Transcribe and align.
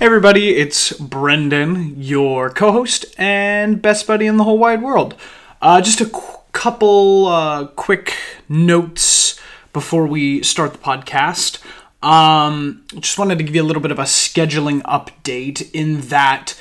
Everybody, 0.00 0.56
it's 0.56 0.94
Brendan, 0.94 2.00
your 2.00 2.48
co-host 2.48 3.04
and 3.18 3.82
best 3.82 4.06
buddy 4.06 4.26
in 4.26 4.38
the 4.38 4.44
whole 4.44 4.56
wide 4.56 4.80
world. 4.80 5.14
Uh, 5.60 5.82
just 5.82 6.00
a 6.00 6.06
qu- 6.06 6.38
couple 6.52 7.26
uh, 7.26 7.66
quick 7.66 8.16
notes 8.48 9.38
before 9.74 10.06
we 10.06 10.42
start 10.42 10.72
the 10.72 10.78
podcast. 10.78 11.58
Um, 12.02 12.82
just 12.98 13.18
wanted 13.18 13.36
to 13.36 13.44
give 13.44 13.54
you 13.54 13.62
a 13.62 13.68
little 13.68 13.82
bit 13.82 13.90
of 13.90 13.98
a 13.98 14.04
scheduling 14.04 14.80
update 14.84 15.70
in 15.74 16.00
that 16.08 16.58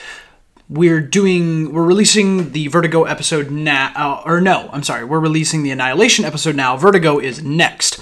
we're 0.68 1.00
doing 1.00 1.71
we're 1.71 1.86
releasing 1.86 2.52
the 2.52 2.68
Vertigo 2.68 3.06
episode 3.06 3.50
now, 3.52 3.94
uh, 3.96 4.21
or 4.26 4.42
no, 4.42 4.70
I'm 4.74 4.84
sorry, 4.84 5.06
we're 5.06 5.21
releasing 5.21 5.64
the 5.64 5.71
Annihilation 5.71 6.26
episode 6.26 6.58
now. 6.58 6.76
Vertigo 6.76 7.20
is 7.20 7.42
next. 7.42 8.02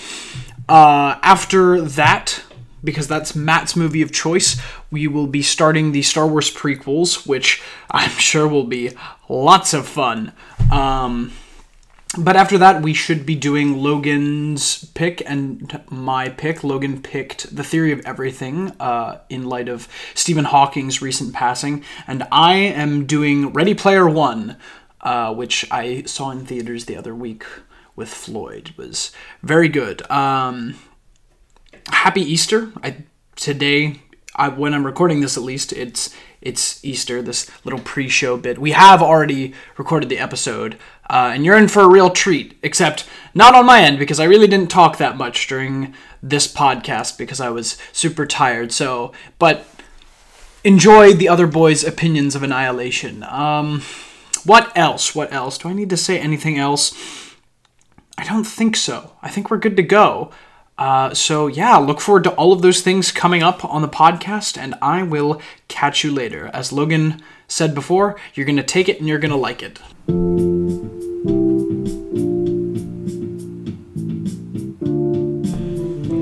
Uh, 0.67 1.19
after 1.21 1.79
that, 1.79 2.43
because 2.83 3.07
that's 3.07 3.35
Matt's 3.35 3.75
movie 3.75 4.01
of 4.01 4.11
choice, 4.11 4.59
we 4.91 5.07
will 5.07 5.27
be 5.27 5.41
starting 5.41 5.91
the 5.91 6.01
Star 6.01 6.27
Wars 6.27 6.53
prequels, 6.53 7.27
which 7.27 7.61
I'm 7.91 8.09
sure 8.19 8.47
will 8.47 8.65
be 8.65 8.91
lots 9.29 9.73
of 9.73 9.87
fun. 9.87 10.33
Um, 10.71 11.31
but 12.17 12.35
after 12.35 12.57
that, 12.57 12.81
we 12.81 12.93
should 12.93 13.25
be 13.25 13.35
doing 13.35 13.77
Logan's 13.77 14.85
pick 14.85 15.21
and 15.25 15.81
my 15.89 16.29
pick. 16.29 16.63
Logan 16.63 17.01
picked 17.01 17.55
The 17.55 17.63
Theory 17.63 17.91
of 17.91 17.99
Everything 18.05 18.71
uh, 18.79 19.19
in 19.29 19.45
light 19.45 19.67
of 19.67 19.87
Stephen 20.15 20.45
Hawking's 20.45 21.01
recent 21.01 21.33
passing, 21.33 21.83
and 22.07 22.25
I 22.31 22.55
am 22.55 23.05
doing 23.05 23.51
Ready 23.51 23.73
Player 23.73 24.07
One, 24.07 24.55
uh, 25.01 25.33
which 25.33 25.65
I 25.69 26.03
saw 26.03 26.31
in 26.31 26.45
theaters 26.45 26.85
the 26.85 26.95
other 26.95 27.13
week 27.13 27.43
with 27.95 28.09
Floyd. 28.09 28.69
It 28.69 28.77
was 28.77 29.11
very 29.43 29.67
good. 29.67 30.09
Um, 30.09 30.75
happy 31.87 32.21
Easter. 32.21 32.71
I 32.83 32.97
today 33.35 34.01
I 34.35 34.49
when 34.49 34.73
I'm 34.73 34.85
recording 34.85 35.21
this 35.21 35.37
at 35.37 35.43
least 35.43 35.73
it's 35.73 36.13
it's 36.41 36.83
Easter 36.85 37.21
this 37.21 37.49
little 37.65 37.79
pre-show 37.79 38.37
bit. 38.37 38.57
We 38.59 38.71
have 38.71 39.01
already 39.01 39.53
recorded 39.77 40.09
the 40.09 40.19
episode 40.19 40.77
uh, 41.09 41.31
and 41.33 41.43
you're 41.45 41.57
in 41.57 41.67
for 41.67 41.81
a 41.81 41.87
real 41.87 42.09
treat 42.09 42.57
except 42.61 43.07
not 43.33 43.55
on 43.55 43.65
my 43.65 43.81
end 43.81 43.99
because 43.99 44.19
I 44.19 44.25
really 44.25 44.47
didn't 44.47 44.71
talk 44.71 44.97
that 44.97 45.17
much 45.17 45.47
during 45.47 45.93
this 46.21 46.51
podcast 46.51 47.17
because 47.17 47.39
I 47.39 47.49
was 47.49 47.77
super 47.91 48.25
tired. 48.25 48.71
So, 48.71 49.11
but 49.39 49.65
enjoy 50.63 51.13
the 51.13 51.29
other 51.29 51.47
boys' 51.47 51.83
opinions 51.83 52.35
of 52.35 52.43
Annihilation. 52.43 53.23
Um 53.23 53.81
what 54.45 54.71
else? 54.77 55.13
What 55.13 55.33
else? 55.33 55.57
Do 55.57 55.69
I 55.69 55.73
need 55.73 55.89
to 55.89 55.97
say 55.97 56.19
anything 56.19 56.57
else? 56.57 56.93
I 58.17 58.23
don't 58.23 58.45
think 58.45 58.75
so. 58.75 59.13
I 59.21 59.29
think 59.29 59.49
we're 59.49 59.57
good 59.57 59.75
to 59.77 59.83
go. 59.83 60.31
Uh, 60.77 61.11
so 61.13 61.47
yeah, 61.47 61.77
look 61.77 61.99
forward 61.99 62.23
to 62.23 62.31
all 62.31 62.53
of 62.53 62.61
those 62.61 62.81
things 62.81 63.11
coming 63.11 63.41
up 63.41 63.65
on 63.65 63.81
the 63.81 63.87
podcast, 63.87 64.57
and 64.57 64.75
I 64.81 65.01
will 65.03 65.41
catch 65.67 66.03
you 66.03 66.11
later. 66.11 66.51
As 66.53 66.71
Logan 66.71 67.21
said 67.47 67.73
before, 67.73 68.15
you're 68.35 68.45
gonna 68.45 68.61
take 68.63 68.87
it 68.87 68.99
and 68.99 69.07
you're 69.07 69.17
gonna 69.17 69.37
like 69.37 69.63
it. 69.63 69.79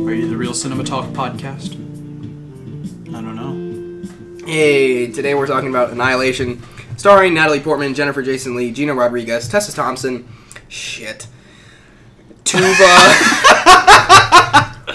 Are 0.06 0.14
you 0.14 0.30
the 0.30 0.38
Real 0.38 0.54
Cinema 0.54 0.84
Talk 0.86 1.06
podcast? 1.10 1.74
I 3.10 3.22
don't 3.22 3.36
know. 3.36 4.46
Hey, 4.46 5.12
today 5.12 5.34
we're 5.34 5.48
talking 5.48 5.70
about 5.70 5.90
Annihilation, 5.92 6.62
starring 6.96 7.34
Natalie 7.34 7.60
Portman, 7.60 7.94
Jennifer 7.94 8.22
Jason 8.22 8.56
Leigh, 8.56 8.72
Gina 8.72 8.94
Rodriguez, 8.94 9.50
Tessa 9.50 9.74
Thompson, 9.74 10.28
shit, 10.70 11.28
Tuva, 12.44 12.86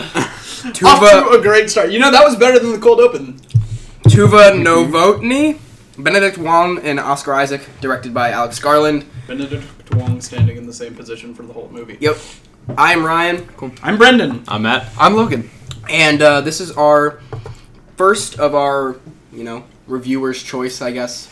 Off 0.85 1.01
to 1.11 1.29
a 1.31 1.41
great 1.43 1.71
start. 1.71 1.91
You 1.91 1.99
know 1.99 2.11
that 2.11 2.25
was 2.25 2.37
better 2.37 2.59
than 2.59 2.73
the 2.73 2.79
cold 2.79 3.01
open. 3.01 3.39
Tuva 4.05 4.53
Novotny, 4.53 5.59
Benedict 5.99 6.39
Wong, 6.39 6.79
and 6.79 6.99
Oscar 7.01 7.35
Isaac, 7.35 7.63
directed 7.81 8.13
by 8.13 8.31
Alex 8.31 8.59
Garland. 8.59 9.05
Benedict 9.27 9.65
Wong 9.95 10.21
standing 10.21 10.57
in 10.57 10.67
the 10.67 10.73
same 10.73 10.95
position 10.95 11.35
for 11.35 11.43
the 11.45 11.53
whole 11.53 11.69
movie. 11.71 11.97
Yep, 12.01 12.17
I'm 12.77 13.05
Ryan, 13.05 13.47
Cool. 13.57 13.73
I'm 13.83 13.97
Brendan. 13.99 14.45
I'm 14.49 14.63
Matt. 14.63 14.89
I'm 14.99 15.15
Logan. 15.15 15.49
and 15.89 16.21
uh, 16.23 16.41
this 16.41 16.61
is 16.61 16.73
our 16.73 17.21
first 17.97 18.39
of 18.39 18.55
our, 18.55 18.97
you 19.33 19.45
know, 19.45 19.65
reviewers' 19.87 20.43
choice, 20.43 20.81
I 20.83 20.91
guess. 20.93 21.29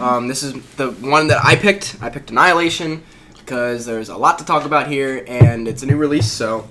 Um, 0.00 0.28
this 0.28 0.42
is 0.42 0.54
the 0.76 0.90
one 0.92 1.28
that 1.28 1.44
I 1.44 1.56
picked. 1.56 1.96
I 2.00 2.08
picked 2.10 2.30
Annihilation 2.30 3.02
because 3.36 3.84
there's 3.86 4.08
a 4.08 4.16
lot 4.16 4.38
to 4.38 4.44
talk 4.44 4.64
about 4.64 4.86
here, 4.88 5.24
and 5.26 5.66
it's 5.68 5.82
a 5.82 5.86
new 5.86 5.96
release, 5.96 6.30
so 6.30 6.66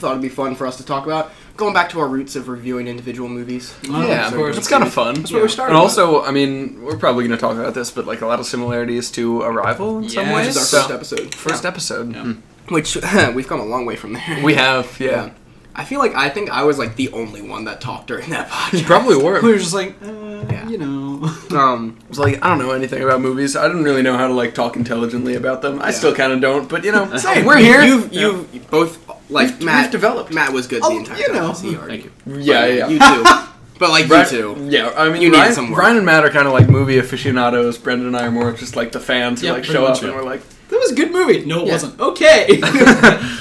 thought 0.00 0.10
it'd 0.12 0.22
be 0.22 0.28
fun 0.28 0.54
for 0.56 0.66
us 0.66 0.76
to 0.78 0.84
talk 0.84 1.04
about. 1.06 1.30
Going 1.56 1.74
back 1.74 1.90
to 1.90 2.00
our 2.00 2.08
roots 2.08 2.36
of 2.36 2.48
reviewing 2.48 2.88
individual 2.88 3.28
movies. 3.28 3.74
Oh, 3.88 4.06
yeah, 4.06 4.28
of 4.28 4.34
course. 4.34 4.56
it's 4.56 4.68
kind 4.68 4.82
of 4.82 4.92
fun. 4.92 5.14
That's 5.14 5.30
where 5.32 5.42
we 5.42 5.48
started. 5.48 5.72
And 5.74 5.80
also, 5.80 6.22
I 6.24 6.30
mean, 6.30 6.82
we're 6.82 6.96
probably 6.96 7.26
going 7.28 7.36
to 7.38 7.40
talk 7.40 7.56
about 7.56 7.74
this, 7.74 7.90
but 7.90 8.06
like 8.06 8.22
a 8.22 8.26
lot 8.26 8.40
of 8.40 8.46
similarities 8.46 9.10
to 9.12 9.42
Arrival 9.42 9.98
in 9.98 10.08
some 10.08 10.30
ways. 10.32 10.54
This 10.54 10.56
is 10.56 10.68
So- 10.70 10.78
our 10.78 10.82
first 10.88 10.90
episode. 10.92 11.34
First 11.34 11.64
Yeah. 11.64 11.68
episode. 11.70 12.14
Yeah. 12.14 12.22
Mm. 12.22 12.38
Which 12.70 12.96
we've 13.34 13.46
come 13.48 13.60
a 13.60 13.64
long 13.66 13.84
way 13.84 13.96
from 13.96 14.14
there. 14.14 14.40
We 14.42 14.54
have, 14.54 14.98
yeah. 14.98 15.10
Yeah. 15.10 15.30
I 15.74 15.84
feel 15.84 16.00
like 16.00 16.14
I 16.16 16.28
think 16.28 16.50
I 16.50 16.64
was 16.64 16.78
like 16.78 16.96
the 16.96 17.10
only 17.12 17.42
one 17.42 17.64
that 17.64 17.80
talked 17.80 18.08
during 18.08 18.30
that 18.30 18.48
podcast. 18.48 18.80
You 18.80 18.84
probably 18.84 19.16
were. 19.16 19.40
we 19.40 19.52
were 19.52 19.58
just 19.58 19.72
like, 19.72 19.94
uh, 20.02 20.12
Yeah. 20.50 20.68
you 20.68 20.78
know. 20.78 21.06
Um, 21.50 21.98
I 22.04 22.08
was 22.08 22.18
like, 22.18 22.42
I 22.44 22.48
don't 22.48 22.58
know 22.58 22.70
anything 22.70 23.02
about 23.02 23.20
movies. 23.20 23.56
I 23.56 23.66
didn't 23.66 23.82
really 23.84 24.02
know 24.02 24.16
how 24.16 24.28
to 24.28 24.32
like 24.32 24.54
talk 24.54 24.76
intelligently 24.76 25.34
about 25.34 25.62
them. 25.62 25.80
I 25.82 25.86
Yeah. 25.86 25.90
still 25.90 26.14
kind 26.14 26.32
of 26.32 26.40
don't, 26.40 26.68
but 26.68 26.84
you 26.84 26.92
know, 26.92 27.14
same. 27.18 27.44
we're 27.44 27.56
here. 27.58 27.82
You've, 27.82 28.12
you've 28.14 28.70
both 28.70 28.98
like 29.30 29.48
We've- 29.50 29.64
Matt 29.64 29.82
we've 29.84 29.92
developed. 29.92 30.32
Matt 30.32 30.52
was 30.52 30.66
good 30.66 30.82
Oh, 30.84 30.90
the 30.90 30.96
entire 30.96 31.18
you 31.18 31.26
time. 31.26 31.34
know. 31.36 31.52
so 31.52 31.68
he 31.68 31.76
already- 31.76 32.02
Thank 32.02 32.26
you. 32.26 32.38
Yeah, 32.40 32.66
yeah. 32.66 32.88
You 32.88 32.98
too. 32.98 33.24
But 33.80 33.88
like 33.88 34.10
Ryan- 34.10 34.26
you 34.34 34.54
too. 34.56 34.66
Yeah, 34.68 34.92
I 34.94 35.08
mean, 35.08 35.22
You 35.22 35.28
needed 35.30 35.40
Ryan, 35.40 35.54
some 35.54 35.70
work. 35.70 35.80
Ryan 35.80 35.96
and 35.96 36.04
Matt 36.04 36.22
are 36.22 36.28
kind 36.28 36.46
of 36.46 36.52
like 36.52 36.68
movie 36.68 36.98
aficionados. 36.98 37.78
Brendan 37.78 38.08
and 38.08 38.16
I 38.16 38.26
are 38.26 38.30
more 38.30 38.52
just 38.52 38.76
like 38.76 38.92
the 38.92 39.00
fans 39.00 39.40
who 39.40 39.46
Yeah, 39.46 39.54
like 39.54 39.64
show 39.64 39.80
much, 39.88 39.98
up 39.98 40.02
and 40.04 40.14
we're 40.14 40.22
like, 40.22 40.42
That 40.68 40.78
was 40.78 40.92
a 40.92 40.94
good 40.94 41.10
movie. 41.10 41.46
No, 41.46 41.60
it 41.62 41.66
Yeah. 41.68 41.72
wasn't. 41.72 41.98
Okay. 41.98 42.60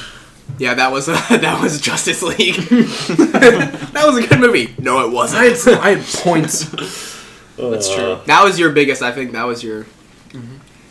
Yeah, 0.58 0.74
that 0.74 0.92
was 0.92 1.08
uh, 1.08 1.14
that 1.30 1.62
was 1.62 1.80
Justice 1.80 2.22
League. 2.22 2.56
that 2.56 4.04
was 4.06 4.18
a 4.18 4.28
good 4.28 4.40
movie. 4.40 4.74
No, 4.78 5.06
it 5.06 5.12
wasn't. 5.12 5.44
had, 5.44 5.58
some- 5.58 5.80
I 5.80 5.96
had 5.96 6.06
points. 6.06 6.64
That's 7.58 7.94
true. 7.94 8.20
That 8.26 8.44
was 8.44 8.60
your 8.60 8.72
biggest. 8.72 9.02
I 9.02 9.12
think 9.14 9.32
that 9.34 9.44
was 9.44 9.64
your 9.64 9.86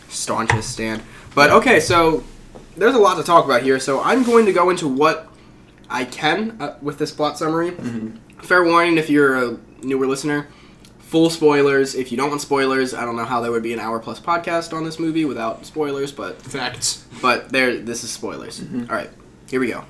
staunchest 0.09 0.71
stand. 0.71 1.03
But 1.35 1.51
okay, 1.51 1.81
so 1.81 2.25
there's 2.79 2.95
a 2.95 2.99
lot 2.99 3.17
to 3.17 3.23
talk 3.23 3.45
about 3.45 3.63
here. 3.63 3.79
So 3.79 4.01
I'm 4.03 4.23
going 4.23 4.47
to 4.47 4.53
go 4.53 4.71
into 4.71 4.89
what 4.89 5.29
I 5.91 6.05
can 6.05 6.57
uh, 6.61 6.77
with 6.83 6.99
this 6.99 7.11
plot 7.13 7.39
summary. 7.39 7.71
Fair 8.43 8.65
warning 8.65 8.99
if 8.99 9.11
you're 9.11 9.37
a 9.37 9.59
newer 9.83 10.07
listener. 10.07 10.49
Full 11.01 11.31
spoilers. 11.31 11.95
If 11.95 12.11
you 12.13 12.19
don't 12.19 12.29
want 12.29 12.43
spoilers, 12.43 12.93
I 12.93 13.05
don't 13.07 13.17
know 13.17 13.25
how 13.25 13.41
there 13.41 13.51
would 13.51 13.63
be 13.63 13.73
an 13.73 13.81
hour 13.81 13.99
plus 13.99 14.21
podcast 14.21 14.75
on 14.77 14.85
this 14.85 14.99
movie 14.99 15.25
without 15.25 15.65
spoilers, 15.65 16.13
but 16.13 16.41
Facts. 16.43 17.07
but 17.23 17.49
there 17.49 17.79
this 17.79 18.05
is 18.05 18.11
spoilers. 18.11 18.61
All 18.61 18.95
right, 18.95 19.09
here 19.49 19.59
we 19.59 19.69
go. 19.69 19.85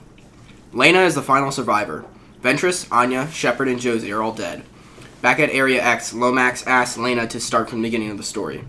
Lena 0.72 1.00
is 1.00 1.16
the 1.16 1.22
final 1.22 1.50
survivor. 1.50 2.04
Ventress, 2.40 2.86
Anya, 2.92 3.28
Shepard, 3.32 3.66
and 3.66 3.80
Josie 3.80 4.12
are 4.12 4.22
all 4.22 4.32
dead. 4.32 4.62
Back 5.20 5.40
at 5.40 5.50
Area 5.50 5.82
X, 5.82 6.14
Lomax 6.14 6.64
asks 6.68 6.96
Lena 6.96 7.26
to 7.26 7.40
start 7.40 7.68
from 7.68 7.82
the 7.82 7.88
beginning 7.88 8.10
of 8.10 8.16
the 8.16 8.22
story. 8.22 8.62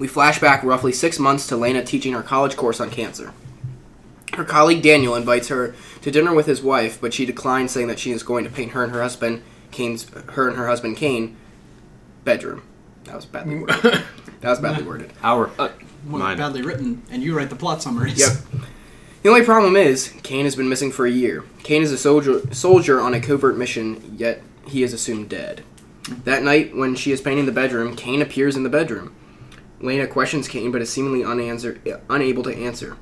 We 0.00 0.08
flash 0.08 0.40
back 0.40 0.64
roughly 0.64 0.92
six 0.92 1.18
months 1.18 1.46
to 1.48 1.56
Lena 1.56 1.84
teaching 1.84 2.14
her 2.14 2.22
college 2.22 2.56
course 2.56 2.80
on 2.80 2.90
cancer. 2.90 3.32
Her 4.34 4.44
colleague 4.44 4.82
Daniel 4.82 5.14
invites 5.14 5.48
her 5.48 5.74
to 6.00 6.10
dinner 6.10 6.32
with 6.34 6.46
his 6.46 6.62
wife, 6.62 6.98
but 7.00 7.12
she 7.12 7.26
declines, 7.26 7.70
saying 7.72 7.88
that 7.88 7.98
she 7.98 8.10
is 8.10 8.22
going 8.22 8.44
to 8.44 8.50
paint 8.50 8.72
her 8.72 8.82
and 8.82 8.92
her 8.92 9.02
husband, 9.02 9.42
Kane's, 9.70 10.08
her 10.30 10.48
and 10.48 10.56
her 10.56 10.66
husband 10.68 10.96
Kane, 10.96 11.36
bedroom. 12.24 12.62
That 13.04 13.16
was 13.16 13.26
badly 13.26 13.58
worded. 13.58 14.02
That 14.40 14.48
was 14.48 14.58
badly 14.60 14.84
worded. 14.84 15.12
Our. 15.22 15.50
Uh, 15.58 15.68
Well, 16.06 16.20
Mine. 16.22 16.38
badly 16.38 16.62
written, 16.62 17.02
and 17.10 17.22
you 17.22 17.36
write 17.36 17.50
the 17.50 17.56
plot 17.56 17.82
summaries. 17.82 18.18
Yep. 18.18 18.62
The 19.22 19.28
only 19.28 19.44
problem 19.44 19.76
is, 19.76 20.14
Kane 20.22 20.46
has 20.46 20.56
been 20.56 20.70
missing 20.70 20.90
for 20.90 21.04
a 21.04 21.10
year. 21.10 21.44
Kane 21.62 21.82
is 21.82 21.92
a 21.92 21.98
soldier, 21.98 22.40
soldier 22.54 23.02
on 23.02 23.12
a 23.12 23.20
covert 23.20 23.58
mission, 23.58 24.14
yet 24.16 24.40
he 24.66 24.82
is 24.82 24.94
assumed 24.94 25.28
dead. 25.28 25.62
That 26.24 26.42
night, 26.42 26.74
when 26.74 26.94
she 26.94 27.12
is 27.12 27.20
painting 27.20 27.44
the 27.44 27.52
bedroom, 27.52 27.94
Kane 27.96 28.22
appears 28.22 28.56
in 28.56 28.62
the 28.62 28.70
bedroom. 28.70 29.14
Lena 29.80 30.06
questions 30.06 30.46
Kane, 30.46 30.70
but 30.70 30.82
is 30.82 30.92
seemingly 30.92 31.22
unable 31.22 32.42
to 32.42 32.56
answer. 32.56 32.96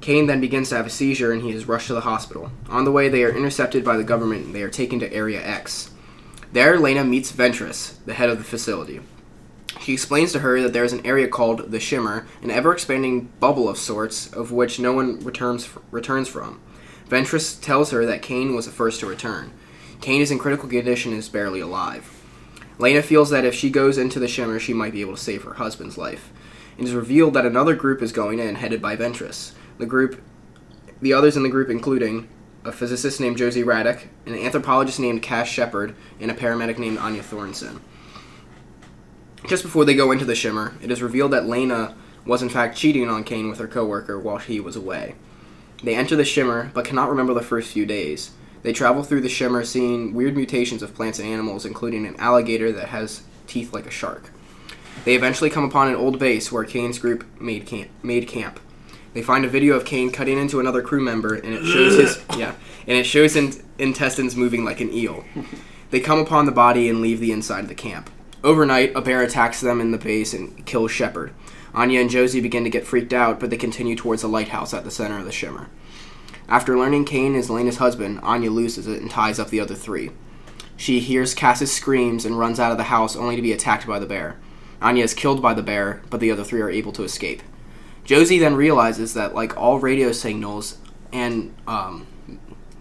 Kane 0.00 0.26
then 0.26 0.40
begins 0.40 0.68
to 0.68 0.76
have 0.76 0.86
a 0.86 0.90
seizure, 0.90 1.32
and 1.32 1.42
he 1.42 1.50
is 1.50 1.68
rushed 1.68 1.86
to 1.86 1.94
the 1.94 2.00
hospital. 2.00 2.50
On 2.68 2.84
the 2.84 2.92
way, 2.92 3.08
they 3.08 3.24
are 3.24 3.34
intercepted 3.34 3.84
by 3.84 3.96
the 3.96 4.04
government, 4.04 4.46
and 4.46 4.54
they 4.54 4.62
are 4.62 4.70
taken 4.70 4.98
to 5.00 5.12
Area 5.12 5.44
X. 5.44 5.90
There, 6.52 6.78
Lena 6.78 7.04
meets 7.04 7.32
Ventress, 7.32 7.94
the 8.04 8.14
head 8.14 8.28
of 8.28 8.38
the 8.38 8.44
facility. 8.44 9.00
She 9.80 9.92
explains 9.92 10.32
to 10.32 10.38
her 10.38 10.62
that 10.62 10.72
there 10.72 10.84
is 10.84 10.92
an 10.92 11.04
area 11.04 11.26
called 11.26 11.70
the 11.70 11.80
Shimmer, 11.80 12.26
an 12.42 12.50
ever-expanding 12.50 13.32
bubble 13.40 13.68
of 13.68 13.76
sorts, 13.76 14.32
of 14.32 14.52
which 14.52 14.78
no 14.78 14.92
one 14.92 15.18
returns 15.20 15.68
returns 15.90 16.28
from. 16.28 16.60
Ventress 17.08 17.60
tells 17.60 17.90
her 17.90 18.06
that 18.06 18.22
Kane 18.22 18.54
was 18.54 18.66
the 18.66 18.72
first 18.72 19.00
to 19.00 19.06
return. 19.06 19.52
Kane 20.00 20.22
is 20.22 20.30
in 20.30 20.38
critical 20.38 20.68
condition 20.68 21.12
and 21.12 21.18
is 21.18 21.28
barely 21.28 21.60
alive. 21.60 22.23
Lena 22.78 23.02
feels 23.02 23.30
that 23.30 23.44
if 23.44 23.54
she 23.54 23.70
goes 23.70 23.98
into 23.98 24.18
the 24.18 24.28
Shimmer, 24.28 24.58
she 24.58 24.72
might 24.72 24.92
be 24.92 25.00
able 25.00 25.14
to 25.14 25.22
save 25.22 25.44
her 25.44 25.54
husband's 25.54 25.96
life. 25.96 26.32
It 26.76 26.84
is 26.84 26.94
revealed 26.94 27.34
that 27.34 27.46
another 27.46 27.74
group 27.74 28.02
is 28.02 28.12
going 28.12 28.40
in, 28.40 28.56
headed 28.56 28.82
by 28.82 28.96
Ventress. 28.96 29.52
The 29.78 29.86
group, 29.86 30.20
the 31.00 31.12
others 31.12 31.36
in 31.36 31.44
the 31.44 31.48
group, 31.48 31.70
including 31.70 32.28
a 32.64 32.72
physicist 32.72 33.20
named 33.20 33.36
Josie 33.36 33.62
Radek, 33.62 34.06
an 34.26 34.34
anthropologist 34.34 34.98
named 34.98 35.22
Cass 35.22 35.48
Shepard, 35.48 35.94
and 36.18 36.30
a 36.30 36.34
paramedic 36.34 36.78
named 36.78 36.98
Anya 36.98 37.22
Thornton. 37.22 37.80
Just 39.46 39.62
before 39.62 39.84
they 39.84 39.94
go 39.94 40.10
into 40.10 40.24
the 40.24 40.34
Shimmer, 40.34 40.74
it 40.82 40.90
is 40.90 41.02
revealed 41.02 41.32
that 41.32 41.46
Lena 41.46 41.94
was 42.24 42.42
in 42.42 42.48
fact 42.48 42.76
cheating 42.76 43.08
on 43.08 43.22
Kane 43.22 43.50
with 43.50 43.58
her 43.58 43.68
coworker 43.68 44.18
while 44.18 44.38
he 44.38 44.58
was 44.58 44.76
away. 44.76 45.14
They 45.82 45.94
enter 45.94 46.16
the 46.16 46.24
Shimmer, 46.24 46.70
but 46.72 46.86
cannot 46.86 47.10
remember 47.10 47.34
the 47.34 47.42
first 47.42 47.70
few 47.70 47.84
days. 47.84 48.30
They 48.64 48.72
travel 48.72 49.02
through 49.02 49.20
the 49.20 49.28
Shimmer, 49.28 49.62
seeing 49.62 50.14
weird 50.14 50.36
mutations 50.36 50.82
of 50.82 50.94
plants 50.94 51.18
and 51.18 51.28
animals, 51.28 51.66
including 51.66 52.06
an 52.06 52.16
alligator 52.16 52.72
that 52.72 52.88
has 52.88 53.22
teeth 53.46 53.74
like 53.74 53.86
a 53.86 53.90
shark. 53.90 54.30
They 55.04 55.14
eventually 55.14 55.50
come 55.50 55.64
upon 55.64 55.88
an 55.88 55.96
old 55.96 56.18
base 56.18 56.50
where 56.50 56.64
Kane's 56.64 56.98
group 56.98 57.26
made 57.38 57.66
camp. 57.66 57.90
Made 58.02 58.26
camp. 58.26 58.58
They 59.12 59.20
find 59.20 59.44
a 59.44 59.48
video 59.48 59.74
of 59.74 59.84
Kane 59.84 60.10
cutting 60.10 60.38
into 60.38 60.60
another 60.60 60.80
crew 60.80 61.02
member, 61.02 61.34
and 61.34 61.52
it 61.52 61.62
shows 61.62 61.96
his 61.98 62.24
yeah, 62.38 62.54
and 62.86 62.96
it 62.96 63.04
shows 63.04 63.36
in, 63.36 63.52
intestines 63.78 64.34
moving 64.34 64.64
like 64.64 64.80
an 64.80 64.90
eel. 64.90 65.24
They 65.90 66.00
come 66.00 66.18
upon 66.18 66.46
the 66.46 66.50
body 66.52 66.88
and 66.88 67.02
leave 67.02 67.20
the 67.20 67.32
inside 67.32 67.60
of 67.60 67.68
the 67.68 67.74
camp. 67.74 68.08
Overnight, 68.42 68.96
a 68.96 69.02
bear 69.02 69.20
attacks 69.20 69.60
them 69.60 69.78
in 69.78 69.90
the 69.90 69.98
base 69.98 70.32
and 70.32 70.64
kills 70.64 70.90
Shepard. 70.90 71.34
Anya 71.74 72.00
and 72.00 72.08
Josie 72.08 72.40
begin 72.40 72.64
to 72.64 72.70
get 72.70 72.86
freaked 72.86 73.12
out, 73.12 73.38
but 73.38 73.50
they 73.50 73.58
continue 73.58 73.94
towards 73.94 74.22
the 74.22 74.28
lighthouse 74.28 74.72
at 74.72 74.84
the 74.84 74.90
center 74.90 75.18
of 75.18 75.26
the 75.26 75.32
Shimmer. 75.32 75.68
After 76.48 76.76
learning 76.78 77.04
Kane 77.06 77.34
is 77.34 77.48
Lena's 77.50 77.78
husband, 77.78 78.20
Anya 78.22 78.50
loses 78.50 78.86
it 78.86 79.00
and 79.00 79.10
ties 79.10 79.38
up 79.38 79.48
the 79.48 79.60
other 79.60 79.74
three. 79.74 80.10
She 80.76 81.00
hears 81.00 81.34
Cass's 81.34 81.72
screams 81.72 82.24
and 82.24 82.38
runs 82.38 82.60
out 82.60 82.72
of 82.72 82.78
the 82.78 82.84
house 82.84 83.16
only 83.16 83.36
to 83.36 83.42
be 83.42 83.52
attacked 83.52 83.86
by 83.86 83.98
the 83.98 84.06
bear. 84.06 84.36
Anya 84.82 85.04
is 85.04 85.14
killed 85.14 85.40
by 85.40 85.54
the 85.54 85.62
bear, 85.62 86.02
but 86.10 86.20
the 86.20 86.30
other 86.30 86.44
three 86.44 86.60
are 86.60 86.68
able 86.70 86.92
to 86.92 87.04
escape. 87.04 87.42
Josie 88.04 88.38
then 88.38 88.54
realizes 88.56 89.14
that, 89.14 89.34
like 89.34 89.56
all 89.56 89.78
radio 89.78 90.12
signals 90.12 90.76
and 91.12 91.54
um, 91.66 92.06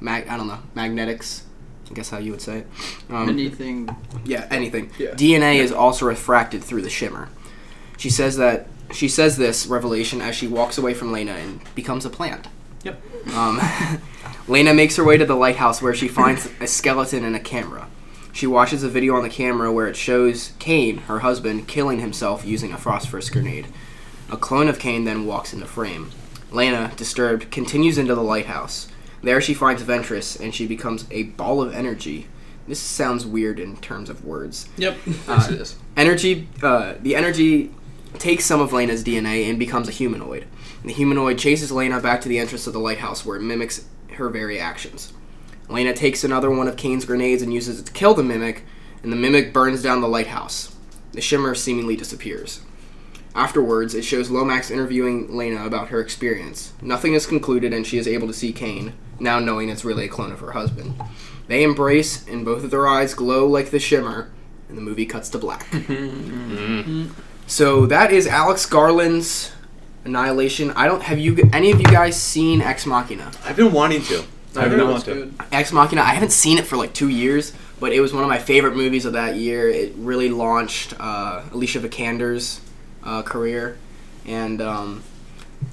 mag- 0.01 0.27
I 0.27 0.35
don't 0.35 0.47
know 0.47 0.59
magnetics, 0.75 1.45
I 1.89 1.93
guess 1.93 2.09
how 2.09 2.17
you 2.17 2.31
would 2.31 2.41
say 2.41 2.59
it. 2.59 2.67
Um, 3.09 3.29
Anything. 3.29 3.95
yeah, 4.25 4.47
anything. 4.51 4.91
Yeah. 4.99 5.11
DNA 5.11 5.57
is 5.59 5.71
also 5.71 6.05
refracted 6.07 6.61
through 6.63 6.81
the 6.81 6.89
shimmer. 6.89 7.29
She 7.97 8.09
says 8.09 8.35
that 8.37 8.67
she 8.91 9.07
says 9.07 9.37
this 9.37 9.65
revelation 9.67 10.19
as 10.19 10.35
she 10.35 10.47
walks 10.47 10.77
away 10.77 10.93
from 10.93 11.11
Lena 11.13 11.33
and 11.33 11.61
becomes 11.75 12.05
a 12.05 12.09
plant. 12.09 12.47
Yep. 12.83 13.01
Um, 13.33 13.59
Lena 14.47 14.73
makes 14.73 14.95
her 14.97 15.03
way 15.03 15.17
to 15.17 15.25
the 15.25 15.35
lighthouse 15.35 15.81
where 15.81 15.93
she 15.93 16.07
finds 16.07 16.49
a 16.59 16.67
skeleton 16.67 17.23
and 17.23 17.35
a 17.35 17.39
camera. 17.39 17.87
She 18.33 18.47
watches 18.47 18.83
a 18.83 18.89
video 18.89 19.15
on 19.15 19.23
the 19.23 19.29
camera 19.29 19.71
where 19.71 19.87
it 19.87 19.95
shows 19.95 20.53
Kane, 20.59 20.97
her 20.99 21.19
husband, 21.19 21.67
killing 21.67 21.99
himself 21.99 22.43
using 22.43 22.73
a 22.73 22.77
phosphorus 22.77 23.29
grenade. 23.29 23.67
A 24.31 24.37
clone 24.37 24.67
of 24.67 24.79
Kane 24.79 25.03
then 25.03 25.25
walks 25.25 25.53
into 25.53 25.67
frame. 25.67 26.09
Lena, 26.51 26.91
disturbed, 26.97 27.51
continues 27.51 27.97
into 27.97 28.15
the 28.15 28.23
lighthouse. 28.23 28.87
There 29.21 29.39
she 29.39 29.53
finds 29.53 29.83
Ventress 29.83 30.39
and 30.39 30.53
she 30.53 30.65
becomes 30.67 31.05
a 31.11 31.23
ball 31.23 31.61
of 31.61 31.73
energy. 31.73 32.27
This 32.67 32.79
sounds 32.79 33.25
weird 33.25 33.59
in 33.59 33.77
terms 33.77 34.09
of 34.09 34.25
words. 34.25 34.67
Yep. 34.77 34.97
Yes, 35.27 35.49
it 35.49 35.61
is. 35.61 35.75
Energy, 35.95 36.47
uh, 36.61 36.95
the 36.99 37.15
energy 37.15 37.71
takes 38.17 38.45
some 38.45 38.61
of 38.61 38.73
Lena's 38.73 39.03
DNA 39.03 39.49
and 39.49 39.59
becomes 39.59 39.87
a 39.87 39.91
humanoid. 39.91 40.45
The 40.83 40.91
humanoid 40.91 41.37
chases 41.37 41.71
Lena 41.71 41.99
back 42.01 42.21
to 42.21 42.29
the 42.29 42.39
entrance 42.39 42.67
of 42.67 42.73
the 42.73 42.79
lighthouse 42.79 43.25
where 43.25 43.37
it 43.37 43.41
mimics 43.41 43.85
her 44.13 44.29
very 44.29 44.59
actions. 44.59 45.13
Lena 45.69 45.93
takes 45.93 46.23
another 46.23 46.51
one 46.51 46.67
of 46.67 46.75
Kane's 46.75 47.05
grenades 47.05 47.41
and 47.41 47.53
uses 47.53 47.79
it 47.79 47.85
to 47.85 47.93
kill 47.93 48.13
the 48.13 48.23
mimic, 48.23 48.65
and 49.01 49.11
the 49.11 49.17
mimic 49.17 49.53
burns 49.53 49.81
down 49.81 50.01
the 50.01 50.07
lighthouse. 50.07 50.75
The 51.13 51.21
shimmer 51.21 51.55
seemingly 51.55 51.95
disappears. 51.95 52.61
Afterwards, 53.35 53.95
it 53.95 54.03
shows 54.03 54.29
Lomax 54.29 54.69
interviewing 54.69 55.35
Lena 55.35 55.65
about 55.65 55.87
her 55.87 55.99
experience. 55.99 56.73
Nothing 56.81 57.13
is 57.13 57.25
concluded, 57.25 57.73
and 57.73 57.87
she 57.87 57.97
is 57.97 58.07
able 58.07 58.27
to 58.27 58.33
see 58.33 58.51
Kane, 58.51 58.93
now 59.19 59.39
knowing 59.39 59.69
it's 59.69 59.85
really 59.85 60.05
a 60.05 60.09
clone 60.09 60.31
of 60.31 60.39
her 60.41 60.51
husband. 60.51 60.93
They 61.47 61.63
embrace, 61.63 62.27
and 62.27 62.45
both 62.45 62.63
of 62.63 62.71
their 62.71 62.87
eyes 62.87 63.13
glow 63.13 63.47
like 63.47 63.71
the 63.71 63.79
shimmer, 63.79 64.31
and 64.69 64.77
the 64.77 64.81
movie 64.81 65.05
cuts 65.05 65.29
to 65.29 65.39
black. 65.39 65.65
so 67.47 67.85
that 67.87 68.11
is 68.11 68.27
Alex 68.27 68.65
Garland's 68.65 69.51
Annihilation. 70.05 70.71
I 70.71 70.87
don't 70.87 71.01
have 71.03 71.17
you 71.19 71.49
any 71.53 71.71
of 71.71 71.79
you 71.79 71.85
guys 71.87 72.19
seen 72.21 72.61
Ex 72.61 72.85
Machina? 72.85 73.31
I've 73.45 73.55
been 73.55 73.71
wanting 73.71 74.01
to. 74.03 74.23
I've 74.55 74.69
been 74.69 74.87
wanting 74.87 75.31
to. 75.37 75.45
Ex 75.51 75.71
Machina. 75.71 76.01
I 76.01 76.13
haven't 76.13 76.31
seen 76.31 76.57
it 76.57 76.65
for 76.65 76.75
like 76.77 76.93
two 76.93 77.09
years, 77.09 77.53
but 77.79 77.93
it 77.93 77.99
was 78.01 78.13
one 78.13 78.23
of 78.23 78.29
my 78.29 78.37
favorite 78.37 78.75
movies 78.75 79.05
of 79.05 79.13
that 79.13 79.35
year. 79.35 79.69
It 79.69 79.93
really 79.95 80.29
launched 80.29 80.93
uh, 80.99 81.43
Alicia 81.51 81.79
Vikander's 81.79 82.59
uh, 83.03 83.21
career, 83.23 83.77
and 84.25 84.61
um, 84.61 85.03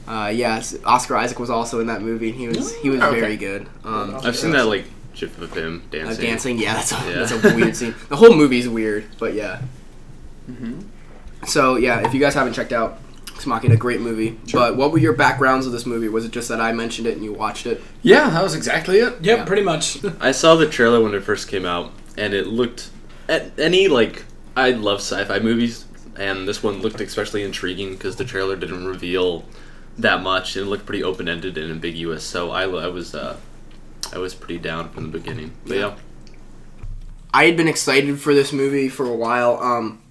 uh, 0.07 0.31
yes, 0.35 0.77
Oscar 0.85 1.17
Isaac 1.17 1.39
was 1.39 1.51
also 1.51 1.81
in 1.81 1.89
that 1.89 2.01
movie. 2.03 2.31
and 2.31 2.39
He 2.39 2.49
was 2.49 2.75
he 2.77 2.89
was 2.91 3.01
Okay. 3.01 3.21
very 3.21 3.37
good. 3.37 3.67
Um, 3.85 4.17
I've 4.23 4.37
seen 4.37 4.53
that 4.53 4.67
like 4.67 4.85
gif 5.13 5.37
of 5.43 5.53
him 5.53 5.83
uh, 5.87 5.91
dancing. 5.91 6.25
dancing, 6.25 6.59
yeah, 6.59 6.75
that's 6.75 6.93
a, 6.93 6.95
Yeah. 6.95 7.13
that's 7.25 7.33
a 7.33 7.55
weird 7.55 7.77
scene. 7.77 7.95
The 8.09 8.17
whole 8.17 8.35
movie's 8.35 8.69
weird, 8.69 9.05
but 9.19 9.35
yeah. 9.35 9.61
Mm-hmm. 10.51 10.81
So 11.47 11.77
yeah, 11.77 12.07
if 12.07 12.15
you 12.15 12.21
guys 12.21 12.35
haven't 12.35 12.53
checked 12.55 12.73
out 12.73 12.99
Ex 13.41 13.47
Machina, 13.47 13.75
great 13.77 14.03
movie. 14.03 14.39
But 14.53 14.77
what 14.77 14.93
were 14.93 14.99
your 14.99 15.15
backgrounds 15.15 15.65
of 15.65 15.73
this 15.73 15.87
movie? 15.87 16.11
Was 16.11 16.27
it 16.27 16.31
just 16.31 16.51
that 16.51 16.61
I 16.61 16.73
mentioned 16.73 17.07
it 17.07 17.15
and 17.15 17.25
you 17.25 17.33
watched 17.33 17.65
it? 17.65 17.83
Yeah, 18.03 18.29
that 18.29 18.43
was 18.43 18.55
exactly 18.55 18.99
it. 18.99 19.15
Yep, 19.23 19.39
Yeah. 19.39 19.45
pretty 19.47 19.63
much. 19.63 19.99
I 20.21 20.33
saw 20.33 20.57
the 20.57 20.69
trailer 20.69 21.03
when 21.03 21.15
it 21.15 21.23
first 21.25 21.49
came 21.49 21.65
out, 21.65 21.91
and 22.19 22.35
it 22.35 22.47
looked 22.49 22.91
at 23.31 23.59
any 23.59 23.89
like 23.89 24.25
I 24.55 24.73
love 24.73 24.99
sci-fi 24.99 25.39
movies, 25.39 25.87
and 26.17 26.47
this 26.47 26.63
one 26.63 26.83
looked 26.83 27.01
especially 27.01 27.43
intriguing 27.43 27.93
because 27.95 28.17
the 28.17 28.27
trailer 28.27 28.57
didn't 28.57 28.85
reveal 28.87 29.47
that 29.97 30.23
much. 30.23 30.55
It 30.59 30.67
looked 30.67 30.85
pretty 30.85 31.03
open-ended 31.03 31.57
and 31.57 31.71
ambiguous, 31.71 32.23
so 32.23 32.51
I, 32.51 32.65
I 32.65 32.89
was 32.89 33.15
uh, 33.15 33.39
I 34.13 34.19
was 34.19 34.35
pretty 34.35 34.59
down 34.59 34.91
from 34.91 35.05
the 35.11 35.19
beginning. 35.19 35.53
But 35.67 35.77
Yeah. 35.79 35.87
yeah, 35.87 35.95
I 37.33 37.45
had 37.47 37.57
been 37.57 37.69
excited 37.69 38.21
for 38.21 38.35
this 38.35 38.53
movie 38.53 38.91
for 38.91 39.07
a 39.07 39.17
while. 39.17 39.57
Um, 39.63 40.03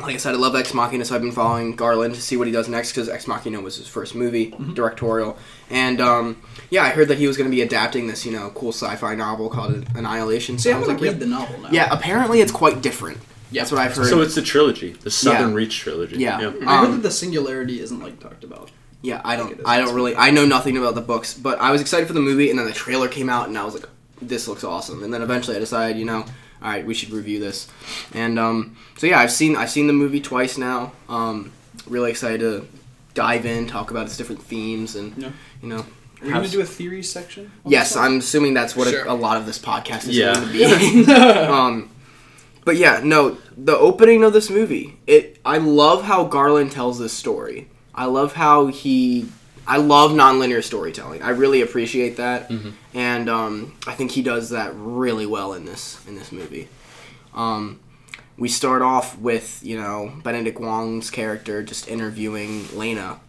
like 0.00 0.14
I 0.14 0.18
said, 0.18 0.34
I 0.34 0.38
love 0.38 0.54
Ex 0.54 0.72
Machina, 0.74 1.04
so 1.04 1.14
I've 1.14 1.20
been 1.22 1.32
following 1.32 1.74
Garland 1.76 2.14
to 2.14 2.20
see 2.22 2.36
what 2.36 2.46
he 2.46 2.52
does 2.52 2.68
next 2.68 2.92
because 2.92 3.08
Ex 3.08 3.26
Machina 3.26 3.60
was 3.60 3.76
his 3.76 3.88
first 3.88 4.14
movie, 4.14 4.54
directorial. 4.74 5.36
And 5.70 6.00
um, 6.00 6.42
yeah, 6.70 6.84
I 6.84 6.90
heard 6.90 7.08
that 7.08 7.18
he 7.18 7.26
was 7.26 7.36
going 7.36 7.50
to 7.50 7.54
be 7.54 7.62
adapting 7.62 8.06
this, 8.06 8.24
you 8.24 8.32
know, 8.32 8.50
cool 8.50 8.72
sci-fi 8.72 9.14
novel 9.14 9.48
called 9.50 9.86
Annihilation. 9.94 10.58
So 10.58 10.70
I 10.70 10.74
I'm 10.74 10.80
was 10.80 10.88
gonna 10.88 10.98
like, 11.00 11.10
read 11.10 11.20
the 11.20 11.26
novel 11.26 11.58
now. 11.60 11.68
yeah. 11.70 11.86
yeah, 11.86 11.88
apparently 11.92 12.40
it's 12.40 12.52
quite 12.52 12.80
different. 12.82 13.18
Yeah. 13.50 13.62
That's 13.62 13.72
what 13.72 13.80
I've 13.80 13.94
heard. 13.96 14.06
so 14.08 14.20
it's 14.20 14.34
the 14.34 14.42
trilogy, 14.42 14.92
the 14.92 15.10
Southern 15.10 15.50
Yeah. 15.50 15.54
Reach 15.56 15.78
trilogy. 15.80 16.16
Yeah. 16.18 16.36
I 16.38 16.40
heard 16.42 16.62
Um, 16.66 16.90
that 16.92 17.02
the 17.02 17.10
singularity 17.10 17.80
isn't 17.80 17.98
like 18.00 18.20
talked 18.20 18.44
about. 18.44 18.70
Yeah, 19.00 19.20
I 19.24 19.36
don't. 19.36 19.52
is. 19.52 19.64
I 19.64 19.78
don't 19.80 19.94
really. 19.94 20.16
I 20.16 20.30
know 20.30 20.44
nothing 20.44 20.76
about 20.76 20.94
the 20.96 21.00
books, 21.00 21.32
but 21.32 21.60
I 21.60 21.70
was 21.70 21.80
excited 21.80 22.06
for 22.08 22.12
the 22.14 22.20
movie, 22.20 22.50
and 22.50 22.58
then 22.58 22.66
the 22.66 22.72
trailer 22.72 23.06
came 23.08 23.30
out, 23.30 23.46
and 23.48 23.56
I 23.56 23.64
was 23.64 23.74
like, 23.74 23.86
"This 24.20 24.48
looks 24.48 24.64
awesome." 24.64 25.04
And 25.04 25.14
then 25.14 25.22
eventually, 25.22 25.56
I 25.56 25.60
decided, 25.60 25.96
you 25.98 26.04
know, 26.04 26.24
all 26.62 26.68
right, 26.70 26.84
we 26.86 26.94
should 26.94 27.10
review 27.10 27.40
this. 27.40 27.68
And 28.14 28.38
um, 28.38 28.76
so 28.96 29.06
yeah, 29.06 29.18
I've 29.20 29.32
seen 29.32 29.56
I've 29.56 29.70
seen 29.70 29.86
the 29.86 29.92
movie 29.92 30.20
twice 30.20 30.58
now. 30.58 30.92
Um, 31.08 31.52
really 31.86 32.10
excited 32.10 32.40
to 32.40 32.66
dive 33.14 33.46
in, 33.46 33.66
talk 33.66 33.90
about 33.90 34.06
its 34.06 34.16
different 34.16 34.42
themes, 34.42 34.94
and 34.96 35.16
Yeah. 35.16 35.30
you 35.62 35.68
know. 35.68 35.78
Are 36.20 36.24
we 36.24 36.28
have- 36.30 36.42
gonna 36.42 36.48
do 36.48 36.60
a 36.60 36.64
theory 36.66 37.02
section? 37.04 37.52
Yes. 37.64 37.94
I'm 37.96 38.18
assuming 38.18 38.52
that's 38.54 38.74
what 38.74 38.88
Sure. 38.88 39.04
a, 39.04 39.12
a 39.12 39.14
lot 39.14 39.36
of 39.36 39.46
this 39.46 39.58
podcast 39.58 40.08
is 40.08 40.16
Yeah. 40.18 40.34
going 40.34 40.48
to 40.48 41.04
be. 41.06 41.12
um, 41.14 41.90
but 42.64 42.76
yeah, 42.76 43.00
no, 43.04 43.38
the 43.56 43.76
opening 43.76 44.24
of 44.24 44.32
this 44.32 44.50
movie, 44.50 44.98
it. 45.06 45.38
I 45.44 45.58
love 45.58 46.02
how 46.04 46.24
Garland 46.24 46.72
tells 46.72 46.98
this 46.98 47.12
story. 47.12 47.68
I 47.94 48.06
love 48.06 48.32
how 48.34 48.66
he. 48.66 49.28
I 49.68 49.76
love 49.76 50.12
nonlinear 50.12 50.64
storytelling. 50.64 51.22
I 51.22 51.28
really 51.30 51.60
appreciate 51.60 52.16
that, 52.16 52.50
and 52.94 53.28
um, 53.28 53.76
I 53.86 53.92
think 53.94 54.10
he 54.12 54.22
does 54.22 54.48
that 54.50 54.72
really 54.74 55.26
well 55.26 55.52
in 55.52 55.66
this 55.66 56.00
in 56.08 56.16
this 56.16 56.32
movie. 56.32 56.68
Um, 57.34 57.78
we 58.38 58.48
start 58.48 58.80
off 58.82 59.18
with 59.18 59.60
you 59.62 59.78
know 59.78 60.12
Benedict 60.24 60.58
Wong's 60.58 61.10
character 61.10 61.62
just 61.62 61.86
interviewing 61.86 62.66
Lena. 62.76 63.20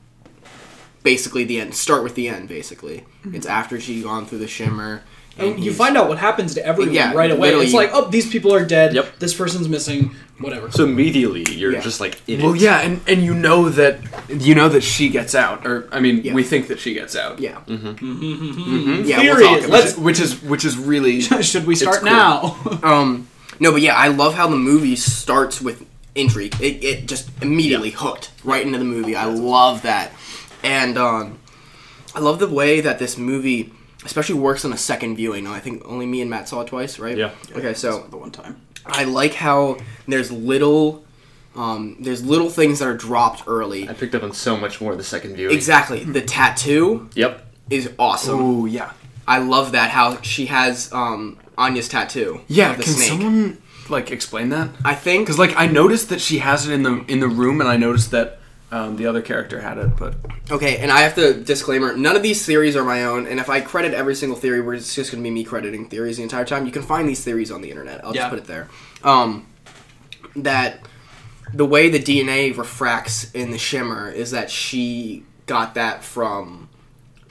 Basically, 1.03 1.43
the 1.43 1.59
end. 1.59 1.75
Start 1.75 2.03
with 2.03 2.15
the 2.15 2.29
end. 2.29 2.47
Basically, 2.47 3.05
it's 3.33 3.45
after 3.45 3.79
she's 3.79 4.03
gone 4.03 4.25
through 4.25 4.39
the 4.39 4.47
shimmer. 4.47 5.01
And 5.39 5.63
you 5.63 5.73
find 5.73 5.95
out 5.97 6.07
what 6.09 6.17
happens 6.17 6.53
to 6.55 6.65
everyone 6.65 6.93
Yeah, 6.93 7.13
right 7.13 7.31
away. 7.31 7.47
literally. 7.47 7.65
It's 7.65 7.73
like, 7.73 7.91
oh, 7.93 8.09
these 8.09 8.29
people 8.29 8.53
are 8.53 8.65
dead. 8.65 8.93
Yep. 8.93 9.19
This 9.19 9.33
person's 9.33 9.67
missing. 9.69 10.15
Whatever. 10.39 10.71
So 10.71 10.85
immediately 10.85 11.43
you're 11.53 11.73
Yeah. 11.73 11.81
just 11.81 11.99
like 11.99 12.21
in 12.27 12.41
Well, 12.41 12.53
it. 12.53 12.61
yeah, 12.61 12.79
and, 12.79 13.01
and 13.07 13.23
you 13.23 13.33
know 13.33 13.67
that 13.69 13.99
you 14.29 14.55
know 14.55 14.69
that 14.69 14.83
she 14.83 15.09
gets 15.09 15.35
out, 15.35 15.65
or 15.67 15.87
I 15.91 15.99
mean, 15.99 16.21
Yeah. 16.23 16.33
we 16.33 16.43
think 16.43 16.67
that 16.69 16.79
she 16.79 16.93
gets 16.93 17.15
out. 17.15 17.39
Yeah. 17.39 17.57
Mm-hmm. 17.67 19.03
Yeah, 19.05 19.19
Theory. 19.19 19.35
we'll 19.43 19.55
talk 19.55 19.59
about 19.67 19.69
Let's. 19.69 19.97
which 19.97 20.19
is 20.19 20.41
which 20.41 20.63
is 20.65 20.77
really 20.77 21.21
Should 21.41 21.65
we 21.67 21.75
start 21.75 21.97
cool. 22.01 22.05
now? 22.11 22.57
Um, 22.83 23.27
no, 23.59 23.71
but 23.73 23.81
yeah, 23.81 23.95
I 23.95 24.07
love 24.07 24.35
how 24.35 24.47
the 24.47 24.55
movie 24.55 24.95
starts 24.95 25.59
with 25.61 25.85
intrigue. 26.15 26.55
It, 26.61 26.83
it 26.83 27.07
just 27.07 27.29
immediately 27.41 27.89
hooked 27.91 28.31
right 28.45 28.65
into 28.65 28.77
the 28.79 28.85
movie. 28.85 29.15
I 29.17 29.25
love 29.25 29.81
that, 29.81 30.13
and 30.63 30.97
um, 30.97 31.39
I 32.15 32.19
love 32.21 32.39
the 32.39 32.47
way 32.47 32.79
that 32.79 32.99
this 32.99 33.17
movie, 33.17 33.73
especially 34.05 34.35
works 34.39 34.63
on 34.65 34.73
a 34.73 34.77
second 34.77 35.15
viewing. 35.15 35.47
I 35.47 35.59
think 35.59 35.83
only 35.85 36.05
me 36.05 36.21
and 36.21 36.29
Matt 36.29 36.47
saw 36.49 36.61
it 36.61 36.67
twice, 36.67 36.99
right? 36.99 37.17
Yeah. 37.17 37.31
Okay, 37.55 37.73
so 37.73 38.07
the 38.09 38.17
one 38.17 38.31
time. 38.31 38.61
I 38.85 39.03
like 39.03 39.33
how 39.33 39.77
there's 40.07 40.31
little, 40.31 41.03
um, 41.55 41.97
there's 41.99 42.23
little 42.23 42.49
things 42.49 42.79
that 42.79 42.87
are 42.87 42.95
dropped 42.97 43.43
early. 43.47 43.87
I 43.89 43.93
picked 43.93 44.15
up 44.15 44.23
on 44.23 44.31
so 44.33 44.55
much 44.57 44.79
more 44.81 44.95
the 44.95 45.03
second 45.03 45.35
viewing. 45.35 45.53
Exactly, 45.55 46.03
the 46.03 46.21
tattoo 46.21 47.09
Yep. 47.15 47.45
is 47.69 47.91
awesome. 47.99 48.39
oh 48.39 48.65
yeah. 48.65 48.91
I 49.27 49.37
love 49.39 49.73
that 49.73 49.91
how 49.91 50.21
she 50.21 50.47
has 50.47 50.91
um, 50.91 51.37
Anya's 51.57 51.87
tattoo. 51.87 52.41
Yeah, 52.47 52.73
the 52.73 52.83
can 52.83 52.93
snake. 52.93 53.09
someone 53.09 53.57
like 53.87 54.09
explain 54.11 54.49
that? 54.49 54.69
I 54.83 54.95
think 54.95 55.25
Because 55.27 55.37
like 55.37 55.53
I 55.55 55.67
noticed 55.67 56.09
that 56.09 56.19
she 56.21 56.39
has 56.39 56.67
it 56.67 56.73
in 56.73 56.81
the 56.83 57.03
in 57.07 57.19
the 57.19 57.27
room, 57.27 57.59
and 57.61 57.69
I 57.69 57.77
noticed 57.77 58.09
that 58.11 58.38
um, 58.71 58.95
the 58.97 59.05
other 59.07 59.21
character 59.21 59.59
had 59.61 59.77
it, 59.77 59.95
but 59.97 60.15
Okay, 60.51 60.77
and 60.77 60.91
I 60.91 61.01
have 61.01 61.15
to 61.15 61.33
disclaimer: 61.33 61.95
none 61.95 62.15
of 62.15 62.23
these 62.23 62.45
theories 62.45 62.75
are 62.75 62.83
my 62.83 63.03
own. 63.05 63.27
And 63.27 63.39
if 63.39 63.49
I 63.49 63.61
credit 63.61 63.93
every 63.93 64.15
single 64.15 64.37
theory, 64.37 64.61
we're 64.61 64.75
just 64.77 64.95
going 64.95 65.23
to 65.23 65.27
be 65.27 65.31
me 65.31 65.43
crediting 65.43 65.87
theories 65.89 66.17
the 66.17 66.23
entire 66.23 66.45
time, 66.45 66.65
you 66.65 66.71
can 66.71 66.81
find 66.83 67.07
these 67.07 67.23
theories 67.23 67.51
on 67.51 67.61
the 67.61 67.69
internet. 67.69 68.03
I'll 68.03 68.13
Yeah. 68.15 68.21
just 68.21 68.29
put 68.31 68.39
it 68.39 68.45
there. 68.45 68.67
Um, 69.03 69.47
that 70.35 70.79
the 71.53 71.65
way 71.65 71.89
the 71.89 71.99
DNA 71.99 72.55
refracts 72.55 73.31
in 73.31 73.51
the 73.51 73.57
shimmer 73.57 74.09
is 74.09 74.31
that 74.31 74.51
she 74.51 75.23
got 75.47 75.73
that 75.75 76.03
from 76.03 76.69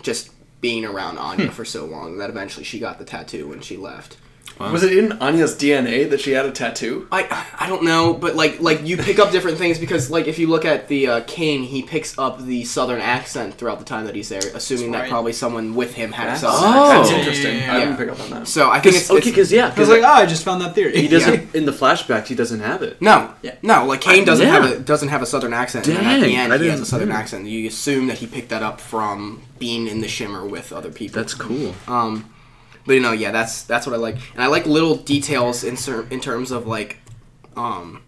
just 0.02 0.30
being 0.61 0.85
around 0.85 1.18
Anya 1.18 1.52
for 1.52 1.64
so 1.64 1.85
long 1.85 2.18
that 2.18 2.28
eventually 2.30 2.64
she 2.64 2.80
got 2.80 2.99
the 2.99 3.04
tattoo 3.04 3.47
when 3.49 3.61
she 3.61 3.76
left. 3.76 4.16
Was 4.59 4.83
it 4.83 4.97
in 4.97 5.12
Anya's 5.21 5.55
DNA 5.57 6.09
that 6.11 6.21
she 6.21 6.33
had 6.33 6.47
a 6.47 6.50
tattoo? 6.50 7.07
I 7.12 7.47
I 7.59 7.69
don't 7.69 7.85
know, 7.85 8.15
but 8.15 8.35
like 8.37 8.61
like 8.61 8.85
you 8.87 8.97
pick 8.97 9.19
up 9.19 9.31
different 9.31 9.59
things 9.59 9.79
because 9.79 10.11
like 10.11 10.27
if 10.27 10.38
you 10.38 10.49
look 10.49 10.65
at 10.65 10.88
the 10.88 11.07
uh, 11.09 11.21
Kane, 11.27 11.62
he 11.62 11.83
picks 11.83 12.19
up 12.19 12.43
the 12.43 12.65
southern 12.65 13.00
accent 13.00 13.55
throughout 13.55 13.79
the 13.79 13.85
time 13.85 14.07
that 14.07 14.15
he's 14.15 14.29
there, 14.29 14.41
assuming 14.55 14.93
that 14.93 15.09
probably 15.09 15.33
someone 15.33 15.75
with 15.75 15.95
him 15.95 16.12
had 16.12 16.27
a 16.27 16.31
That's, 16.31 16.41
southern 16.41 16.73
Oh. 16.75 16.91
accent. 16.91 17.03
that's 17.03 17.11
interesting. 17.38 17.57
Yeah. 17.59 17.75
I 17.77 17.81
didn't 17.81 17.97
pick 17.97 18.09
up 18.09 18.21
on 18.21 18.31
that. 18.31 18.49
So 18.49 18.71
I 18.71 18.81
think 18.81 18.97
it's, 18.97 19.11
okay, 19.11 19.31
because 19.31 19.53
yeah, 19.53 19.65
I 19.65 19.69
was 19.69 19.75
'cause 19.77 19.88
like, 19.88 20.03
oh, 20.03 20.07
I 20.07 20.27
just 20.27 20.45
found 20.45 20.61
that 20.62 20.75
theory. 20.75 20.97
he 21.00 21.09
doesn't 21.09 21.55
in 21.55 21.65
the 21.65 21.73
flashback. 21.73 22.27
He 22.27 22.35
doesn't 22.35 22.61
have 22.61 22.83
it. 22.83 23.00
no, 23.00 23.33
Yeah. 23.43 23.55
no, 23.62 23.87
like 23.87 24.00
Kane 24.00 24.25
doesn't 24.25 24.47
yeah. 24.47 24.53
have 24.61 24.65
a 24.73 24.79
doesn't 24.81 25.09
have 25.09 25.23
a 25.23 25.27
southern 25.27 25.53
accent, 25.53 25.87
and 25.88 25.99
at 25.99 26.21
the 26.21 26.35
end 26.37 26.53
I 26.53 26.59
he 26.59 26.67
has 26.69 26.81
a 26.81 26.87
southern 26.87 27.12
accent. 27.12 27.47
You 27.47 27.69
assume 27.69 28.07
that 28.09 28.19
he 28.19 28.27
picked 28.27 28.49
that 28.50 28.62
up 28.62 28.81
from 28.81 29.43
being 29.59 29.87
in 29.87 30.00
the 30.00 30.09
shimmer 30.09 30.45
with 30.47 30.73
other 30.73 30.91
people. 30.91 31.21
That's 31.21 31.35
cool. 31.35 31.75
Um, 31.87 32.25
but 32.88 32.95
you 32.95 33.00
know, 33.00 33.12
yeah, 33.12 33.30
that's 33.30 33.62
that's 33.62 33.87
what 33.87 33.95
I 33.95 33.99
like, 33.99 34.16
and 34.35 34.42
I 34.42 34.47
like 34.49 34.66
little 34.66 34.97
details 34.97 35.62
in 35.62 35.76
cer- 35.76 36.09
in 36.11 36.18
terms 36.21 36.50
of 36.50 36.66
like, 36.66 36.99
um, 37.57 38.02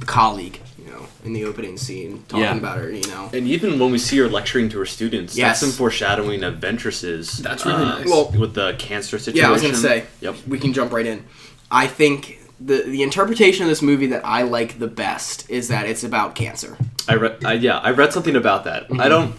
the 0.00 0.06
colleague, 0.06 0.58
you 0.78 0.90
know, 0.90 1.06
in 1.24 1.32
the 1.34 1.44
opening 1.44 1.76
scene 1.76 2.24
talking 2.26 2.42
Yeah. 2.42 2.56
about 2.56 2.78
her, 2.78 2.90
you 2.90 3.06
know. 3.06 3.30
And 3.32 3.46
even 3.46 3.78
when 3.78 3.92
we 3.92 3.98
see 3.98 4.16
her 4.18 4.28
lecturing 4.28 4.68
to 4.70 4.78
her 4.80 4.86
students, 4.86 5.36
Yes. 5.36 5.46
that's 5.46 5.60
some 5.60 5.70
foreshadowing 5.70 6.42
of 6.42 6.54
Ventress's. 6.56 7.38
That's 7.38 7.64
really 7.64 7.84
nice. 7.84 8.06
Well- 8.06 8.32
with 8.36 8.54
the 8.54 8.74
cancer 8.78 9.18
situation. 9.20 9.42
Yeah, 9.44 9.48
I 9.48 9.52
was 9.52 9.62
gonna 9.62 9.76
say. 9.76 10.04
Yep. 10.20 10.34
We 10.48 10.58
can 10.58 10.72
jump 10.72 10.92
right 10.92 11.06
in. 11.06 11.24
I 11.70 11.86
think 11.86 12.40
the 12.60 12.82
the 12.82 13.02
interpretation 13.02 13.62
of 13.64 13.68
this 13.68 13.82
movie 13.82 14.06
that 14.08 14.24
I 14.24 14.42
like 14.42 14.78
the 14.78 14.88
best 14.88 15.48
is 15.50 15.68
that 15.68 15.86
it's 15.86 16.02
about 16.02 16.34
cancer. 16.34 16.76
I 17.08 17.14
read. 17.16 17.44
I, 17.44 17.52
yeah, 17.54 17.78
I 17.78 17.90
read 17.90 18.12
something 18.12 18.34
about 18.36 18.64
that. 18.64 18.84
Mm-hmm. 18.88 19.00
I 19.00 19.08
don't. 19.08 19.34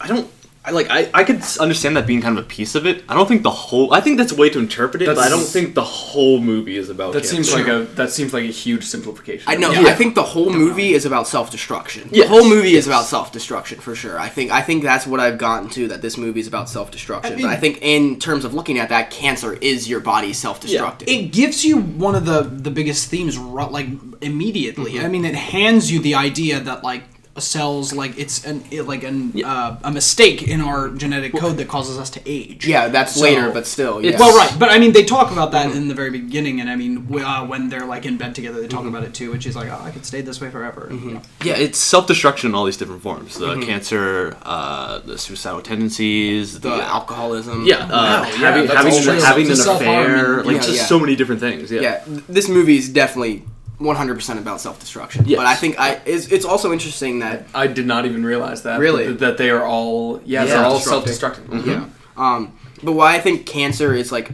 I 0.00 0.08
don't. 0.08 0.28
I 0.62 0.72
like. 0.72 0.88
I, 0.90 1.08
I 1.14 1.24
could 1.24 1.42
understand 1.58 1.96
that 1.96 2.06
being 2.06 2.20
kind 2.20 2.36
of 2.36 2.44
a 2.44 2.46
piece 2.46 2.74
of 2.74 2.84
it. 2.84 3.02
I 3.08 3.14
don't 3.14 3.26
think 3.26 3.42
the 3.42 3.50
whole. 3.50 3.94
I 3.94 4.02
think 4.02 4.18
that's 4.18 4.32
a 4.32 4.34
way 4.34 4.50
to 4.50 4.58
interpret 4.58 5.00
it, 5.02 5.06
but 5.06 5.16
I 5.16 5.30
don't 5.30 5.42
think 5.42 5.74
the 5.74 5.82
whole 5.84 6.38
movie 6.38 6.76
is 6.76 6.90
about. 6.90 7.14
That 7.14 7.20
cancer. 7.20 7.36
seems 7.36 7.54
like 7.54 7.66
a 7.66 7.84
that 7.94 8.10
seems 8.10 8.34
like 8.34 8.44
a 8.44 8.48
huge 8.48 8.84
simplification. 8.84 9.44
I 9.50 9.56
know. 9.56 9.70
Yeah. 9.70 9.88
I 9.88 9.94
think 9.94 10.14
the 10.14 10.22
whole 10.22 10.50
movie 10.52 10.92
is 10.92 11.06
about 11.06 11.26
self 11.26 11.50
destruction. 11.50 12.10
Yes, 12.12 12.28
The 12.28 12.34
whole 12.34 12.46
movie 12.46 12.70
yes. 12.72 12.80
is 12.80 12.86
about 12.88 13.06
self 13.06 13.32
destruction 13.32 13.80
for 13.80 13.94
sure. 13.94 14.18
I 14.18 14.28
think 14.28 14.50
I 14.50 14.60
think 14.60 14.82
that's 14.82 15.06
what 15.06 15.18
I've 15.18 15.38
gotten 15.38 15.70
to 15.70 15.88
that 15.88 16.02
this 16.02 16.18
movie 16.18 16.40
is 16.40 16.46
about 16.46 16.68
self 16.68 16.90
destruction. 16.90 17.32
I 17.32 17.36
mean- 17.36 17.46
but 17.46 17.52
I 17.52 17.56
think 17.56 17.78
in 17.80 18.18
terms 18.18 18.44
of 18.44 18.52
looking 18.52 18.78
at 18.78 18.90
that, 18.90 19.10
cancer 19.10 19.54
is 19.54 19.88
your 19.88 20.00
body 20.00 20.34
self 20.34 20.60
destructing. 20.60 21.04
it 21.08 21.32
gives 21.32 21.64
you 21.64 21.80
one 21.80 22.14
of 22.14 22.26
the 22.26 22.42
the 22.42 22.70
biggest 22.70 23.08
themes 23.08 23.38
like 23.38 23.86
immediately. 24.20 24.92
Mm-hmm. 24.92 25.06
I 25.06 25.08
mean, 25.08 25.24
it 25.24 25.34
hands 25.34 25.90
you 25.90 26.00
the 26.00 26.16
idea 26.16 26.60
that 26.60 26.84
like 26.84 27.04
cells 27.38 27.92
like 27.92 28.18
it's 28.18 28.44
an 28.44 28.62
it, 28.70 28.82
like 28.82 29.02
an 29.04 29.32
uh, 29.44 29.78
a 29.84 29.90
mistake 29.90 30.46
in 30.48 30.60
our 30.60 30.88
genetic 30.90 31.32
code 31.34 31.56
that 31.58 31.68
causes 31.68 31.96
us 31.98 32.10
to 32.10 32.20
age. 32.26 32.66
yeah, 32.66 32.88
that's 32.88 33.14
So- 33.14 33.22
later, 33.22 33.50
but 33.50 33.66
still. 33.66 34.02
Yes. 34.04 34.18
Well, 34.18 34.36
right, 34.36 34.54
but 34.58 34.70
I 34.70 34.78
mean, 34.78 34.92
they 34.92 35.04
talk 35.04 35.30
about 35.30 35.52
that 35.52 35.70
in 35.74 35.88
the 35.88 35.94
very 35.94 36.10
beginning, 36.10 36.60
and 36.60 36.68
I 36.68 36.76
mean, 36.76 37.04
w- 37.06 37.24
uh, 37.24 37.46
when 37.46 37.68
they're 37.68 37.86
like 37.86 38.04
in 38.04 38.16
bed 38.16 38.34
together, 38.34 38.60
they 38.60 38.66
talk 38.68 38.84
about 38.84 39.04
it 39.04 39.14
too. 39.14 39.32
And 39.32 39.42
she's 39.42 39.54
like, 39.56 39.68
"Oh, 39.70 39.80
I 39.82 39.90
could 39.90 40.04
stay 40.04 40.20
this 40.22 40.40
way 40.40 40.50
forever." 40.50 40.88
You 40.90 41.12
know? 41.12 41.22
Yeah, 41.44 41.56
it's 41.56 41.78
self 41.78 42.06
destruction 42.06 42.50
in 42.50 42.54
all 42.54 42.64
these 42.64 42.76
different 42.76 43.02
forms. 43.02 43.38
The 43.38 43.46
Mm-hmm. 43.54 43.62
cancer, 43.62 44.36
uh, 44.42 44.98
the 45.00 45.16
suicidal 45.18 45.60
tendencies, 45.62 46.58
The 46.60 46.68
the, 46.70 46.82
alcoholism. 46.84 47.64
yeah, 47.66 47.84
uh, 47.84 47.88
Wow, 47.88 48.22
having 48.24 48.66
that's 48.66 48.96
having, 49.06 49.20
having 49.22 49.46
an 49.50 49.60
affair, 49.60 50.38
and- 50.38 50.46
like 50.46 50.56
Yeah, 50.56 50.62
just 50.62 50.76
yeah. 50.78 50.84
so 50.86 50.98
many 50.98 51.16
different 51.16 51.40
things. 51.40 51.70
Yeah, 51.70 51.80
yeah, 51.80 52.00
this 52.28 52.48
movie 52.48 52.76
is 52.76 52.88
definitely 52.88 53.44
100% 53.80 54.38
about 54.38 54.60
self-destruction. 54.60 55.24
Yes. 55.26 55.38
But 55.38 55.46
I 55.46 55.54
think 55.54 55.78
I 55.80 56.00
it's, 56.04 56.26
it's 56.28 56.44
also 56.44 56.72
interesting 56.72 57.20
that 57.20 57.46
I 57.54 57.66
did 57.66 57.86
not 57.86 58.04
even 58.06 58.24
realize 58.24 58.62
that. 58.64 58.78
Really? 58.78 59.06
that, 59.06 59.18
that 59.20 59.38
they 59.38 59.50
are 59.50 59.64
all 59.64 60.20
yeah, 60.24 60.44
Yeah. 60.44 60.46
they're 60.56 60.64
all 60.64 60.78
Self-destructive. 60.78 61.46
self-destructive. 61.46 61.66
yeah. 61.66 61.88
Um 62.16 62.56
but 62.82 62.92
why 62.92 63.14
I 63.16 63.20
think 63.20 63.46
cancer 63.46 63.94
is 63.94 64.12
like 64.12 64.30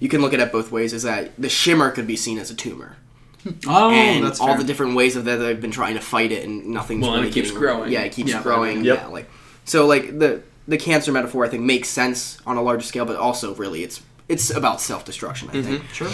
you 0.00 0.08
can 0.08 0.20
look 0.20 0.32
at 0.34 0.40
it 0.40 0.52
both 0.52 0.70
ways 0.70 0.92
is 0.92 1.02
that 1.04 1.32
the 1.38 1.48
shimmer 1.48 1.90
could 1.90 2.06
be 2.06 2.16
seen 2.16 2.38
as 2.38 2.50
a 2.50 2.54
tumor. 2.54 2.96
Oh, 3.66 3.90
and 3.90 4.24
that's 4.24 4.38
all 4.38 4.48
fair. 4.48 4.58
the 4.58 4.64
different 4.64 4.94
ways 4.96 5.16
of 5.16 5.24
that 5.24 5.36
they've 5.36 5.60
been 5.60 5.70
trying 5.70 5.94
to 5.94 6.00
fight 6.00 6.30
it 6.30 6.44
and 6.44 6.66
nothing's 6.66 7.00
Well, 7.02 7.12
and 7.14 7.20
really 7.22 7.30
it 7.30 7.34
keeps 7.34 7.48
getting- 7.48 7.58
growing. 7.62 7.90
Yeah, 7.92 8.02
it 8.02 8.12
keeps 8.12 8.30
Yeah. 8.30 8.42
growing. 8.42 8.84
Yep. 8.84 8.98
Yeah, 8.98 9.06
like 9.06 9.30
so 9.64 9.86
like 9.86 10.18
the 10.18 10.42
the 10.68 10.76
cancer 10.76 11.10
metaphor 11.10 11.44
I 11.46 11.48
think 11.48 11.62
makes 11.62 11.88
sense 11.88 12.38
on 12.46 12.58
a 12.58 12.62
larger 12.62 12.84
scale 12.84 13.06
but 13.06 13.16
also 13.16 13.54
really 13.54 13.82
it's 13.82 14.02
it's 14.28 14.50
about 14.54 14.80
self-destruction 14.82 15.48
I 15.54 15.62
think. 15.62 15.84
sure. 15.92 16.08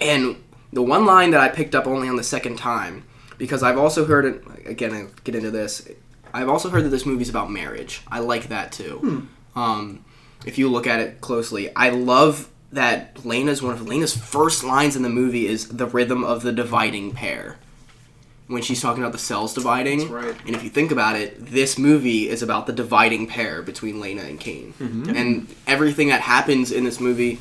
And 0.00 0.36
the 0.72 0.82
one 0.82 1.06
line 1.06 1.30
that 1.30 1.40
I 1.40 1.48
picked 1.48 1.74
up 1.74 1.86
only 1.86 2.08
on 2.08 2.16
the 2.16 2.24
second 2.24 2.56
time, 2.56 3.04
because 3.38 3.62
I've 3.62 3.78
also 3.78 4.04
heard 4.04 4.24
it 4.24 4.42
again. 4.66 4.92
I 4.94 5.06
get 5.24 5.34
into 5.34 5.50
this. 5.50 5.88
I've 6.34 6.48
also 6.48 6.68
heard 6.70 6.84
that 6.84 6.88
this 6.90 7.06
movie's 7.06 7.28
about 7.30 7.50
marriage. 7.50 8.02
I 8.08 8.18
like 8.18 8.48
that 8.48 8.72
too. 8.72 9.28
Um, 9.54 10.04
if 10.44 10.58
you 10.58 10.68
look 10.68 10.86
at 10.86 11.00
it 11.00 11.20
closely, 11.20 11.74
I 11.74 11.90
love 11.90 12.48
that 12.72 13.24
Lena's 13.24 13.62
one 13.62 13.72
of 13.72 13.86
Lena's 13.88 14.14
first 14.16 14.62
lines 14.64 14.96
in 14.96 15.02
the 15.02 15.08
movie 15.08 15.46
is 15.46 15.68
the 15.68 15.86
rhythm 15.86 16.24
of 16.24 16.42
the 16.42 16.52
dividing 16.52 17.12
pair. 17.12 17.56
When 18.48 18.62
she's 18.62 18.80
talking 18.80 19.02
about 19.02 19.10
the 19.12 19.18
cells 19.18 19.54
dividing, 19.54 19.98
That's 20.00 20.10
right. 20.10 20.36
and 20.46 20.54
if 20.54 20.62
you 20.62 20.70
think 20.70 20.92
about 20.92 21.16
it, 21.16 21.46
this 21.46 21.78
movie 21.78 22.28
is 22.28 22.42
about 22.42 22.66
the 22.68 22.72
dividing 22.72 23.26
pair 23.26 23.60
between 23.60 23.98
Lena 24.00 24.22
and 24.22 24.38
Kane, 24.38 24.72
and 24.78 25.52
everything 25.66 26.08
that 26.08 26.20
happens 26.20 26.70
in 26.70 26.84
this 26.84 27.00
movie 27.00 27.40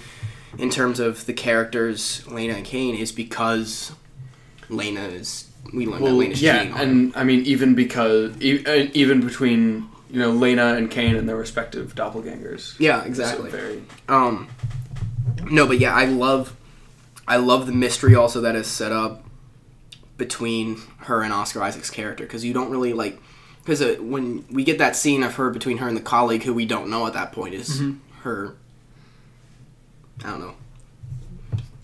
in 0.57 0.69
terms 0.69 0.99
of 0.99 1.25
the 1.25 1.33
characters 1.33 2.25
Lena 2.27 2.53
and 2.53 2.65
Kane 2.65 2.95
is 2.95 3.11
because 3.11 3.91
Lena 4.69 5.01
is 5.01 5.49
we 5.73 5.85
learned 5.85 6.05
that 6.05 6.13
Lena's 6.13 6.41
yeah, 6.41 6.59
cheating 6.63 6.77
and 6.77 7.15
I 7.15 7.23
mean 7.23 7.41
even 7.45 7.75
because 7.75 8.39
e- 8.41 8.65
uh, 8.65 8.87
even 8.93 9.21
between 9.25 9.87
you 10.09 10.19
know 10.19 10.31
Lena 10.31 10.75
and 10.75 10.89
Kane 10.89 11.15
and 11.15 11.27
their 11.27 11.35
respective 11.35 11.95
doppelgangers. 11.95 12.79
yeah 12.79 13.01
So 13.01 13.07
exactly 13.07 13.49
very 13.51 13.83
um 14.07 14.47
no 15.49 15.67
but 15.67 15.79
yeah 15.79 15.93
I 15.93 16.05
love 16.05 16.55
I 17.27 17.37
love 17.37 17.65
the 17.65 17.73
mystery 17.73 18.15
also 18.15 18.41
that 18.41 18.55
is 18.55 18.67
set 18.67 18.91
up 18.91 19.23
between 20.17 20.77
her 20.99 21.21
and 21.23 21.33
Oscar 21.33 21.61
Isaac's 21.63 21.89
character 21.89 22.23
because 22.23 22.45
you 22.45 22.53
don't 22.53 22.69
really 22.69 22.93
like 22.93 23.19
because 23.63 23.81
uh, 23.81 23.95
when 23.99 24.45
we 24.51 24.63
get 24.63 24.77
that 24.77 24.95
scene 24.95 25.23
of 25.23 25.35
her 25.35 25.49
between 25.49 25.77
her 25.77 25.87
and 25.87 25.97
the 25.97 26.01
colleague 26.01 26.43
who 26.43 26.53
we 26.53 26.65
don't 26.65 26.89
know 26.89 27.05
at 27.07 27.13
that 27.13 27.31
point 27.31 27.53
is 27.53 27.81
Mm-hmm. 27.81 28.19
her 28.21 28.55
I 30.23 30.29
don't 30.31 30.39
know 30.39 30.53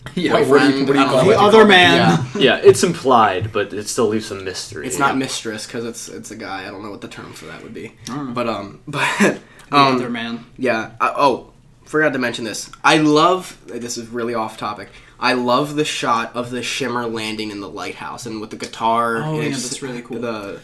yeah. 0.14 0.32
Boyfriend, 0.32 0.50
What 0.50 0.70
do 0.72 0.78
you, 0.78 0.86
what 0.86 0.92
do 0.94 0.98
I 0.98 1.02
you 1.02 1.04
don't 1.04 1.08
call 1.10 1.24
know. 1.24 1.30
it? 1.30 1.34
The 1.34 1.40
other 1.40 1.64
man. 1.64 1.96
yeah 1.96 2.26
yeah, 2.38 2.56
it's 2.62 2.82
implied, 2.82 3.52
but 3.52 3.72
it 3.72 3.88
still 3.88 4.08
leaves 4.08 4.26
some 4.26 4.44
mystery. 4.44 4.86
It's 4.86 4.98
yeah. 4.98 5.06
not 5.06 5.16
mistress 5.16 5.66
because 5.66 5.84
it's 5.84 6.08
it's 6.08 6.30
a 6.32 6.36
guy. 6.36 6.66
I 6.66 6.70
don't 6.70 6.82
know 6.82 6.90
what 6.90 7.00
the 7.00 7.08
term 7.08 7.32
for 7.32 7.46
that 7.46 7.62
would 7.62 7.72
be. 7.72 7.94
But 8.08 8.48
um, 8.48 8.80
but 8.88 9.06
The 9.18 9.76
um, 9.76 9.96
other 9.96 10.10
man. 10.10 10.44
yeah. 10.58 10.90
I, 11.00 11.14
oh, 11.16 11.52
forgot 11.84 12.12
to 12.14 12.18
mention 12.18 12.44
this. 12.44 12.70
I 12.82 12.98
love. 12.98 13.56
This 13.66 13.96
is 13.96 14.08
really 14.08 14.34
off 14.34 14.56
topic. 14.58 14.88
I 15.20 15.34
love 15.34 15.76
the 15.76 15.84
shot 15.84 16.34
of 16.34 16.50
the 16.50 16.64
shimmer 16.64 17.06
landing 17.06 17.50
in 17.52 17.60
the 17.60 17.68
lighthouse 17.68 18.26
and 18.26 18.40
with 18.40 18.50
the 18.50 18.56
guitar. 18.56 19.18
Oh, 19.18 19.34
and 19.34 19.36
yeah, 19.36 19.42
it's- 19.44 19.62
that's 19.62 19.82
really 19.82 20.02
cool. 20.02 20.18
The 20.20 20.60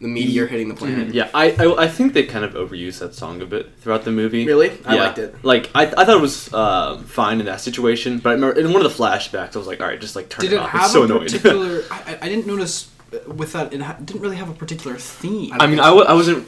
the 0.00 0.08
meteor 0.08 0.46
hitting 0.46 0.68
the 0.68 0.74
planet. 0.74 1.12
Yeah, 1.14 1.28
I, 1.34 1.50
I 1.52 1.84
I 1.84 1.88
think 1.88 2.12
they 2.12 2.24
kind 2.24 2.44
of 2.44 2.52
overused 2.54 3.00
that 3.00 3.14
song 3.14 3.42
a 3.42 3.46
bit 3.46 3.72
throughout 3.80 4.04
the 4.04 4.12
movie. 4.12 4.46
Really? 4.46 4.70
I 4.86 4.94
Yeah. 4.94 5.02
liked 5.04 5.18
it. 5.18 5.44
Like 5.44 5.70
I, 5.74 5.82
I 5.86 6.04
thought 6.04 6.16
it 6.16 6.20
was 6.20 6.52
uh, 6.54 6.98
fine 7.06 7.40
in 7.40 7.46
that 7.46 7.60
situation, 7.60 8.18
but 8.18 8.30
I 8.30 8.32
remember 8.34 8.60
in 8.60 8.72
one 8.72 8.84
of 8.84 8.90
the 8.96 8.96
flashbacks, 9.02 9.56
I 9.56 9.58
was 9.58 9.66
like, 9.66 9.80
all 9.80 9.88
right, 9.88 10.00
just 10.00 10.14
like 10.16 10.28
turn 10.28 10.42
Did 10.44 10.52
it 10.52 10.56
it 10.56 10.60
off. 10.60 10.70
have 10.70 10.82
It's 10.82 10.92
so 10.92 11.02
a 11.02 11.04
annoying. 11.06 11.22
particular? 11.24 11.82
I, 11.90 11.96
I- 12.12 12.18
I 12.22 12.28
didn't 12.28 12.46
notice 12.46 12.90
uh, 13.12 13.32
with 13.32 13.52
that. 13.54 13.72
It 13.72 13.78
didn't 14.06 14.20
really 14.22 14.36
have 14.36 14.48
a 14.48 14.54
particular 14.54 14.96
theme. 14.98 15.52
I 15.58 15.66
mean, 15.66 15.80
I, 15.80 15.86
w- 15.88 16.06
I 16.06 16.12
wasn't. 16.14 16.46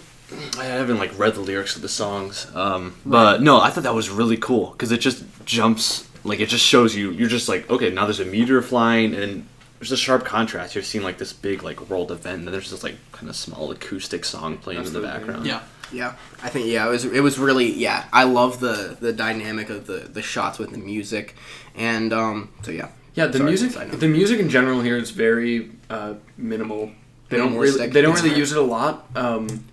I 0.59 0.64
haven't 0.66 0.99
like 0.99 1.19
read 1.19 1.35
the 1.35 1.40
lyrics 1.40 1.75
of 1.75 1.83
the 1.83 1.88
songs, 1.88 2.47
um, 2.54 2.95
but 3.04 3.42
no, 3.42 3.61
I 3.61 3.71
thought 3.71 3.83
that 3.83 3.97
was 3.97 4.11
really 4.11 4.37
cool 4.37 4.71
because 4.71 4.92
it 4.92 5.00
just 5.00 5.25
jumps 5.45 6.07
like 6.23 6.38
it 6.38 6.49
just 6.49 6.64
shows 6.64 6.95
you. 6.95 7.11
You're 7.11 7.28
just 7.28 7.49
like, 7.49 7.69
okay, 7.69 7.90
now 7.90 8.04
there's 8.04 8.21
a 8.21 8.25
meteor 8.25 8.62
flying, 8.62 9.12
and 9.14 9.45
there's 9.81 9.91
a 9.91 9.97
sharp 9.97 10.25
contrast. 10.25 10.75
You're 10.77 10.85
seeing 10.85 11.03
like 11.03 11.19
this 11.19 11.33
big 11.33 11.63
like 11.65 11.89
world 11.91 12.13
event, 12.13 12.39
and 12.39 12.47
then 12.47 12.53
there's 12.53 12.71
this 12.71 12.85
like 12.85 12.97
kind 13.11 13.29
of 13.29 13.35
small 13.35 13.71
acoustic 13.73 14.25
song 14.25 14.59
playing 14.59 14.79
in 14.85 14.93
the 14.93 15.01
Absolutely. 15.01 15.19
background. 15.19 15.47
yeah. 15.47 15.63
Yeah, 15.93 16.15
I 16.41 16.51
think 16.51 16.69
yeah, 16.69 16.87
it 16.87 16.91
was 16.91 17.05
it 17.05 17.19
was 17.21 17.37
really 17.37 17.73
yeah. 17.73 18.05
I 18.13 18.23
love 18.23 18.61
the 18.61 18.97
the 19.01 19.13
dynamic 19.13 19.71
of 19.71 19.89
the 19.89 19.99
the 19.99 20.23
shots 20.23 20.57
with 20.61 20.71
the 20.71 20.79
music, 20.79 21.35
and 21.75 22.13
um. 22.13 22.51
So 22.63 22.71
yeah. 22.71 22.91
Yeah, 23.15 23.27
the 23.27 23.39
Sorry, 23.39 23.51
music 23.51 23.91
the 23.99 24.07
music 24.07 24.39
in 24.39 24.49
general 24.49 24.83
here 24.83 24.97
is 24.97 25.11
very 25.11 25.73
uh, 25.91 26.15
minimal. 26.37 26.93
They 27.29 27.39
don't 27.39 27.57
really 27.57 27.89
they 27.89 28.03
don't 28.03 28.15
really 28.23 28.37
use 28.39 28.53
it 28.53 28.59
a 28.59 28.63
lot. 28.63 29.05
Um, 29.17 29.65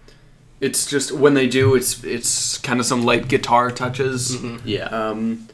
It's 0.59 0.87
just 0.89 1.11
when 1.11 1.35
they 1.35 1.47
do, 1.47 1.75
it's 1.75 2.03
it's 2.03 2.57
kind 2.57 2.79
of 2.79 2.87
some 2.87 3.03
light 3.03 3.27
guitar 3.27 3.69
touches. 3.69 4.35
Yeah. 4.65 4.85
Um, 4.85 5.47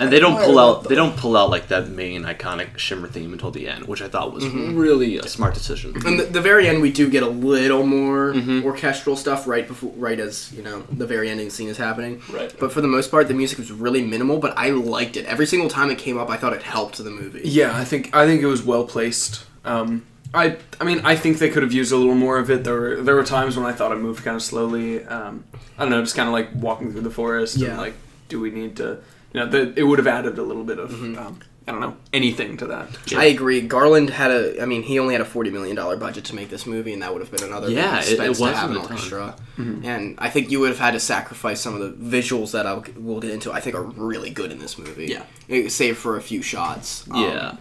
and 0.00 0.12
they 0.12 0.18
don't 0.18 0.36
pull 0.42 0.58
out 0.58 0.88
they 0.88 0.94
don't 0.96 1.16
pull 1.16 1.36
out 1.36 1.48
like 1.50 1.68
that 1.68 1.88
main 1.88 2.22
iconic 2.24 2.76
shimmer 2.78 3.06
theme 3.08 3.32
until 3.32 3.50
the 3.50 3.68
end, 3.68 3.86
which 3.86 4.02
I 4.02 4.08
thought 4.08 4.32
was 4.34 4.42
Mm-hmm. 4.44 4.76
really 4.76 5.18
a 5.18 5.28
smart 5.28 5.54
decision. 5.54 5.94
And 6.06 6.18
the, 6.18 6.24
the 6.24 6.40
very 6.40 6.66
end, 6.68 6.82
we 6.82 6.90
do 6.90 7.08
get 7.08 7.22
a 7.22 7.28
little 7.28 7.86
more 7.86 8.32
Mm-hmm. 8.32 8.64
orchestral 8.64 9.16
stuff 9.16 9.46
right 9.46 9.66
before, 9.68 9.92
right 9.96 10.18
as 10.18 10.52
you 10.52 10.62
know 10.62 10.82
the 10.90 11.06
very 11.06 11.28
ending 11.30 11.50
scene 11.50 11.68
is 11.68 11.76
happening. 11.76 12.20
Right. 12.32 12.52
But 12.58 12.72
for 12.72 12.80
the 12.80 12.88
most 12.88 13.10
part, 13.10 13.28
the 13.28 13.34
music 13.34 13.58
was 13.58 13.70
really 13.70 14.02
minimal. 14.02 14.38
But 14.38 14.56
I 14.58 14.70
liked 14.70 15.16
it. 15.16 15.24
Every 15.26 15.46
single 15.46 15.68
time 15.68 15.90
it 15.90 15.98
came 15.98 16.18
up, 16.18 16.28
I 16.30 16.36
thought 16.36 16.52
it 16.52 16.62
helped 16.62 16.96
the 16.98 17.10
movie. 17.10 17.42
yeah, 17.44 17.76
I 17.76 17.84
think 17.84 18.14
I 18.14 18.26
think 18.26 18.42
it 18.42 18.46
was 18.46 18.62
well 18.62 18.84
placed. 18.84 19.44
Um, 19.64 20.04
I 20.34 20.56
I 20.80 20.84
mean 20.84 21.00
I 21.04 21.14
think 21.14 21.38
they 21.38 21.50
could 21.50 21.62
have 21.62 21.72
used 21.74 21.92
a 21.92 21.96
little 21.96 22.14
more 22.14 22.38
of 22.38 22.50
it. 22.50 22.64
There 22.64 22.74
were 22.80 22.96
there 23.02 23.14
were 23.14 23.24
times 23.24 23.56
when 23.56 23.66
I 23.66 23.72
thought 23.72 23.92
it 23.92 23.98
moved 23.98 24.24
kind 24.24 24.34
of 24.36 24.42
slowly. 24.42 25.04
Um, 25.04 25.44
I 25.78 25.82
don't 25.82 25.90
know, 25.90 26.00
just 26.02 26.16
kind 26.16 26.26
of 26.28 26.32
like 26.32 26.48
walking 26.54 26.90
through 26.92 27.02
the 27.02 27.10
forest. 27.10 27.56
Yeah. 27.56 27.68
And 27.70 27.78
like, 27.78 27.94
do 28.28 28.40
we 28.40 28.50
need 28.50 28.76
to? 28.78 28.98
You 29.32 29.40
know, 29.40 29.46
the, 29.46 29.72
it 29.76 29.82
would 29.84 29.98
have 29.98 30.06
added 30.06 30.38
a 30.38 30.42
little 30.42 30.64
bit 30.64 30.78
of 30.78 30.92
um, 30.92 31.40
I 31.66 31.70
don't 31.72 31.80
know 31.80 31.96
anything 32.12 32.56
to 32.58 32.66
that. 32.66 32.88
I 33.16 33.26
agree. 33.26 33.60
Garland 33.62 34.10
had 34.10 34.30
a. 34.30 34.60
I 34.60 34.66
mean, 34.66 34.82
he 34.82 34.98
only 34.98 35.14
had 35.14 35.20
a 35.20 35.24
forty 35.24 35.48
million 35.50 35.76
dollar 35.76 35.96
budget 35.96 36.24
to 36.26 36.34
make 36.34 36.50
this 36.50 36.66
movie, 36.66 36.92
and 36.92 37.00
that 37.02 37.12
would 37.12 37.22
have 37.22 37.30
been 37.30 37.44
another 37.44 37.68
big 37.68 37.76
Yeah, 37.76 38.00
it- 38.00 38.08
it 38.08 38.10
expense 38.12 38.36
to 38.38 38.42
wasn't 38.42 38.58
have 38.58 38.70
an 38.72 38.76
a 38.76 38.80
ton. 38.80 38.90
orchestra. 38.92 39.36
And 39.56 40.16
I 40.18 40.28
think 40.28 40.50
you 40.50 40.58
would 40.60 40.70
have 40.70 40.78
had 40.80 40.90
to 40.92 41.00
sacrifice 41.00 41.60
some 41.60 41.80
of 41.80 41.80
the 41.80 42.18
visuals 42.18 42.50
that 42.52 42.66
I'll, 42.66 42.80
get 42.80 43.30
into. 43.30 43.52
I 43.52 43.60
think 43.60 43.76
are 43.76 43.82
really 43.82 44.30
good 44.30 44.50
in 44.50 44.58
this 44.58 44.76
movie. 44.76 45.06
Yeah. 45.06 45.22
Eh, 45.48 45.68
save 45.68 45.96
for 45.98 46.16
a 46.16 46.20
few 46.22 46.42
shots. 46.42 47.08
um, 47.10 47.22
yeah. 47.22 47.56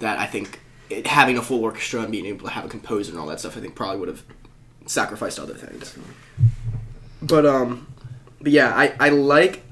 that 0.00 0.18
I 0.18 0.26
think 0.26 0.60
it, 0.90 1.06
having 1.06 1.38
a 1.38 1.42
full 1.42 1.62
orchestra 1.62 2.02
and 2.02 2.12
being 2.12 2.26
able 2.26 2.46
to 2.46 2.52
have 2.52 2.64
a 2.66 2.68
composer 2.68 3.10
and 3.12 3.18
all 3.20 3.26
that 3.28 3.40
stuff, 3.40 3.56
I 3.56 3.60
think 3.60 3.74
probably 3.74 3.98
would 4.00 4.08
have 4.08 4.22
sacrificed 4.86 5.38
other 5.40 5.54
things. 5.54 5.96
But 7.22 7.46
um, 7.46 7.86
but 8.40 8.52
yeah, 8.52 8.74
I 8.76 8.92
I 9.00 9.08
like. 9.08 9.62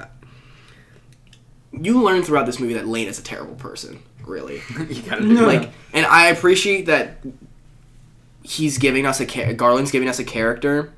You 1.72 2.02
learn 2.02 2.22
throughout 2.22 2.46
this 2.46 2.58
movie 2.58 2.74
that 2.74 2.86
Lane 2.88 3.08
is 3.08 3.18
a 3.18 3.22
terrible 3.22 3.54
person. 3.54 4.02
Really, 4.26 4.60
you 4.88 5.02
gotta 5.02 5.22
do 5.22 5.46
like, 5.46 5.70
and 5.92 6.04
I 6.06 6.28
appreciate 6.28 6.86
that 6.86 7.18
he's 8.42 8.78
giving 8.78 9.06
us 9.06 9.20
a 9.20 9.26
cha- 9.26 9.52
Garland's 9.52 9.90
giving 9.90 10.08
us 10.08 10.18
a 10.18 10.24
character 10.24 10.92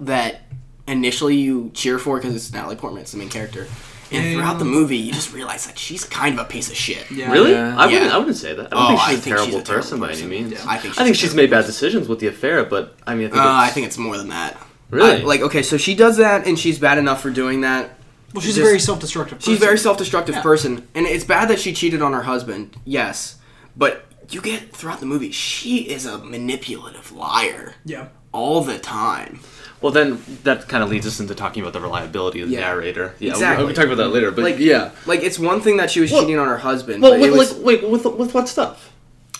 that 0.00 0.42
initially 0.86 1.36
you 1.36 1.70
cheer 1.74 1.98
for 1.98 2.16
because 2.18 2.34
it's 2.34 2.52
Natalie 2.52 2.76
Portman, 2.76 3.02
it's 3.02 3.12
the 3.12 3.18
main 3.18 3.28
character. 3.28 3.66
And 4.12 4.34
throughout 4.34 4.58
the 4.58 4.64
movie, 4.64 4.96
you 4.98 5.12
just 5.12 5.32
realize 5.32 5.66
that 5.66 5.76
she's 5.78 6.04
kind 6.04 6.38
of 6.38 6.44
a 6.46 6.48
piece 6.48 6.68
of 6.70 6.76
shit. 6.76 7.10
Yeah. 7.10 7.32
Really? 7.32 7.50
Yeah. 7.52 7.76
I 7.76 7.86
wouldn't. 7.86 8.12
I 8.12 8.18
wouldn't 8.18 8.36
say 8.36 8.54
that. 8.54 8.66
I 8.66 8.68
don't 8.70 8.82
Oh, 8.82 8.86
think 8.88 9.00
I 9.00 9.10
she's 9.10 9.18
a 9.18 9.22
think 9.22 9.36
terrible 9.36 9.44
she's 9.46 9.54
a 9.54 9.64
terrible 9.64 9.82
person 9.82 10.00
by 10.00 10.12
any 10.12 10.26
means. 10.26 10.52
Yeah, 10.52 10.64
I 10.68 10.78
think 10.78 10.94
she's 10.94 11.00
I 11.00 11.04
think 11.04 11.16
she's 11.16 11.30
terrible 11.30 11.42
made 11.42 11.50
bad 11.50 11.66
decisions 11.66 12.06
with 12.08 12.20
the 12.20 12.28
affair, 12.28 12.64
but 12.64 12.96
I 13.06 13.14
mean, 13.16 13.26
I 13.26 13.30
think 13.30 13.42
Uh, 13.42 13.46
I 13.46 13.64
it's, 13.66 13.74
think 13.74 13.86
it's 13.86 13.98
more 13.98 14.16
than 14.16 14.28
that. 14.28 14.56
Really? 14.90 15.22
I- 15.22 15.24
like, 15.24 15.40
okay, 15.40 15.62
so 15.62 15.76
she 15.78 15.94
does 15.96 16.18
that, 16.18 16.46
and 16.46 16.56
she's 16.58 16.78
bad 16.78 16.98
enough 16.98 17.22
for 17.22 17.30
doing 17.30 17.62
that. 17.62 17.93
Well, 18.34 18.40
she's 18.42 18.56
Just- 18.56 18.58
a 18.64 18.68
very 18.68 18.80
self-destructive. 18.80 19.38
Person. 19.38 19.52
She's 19.52 19.62
a 19.62 19.64
very 19.64 19.78
self-destructive 19.78 20.34
Yeah. 20.34 20.42
person, 20.42 20.88
and 20.94 21.06
it's 21.06 21.24
bad 21.24 21.48
that 21.48 21.60
she 21.60 21.72
cheated 21.72 22.02
on 22.02 22.12
her 22.12 22.22
husband. 22.24 22.76
Yes, 22.84 23.36
but 23.76 24.06
you 24.28 24.40
get 24.40 24.74
throughout 24.74 24.98
the 25.00 25.06
movie, 25.06 25.30
she 25.30 25.78
is 25.78 26.04
a 26.04 26.18
manipulative 26.18 27.12
liar 27.12 27.74
Yeah. 27.86 28.06
all 28.32 28.60
the 28.62 28.78
time. 28.78 29.40
well, 29.80 29.92
then 29.92 30.18
that 30.44 30.66
kind 30.66 30.82
of 30.82 30.88
leads 30.88 31.06
us 31.06 31.20
into 31.20 31.34
talking 31.34 31.62
about 31.62 31.74
the 31.74 31.80
reliability 31.80 32.40
of 32.40 32.48
the 32.48 32.54
Yeah. 32.54 32.60
narrator. 32.60 33.14
Yeah, 33.18 33.32
Exactly. 33.32 33.58
we'll, 33.58 33.66
we'll 33.66 33.74
talk 33.76 33.84
about 33.84 33.98
that 33.98 34.08
later. 34.08 34.30
But 34.30 34.42
Like, 34.44 34.58
yeah. 34.58 34.90
like 35.04 35.22
it's 35.22 35.38
one 35.38 35.60
thing 35.60 35.76
that 35.76 35.90
she 35.90 36.00
was 36.00 36.10
Well- 36.10 36.22
cheating 36.22 36.38
on 36.38 36.48
her 36.48 36.56
husband, 36.56 37.02
Well, 37.02 37.12
but 37.12 37.20
with, 37.20 37.34
it 37.34 37.36
was, 37.36 37.52
like, 37.52 37.64
wait, 37.82 37.88
with 37.88 38.04
with 38.06 38.32
what 38.32 38.48
stuff? 38.48 38.88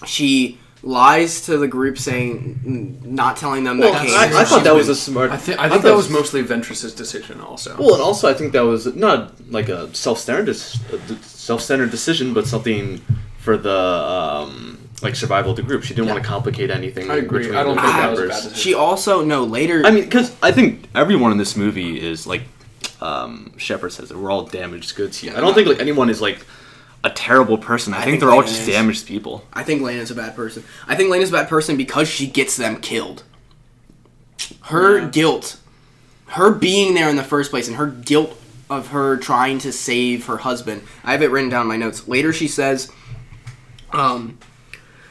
she 0.05 0.59
lies 0.85 1.41
to 1.47 1.57
the 1.57 1.67
group, 1.67 1.99
saying, 1.99 3.00
not 3.05 3.37
telling 3.37 3.64
them 3.64 3.79
Well, 3.79 3.93
that. 3.93 4.07
Kane- 4.07 4.14
I, 4.14 4.25
I 4.25 4.29
very 4.29 4.45
thought 4.45 4.64
that 4.64 4.75
was 4.75 4.88
a 4.88 4.95
smart. 4.95 5.31
I, 5.31 5.37
thi- 5.37 5.55
I 5.55 5.57
thought 5.57 5.71
think 5.71 5.83
that 5.85 5.97
was 5.97 6.11
mostly 6.11 6.43
Ventress's 6.43 6.95
decision 6.95 7.41
also. 7.41 7.76
Well, 7.79 7.95
and 7.95 8.03
also 8.03 8.29
I 8.29 8.35
think 8.35 8.53
that 8.53 8.64
was 8.64 8.95
not 8.95 9.33
like 9.50 9.69
a 9.69 9.93
self-centered 9.95 10.55
self-centered 10.55 11.91
decision, 11.91 12.35
but 12.35 12.47
something 12.47 13.00
for 13.38 13.57
the 13.57 13.71
um, 13.76 14.79
like 15.03 15.17
survival 15.17 15.50
of 15.53 15.57
the 15.57 15.62
group. 15.62 15.83
She 15.85 15.95
didn't 15.95 16.09
want 16.09 16.23
to 16.23 16.29
complicate 16.29 16.71
anything. 16.71 17.11
I 17.11 17.17
agree. 17.17 17.55
I 17.55 17.62
don't 17.62 17.77
think 17.77 17.87
group 17.87 17.97
that 17.97 18.11
was 18.11 18.18
a 18.20 18.23
bad 18.29 18.35
decision. 18.35 18.55
She 18.59 18.75
also 18.75 19.25
no 19.25 19.44
later. 19.44 19.83
I 19.85 19.90
mean, 19.90 20.05
because 20.05 20.35
I 20.42 20.53
think 20.53 20.88
everyone 20.94 21.33
in 21.33 21.38
this 21.38 21.57
movie 21.57 22.01
is 22.01 22.27
like 22.27 22.42
um, 23.01 23.53
Shepard 23.57 23.92
says 23.92 24.09
that 24.11 24.18
We're 24.18 24.31
all 24.31 24.44
damaged 24.44 24.94
goods 24.97 25.18
here. 25.18 25.35
I 25.37 25.40
don't 25.40 25.55
think 25.55 25.68
like 25.68 25.81
anyone 25.81 26.11
is 26.11 26.20
like 26.20 26.44
a 27.05 27.11
terrible 27.11 27.59
person. 27.59 27.93
I, 27.95 27.99
think, 27.99 28.07
think 28.12 28.21
they're 28.21 28.31
all 28.31 28.43
just 28.43 28.62
is. 28.62 28.67
damaged 28.67 29.07
people. 29.07 29.45
I 29.53 29.62
think 29.62 29.83
Lena's 29.83 30.11
a 30.11 30.14
bad 30.14 30.35
person. 30.35 30.64
I 30.88 30.97
think 30.97 31.11
Lena's 31.11 31.29
a 31.29 31.33
bad 31.33 31.49
person 31.49 31.77
because 31.77 32.09
she 32.09 32.27
gets 32.27 32.57
them 32.57 32.81
killed. 32.81 33.23
Her 34.62 34.99
Yeah. 35.01 35.09
guilt, 35.11 35.57
her 36.29 36.51
being 36.51 36.95
there 36.95 37.09
in 37.09 37.17
the 37.17 37.23
first 37.23 37.51
place, 37.51 37.69
and 37.69 37.77
her 37.77 37.87
guilt 37.87 38.37
of 38.71 38.88
her 38.88 39.17
trying 39.19 39.59
to 39.61 39.73
save 39.73 40.27
her 40.27 40.38
husband. 40.38 40.83
I 41.05 41.12
have 41.12 41.23
it 41.23 41.31
written 41.31 41.51
down 41.51 41.62
in 41.62 41.69
my 41.69 41.77
notes. 41.77 42.09
Later, 42.09 42.33
she 42.33 42.49
says, 42.49 42.90
um, 43.93 44.38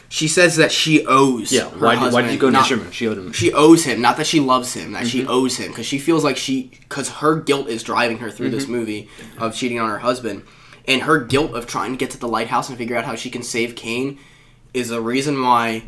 she 0.09 0.27
says 0.27 0.57
that 0.57 0.71
she 0.71 1.05
owes. 1.07 1.51
Yeah. 1.51 1.69
her 1.69 1.77
Why, 1.85 1.95
did, 2.03 2.13
why 2.13 2.21
did 2.23 2.31
you 2.31 2.37
go 2.39 2.47
to 2.47 2.53
not- 2.53 2.65
Shimmer? 2.67 2.91
She 2.91 3.07
owed 3.07 3.17
him. 3.17 3.31
She 3.31 3.53
owes 3.53 3.83
him, 3.85 4.01
not 4.01 4.17
that 4.17 4.27
she 4.27 4.39
loves 4.39 4.73
him, 4.73 4.91
that 4.93 5.03
Mm-hmm. 5.03 5.07
she 5.09 5.25
owes 5.27 5.57
him, 5.57 5.69
because 5.69 5.85
she 5.85 5.97
feels 5.99 6.23
like 6.23 6.37
she, 6.37 6.71
because 6.81 7.09
her 7.09 7.35
guilt 7.35 7.67
is 7.69 7.81
driving 7.83 8.17
her 8.19 8.29
through 8.29 8.47
Mm-hmm. 8.47 8.55
this 8.55 8.67
movie 8.67 9.09
of 9.37 9.55
cheating 9.55 9.79
on 9.79 9.89
her 9.89 9.99
husband, 9.99 10.43
and 10.85 11.03
her 11.03 11.19
guilt 11.19 11.53
of 11.53 11.67
trying 11.67 11.91
to 11.91 11.97
get 11.97 12.11
to 12.11 12.17
the 12.17 12.27
lighthouse 12.27 12.69
and 12.69 12.77
figure 12.77 12.95
out 12.97 13.05
how 13.05 13.15
she 13.15 13.29
can 13.29 13.43
save 13.43 13.75
Kane 13.75 14.19
is 14.73 14.91
a 14.91 15.01
reason 15.01 15.41
why, 15.41 15.83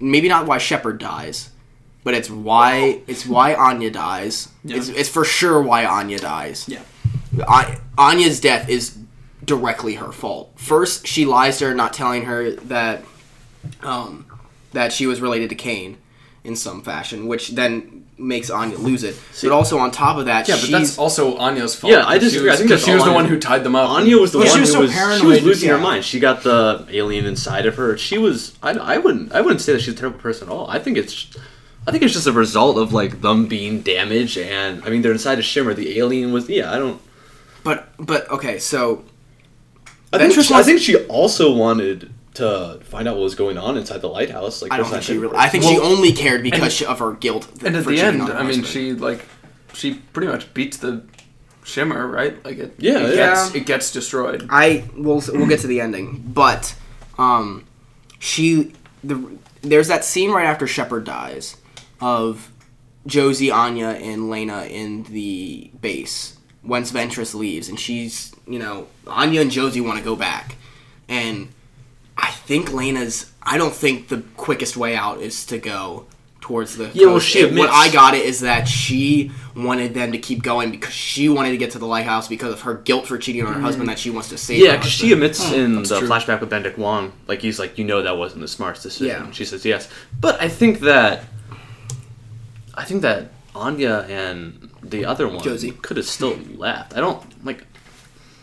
maybe 0.00 0.28
not 0.28 0.46
why 0.46 0.58
Shepard 0.58 0.98
dies, 0.98 1.50
but 2.02 2.14
it's 2.14 2.28
why 2.28 3.00
it's 3.06 3.26
why 3.26 3.54
Anya 3.54 3.90
dies. 3.90 4.48
It's, 4.64 4.88
it's 4.88 5.08
for 5.08 5.24
sure 5.24 5.62
why 5.62 5.86
Anya 5.86 6.18
dies. 6.18 6.68
Yeah. 6.68 6.82
I, 7.48 7.78
Anya's 7.96 8.40
death 8.40 8.68
is 8.68 8.98
directly 9.44 9.94
her 9.94 10.12
fault. 10.12 10.52
First, 10.56 11.06
she 11.06 11.24
lies 11.24 11.58
to 11.58 11.66
her, 11.66 11.74
not 11.74 11.92
telling 11.92 12.24
her 12.24 12.50
that 12.52 13.04
um, 13.82 14.26
that 14.72 14.92
she 14.92 15.06
was 15.06 15.20
related 15.20 15.48
to 15.50 15.54
Kane 15.54 15.96
in 16.42 16.56
some 16.56 16.82
fashion, 16.82 17.26
which 17.26 17.50
then 17.50 18.03
makes 18.16 18.50
Anya 18.50 18.76
lose 18.78 19.02
it. 19.02 19.16
but 19.42 19.50
also 19.52 19.78
on 19.78 19.90
top 19.90 20.16
of 20.18 20.26
that, 20.26 20.48
yeah, 20.48 20.56
but 20.60 20.70
that's 20.70 20.98
also 20.98 21.36
Anya's 21.36 21.74
fault. 21.74 21.92
Yeah, 21.92 22.06
I 22.06 22.14
She 22.14 22.20
disagree. 22.20 22.50
I 22.50 22.56
think 22.56 22.70
that's 22.70 22.84
she 22.84 22.92
was 22.92 23.02
all 23.02 23.08
the 23.08 23.14
one 23.14 23.26
who 23.26 23.38
tied 23.38 23.64
them 23.64 23.74
up. 23.74 23.90
Anya 23.90 24.18
was 24.18 24.32
the 24.32 24.38
Well, 24.38 24.46
one 24.46 24.54
she 24.54 24.60
was 24.60 24.68
who 24.74 24.88
so 24.88 25.08
was 25.10 25.20
she 25.20 25.26
was 25.26 25.42
losing 25.42 25.68
her 25.70 25.78
mind. 25.78 26.04
She 26.04 26.20
got 26.20 26.42
the 26.42 26.86
alien 26.90 27.26
inside 27.26 27.66
of 27.66 27.76
her. 27.76 27.96
She 27.98 28.18
was 28.18 28.56
I, 28.62 28.70
I 28.72 28.98
wouldn't 28.98 29.32
I 29.32 29.40
wouldn't 29.40 29.60
say 29.60 29.72
that 29.72 29.80
she's 29.80 29.94
a 29.94 29.96
terrible 29.96 30.20
person 30.20 30.48
at 30.48 30.52
all. 30.52 30.68
I 30.70 30.78
think 30.78 30.96
it's 30.96 31.36
I 31.86 31.90
think 31.90 32.02
it's 32.02 32.14
just 32.14 32.26
a 32.26 32.32
result 32.32 32.78
of 32.78 32.92
like 32.92 33.20
them 33.20 33.46
being 33.46 33.80
damaged 33.80 34.38
and 34.38 34.82
I 34.84 34.90
mean 34.90 35.02
they're 35.02 35.12
inside 35.12 35.38
a 35.38 35.42
Shimmer. 35.42 35.74
The 35.74 35.98
alien 35.98 36.32
was 36.32 36.48
yeah 36.48 36.72
I 36.72 36.78
don't 36.78 37.00
but 37.64 37.88
but 37.98 38.30
okay, 38.30 38.58
so 38.58 39.04
I 40.12 40.18
think, 40.18 40.32
she, 40.34 40.54
I 40.54 40.62
think 40.62 40.80
she 40.80 40.96
also 41.06 41.52
wanted 41.52 42.13
to 42.34 42.80
find 42.84 43.06
out 43.08 43.16
what 43.16 43.22
was 43.22 43.34
going 43.34 43.56
on 43.58 43.76
inside 43.76 44.00
the 44.00 44.08
lighthouse. 44.08 44.60
Like 44.62 44.72
I 44.72 44.76
don't 44.76 44.86
think 44.86 45.02
she 45.02 45.18
really. 45.18 45.36
I 45.36 45.48
think 45.48 45.64
Well, 45.64 45.74
she 45.74 45.80
only 45.80 46.12
cared 46.12 46.42
because 46.42 46.82
of 46.82 46.98
her 46.98 47.12
guilt. 47.14 47.48
and 47.64 47.76
at 47.76 47.84
the 47.84 48.00
end, 48.00 48.22
I 48.22 48.26
mean, 48.38 48.46
husband. 48.46 48.66
she 48.66 48.92
like 48.92 49.24
she 49.72 49.94
pretty 49.94 50.28
much 50.28 50.52
beats 50.54 50.76
the 50.78 51.02
shimmer, 51.64 52.06
right? 52.06 52.44
Like 52.44 52.58
it. 52.58 52.74
Yeah, 52.78 52.98
it 52.98 53.16
yeah. 53.16 53.34
gets 53.34 53.54
it 53.54 53.66
gets 53.66 53.92
destroyed. 53.92 54.46
I 54.50 54.84
will. 54.96 55.22
We'll 55.32 55.46
get 55.48 55.60
to 55.60 55.66
the 55.66 55.80
ending, 55.80 56.22
but 56.26 56.74
um, 57.18 57.66
she 58.18 58.72
the 59.02 59.38
there's 59.62 59.88
that 59.88 60.04
scene 60.04 60.30
right 60.30 60.46
after 60.46 60.66
Shepard 60.66 61.04
dies 61.04 61.56
of 62.00 62.50
Josie, 63.06 63.50
Anya, 63.50 63.88
and 63.88 64.28
Lena 64.30 64.64
in 64.64 65.04
the 65.04 65.70
base 65.80 66.36
once 66.62 66.90
Ventress 66.90 67.34
leaves, 67.34 67.68
and 67.68 67.78
she's 67.78 68.34
you 68.46 68.58
know 68.58 68.88
Anya 69.06 69.40
and 69.40 69.50
Josie 69.50 69.80
want 69.80 69.98
to 69.98 70.04
go 70.04 70.16
back, 70.16 70.56
and 71.08 71.48
I 72.16 72.30
think 72.30 72.72
Lena's. 72.72 73.30
I 73.42 73.58
don't 73.58 73.74
think 73.74 74.08
the 74.08 74.22
quickest 74.36 74.76
way 74.76 74.96
out 74.96 75.20
is 75.20 75.44
to 75.46 75.58
go 75.58 76.06
towards 76.44 76.76
the 76.76 76.90
Yeah, 76.92 77.06
well, 77.06 77.20
she 77.20 77.40
It- 77.40 77.54
what 77.54 77.70
I 77.70 77.88
got 77.90 78.14
it 78.14 78.26
is 78.26 78.40
that 78.40 78.68
she 78.68 79.30
wanted 79.56 79.94
them 79.94 80.12
to 80.12 80.18
keep 80.18 80.42
going 80.42 80.70
because 80.70 80.92
she 80.92 81.30
wanted 81.30 81.52
to 81.52 81.56
get 81.56 81.70
to 81.70 81.78
the 81.78 81.86
lighthouse 81.86 82.28
because 82.28 82.52
of 82.52 82.60
her 82.62 82.74
guilt 82.74 83.06
for 83.06 83.16
cheating 83.16 83.46
on 83.46 83.54
her 83.54 83.60
husband 83.60 83.88
mm-hmm. 83.88 83.94
that 83.94 83.98
she 83.98 84.10
wants 84.10 84.28
to 84.28 84.36
save. 84.36 84.58
Yeah, 84.58 84.76
because 84.76 84.90
she 84.90 85.08
husband. 85.08 85.22
admits 85.22 85.48
hmm. 85.48 85.54
in 85.54 85.82
the 85.82 85.98
true. 85.98 86.06
flashback 86.06 86.40
with 86.40 86.50
Benedict 86.50 86.76
Wong, 86.76 87.12
like 87.26 87.40
he's 87.40 87.58
like, 87.58 87.78
you 87.78 87.84
know, 87.84 88.02
that 88.02 88.18
wasn't 88.18 88.42
the 88.42 88.48
smartest 88.48 88.82
decision. 88.82 89.24
Yeah. 89.24 89.30
She 89.30 89.46
says 89.46 89.64
yes, 89.64 89.88
but 90.20 90.38
I 90.38 90.50
think 90.50 90.80
that, 90.80 91.24
I 92.74 92.84
think 92.84 93.00
that 93.00 93.30
Anya 93.54 94.04
and 94.10 94.70
the 94.82 95.06
other 95.06 95.26
one 95.26 95.42
Josie. 95.42 95.70
could 95.70 95.96
have 95.96 96.06
still 96.06 96.36
left. 96.56 96.94
I 96.94 97.00
don't 97.00 97.44
like. 97.44 97.66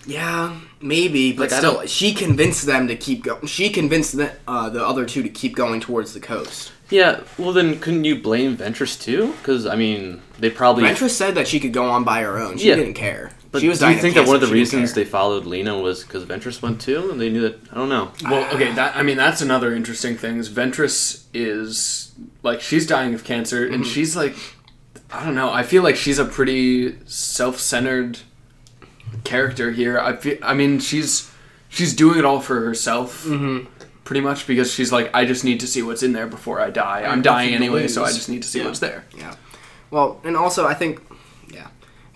Yeah, 0.08 0.60
maybe, 0.82 1.32
but 1.32 1.52
Like, 1.52 1.60
still, 1.60 1.86
she 1.86 2.14
convinced 2.14 2.66
them 2.66 2.88
to 2.88 2.96
keep 2.96 3.24
going. 3.24 3.46
She 3.48 3.70
convinced 3.70 4.18
the, 4.18 4.34
uh, 4.48 4.70
the 4.70 4.86
other 4.86 5.06
two 5.06 5.24
to 5.24 5.30
keep 5.30 5.56
going 5.56 5.80
towards 5.80 6.14
the 6.14 6.20
coast. 6.20 6.72
Yeah, 6.90 7.22
well 7.38 7.54
then, 7.54 7.80
couldn't 7.80 8.04
you 8.04 8.20
blame 8.22 8.58
Ventress 8.58 9.02
too? 9.02 9.32
Because 9.34 9.66
I 9.66 9.76
mean, 9.76 10.22
they 10.40 10.50
probably. 10.50 10.84
Ventress 10.84 11.12
said 11.12 11.36
that 11.36 11.48
she 11.48 11.60
could 11.60 11.72
go 11.72 11.86
on 11.86 12.04
by 12.04 12.22
her 12.22 12.38
own. 12.38 12.58
She 12.58 12.68
Yeah. 12.68 12.76
didn't 12.76 12.96
care. 12.96 13.32
But 13.52 13.62
she 13.62 13.68
was 13.70 13.80
do 13.80 13.90
you 13.90 13.98
think 13.98 14.16
that 14.16 14.28
one 14.28 14.36
of 14.36 14.42
the 14.42 14.48
cancer. 14.48 14.56
She 14.56 14.60
didn't 14.62 14.80
reasons 14.82 14.94
care. 14.94 15.04
they 15.04 15.10
followed 15.10 15.46
Lena 15.46 15.78
was 15.78 16.04
because 16.04 16.24
Ventress 16.24 16.62
went 16.62 16.80
too, 16.82 17.10
and 17.12 17.20
they 17.20 17.30
knew 17.30 17.42
that? 17.42 17.60
I 17.72 17.76
don't 17.76 17.90
know. 17.90 18.12
Well, 18.24 18.46
okay, 18.56 18.72
that 18.74 18.96
I 18.96 19.04
mean 19.04 19.18
that's 19.18 19.42
another 19.42 19.74
interesting 19.74 20.16
thing. 20.18 20.38
Is 20.38 20.50
Ventress 20.50 21.24
is 21.34 22.12
like 22.44 22.62
she's 22.62 22.86
dying 22.88 23.14
of 23.14 23.24
cancer, 23.24 23.66
and 23.66 23.86
she's 23.86 24.16
like 24.16 24.36
I 25.14 25.26
don't 25.26 25.36
know. 25.36 25.52
I 25.52 25.64
feel 25.64 25.84
like 25.84 25.98
she's 25.98 26.20
a 26.20 26.24
pretty 26.26 26.96
self-centered 27.06 28.20
character 29.24 29.72
here. 29.72 30.00
I 30.00 30.16
feel, 30.16 30.38
I 30.42 30.54
mean, 30.54 30.80
she's 30.80 31.32
she's 31.70 31.96
doing 31.96 32.20
it 32.20 32.26
all 32.26 32.40
for 32.40 32.62
herself, 32.62 33.24
Mm-hmm. 33.26 33.68
pretty 34.04 34.22
much 34.22 34.48
because 34.48 34.74
she's 34.74 34.92
like, 34.92 35.10
I 35.14 35.26
just 35.26 35.44
need 35.44 35.60
to 35.62 35.68
see 35.68 35.82
what's 35.82 36.04
in 36.04 36.14
there 36.14 36.28
before 36.28 36.60
I 36.60 36.70
die. 36.70 37.04
I'm 37.04 37.22
dying 37.22 37.54
anyway, 37.54 37.88
so 37.88 38.04
I 38.04 38.08
just 38.12 38.30
need 38.30 38.42
to 38.44 38.48
see 38.48 38.60
Yeah. 38.60 38.66
what's 38.66 38.80
there. 38.80 39.06
Yeah. 39.18 39.36
Well, 39.90 40.20
and 40.24 40.36
also 40.38 40.66
I 40.68 40.74
think, 40.74 41.02
yeah, 41.54 41.68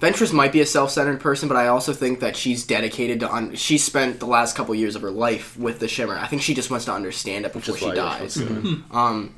Ventress 0.02 0.32
might 0.34 0.52
be 0.52 0.62
a 0.62 0.66
self-centered 0.66 1.20
person, 1.20 1.48
but 1.48 1.58
I 1.58 1.68
also 1.68 1.94
think 1.94 2.20
that 2.22 2.36
she's 2.36 2.66
dedicated 2.66 3.20
to. 3.22 3.32
Un- 3.34 3.56
she 3.56 3.78
spent 3.78 4.20
the 4.20 4.26
last 4.28 4.56
couple 4.56 4.74
years 4.76 4.96
of 4.96 5.02
her 5.02 5.12
life 5.12 5.58
with 5.58 5.80
the 5.80 5.88
Shimmer. 5.88 6.18
I 6.18 6.28
think 6.28 6.42
she 6.42 6.54
just 6.54 6.70
wants 6.70 6.86
to 6.86 6.94
understand 6.94 7.46
it 7.46 7.54
before 7.54 7.78
she 7.78 7.86
why 7.86 7.92
I 7.92 7.96
dies. 7.96 8.38
Um. 8.38 9.34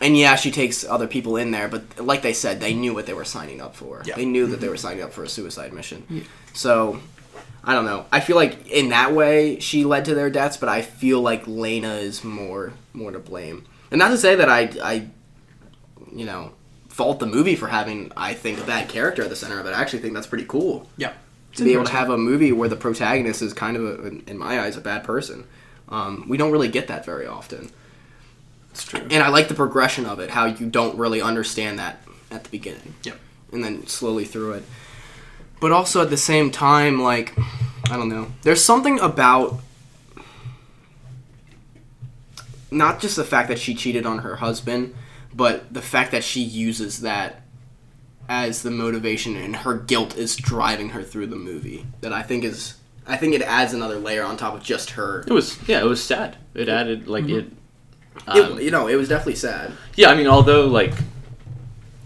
And 0.00 0.16
yeah, 0.16 0.34
she 0.36 0.50
takes 0.50 0.84
other 0.84 1.06
people 1.06 1.36
in 1.36 1.50
there, 1.50 1.68
but 1.68 2.00
like 2.00 2.22
they 2.22 2.32
said, 2.32 2.58
they 2.60 2.72
knew 2.72 2.94
what 2.94 3.04
they 3.06 3.12
were 3.12 3.24
signing 3.24 3.60
up 3.60 3.74
for. 3.76 4.02
Yeah. 4.06 4.16
They 4.16 4.24
knew 4.24 4.46
that 4.46 4.60
they 4.60 4.68
were 4.68 4.78
signing 4.78 5.02
up 5.02 5.12
for 5.12 5.22
a 5.24 5.28
suicide 5.28 5.72
mission. 5.74 6.24
So, 6.54 7.00
I 7.62 7.74
don't 7.74 7.84
know. 7.84 8.06
I 8.10 8.20
feel 8.20 8.36
like 8.36 8.66
in 8.68 8.88
that 8.88 9.12
way 9.14 9.60
she 9.60 9.84
led 9.84 10.06
to 10.06 10.14
their 10.14 10.30
deaths, 10.30 10.56
but 10.56 10.68
I 10.70 10.80
feel 10.80 11.20
like 11.20 11.46
Lena 11.46 11.94
is 11.96 12.24
more 12.24 12.72
more 12.94 13.12
to 13.12 13.18
blame. 13.18 13.66
And 13.90 13.98
not 13.98 14.08
to 14.08 14.16
say 14.18 14.34
that 14.36 14.48
I 14.48 14.70
I 14.82 15.08
you 16.14 16.24
know 16.24 16.52
fault 16.88 17.20
the 17.20 17.26
movie 17.26 17.54
for 17.56 17.68
having 17.68 18.10
I 18.16 18.32
think 18.34 18.58
a 18.58 18.64
bad 18.64 18.88
character 18.88 19.22
at 19.22 19.28
the 19.28 19.36
center 19.36 19.60
of 19.60 19.66
it. 19.66 19.70
I 19.74 19.80
actually 19.80 19.98
think 20.00 20.14
that's 20.14 20.26
pretty 20.26 20.46
cool 20.46 20.88
Yeah. 20.96 21.12
to 21.56 21.64
be 21.64 21.74
able 21.74 21.84
to 21.84 21.92
have 21.92 22.08
a 22.08 22.16
movie 22.18 22.52
where 22.52 22.68
the 22.70 22.76
protagonist 22.76 23.42
is 23.42 23.52
kind 23.52 23.76
of 23.76 23.84
a, 23.84 24.30
in 24.30 24.38
my 24.38 24.60
eyes 24.60 24.76
a 24.78 24.80
bad 24.80 25.04
person. 25.04 25.44
Um, 25.90 26.24
we 26.28 26.36
don't 26.38 26.52
really 26.52 26.68
get 26.68 26.88
that 26.88 27.04
very 27.04 27.26
often. 27.26 27.70
It's 28.70 28.84
true. 28.84 29.06
And 29.10 29.22
I 29.22 29.28
like 29.28 29.48
the 29.48 29.54
progression 29.54 30.06
of 30.06 30.20
it, 30.20 30.30
how 30.30 30.46
you 30.46 30.66
don't 30.68 30.96
really 30.96 31.20
understand 31.20 31.78
that 31.78 32.02
at 32.30 32.44
the 32.44 32.50
beginning. 32.50 32.94
Yep. 33.04 33.18
And 33.52 33.64
then 33.64 33.86
slowly 33.86 34.24
through 34.24 34.52
it. 34.52 34.64
But 35.60 35.72
also 35.72 36.02
at 36.02 36.10
the 36.10 36.16
same 36.16 36.50
time, 36.50 37.00
like, 37.00 37.36
I 37.90 37.96
don't 37.96 38.08
know. 38.08 38.28
There's 38.42 38.64
something 38.64 38.98
about 39.00 39.60
not 42.70 43.00
just 43.00 43.16
the 43.16 43.24
fact 43.24 43.48
that 43.48 43.58
she 43.58 43.74
cheated 43.74 44.06
on 44.06 44.18
her 44.18 44.36
husband, 44.36 44.94
but 45.34 45.72
the 45.72 45.82
fact 45.82 46.12
that 46.12 46.24
she 46.24 46.40
uses 46.40 47.00
that 47.00 47.42
as 48.28 48.62
the 48.62 48.70
motivation 48.70 49.36
and 49.36 49.56
her 49.56 49.74
guilt 49.74 50.16
is 50.16 50.36
driving 50.36 50.90
her 50.90 51.02
through 51.02 51.26
the 51.26 51.36
movie. 51.36 51.84
That 52.00 52.12
I 52.12 52.22
think 52.22 52.44
is 52.44 52.74
I 53.06 53.16
think 53.16 53.34
it 53.34 53.42
adds 53.42 53.72
another 53.72 53.98
layer 53.98 54.22
on 54.22 54.36
top 54.36 54.54
of 54.54 54.62
just 54.62 54.90
her. 54.90 55.24
It 55.26 55.32
was 55.32 55.58
yeah, 55.68 55.80
it 55.80 55.86
was 55.86 56.02
sad. 56.02 56.36
It 56.54 56.68
added 56.68 57.08
like 57.08 57.24
mm-hmm. 57.24 57.38
it. 57.38 57.44
It- 57.46 57.52
Um, 58.26 58.60
you 58.60 58.70
know, 58.70 58.86
it 58.88 58.96
was 58.96 59.08
definitely 59.08 59.36
sad. 59.36 59.72
yeah, 59.96 60.10
I 60.10 60.14
mean, 60.14 60.26
although 60.26 60.66
like 60.66 60.92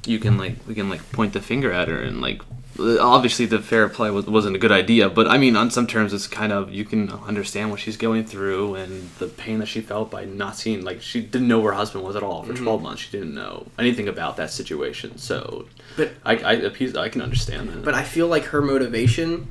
you 0.07 0.19
can 0.19 0.37
like 0.39 0.57
we 0.67 0.75
can 0.75 0.89
like 0.91 1.11
point 1.13 1.33
the 1.33 1.41
finger 1.41 1.73
at 1.73 1.89
her 1.89 1.99
and 1.99 2.21
like 2.21 2.43
obviously 2.79 3.47
the 3.47 3.61
fair 3.61 3.89
play 3.89 4.11
was, 4.11 4.27
wasn't 4.27 4.55
a 4.55 4.59
good 4.59 4.73
idea, 4.73 5.09
but 5.09 5.27
I 5.29 5.39
mean 5.39 5.57
on 5.57 5.71
some 5.71 5.87
terms 5.87 6.13
it's 6.13 6.27
kind 6.27 6.53
of 6.53 6.73
you 6.73 6.85
can 6.85 7.09
understand 7.11 7.71
what 7.71 7.81
she's 7.81 7.97
going 7.97 8.25
through 8.25 8.75
and 8.75 9.09
the 9.19 9.29
pain 9.29 9.61
that 9.61 9.67
she 9.67 9.81
felt 9.81 10.11
by 10.11 10.25
not 10.25 10.57
seeing 10.57 10.85
like 10.85 11.01
she 11.01 11.21
didn't 11.23 11.47
know 11.49 11.61
where 11.61 11.73
her 11.73 11.79
husband 11.79 12.05
was 12.05 12.17
at 12.17 12.23
all 12.23 12.43
for 12.43 12.53
Mm-hmm. 12.53 12.65
12 12.65 12.83
months. 12.83 13.03
She 13.03 13.11
didn't 13.13 13.35
know 13.35 13.67
anything 13.79 14.09
about 14.09 14.37
that 14.39 14.51
situation. 14.51 15.19
So 15.19 15.67
But 15.97 16.11
I 16.25 16.37
I, 16.37 16.53
appease- 16.55 16.97
I 16.97 17.09
can 17.09 17.23
understand 17.23 17.69
that. 17.71 17.85
But 17.85 17.95
I 17.95 18.03
feel 18.03 18.27
like 18.27 18.45
her 18.47 18.61
motivation 18.61 19.49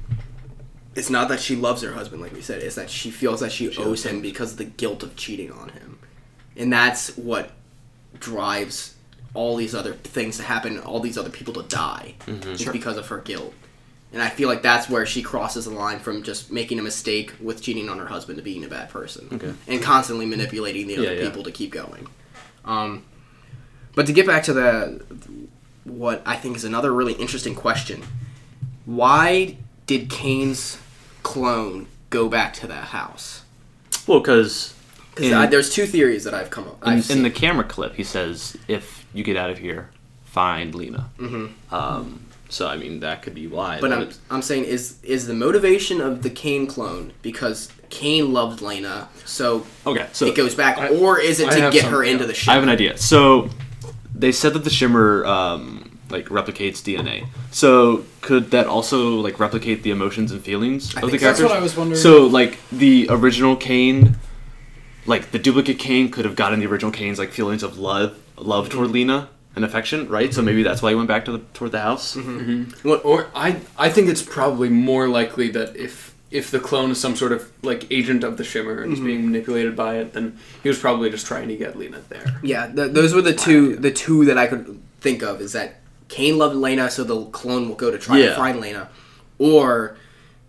is 0.95 1.09
not 1.09 1.27
that 1.29 1.39
she 1.39 1.55
loves 1.55 1.81
her 1.81 1.93
husband, 1.93 2.21
like 2.21 2.33
we 2.33 2.41
said. 2.41 2.61
It's 2.61 2.75
that 2.75 2.89
she 2.89 3.09
feels 3.09 3.39
that 3.39 3.51
she, 3.51 3.75
owes 3.77 4.05
him 4.05 4.21
because 4.21 4.51
of 4.51 4.57
the 4.59 4.65
guilt 4.65 5.01
of 5.01 5.15
cheating 5.15 5.51
on 5.51 5.69
him, 5.69 5.92
and 6.57 6.71
that's 6.71 7.15
what 7.17 7.51
drives 8.19 8.95
all 9.33 9.55
these 9.55 9.73
other 9.73 9.93
things 9.93 10.37
to 10.37 10.43
happen, 10.43 10.79
all 10.79 10.99
these 10.99 11.17
other 11.17 11.29
people 11.29 11.53
to 11.55 11.63
die, 11.63 12.13
is 12.27 12.65
because 12.69 12.97
of 12.97 13.07
her 13.07 13.17
guilt. 13.19 13.53
And 14.11 14.21
I 14.21 14.29
feel 14.29 14.47
like 14.47 14.61
that's 14.61 14.87
where 14.87 15.07
she 15.07 15.23
crosses 15.23 15.65
the 15.65 15.71
line 15.71 15.97
from 15.97 16.21
just 16.21 16.51
making 16.51 16.77
a 16.77 16.83
mistake 16.83 17.33
with 17.41 17.63
cheating 17.63 17.89
on 17.89 17.97
her 17.97 18.05
husband 18.05 18.37
to 18.37 18.43
being 18.43 18.63
a 18.63 18.67
bad 18.67 18.89
person, 18.91 19.27
Okay. 19.33 19.53
and 19.67 19.81
constantly 19.81 20.27
manipulating 20.27 20.85
the 20.85 20.97
other 20.97 21.15
Yeah, 21.15 21.21
yeah. 21.21 21.27
people 21.29 21.41
to 21.43 21.51
keep 21.51 21.71
going. 21.71 22.07
Um, 22.63 23.03
but 23.95 24.05
to 24.05 24.13
get 24.13 24.27
back 24.27 24.43
to 24.43 24.53
the 24.53 25.03
what 25.83 26.21
I 26.25 26.35
think 26.35 26.55
is 26.55 26.63
another 26.63 26.93
really 26.93 27.13
interesting 27.13 27.55
question. 27.55 28.03
Why 28.85 29.57
did 29.87 30.09
Kane's 30.09 30.77
clone 31.23 31.87
go 32.09 32.29
back 32.29 32.53
to 32.55 32.67
that 32.67 32.85
house? 32.85 33.41
well, 34.07 34.19
because 34.19 34.72
Because 35.15 35.49
there's 35.51 35.73
two 35.73 35.85
theories 35.85 36.23
that 36.23 36.33
I've 36.33 36.49
come 36.49 36.65
up. 36.67 36.81
in, 36.83 36.93
I've 36.93 37.09
in 37.09 37.23
the 37.23 37.29
camera 37.29 37.63
clip, 37.63 37.95
he 37.95 38.03
says, 38.03 38.57
"If 38.67 39.05
you 39.13 39.23
get 39.23 39.37
out 39.37 39.49
of 39.49 39.57
here, 39.59 39.89
find 40.25 40.73
Lena." 40.73 41.09
Mm-hmm. 41.19 41.73
Um, 41.75 42.25
so 42.49 42.67
I 42.67 42.77
mean, 42.77 42.99
that 43.01 43.21
could 43.21 43.33
be 43.35 43.47
why. 43.47 43.79
but 43.81 43.91
I'm, 43.91 44.09
I'm 44.29 44.41
saying 44.41 44.65
is 44.65 44.97
is 45.03 45.27
the 45.27 45.33
motivation 45.33 46.01
of 46.01 46.23
the 46.23 46.29
Kane 46.29 46.67
clone 46.67 47.13
because 47.21 47.69
Kane 47.89 48.33
loved 48.33 48.61
Lena, 48.61 49.09
so 49.25 49.65
okay. 49.85 50.07
So 50.13 50.25
it 50.25 50.35
goes 50.35 50.55
back, 50.55 50.77
I- 50.77 50.89
or 50.89 51.19
is 51.19 51.39
it 51.39 51.49
I 51.49 51.59
to 51.59 51.71
get 51.71 51.83
some- 51.83 51.91
her 51.91 52.03
into 52.03 52.25
the 52.25 52.33
the 52.33 52.45
I 52.51 52.53
have 52.55 52.63
an 52.63 52.69
idea. 52.69 52.97
So 52.97 53.49
they 54.15 54.31
said 54.31 54.53
that 54.53 54.63
the 54.63 54.69
shimmer 54.69 55.25
um, 55.25 55.97
like 56.09 56.25
replicates 56.27 56.81
DNA. 56.81 57.27
So 57.51 58.05
could 58.21 58.51
that 58.51 58.67
also 58.67 59.15
like 59.15 59.39
replicate 59.39 59.83
the 59.83 59.91
emotions 59.91 60.31
and 60.31 60.41
feelings 60.41 60.95
I 60.95 61.01
of 61.01 61.05
the 61.05 61.11
think 61.11 61.21
That's 61.21 61.39
characters? 61.39 61.43
what 61.49 61.57
I 61.57 61.61
was 61.61 61.75
wondering. 61.75 61.99
So 61.99 62.27
like 62.27 62.57
the 62.71 63.07
original 63.09 63.55
Kane, 63.55 64.15
like 65.05 65.31
the 65.31 65.39
duplicate 65.39 65.79
Kane 65.79 66.09
could 66.09 66.25
have 66.25 66.35
gotten 66.35 66.59
the 66.59 66.65
original 66.67 66.91
Kane's 66.91 67.19
like 67.19 67.31
feelings 67.31 67.63
of 67.63 67.77
love, 67.77 68.17
love 68.37 68.69
toward 68.69 68.87
Mm-hmm. 68.87 68.93
Lena 68.93 69.29
and 69.55 69.63
affection, 69.63 70.07
right? 70.09 70.33
So 70.33 70.41
maybe 70.41 70.63
that's 70.63 70.81
why 70.81 70.89
he 70.89 70.95
went 70.95 71.07
back 71.07 71.25
to 71.25 71.31
the 71.33 71.39
toward 71.53 71.71
the 71.71 71.81
house. 71.81 72.15
Mm-hmm. 72.15 72.87
What? 72.87 73.03
Or 73.05 73.27
I 73.35 73.57
I 73.77 73.89
think 73.89 74.09
it's 74.09 74.21
probably 74.23 74.69
more 74.69 75.07
likely 75.07 75.49
that 75.51 75.75
if 75.75 76.13
if 76.31 76.49
the 76.49 76.59
clone 76.59 76.89
is 76.89 76.99
some 76.99 77.15
sort 77.15 77.31
of 77.31 77.51
like 77.61 77.85
agent 77.91 78.23
of 78.23 78.37
the 78.37 78.43
Shimmer 78.43 78.81
and 78.81 78.93
is 78.93 78.97
Mm-hmm. 78.99 79.05
being 79.07 79.25
manipulated 79.25 79.75
by 79.75 79.97
it, 79.97 80.13
then 80.13 80.37
he 80.63 80.69
was 80.69 80.79
probably 80.79 81.09
just 81.11 81.27
trying 81.27 81.47
to 81.49 81.55
get 81.55 81.77
Lena 81.77 81.99
there. 82.09 82.39
Yeah, 82.41 82.65
th- 82.73 82.91
those 82.93 83.13
were 83.13 83.21
the 83.21 83.33
two 83.35 83.75
the 83.75 83.91
two 83.91 84.25
that 84.25 84.37
I 84.37 84.47
could 84.47 84.81
think 85.01 85.21
of 85.21 85.41
is 85.41 85.51
that 85.53 85.81
Kane 86.07 86.37
loved 86.39 86.55
Lena, 86.55 86.89
so 86.89 87.03
the 87.03 87.25
clone 87.25 87.67
will 87.67 87.75
go 87.75 87.91
to 87.91 87.97
try 87.99 88.19
to 88.21 88.35
find 88.35 88.59
Lena, 88.59 88.89
or 89.37 89.95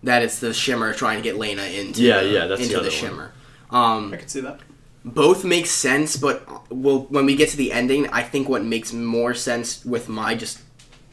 that 0.03 0.21
it's 0.23 0.39
the 0.39 0.53
Shimmer 0.53 0.93
trying 0.93 1.17
to 1.17 1.23
get 1.23 1.37
Lena 1.37 1.63
into 1.63 2.01
Yeah, 2.01 2.21
yeah, 2.21 2.45
that's 2.47 2.59
the 2.61 2.65
into 2.67 2.79
other 2.79 2.89
the 2.89 2.95
one. 2.95 2.99
Shimmer. 3.11 3.31
Um, 3.71 4.13
I 4.13 4.17
could 4.17 4.29
see 4.29 4.41
that. 4.41 4.59
both 5.03 5.43
make 5.43 5.65
sense, 5.65 6.17
but 6.17 6.43
uh, 6.47 6.59
well, 6.69 7.05
when 7.09 7.25
we 7.25 7.35
get 7.35 7.49
to 7.49 7.57
the 7.57 7.71
ending, 7.71 8.07
I 8.09 8.23
think 8.23 8.47
what 8.49 8.63
makes 8.63 8.93
more 8.93 9.33
sense 9.33 9.83
with 9.85 10.07
my 10.09 10.35
just 10.35 10.59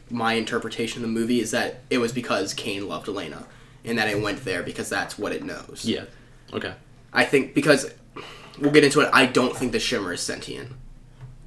my 0.09 0.33
interpretation 0.33 1.03
of 1.03 1.09
the 1.09 1.13
movie 1.13 1.39
is 1.39 1.51
that 1.51 1.81
it 1.89 1.97
was 1.97 2.11
because 2.11 2.53
Kane 2.53 2.87
loved 2.87 3.07
Elena, 3.07 3.45
and 3.83 3.97
that 3.97 4.07
it 4.07 4.21
went 4.21 4.45
there 4.45 4.61
because 4.63 4.89
that's 4.89 5.17
what 5.17 5.31
it 5.31 5.43
knows. 5.43 5.83
Yeah. 5.85 6.05
Okay. 6.53 6.73
I 7.11 7.25
think 7.25 7.53
because 7.55 7.91
we'll 8.59 8.71
get 8.71 8.83
into 8.83 8.99
it. 9.01 9.09
I 9.13 9.25
don't 9.25 9.55
think 9.57 9.71
the 9.71 9.79
Shimmer 9.79 10.13
is 10.13 10.21
sentient. 10.21 10.69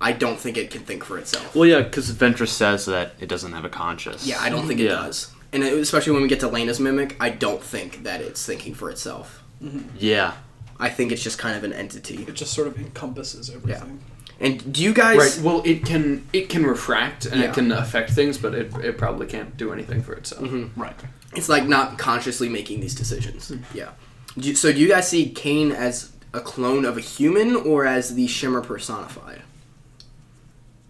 I 0.00 0.12
don't 0.12 0.38
think 0.38 0.56
it 0.58 0.70
can 0.70 0.82
think 0.82 1.04
for 1.04 1.16
itself. 1.18 1.54
Well, 1.54 1.66
yeah, 1.66 1.80
because 1.80 2.10
Ventress 2.12 2.48
says 2.48 2.84
that 2.86 3.14
it 3.18 3.28
doesn't 3.28 3.52
have 3.52 3.64
a 3.64 3.68
conscience. 3.70 4.26
Yeah, 4.26 4.38
I 4.40 4.50
don't 4.50 4.66
think 4.66 4.78
it 4.80 4.84
Yeah. 4.84 4.90
does. 4.90 5.30
And 5.52 5.62
it- 5.64 5.72
especially 5.78 6.12
when 6.12 6.20
we 6.22 6.28
get 6.28 6.40
to 6.40 6.48
Lena's 6.48 6.78
mimic, 6.80 7.16
I 7.18 7.30
don't 7.30 7.62
think 7.62 8.02
that 8.02 8.20
it's 8.20 8.44
thinking 8.44 8.74
for 8.74 8.90
itself. 8.90 9.42
Mm-hmm. 9.62 9.96
Yeah. 9.98 10.34
I 10.78 10.88
think 10.88 11.12
it's 11.12 11.22
just 11.22 11.38
kind 11.38 11.56
of 11.56 11.64
an 11.64 11.72
entity. 11.72 12.24
It 12.24 12.34
just 12.34 12.52
sort 12.52 12.68
of 12.68 12.78
encompasses 12.78 13.50
everything. 13.50 14.00
Yeah. 14.00 14.46
And 14.46 14.72
do 14.72 14.82
you 14.82 14.92
guys? 14.92 15.16
Right. 15.16 15.44
Well, 15.44 15.62
it 15.64 15.84
can 15.86 16.26
it 16.32 16.48
can 16.50 16.66
refract 16.66 17.24
and 17.24 17.40
Yeah. 17.40 17.48
it 17.48 17.54
can 17.54 17.72
affect 17.72 18.10
things, 18.10 18.36
but 18.36 18.54
it, 18.54 18.74
it 18.84 18.98
probably 18.98 19.26
can't 19.26 19.56
do 19.56 19.72
anything 19.72 20.02
for 20.02 20.12
itself. 20.12 20.42
Mm-hmm. 20.42 20.78
Right. 20.80 20.94
It's 21.34 21.48
like 21.48 21.66
not 21.66 21.98
consciously 21.98 22.48
making 22.48 22.80
these 22.80 22.94
decisions. 22.94 23.50
Yeah. 23.74 23.90
Do 24.38 24.48
you, 24.50 24.54
so 24.54 24.72
do 24.72 24.78
you 24.78 24.88
guys 24.88 25.08
see 25.08 25.30
Kane 25.30 25.72
as 25.72 26.12
a 26.34 26.40
clone 26.40 26.84
of 26.84 26.98
a 26.98 27.00
human 27.00 27.56
or 27.56 27.86
as 27.86 28.14
the 28.14 28.26
Shimmer 28.26 28.60
personified? 28.60 29.40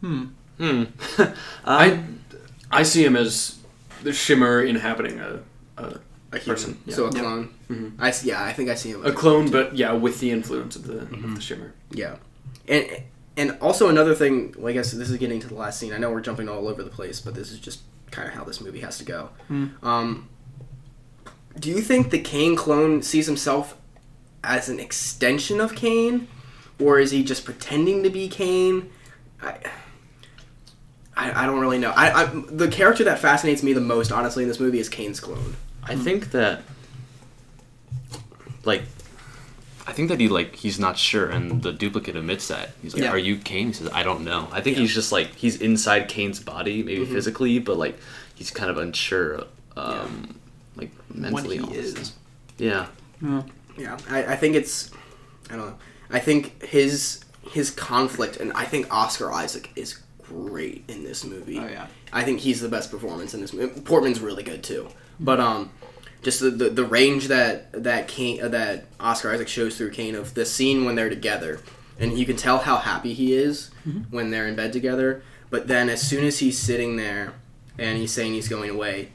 Hmm. 0.01 0.25
Hmm. 0.59 0.85
I 1.65 2.03
I 2.71 2.83
see 2.83 3.05
him 3.05 3.15
as 3.17 3.59
the 4.03 4.13
Shimmer 4.13 4.63
inhabiting 4.63 5.21
a 5.21 5.41
a, 5.79 5.99
A 6.37 6.39
human. 6.41 6.55
Person, 6.57 6.79
yeah. 6.87 6.95
So 6.95 7.07
a 7.07 7.13
Yeah. 7.13 7.21
clone. 7.21 7.49
Mhm. 7.71 7.93
I 7.99 8.09
s- 8.09 8.25
yeah, 8.25 8.43
I 8.43 8.53
think 8.53 8.69
I 8.71 8.75
see 8.75 8.91
him. 8.91 9.05
a 9.05 9.13
clone, 9.13 9.51
but 9.51 9.77
yeah, 9.77 9.93
with 9.93 10.21
the 10.21 10.31
influence 10.31 10.77
of 10.77 10.87
the 10.87 10.95
Mm-hmm. 10.95 11.25
of 11.25 11.35
the 11.37 11.41
Shimmer. 11.41 11.73
Yeah, 11.91 12.17
and 12.69 12.87
and 13.37 13.57
also 13.61 13.89
another 13.89 14.15
thing. 14.15 14.55
Well, 14.57 14.69
I 14.69 14.73
guess 14.73 14.93
this 14.93 15.11
is 15.11 15.17
getting 15.19 15.41
to 15.41 15.49
the 15.49 15.55
last 15.55 15.79
scene. 15.79 15.93
I 15.93 15.99
know 15.99 16.11
we're 16.11 16.21
jumping 16.21 16.49
all 16.49 16.69
over 16.69 16.83
the 16.83 16.91
place, 16.91 17.21
but 17.21 17.35
this 17.35 17.51
is 17.53 17.59
just 17.59 17.81
kind 18.11 18.29
of 18.29 18.35
how 18.35 18.45
this 18.45 18.61
movie 18.61 18.81
has 18.81 18.97
to 18.99 19.05
go. 19.05 19.31
Um, 19.83 20.29
do 21.59 21.69
you 21.71 21.81
think 21.81 22.11
the 22.11 22.19
Kane 22.19 22.55
clone 22.57 23.03
sees 23.03 23.27
himself 23.27 23.77
as 24.45 24.69
an 24.69 24.79
extension 24.79 25.61
of 25.61 25.75
Kane, 25.75 26.29
or 26.79 26.99
is 26.99 27.11
he 27.11 27.25
just 27.25 27.45
pretending 27.45 28.03
to 28.05 28.11
be 28.11 28.29
Kane? 28.29 28.91
I, 29.43 29.57
I, 31.17 31.43
I 31.43 31.47
don't 31.47 31.61
really 31.61 31.79
know. 31.79 31.91
I, 31.97 32.23
I 32.25 32.25
the 32.51 32.69
character 32.69 33.05
that 33.05 33.19
fascinates 33.19 33.63
me 33.63 33.73
the 33.73 33.81
most, 33.81 34.13
honestly, 34.13 34.45
in 34.45 34.49
this 34.49 34.61
movie 34.61 34.79
is 34.79 34.89
Kane's 34.89 35.19
clone. 35.21 35.57
I 35.89 35.95
think 35.97 36.31
that, 36.33 36.63
like, 38.65 38.83
I, 39.87 39.93
think 39.93 40.09
that 40.09 40.19
he 40.21 40.29
like 40.29 40.57
he's 40.57 40.79
not 40.79 40.99
sure, 40.99 41.29
and 41.31 41.63
the 41.63 41.73
duplicate 41.73 42.17
admits 42.17 42.49
that. 42.49 42.71
He's 42.83 42.95
like, 42.95 43.05
Yeah. 43.05 43.11
"Are 43.11 43.19
you 43.19 43.37
Kane?" 43.37 43.69
He 43.69 43.73
says, 43.73 43.89
"I 43.93 44.03
don't 44.03 44.25
know." 44.25 44.49
I 44.53 44.61
think 44.61 44.77
Yeah. 44.77 44.83
he's 44.83 44.95
just 44.95 45.13
like 45.13 45.35
he's 45.37 45.61
inside 45.61 46.09
Kane's 46.09 46.41
body, 46.41 46.83
maybe 46.83 47.07
Mhm. 47.07 47.13
physically, 47.13 47.59
but 47.61 47.77
like 47.79 47.99
he's 48.35 48.51
kind 48.51 48.71
of 48.71 48.79
unsure, 48.79 49.45
um, 49.77 50.35
like 50.75 50.91
mentally. 51.15 51.61
What 51.61 51.71
he 51.73 51.79
is. 51.79 52.13
Yeah. 52.59 52.87
Yeah, 53.79 53.99
I, 54.09 54.25
I 54.25 54.37
think 54.37 54.57
it's, 54.57 54.91
I 55.51 55.57
don't 55.57 55.67
know. 55.67 55.79
I 56.11 56.19
think 56.19 56.63
his 56.65 57.21
his 57.53 57.71
conflict, 57.71 58.39
and 58.39 58.53
I 58.55 58.65
think 58.65 58.93
Oscar 58.93 59.33
Isaac 59.33 59.71
is 59.77 59.99
great 60.29 60.83
in 60.89 61.05
this 61.05 61.23
movie. 61.25 61.59
Oh 61.61 61.67
yeah. 61.69 61.87
I 62.13 62.25
think 62.25 62.41
he's 62.41 62.61
the 62.61 62.69
best 62.69 62.91
performance 62.91 63.35
in 63.35 63.41
this 63.41 63.53
movie. 63.53 63.81
Portman's 63.83 64.19
really 64.21 64.43
good 64.43 64.63
too, 64.65 64.89
but 65.19 65.41
um, 65.41 65.71
just 66.23 66.41
the 66.41 66.51
the, 66.51 66.71
the 66.71 66.85
range 66.85 67.29
that 67.29 67.73
that 67.85 68.09
Kane 68.09 68.43
uh, 68.43 68.49
that 68.49 68.87
Oscar 68.99 69.33
Isaac 69.33 69.49
shows 69.49 69.77
through 69.77 69.91
Kane 69.91 70.15
of 70.15 70.35
the 70.35 70.45
scene 70.45 70.85
when 70.85 70.95
they're 70.95 71.09
together, 71.09 71.61
and 71.99 72.19
you 72.19 72.27
can 72.27 72.37
tell 72.37 72.59
how 72.59 72.77
happy 72.77 73.13
he 73.13 73.35
is 73.35 73.71
when 74.11 74.31
they're 74.31 74.47
in 74.47 74.57
bed 74.57 74.73
together. 74.73 75.23
But 75.51 75.69
then 75.69 75.89
as 75.89 76.03
soon 76.03 76.25
as 76.25 76.41
he's 76.41 76.59
sitting 76.59 76.97
there 76.97 77.35
and 77.79 77.99
he's 77.99 78.13
saying 78.13 78.35
he's 78.35 78.49
going 78.49 78.71
away, 78.71 79.13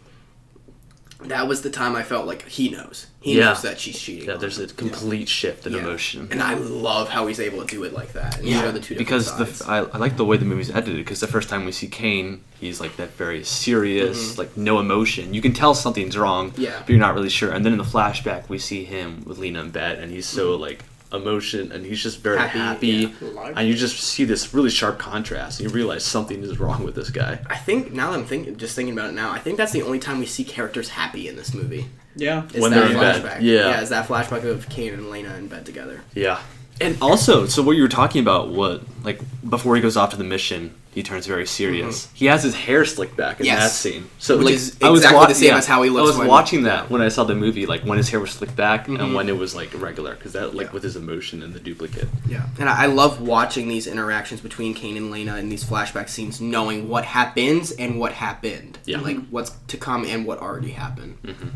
that 1.25 1.47
was 1.47 1.62
the 1.62 1.69
time 1.69 1.95
I 1.95 2.03
felt 2.03 2.25
like 2.27 2.47
he 2.47 2.69
knows. 2.69 3.07
He 3.21 3.38
Yeah. 3.38 3.45
knows 3.49 3.62
that 3.62 3.79
she's 3.79 3.99
cheating. 3.99 4.27
Yeah, 4.27 4.36
there's 4.38 4.57
him. 4.57 4.65
a 4.65 4.73
complete 4.73 5.29
shift 5.29 5.67
in 5.67 5.73
Yeah. 5.73 5.79
emotion. 5.79 6.27
and 6.31 6.41
I 6.41 6.55
love 6.55 7.10
how 7.10 7.27
he's 7.27 7.39
able 7.39 7.62
to 7.62 7.67
do 7.67 7.84
it 7.84 7.93
like 7.93 8.13
that. 8.13 8.43
Yeah, 8.43 8.62
show 8.62 8.71
the 8.71 8.95
because 8.95 9.36
the 9.38 9.65
I, 9.69 9.77
I 9.79 9.97
like 9.97 10.17
the 10.17 10.25
way 10.25 10.38
the 10.38 10.45
movie's 10.45 10.69
edited 10.71 10.97
because 10.97 11.19
the 11.19 11.27
first 11.27 11.47
time 11.49 11.65
we 11.65 11.71
see 11.71 11.88
Kane, 11.88 12.41
he's 12.60 12.79
like 12.81 12.97
that 12.97 13.15
very 13.17 13.43
serious, 13.43 14.38
like 14.38 14.55
no 14.57 14.79
emotion. 14.79 15.34
You 15.34 15.41
can 15.41 15.53
tell 15.53 15.73
something's 15.75 16.17
wrong, 16.17 16.51
Mm-hmm. 16.51 16.62
Yeah. 16.62 16.79
but 16.79 16.89
you're 16.89 16.99
not 16.99 17.13
really 17.15 17.29
sure. 17.29 17.51
And 17.51 17.63
then 17.65 17.73
in 17.73 17.77
the 17.77 17.84
flashback, 17.84 18.49
we 18.49 18.57
see 18.57 18.84
him 18.84 19.23
with 19.25 19.38
Lena 19.38 19.62
in 19.62 19.69
bed, 19.71 19.99
and 19.99 20.12
he's 20.12 20.25
so 20.27 20.55
like 20.55 20.84
emotion, 21.13 21.71
and 21.71 21.86
he's 21.86 22.02
just 22.02 22.19
very. 22.19 22.38
Happy, 22.38 22.60
happy. 22.60 23.13
yeah. 23.21 23.54
And 23.56 23.67
you 23.67 23.74
just 23.76 23.97
see 24.02 24.24
this 24.26 24.54
really 24.54 24.69
sharp 24.69 24.97
contrast, 25.00 25.60
and 25.60 25.69
you 25.69 25.76
realize 25.76 26.04
something 26.04 26.41
is 26.43 26.60
wrong 26.60 26.84
with 26.84 26.95
this 26.95 27.10
guy. 27.10 27.39
I 27.50 27.58
think 27.58 27.91
now 27.91 28.12
that 28.12 28.19
I'm 28.19 28.26
thinking, 28.26 28.58
just 28.58 28.76
thinking 28.76 28.93
about 28.93 29.10
it 29.10 29.13
now, 29.13 29.32
I 29.32 29.39
think 29.39 29.58
that's 29.58 29.71
the 29.71 29.82
only 29.84 30.00
time 30.00 30.19
we 30.19 30.26
see 30.26 30.43
characters 30.43 30.89
happy 30.89 31.28
in 31.28 31.36
this 31.36 31.54
movie. 31.54 31.88
Yeah. 32.15 32.45
Is 32.54 32.62
When 32.62 32.71
that 32.71 32.80
they're 32.80 32.91
in 32.91 32.93
bed, 33.00 33.24
flashback. 33.24 33.41
yeah. 33.41 33.69
yeah, 33.69 33.82
is 33.82 33.89
that 33.89 34.08
flashback 34.08 34.43
of 34.43 34.67
Kane 34.69 34.93
and 34.93 35.10
Lena 35.10 35.34
in 35.36 35.47
bed 35.47 35.65
together? 35.65 36.02
Yeah. 36.13 36.41
And 36.82 36.97
also, 37.02 37.45
so 37.45 37.62
what 37.62 37.76
you 37.78 37.84
were 37.84 37.88
talking 37.89 38.21
about, 38.21 38.50
what 38.50 38.82
like 39.04 39.21
before 39.47 39.76
he 39.76 39.82
goes 39.82 39.95
off 39.95 40.10
to 40.12 40.17
the 40.17 40.24
mission, 40.24 40.74
he 40.93 41.01
turns 41.04 41.25
very 41.25 41.45
serious. 41.47 42.10
He 42.13 42.25
has 42.25 42.43
his 42.43 42.54
hair 42.54 42.84
slicked 42.86 43.15
back 43.15 43.39
in 43.39 43.45
Mm-hmm. 43.45 43.56
Yes. 43.56 43.71
that 43.71 43.89
scene. 43.89 44.10
So 44.19 44.38
Which 44.38 44.45
like, 44.45 44.54
is 44.56 44.77
I 44.82 44.89
was 44.89 44.99
exactly 45.01 45.17
wa- 45.19 45.27
the 45.27 45.34
same 45.36 45.54
as 45.54 45.65
how 45.65 45.82
he 45.84 45.89
looks 45.89 46.04
I 46.04 46.08
was 46.10 46.17
when- 46.17 46.27
watching 46.27 46.63
that 46.63 46.89
when 46.89 47.01
I 47.01 47.08
saw 47.08 47.23
the 47.23 47.34
movie, 47.36 47.65
like 47.65 47.84
when 47.84 47.97
his 47.97 48.10
hair 48.10 48.19
was 48.19 48.32
slicked 48.32 48.56
back 48.58 48.88
Mhm. 48.88 48.99
and 48.99 49.13
when 49.15 49.30
it 49.30 49.38
was 49.38 49.56
like 49.56 49.69
regular, 49.80 50.15
because 50.15 50.34
that 50.34 50.54
like 50.54 50.67
Yeah. 50.67 50.73
with 50.73 50.84
his 50.84 50.95
emotion 50.97 51.41
and 51.43 51.54
the 51.54 51.60
duplicate. 51.62 52.10
Yeah, 52.27 52.43
and 52.60 52.67
I, 52.67 52.84
I 52.84 52.86
love 52.88 53.21
watching 53.21 53.67
these 53.69 53.88
interactions 53.88 54.41
between 54.41 54.73
Kane 54.73 54.97
and 54.97 55.12
Lena 55.12 55.38
in 55.38 55.47
these 55.49 55.63
flashback 55.63 56.10
scenes, 56.10 56.41
knowing 56.41 56.89
what 56.89 57.06
happens 57.06 57.71
and 57.71 57.97
what 57.99 58.12
happened. 58.13 58.77
Yeah. 58.86 58.99
like 58.99 59.17
what's 59.30 59.51
to 59.67 59.77
come 59.77 60.04
and 60.06 60.25
what 60.25 60.39
already 60.39 60.71
happened. 60.71 61.17
Mhm. 61.23 61.51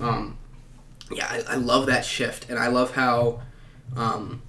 Um, 0.00 0.36
yeah, 1.10 1.26
I, 1.28 1.54
I 1.54 1.56
love 1.56 1.86
that 1.86 2.04
shift, 2.04 2.46
and 2.48 2.58
I 2.58 2.68
love 2.68 2.92
how, 2.94 3.40
um, 3.96 4.42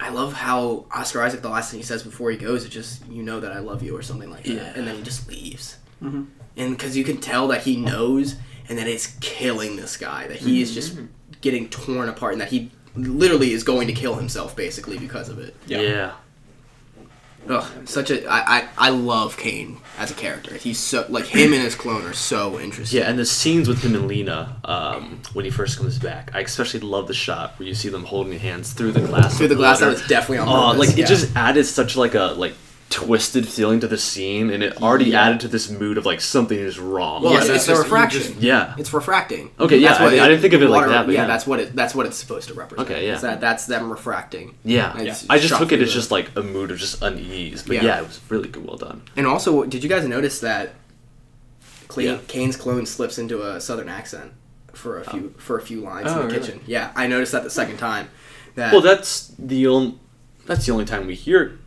I 0.00 0.10
love 0.10 0.32
how 0.34 0.86
Oscar 0.94 1.22
Isaac 1.22 1.42
the 1.42 1.48
last 1.48 1.70
thing 1.70 1.80
he 1.80 1.84
says 1.84 2.02
before 2.02 2.30
he 2.30 2.36
goes 2.36 2.64
is 2.64 2.70
just 2.70 3.06
"you 3.08 3.22
know 3.22 3.40
that 3.40 3.52
I 3.52 3.60
love 3.60 3.82
you" 3.82 3.96
or 3.96 4.02
something 4.02 4.30
like 4.30 4.44
that, 4.44 4.52
Yeah. 4.54 4.72
and 4.74 4.86
then 4.86 4.96
he 4.96 5.02
just 5.02 5.28
leaves. 5.28 5.76
Mhm. 6.02 6.26
And 6.56 6.76
because 6.76 6.96
you 6.96 7.04
can 7.04 7.18
tell 7.18 7.48
that 7.48 7.62
he 7.62 7.76
knows, 7.76 8.36
and 8.68 8.78
that 8.78 8.86
it's 8.88 9.08
killing 9.20 9.76
this 9.76 9.96
guy, 9.96 10.26
that 10.28 10.38
he 10.38 10.60
is 10.60 10.72
just 10.74 10.96
getting 11.40 11.68
torn 11.68 12.08
apart, 12.08 12.32
and 12.32 12.40
that 12.40 12.48
he 12.50 12.70
literally 12.94 13.52
is 13.52 13.62
going 13.62 13.86
to 13.86 13.92
kill 13.92 14.14
himself 14.14 14.54
basically 14.56 14.98
because 14.98 15.28
of 15.28 15.38
it. 15.38 15.54
Yeah. 15.66 15.80
Yeah. 15.80 16.12
Ugh, 17.48 17.88
such 17.88 18.10
a 18.10 18.26
I, 18.26 18.58
I 18.58 18.68
I 18.78 18.88
love 18.90 19.36
Kane 19.36 19.78
as 19.98 20.10
a 20.10 20.14
character. 20.14 20.54
He's 20.54 20.78
so 20.78 21.06
like 21.08 21.24
him 21.26 21.52
and 21.52 21.62
his 21.62 21.74
clone 21.74 22.04
are 22.04 22.12
so 22.12 22.58
interesting. 22.60 23.00
Yeah, 23.00 23.08
and 23.08 23.18
the 23.18 23.24
scenes 23.26 23.68
with 23.68 23.82
him 23.82 23.94
and 23.94 24.06
Lena 24.08 24.56
um, 24.64 25.20
when 25.32 25.44
he 25.44 25.50
first 25.50 25.78
comes 25.78 25.98
back, 25.98 26.30
I 26.34 26.40
especially 26.40 26.80
love 26.80 27.06
the 27.08 27.14
shot 27.14 27.58
where 27.58 27.68
you 27.68 27.74
see 27.74 27.88
them 27.88 28.04
holding 28.04 28.38
hands 28.38 28.72
through 28.72 28.92
the 28.92 29.00
glass. 29.00 29.36
Through 29.38 29.48
the 29.48 29.54
glass, 29.54 29.80
that 29.80 29.88
was 29.88 30.06
definitely 30.06 30.38
on 30.38 30.48
Oh, 30.48 30.72
purpose. 30.72 30.88
like 30.88 30.96
yeah. 30.98 31.04
it 31.04 31.08
just 31.08 31.34
added 31.36 31.64
such 31.64 31.96
like 31.96 32.14
a 32.14 32.34
like 32.36 32.54
twisted 32.88 33.46
feeling 33.48 33.80
to 33.80 33.88
the 33.88 33.98
scene, 33.98 34.48
and 34.48 34.62
it 34.62 34.80
already 34.80 35.06
Yeah. 35.06 35.26
added 35.26 35.40
to 35.40 35.48
this 35.48 35.68
mood 35.68 35.98
of 35.98 36.06
like 36.06 36.20
something 36.20 36.56
is 36.58 36.78
wrong. 36.78 37.22
well, 37.22 37.32
Yeah, 37.32 37.38
it's, 37.40 37.46
that's 37.48 37.56
it's 37.58 37.66
the 37.66 37.72
just- 37.72 37.82
refraction. 37.82 38.22
just- 38.22 38.34
yeah. 38.36 38.74
It's 38.78 38.92
refracting. 38.94 39.50
Okay, 39.58 39.78
yeah, 39.78 39.88
That's 39.88 40.00
what 40.00 40.12
I- 40.14 40.24
I 40.24 40.28
didn't 40.28 40.40
think 40.40 40.54
of 40.54 40.62
it 40.62 40.70
like 40.70 40.86
that, 40.88 41.04
but 41.06 41.14
yeah, 41.14 41.22
yeah. 41.22 41.26
that's 41.26 41.46
what 41.46 41.58
it. 41.60 41.74
That's 41.74 41.94
what 41.94 42.06
it's 42.06 42.16
supposed 42.16 42.48
to 42.48 42.54
represent. 42.54 42.88
Okay, 42.88 43.06
yeah. 43.06 43.18
That 43.18 43.40
that's 43.40 43.66
them 43.66 43.90
refracting. 43.90 44.54
Yeah, 44.64 44.96
It's 44.98 45.26
I 45.28 45.38
just 45.38 45.56
took 45.56 45.72
it 45.72 45.82
as 45.82 45.92
just 45.92 46.10
like 46.10 46.30
a 46.36 46.42
mood 46.42 46.70
of 46.70 46.78
just 46.78 47.02
unease, 47.02 47.62
but 47.64 47.76
Yeah. 47.76 47.84
yeah, 47.84 47.98
it 48.00 48.06
was 48.06 48.20
really 48.28 48.48
good, 48.48 48.64
well 48.66 48.76
done. 48.76 49.02
And 49.16 49.26
also, 49.26 49.64
did 49.64 49.82
you 49.82 49.90
guys 49.90 50.06
notice 50.06 50.38
that 50.40 50.74
Cle- 51.88 52.02
Yeah. 52.04 52.18
Kane's 52.28 52.56
clone 52.56 52.84
slips 52.86 53.18
into 53.18 53.42
a 53.48 53.60
southern 53.60 53.88
accent 53.88 54.32
for 54.72 55.00
a 55.00 55.04
few 55.10 55.32
oh. 55.36 55.40
for 55.40 55.56
a 55.58 55.62
few 55.62 55.80
lines 55.80 56.08
Oh, 56.10 56.20
in 56.22 56.28
the 56.28 56.34
really? 56.34 56.46
kitchen? 56.46 56.60
Yeah, 56.66 56.90
I 56.96 57.06
noticed 57.06 57.32
that 57.32 57.42
the 57.44 57.50
second 57.50 57.78
time. 57.78 58.08
That 58.56 58.72
Well, 58.72 58.80
that's 58.80 59.32
the 59.38 59.66
only 59.66 59.98
that's 60.46 60.66
the 60.66 60.72
only 60.72 60.84
time 60.84 61.06
we 61.06 61.14
hear 61.14 61.58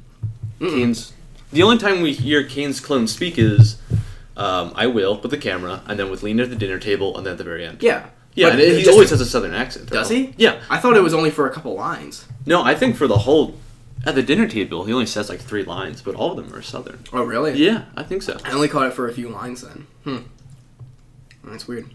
Mm-mm. 0.60 0.70
Kane's. 0.72 1.14
The 1.52 1.64
only 1.64 1.78
time 1.78 2.02
we 2.02 2.14
hear 2.14 2.44
Kane's 2.44 2.80
clone 2.80 3.08
speak 3.08 3.38
is, 3.38 3.78
um, 4.38 4.72
"I 4.76 4.88
will" 4.88 5.20
with 5.20 5.32
the 5.32 5.38
camera, 5.38 5.82
and 5.88 5.98
then 6.00 6.10
with 6.12 6.22
Lena 6.24 6.44
at 6.44 6.50
the 6.50 6.56
dinner 6.56 6.78
table, 6.80 7.18
and 7.18 7.26
then 7.26 7.32
at 7.34 7.38
the 7.38 7.44
very 7.44 7.66
end. 7.66 7.82
yeah, 7.82 8.08
Yeah, 8.36 8.50
But 8.52 8.60
and 8.60 8.78
he 8.78 8.88
always 8.90 9.10
has 9.10 9.20
a 9.22 9.26
southern 9.26 9.54
accent. 9.54 9.90
though. 9.90 9.98
Does 9.98 10.10
he? 10.10 10.34
Yeah. 10.38 10.62
I 10.70 10.78
thought 10.78 10.96
it 10.96 11.02
was 11.04 11.14
only 11.14 11.32
for 11.32 11.48
a 11.48 11.52
couple 11.52 11.74
lines. 11.76 12.26
No, 12.46 12.62
I 12.64 12.76
think 12.76 12.96
for 12.96 13.08
the 13.08 13.18
whole 13.20 13.56
at 14.06 14.16
the 14.16 14.22
dinner 14.24 14.48
table, 14.48 14.86
he 14.86 14.94
only 14.94 15.06
says 15.08 15.28
like 15.30 15.40
three 15.42 15.64
lines, 15.64 16.02
but 16.02 16.16
all 16.16 16.32
of 16.32 16.38
them 16.38 16.56
are 16.56 16.62
southern. 16.62 17.00
Oh, 17.12 17.24
really? 17.24 17.54
Yeah, 17.58 17.86
I 17.98 18.04
think 18.04 18.22
so. 18.22 18.38
I 18.46 18.52
only 18.52 18.68
caught 18.70 18.86
it 18.88 18.94
for 18.94 19.10
a 19.10 19.14
few 19.14 19.28
lines 19.30 19.62
then. 19.62 19.88
Hmm. 20.06 20.18
That's 21.44 21.68
weird. 21.68 21.90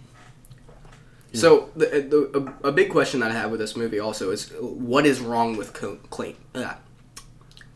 So 1.33 1.71
the, 1.75 1.87
the 2.33 2.57
a, 2.65 2.69
a 2.69 2.73
big 2.73 2.91
question 2.91 3.19
that 3.21 3.31
I 3.33 3.35
have 3.35 3.51
with 3.51 3.59
this 3.59 3.75
movie 3.75 3.99
also 3.99 4.31
is 4.31 4.51
what 4.61 5.05
is 5.07 5.21
wrong 5.21 5.57
with 5.57 5.73
Co- 5.73 5.99
Clay? 6.11 6.37
Uh, 6.55 6.75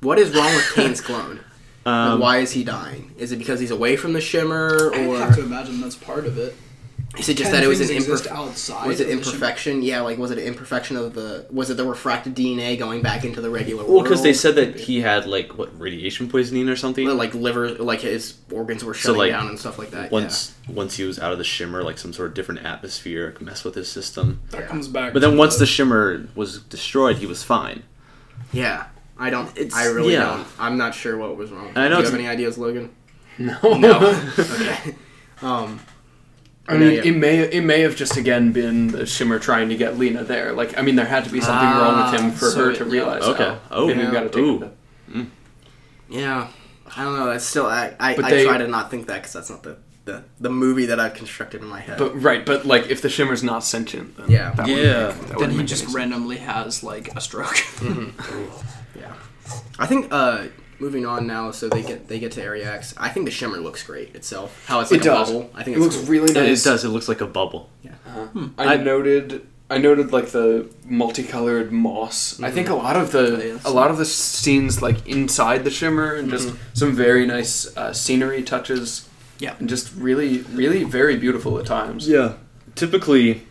what 0.01 0.19
is 0.19 0.35
wrong 0.35 0.55
with 0.55 0.73
Kane's 0.75 1.01
clone? 1.01 1.41
Like, 1.87 1.95
Um, 1.95 2.21
why 2.21 2.39
is 2.39 2.53
he 2.53 2.65
dying? 2.65 3.13
Is 3.17 3.33
it 3.33 3.39
because 3.39 3.61
he's 3.61 3.71
away 3.71 3.97
from 3.97 4.13
the 4.13 4.21
shimmer, 4.21 4.91
or 4.93 5.17
I 5.17 5.21
have 5.21 5.35
to 5.37 5.43
imagine 5.43 5.81
that's 5.81 5.95
part 5.97 6.27
of 6.27 6.37
it. 6.37 6.55
is 7.17 7.31
it 7.31 7.39
just 7.39 7.51
Can 7.51 7.53
that 7.61 7.65
it 7.65 7.69
was 7.69 7.81
an 7.81 7.87
things 7.87 8.05
exist 8.05 8.27
imperfection? 8.27 8.49
outside? 8.49 8.87
Was 8.87 9.01
it 9.01 9.05
of 9.05 9.09
the 9.09 9.25
ship? 9.25 9.33
imperfection? 9.33 9.83
Yeah, 9.83 10.01
like 10.03 10.19
was 10.19 10.31
it 10.31 10.37
an 10.37 10.45
imperfection 10.45 10.99
of 10.99 11.15
the? 11.15 11.47
Was 11.51 11.71
it 11.71 11.79
the 11.79 11.87
refracted 11.87 12.35
DNA 12.35 12.79
going 12.79 13.01
back 13.01 13.25
into 13.25 13.41
the 13.41 13.49
regular 13.49 13.85
Well, 13.85 14.03
because 14.03 14.23
they 14.23 14.35
said 14.35 14.57
that 14.57 14.79
he 14.79 15.01
had 15.01 15.27
like 15.27 15.57
what 15.57 15.81
radiation 15.81 16.29
poisoning 16.29 16.69
or 16.69 16.77
something. 16.77 17.07
like 17.17 17.33
liver, 17.33 17.71
like 17.71 18.01
his 18.03 18.35
organs 18.53 18.85
were 18.85 18.93
So, 18.93 19.01
shutting 19.15 19.19
like, 19.21 19.31
down 19.31 19.47
and 19.49 19.59
stuff 19.59 19.79
like 19.79 19.91
that. 19.93 20.11
once 20.11 20.55
once 20.69 20.97
he 20.99 21.05
was 21.05 21.19
out 21.19 21.33
of 21.33 21.39
the 21.39 21.45
shimmer, 21.45 21.83
like 21.83 21.97
some 21.97 22.13
sort 22.13 22.29
of 22.29 22.35
different 22.35 22.67
atmosphere 22.67 23.31
could 23.31 23.47
mess 23.47 23.65
with 23.65 23.77
his 23.77 23.89
system. 23.91 24.41
That 24.51 24.69
comes 24.69 24.89
back. 24.89 25.15
But 25.15 25.21
then 25.23 25.31
to 25.33 25.37
once 25.39 25.57
the 25.57 25.65
shimmer 25.65 26.27
was 26.35 26.59
destroyed, 26.65 27.17
he 27.17 27.25
was 27.27 27.43
fine. 27.43 27.85
yeah. 28.53 28.89
Yeah. 29.19 29.25
I 29.27 29.31
don't. 29.31 29.49
It's- 29.59 29.75
I 29.75 29.87
really 29.87 30.13
yeah. 30.15 30.21
don't. 30.37 30.47
I'm 30.59 30.77
not 30.79 30.95
sure 30.95 31.17
what 31.17 31.37
was 31.37 31.51
wrong. 31.51 31.73
I 31.77 31.89
know 31.89 31.97
Do 31.97 32.03
you 32.03 32.05
have 32.11 32.15
any 32.15 32.29
ideas, 32.29 32.57
Logan? 32.59 32.95
No. 33.39 33.59
No. 33.63 33.99
okay. 34.39 34.95
Um. 35.43 35.81
I 36.71 36.77
mean, 36.77 36.93
yeah. 36.97 37.03
it 37.05 37.13
may 37.17 37.39
it 37.39 37.63
may 37.65 37.81
have 37.81 37.97
just 37.97 38.17
again 38.19 38.53
been 38.53 38.89
the 38.89 39.07
Shimmer 39.07 39.39
trying 39.39 39.71
to 39.71 39.77
get 39.77 39.97
Lena 39.99 40.23
there. 40.23 40.53
Like, 40.53 40.77
I 40.79 40.83
mean, 40.83 40.97
there 40.97 41.07
had 41.07 41.25
to 41.25 41.31
be 41.31 41.41
something 41.41 41.67
wrong 41.69 42.13
with 42.13 42.21
him 42.21 42.31
for 42.33 42.47
Ah, 42.49 42.51
so 42.51 42.65
her 42.65 42.71
it- 42.73 42.77
to 42.77 42.85
yeah. 42.85 42.91
realize. 42.93 43.23
Okay. 43.23 43.57
Oh. 43.71 43.87
maybe 43.87 44.01
Yeah. 44.01 44.07
we 44.09 44.13
got 44.13 44.23
to 44.25 44.29
take 44.29 44.39
Ooh. 44.39 44.63
it. 44.65 45.27
Yeah. 46.11 46.49
I 46.97 47.05
don't 47.05 47.17
know. 47.17 47.27
That's 47.27 47.45
still. 47.45 47.67
I. 47.67 47.95
I, 48.01 48.17
But 48.17 48.27
I 48.27 48.31
they- 48.31 48.45
try 48.45 48.59
to 48.59 48.67
not 48.69 48.91
think 48.91 49.07
that 49.07 49.17
because 49.17 49.33
that's 49.33 49.49
not 49.51 49.63
the, 49.63 49.77
the 50.05 50.25
the 50.41 50.51
movie 50.51 50.87
that 50.87 50.99
I've 51.01 51.15
constructed 51.15 51.63
in 51.63 51.69
my 51.69 51.81
head. 51.81 51.97
But 51.99 52.21
right, 52.23 52.45
but 52.45 52.67
like 52.67 52.89
if 52.91 53.01
the 53.03 53.09
Shimmer's 53.09 53.43
not 53.43 53.65
sentient, 53.65 54.17
then 54.17 54.31
Yeah. 54.31 54.51
that 54.53 54.67
Yeah. 54.69 54.75
make- 55.17 55.29
that 55.29 55.39
then 55.39 55.51
he 55.53 55.63
just 55.65 55.85
sense. 55.85 55.95
randomly 55.95 56.37
has 56.39 56.83
like 56.83 57.15
a 57.17 57.21
stroke. 57.21 57.57
yeah. 57.83 58.11
I 59.79 59.87
think. 59.87 60.09
uh 60.11 60.47
Moving 60.81 61.05
on 61.07 61.27
now, 61.27 61.51
so 61.51 61.69
they 61.69 61.83
get 61.83 62.07
they 62.07 62.21
get 62.21 62.31
to 62.33 62.43
Area 62.43 62.73
X. 62.73 62.95
I 62.97 63.09
think 63.09 63.27
the 63.27 63.33
shimmer 63.33 63.59
looks 63.59 63.83
great 63.83 64.15
itself. 64.15 64.65
How 64.69 64.79
it's 64.79 64.93
like 64.93 65.01
It 65.01 65.07
a 65.07 65.11
does. 65.11 65.29
bubble. 65.33 65.51
I 65.53 65.65
think 65.65 65.77
It 65.77 65.81
looks 65.81 65.97
cool. 65.97 66.05
really 66.07 66.33
nice. 66.33 66.65
It 66.65 66.71
does. 66.71 66.85
It 66.85 66.91
looks 66.91 67.09
like 67.09 67.21
a 67.21 67.27
bubble. 67.27 67.69
I, 68.57 68.75
I- 68.75 68.77
noted 68.77 69.45
I 69.69 69.79
noted 69.79 70.13
like 70.13 70.29
the 70.29 70.71
multicolored 70.85 71.73
moss. 71.73 72.41
I 72.41 72.53
think 72.53 72.69
a 72.69 72.75
lot 72.77 72.95
of 72.97 73.11
the 73.11 73.19
Oh, 73.37 73.43
yes. 73.55 73.65
a 73.65 73.71
lot 73.71 73.91
of 73.91 73.99
the 73.99 74.05
scenes 74.05 74.81
like 74.81 75.05
inside 75.09 75.65
the 75.65 75.71
shimmer 75.71 76.15
and 76.15 76.31
just 76.31 76.55
some 76.75 76.93
very 76.95 77.27
nice 77.27 77.77
uh, 77.77 77.93
scenery 77.93 78.43
touches. 78.45 79.09
Yeah. 79.41 79.57
and 79.59 79.69
just 79.69 79.93
really 79.97 80.39
really 80.55 80.85
very 80.85 81.17
beautiful 81.17 81.59
at 81.59 81.67
times. 81.67 82.07
Yeah. 82.09 82.35
Typically, 82.77 83.43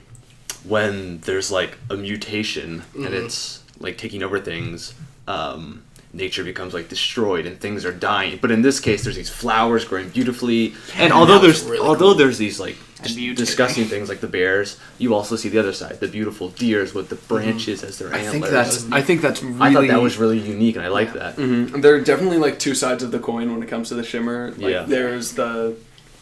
when 0.64 1.20
there's 1.22 1.52
like 1.52 1.78
a 1.90 1.96
mutation 1.98 2.84
and 2.96 3.06
Mhm. 3.08 3.26
it's 3.26 3.64
like 3.80 3.98
taking 3.98 4.24
over 4.24 4.40
things, 4.40 4.94
um, 5.28 5.84
nature 6.18 6.44
becomes 6.44 6.74
like 6.74 6.90
destroyed 6.90 7.46
and 7.46 7.60
things 7.60 7.86
are 7.86 7.94
dying. 7.94 8.40
But 8.42 8.52
in 8.52 8.62
this 8.64 8.80
case, 8.80 9.04
there's 9.04 9.16
these 9.16 9.30
flowers 9.30 9.86
growing 9.86 10.10
beautifully, 10.10 10.74
and 10.98 11.14
although 11.14 11.40
there's 11.40 11.64
really 11.64 11.80
although 11.80 12.14
there's 12.14 12.38
these 12.38 12.60
like 12.60 12.76
And 13.04 13.36
disgusting 13.38 13.86
things 13.86 14.10
like 14.10 14.22
the 14.22 14.28
bears, 14.28 14.78
you 14.98 15.14
also 15.14 15.36
see 15.36 15.50
the 15.50 15.60
other 15.60 15.72
side, 15.74 16.00
the 16.00 16.08
beautiful 16.08 16.50
deers 16.50 16.94
with 16.96 17.08
the 17.10 17.16
branches 17.32 17.84
as 17.84 18.00
their 18.00 18.10
I 18.14 18.18
antlers. 18.18 18.32
think 18.32 18.46
that's 18.58 18.92
I 18.92 19.02
think 19.08 19.22
that's 19.22 19.42
really 19.44 19.62
I 19.62 19.74
thought 19.74 19.88
that 19.88 20.02
was 20.02 20.18
really 20.18 20.40
unique, 20.40 20.76
and 20.78 20.84
I 20.84 20.90
like 20.90 21.10
Yeah. 21.14 21.20
that. 21.22 21.38
Mhm. 21.38 21.82
There 21.84 21.94
are 21.96 22.02
definitely 22.02 22.40
like 22.40 22.58
two 22.60 22.74
sides 22.84 23.04
of 23.04 23.12
the 23.12 23.20
coin 23.20 23.54
when 23.54 23.62
it 23.64 23.70
comes 23.70 23.90
to 23.90 23.96
the 23.96 24.04
shimmer. 24.04 24.50
Like, 24.58 24.72
Yeah. 24.74 24.84
There's 24.88 25.34
the 25.34 25.76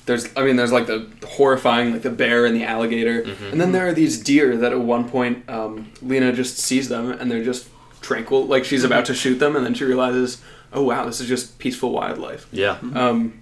there's 0.05 0.27
I 0.37 0.43
mean 0.45 0.55
there's 0.59 0.71
like 0.79 0.85
the 0.93 1.07
horrifying 1.25 1.91
like 1.93 2.03
the 2.03 2.09
bear 2.23 2.45
and 2.45 2.53
the 2.59 2.65
alligator, 2.65 3.17
Mm-hmm. 3.23 3.51
and 3.53 3.57
then 3.61 3.71
there 3.71 3.87
are 3.87 3.93
these 3.93 4.15
deer 4.29 4.55
that 4.57 4.71
at 4.71 4.79
one 4.95 5.05
point 5.15 5.35
um, 5.49 5.87
Lena 6.01 6.31
just 6.41 6.57
sees 6.59 6.89
them 6.89 7.05
and 7.11 7.25
they're 7.31 7.43
just 7.53 7.63
tranquil. 8.05 8.45
Like 8.45 8.63
she's 8.65 8.83
about 8.83 9.05
to 9.05 9.13
shoot 9.13 9.35
them, 9.39 9.55
and 9.55 9.65
then 9.65 9.73
she 9.73 9.83
realizes, 9.83 10.41
oh 10.71 10.83
wow, 10.83 11.05
this 11.05 11.19
is 11.19 11.27
just 11.27 11.57
peaceful 11.59 11.91
wildlife. 11.91 12.47
Yeah, 12.51 12.77
Um, 12.93 13.41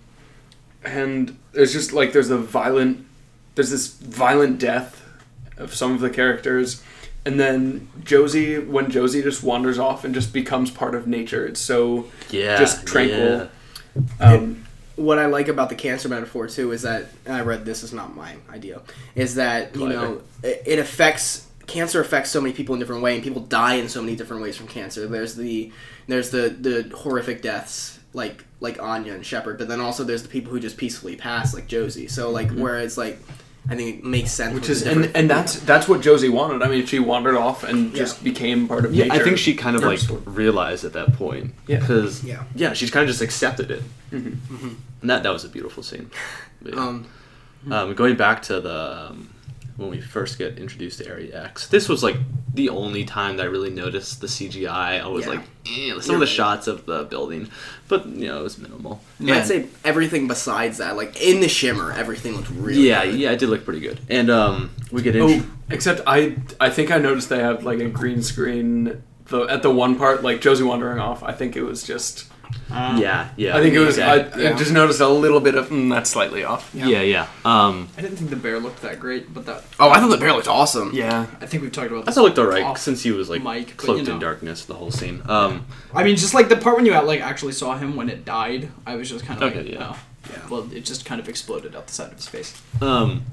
and 0.83 1.37
there's 1.51 1.73
just 1.73 1.93
like 1.93 2.13
there's 2.13 2.29
a 2.29 2.37
violent 2.37 3.05
there's 3.55 3.69
this 3.69 3.87
violent 3.97 4.59
death 4.59 5.05
of 5.57 5.73
some 5.73 5.93
of 5.93 5.99
the 6.01 6.09
characters 6.09 6.81
and 7.25 7.39
then 7.39 7.87
josie 8.03 8.57
when 8.59 8.89
josie 8.89 9.21
just 9.21 9.43
wanders 9.43 9.79
off 9.79 10.03
and 10.03 10.13
just 10.13 10.33
becomes 10.33 10.71
part 10.71 10.95
of 10.95 11.07
nature 11.07 11.45
it's 11.45 11.59
so 11.59 12.05
yeah, 12.31 12.57
just 12.57 12.85
tranquil. 12.85 13.47
yeah. 14.19 14.27
um, 14.27 14.65
what 14.95 15.17
I 15.19 15.25
like 15.27 15.47
about 15.47 15.69
the 15.69 15.75
cancer 15.75 16.09
metaphor 16.09 16.47
too 16.47 16.71
is 16.71 16.81
that 16.81 17.05
and 17.25 17.35
I 17.35 17.41
read 17.41 17.63
this 17.65 17.83
is 17.83 17.93
not 17.93 18.15
my 18.15 18.35
idea 18.51 18.81
is 19.15 19.35
that 19.35 19.73
you 19.75 19.85
Clever. 19.85 19.93
know 19.93 20.21
it, 20.43 20.63
it 20.65 20.79
affects 20.79 21.47
cancer 21.67 22.01
affects 22.01 22.29
so 22.29 22.41
many 22.41 22.53
people 22.53 22.73
in 22.75 22.79
different 22.79 23.01
ways 23.01 23.15
and 23.15 23.23
people 23.23 23.41
die 23.41 23.75
in 23.75 23.89
so 23.89 24.01
many 24.01 24.15
different 24.15 24.41
ways 24.43 24.55
from 24.57 24.67
cancer. 24.67 25.07
There's 25.07 25.35
the 25.35 25.71
there's 26.07 26.29
the 26.31 26.49
the 26.49 26.95
horrific 26.95 27.41
deaths 27.41 27.99
like 28.13 28.43
like 28.59 28.81
Anya 28.81 29.13
and 29.13 29.25
Shepard, 29.25 29.57
but 29.57 29.67
then 29.67 29.79
also 29.79 30.03
there's 30.03 30.23
the 30.23 30.29
people 30.29 30.51
who 30.51 30.59
just 30.59 30.77
peacefully 30.77 31.15
pass 31.15 31.53
like 31.53 31.67
Josie. 31.67 32.07
So 32.07 32.29
like 32.31 32.51
whereas 32.51 32.97
like 32.97 33.19
I 33.69 33.75
think 33.75 33.99
it 33.99 34.03
makes 34.05 34.31
sense 34.31 34.49
Mm-hmm. 34.49 34.59
which 34.59 34.69
is 34.69 34.81
and, 34.85 35.05
and 35.15 35.29
that's 35.29 35.57
that's 35.61 35.87
what 35.87 36.01
josie 36.01 36.27
wanted 36.27 36.61
i 36.61 36.67
mean 36.67 36.85
she 36.85 36.99
wandered 36.99 37.37
off 37.37 37.63
and 37.63 37.95
just 37.95 38.21
became 38.21 38.67
part 38.67 38.83
of 38.83 38.93
Yeah, 38.93 39.05
nature 39.05 39.21
I 39.21 39.23
think 39.23 39.37
she 39.37 39.53
kind 39.55 39.77
of 39.77 39.83
Or 39.83 39.87
like 39.87 39.99
sort 39.99 40.21
realized 40.25 40.83
at 40.83 40.91
that 40.93 41.13
point. 41.13 41.53
Yeah. 41.65 41.79
Because 41.79 42.25
Yeah. 42.25 42.43
yeah, 42.55 42.73
she's 42.73 42.91
kind 42.91 43.03
of 43.05 43.07
just 43.09 43.21
accepted 43.21 43.71
it, 43.71 43.83
Mhm. 44.11 44.75
and 45.01 45.09
that 45.09 45.23
that 45.23 45.31
was 45.31 45.45
a 45.45 45.49
beautiful 45.49 45.81
scene. 45.81 46.11
Yeah. 46.65 46.75
um 46.75 47.05
Um, 47.71 47.93
going 47.95 48.17
back 48.17 48.41
to 48.43 48.59
the 48.59 49.07
um, 49.11 49.29
when 49.77 49.89
we 49.89 49.99
first 50.01 50.37
get 50.37 50.57
introduced 50.57 50.99
to 50.99 51.07
Area 51.07 51.43
X, 51.45 51.67
this 51.67 51.89
was 51.89 52.03
like 52.03 52.15
the 52.53 52.69
only 52.69 53.03
time 53.05 53.37
that 53.37 53.43
I 53.43 53.49
really 53.49 53.69
noticed 53.71 54.21
the 54.21 54.27
CGI. 54.27 55.03
I 55.03 55.07
was 55.07 55.25
Yeah. 55.25 55.31
like, 55.31 55.41
eh, 55.67 55.99
some 56.01 56.15
of 56.15 56.21
the 56.21 56.27
shots 56.27 56.67
of 56.67 56.85
the 56.85 57.03
building, 57.05 57.49
but 57.87 58.05
you 58.05 58.27
know 58.27 58.39
it 58.39 58.43
was 58.43 58.57
minimal. 58.59 59.01
Yeah, 59.19 59.37
I'd 59.37 59.47
say 59.47 59.65
everything 59.83 60.27
besides 60.27 60.77
that 60.77 60.95
like 60.95 61.19
in 61.21 61.39
the 61.39 61.47
shimmer 61.49 61.91
everything 61.91 62.35
looked 62.35 62.49
really 62.51 62.87
yeah, 62.87 63.05
good. 63.05 63.15
yeah, 63.19 63.31
it 63.31 63.39
did 63.39 63.49
look 63.49 63.65
pretty 63.65 63.79
good. 63.79 63.99
And 64.09 64.29
um, 64.29 64.69
we 64.91 65.01
get 65.01 65.15
oh 65.15 65.41
except 65.69 66.01
i 66.05 66.35
i 66.59 66.69
think 66.69 66.91
i 66.91 66.97
noticed 66.97 67.29
they 67.29 67.39
had 67.39 67.63
like 67.63 67.79
a 67.79 67.87
green 67.89 68.21
screen 68.21 69.01
the, 69.27 69.41
at 69.45 69.63
the 69.63 69.71
one 69.71 69.95
part 69.97 70.21
like 70.21 70.41
josie 70.41 70.61
wandering 70.63 70.99
off 70.99 71.23
i 71.23 71.31
think 71.31 71.55
it 71.55 71.63
was 71.63 71.83
just 71.83 72.25
Uh, 72.71 72.97
yeah, 72.99 73.29
yeah. 73.37 73.55
I 73.55 73.61
think 73.61 73.75
it 73.75 73.79
was. 73.79 73.99
okay. 73.99 74.07
I, 74.33 74.39
Yeah. 74.39 74.49
I 74.49 74.53
just 74.53 74.71
noticed 74.71 74.99
a 74.99 75.07
little 75.07 75.39
bit 75.39 75.53
of 75.55 75.69
mm, 75.69 75.89
that's 75.91 76.09
slightly 76.09 76.43
off. 76.43 76.71
yeah, 76.73 77.01
yeah. 77.01 77.27
Um, 77.45 77.87
I 77.97 78.01
didn't 78.01 78.17
think 78.17 78.29
the 78.31 78.35
bear 78.35 78.59
looked 78.59 78.81
that 78.81 78.99
great, 78.99 79.31
but 79.33 79.45
that 79.45 79.63
Oh, 79.79 79.89
I 79.89 79.99
thought 79.99 80.09
the 80.09 80.17
bear 80.17 80.33
looked 80.33 80.47
awesome. 80.47 80.91
Yeah, 80.93 81.27
I 81.39 81.45
think 81.45 81.61
we've 81.61 81.71
talked 81.71 81.91
about 81.91 82.03
I 82.03 82.05
this. 82.05 82.15
thought 82.15 82.21
it 82.21 82.27
looked 82.29 82.39
alright 82.39 82.63
off 82.63 82.79
since 82.79 83.03
he 83.03 83.11
was 83.11 83.29
like 83.29 83.43
mic, 83.43 83.67
but, 83.67 83.77
cloaked 83.77 83.99
you 84.01 84.07
know. 84.07 84.13
in 84.13 84.19
darkness 84.19 84.65
the 84.65 84.73
whole 84.73 84.89
scene. 84.91 85.21
Um, 85.25 85.65
I 85.93 86.03
mean, 86.03 86.15
just 86.15 86.33
like 86.33 86.49
the 86.49 86.55
part 86.57 86.75
when 86.77 86.85
you 86.85 86.93
like 87.01 87.21
actually 87.21 87.53
saw 87.53 87.77
him 87.77 87.95
when 87.95 88.09
it 88.09 88.25
died, 88.25 88.69
I 88.87 88.95
was 88.95 89.07
just 89.09 89.23
kind 89.25 89.41
of 89.43 89.51
Okay, 89.51 89.63
like, 89.63 89.71
yeah. 89.73 89.93
oh. 89.95 89.99
Yeah. 90.31 90.39
Well, 90.49 90.71
it 90.73 90.85
just 90.85 91.03
kind 91.03 91.19
of 91.19 91.27
exploded 91.27 91.75
out 91.75 91.87
the 91.87 91.93
side 91.93 92.07
of 92.11 92.15
his 92.15 92.27
face. 92.29 92.59
Um, 92.81 93.25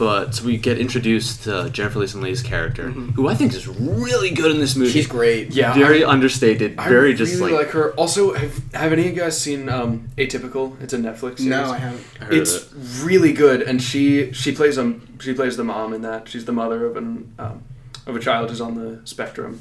but 0.00 0.34
so 0.34 0.46
we 0.46 0.56
get 0.56 0.78
introduced 0.78 1.44
to 1.44 1.68
Jennifer 1.68 1.98
Leigh 1.98 2.06
Leigh's 2.14 2.42
character, 2.42 2.88
who 2.88 3.28
I 3.28 3.34
think 3.34 3.52
is 3.52 3.68
really 3.68 4.30
good 4.30 4.50
in 4.50 4.58
this 4.58 4.74
movie. 4.74 4.88
Mm-hmm. 4.88 4.98
She's 4.98 5.06
great. 5.06 5.50
yeah. 5.50 5.74
very 5.74 6.02
I, 6.02 6.10
understated, 6.10 6.78
I 6.78 6.88
very 6.88 7.12
really 7.12 7.16
just 7.16 7.38
like, 7.38 7.52
like, 7.52 7.68
her. 7.68 7.92
Also, 7.96 8.32
have 8.32 8.72
have 8.72 8.94
any 8.94 9.02
of 9.02 9.14
you 9.14 9.20
guys 9.20 9.38
seen 9.38 9.68
um, 9.68 10.08
Atypical? 10.16 10.80
It's 10.80 10.94
a 10.94 10.96
Netflix. 10.96 11.36
Series. 11.36 11.44
No, 11.44 11.70
I 11.70 11.76
haven't. 11.76 12.02
I 12.18 12.24
heard 12.24 12.34
It's 12.34 12.56
of 12.56 13.02
it. 13.02 13.04
really 13.04 13.34
good, 13.34 13.60
and 13.60 13.82
she 13.82 14.32
she 14.32 14.52
plays 14.52 14.78
um 14.78 15.18
she 15.20 15.34
plays 15.34 15.58
the 15.58 15.64
mom 15.64 15.92
in 15.92 16.00
that. 16.00 16.30
She's 16.30 16.46
the 16.46 16.52
mother 16.52 16.86
of 16.86 16.96
an 16.96 17.34
um, 17.38 17.62
of 18.06 18.16
a 18.16 18.20
child 18.20 18.48
who's 18.48 18.62
on 18.62 18.76
the 18.76 19.02
spectrum, 19.04 19.60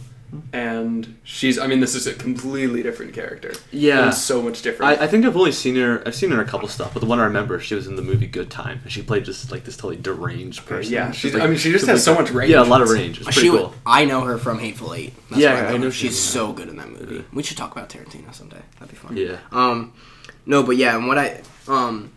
and 0.53 1.17
she's. 1.23 1.57
I 1.59 1.67
mean, 1.67 1.79
this 1.79 1.95
is 1.95 2.07
a 2.07 2.13
completely 2.13 2.83
different 2.83 3.13
character. 3.13 3.53
Yeah. 3.71 4.05
and 4.05 4.13
so 4.13 4.41
much 4.41 4.61
different. 4.61 4.99
I, 4.99 5.05
I 5.05 5.07
think 5.07 5.25
I've 5.25 5.35
only 5.37 5.51
seen 5.51 5.75
her. 5.75 6.01
I've 6.05 6.15
seen 6.15 6.29
her 6.31 6.41
in 6.41 6.47
a 6.47 6.49
couple 6.49 6.67
stuff, 6.67 6.93
but 6.93 6.99
the 6.99 7.05
one 7.05 7.19
I 7.19 7.23
remember, 7.25 7.59
she 7.59 7.75
was 7.75 7.87
in 7.87 7.95
the 7.95 8.01
movie 8.01 8.27
Good 8.27 8.49
Time, 8.49 8.79
and 8.83 8.91
she 8.91 9.01
played 9.01 9.25
just 9.25 9.51
like 9.51 9.63
this 9.63 9.75
totally 9.77 9.97
deranged 9.97 10.65
person. 10.65 10.93
yeah, 10.93 11.07
Just, 11.07 11.19
she's. 11.19 11.33
like- 11.33 11.43
I 11.43 11.47
mean, 11.47 11.57
she 11.57 11.71
just 11.71 11.85
has 11.87 12.03
so 12.03 12.13
much 12.13 12.29
range. 12.31 12.51
Yeah, 12.51 12.61
a 12.61 12.63
lot 12.63 12.81
of 12.81 12.89
range. 12.89 13.17
It's 13.17 13.25
pretty 13.25 13.41
She, 13.41 13.49
cool. 13.49 13.73
I 13.85 14.05
know 14.05 14.21
her 14.21 14.37
from 14.37 14.59
Hateful 14.59 14.93
Eight. 14.93 15.13
That's 15.29 15.41
Yeah, 15.41 15.53
I 15.53 15.67
I 15.67 15.71
know 15.73 15.77
know 15.77 15.89
she's 15.89 16.11
she's 16.11 16.19
so 16.19 16.51
good 16.53 16.69
in 16.69 16.77
that 16.77 16.89
movie. 16.89 17.23
We 17.33 17.43
should 17.43 17.57
talk 17.57 17.71
about 17.71 17.89
Tarantino 17.89 18.33
someday. 18.33 18.61
That'd 18.79 18.89
be 18.89 18.95
fun. 18.95 19.15
Yeah. 19.17 19.37
Um, 19.51 19.93
no, 20.45 20.63
but 20.63 20.77
yeah, 20.77 20.95
and 20.95 21.07
what 21.07 21.17
I 21.17 21.41
um, 21.67 22.11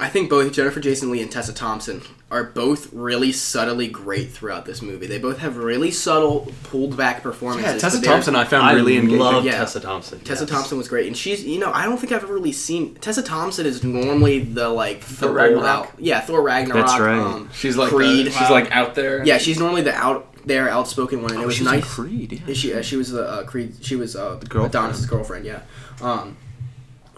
I 0.00 0.08
think 0.08 0.30
both 0.30 0.52
Jennifer 0.52 0.78
Jason 0.78 1.10
Leigh 1.10 1.22
and 1.22 1.30
Tessa 1.32 1.52
Thompson 1.52 2.02
are 2.30 2.44
both 2.44 2.92
really 2.92 3.32
subtly 3.32 3.88
great 3.88 4.30
throughout 4.30 4.64
this 4.64 4.80
movie. 4.80 5.06
They 5.08 5.18
both 5.18 5.38
have 5.38 5.56
really 5.56 5.90
subtle, 5.90 6.52
pulled 6.64 6.96
back 6.96 7.22
performances. 7.22 7.72
Yeah, 7.74 7.78
Tessa 7.78 8.00
Thompson 8.00 8.36
I 8.36 8.44
found 8.44 8.64
I 8.64 8.74
really 8.74 8.96
engaging. 8.96 9.18
love 9.18 9.44
Yeah. 9.44 9.52
Tessa 9.58 9.80
Thompson. 9.80 10.20
Tessa 10.20 10.44
yes. 10.44 10.50
Thompson 10.50 10.78
was 10.78 10.86
great, 10.86 11.06
and 11.08 11.16
she's 11.16 11.44
you 11.44 11.58
know 11.58 11.72
I 11.72 11.84
don't 11.84 11.98
think 11.98 12.12
I've 12.12 12.22
ever 12.22 12.34
really 12.34 12.52
seen 12.52 12.94
Tessa 12.96 13.22
Thompson 13.22 13.66
is 13.66 13.82
normally 13.82 14.38
the 14.40 14.68
like 14.68 15.00
the 15.00 15.14
Thor 15.14 15.32
Ragnarok? 15.32 15.64
out 15.64 15.90
yeah 15.98 16.20
Thor 16.20 16.42
Ragnarok 16.42 16.86
That's 16.86 17.00
right. 17.00 17.18
um, 17.18 17.50
She's 17.52 17.76
like 17.76 17.90
Creed 17.90 18.26
the- 18.26 18.30
she's 18.30 18.50
like 18.50 18.70
out 18.70 18.94
there. 18.94 19.24
yeah 19.24 19.38
she's 19.38 19.58
normally 19.58 19.82
the 19.82 19.94
out 19.94 20.26
there 20.46 20.68
outspoken 20.70 21.22
one 21.22 21.32
and 21.32 21.40
Oh, 21.40 21.42
it 21.42 21.46
was 21.46 21.56
she 21.56 21.64
was 21.64 21.72
in 21.72 21.78
nice 21.80 21.88
Creed, 21.92 22.32
yeah. 22.32 22.46
Is 22.46 22.56
she 22.56 22.72
uh, 22.72 22.82
she 22.82 22.96
was 22.96 23.10
the 23.10 23.28
uh, 23.28 23.44
Creed 23.44 23.74
she 23.80 23.96
was 23.96 24.14
uh, 24.14 24.36
girlfriend. 24.48 24.66
Adonis's 24.74 25.06
girlfriend 25.06 25.44
yeah 25.44 25.62
um 26.00 26.36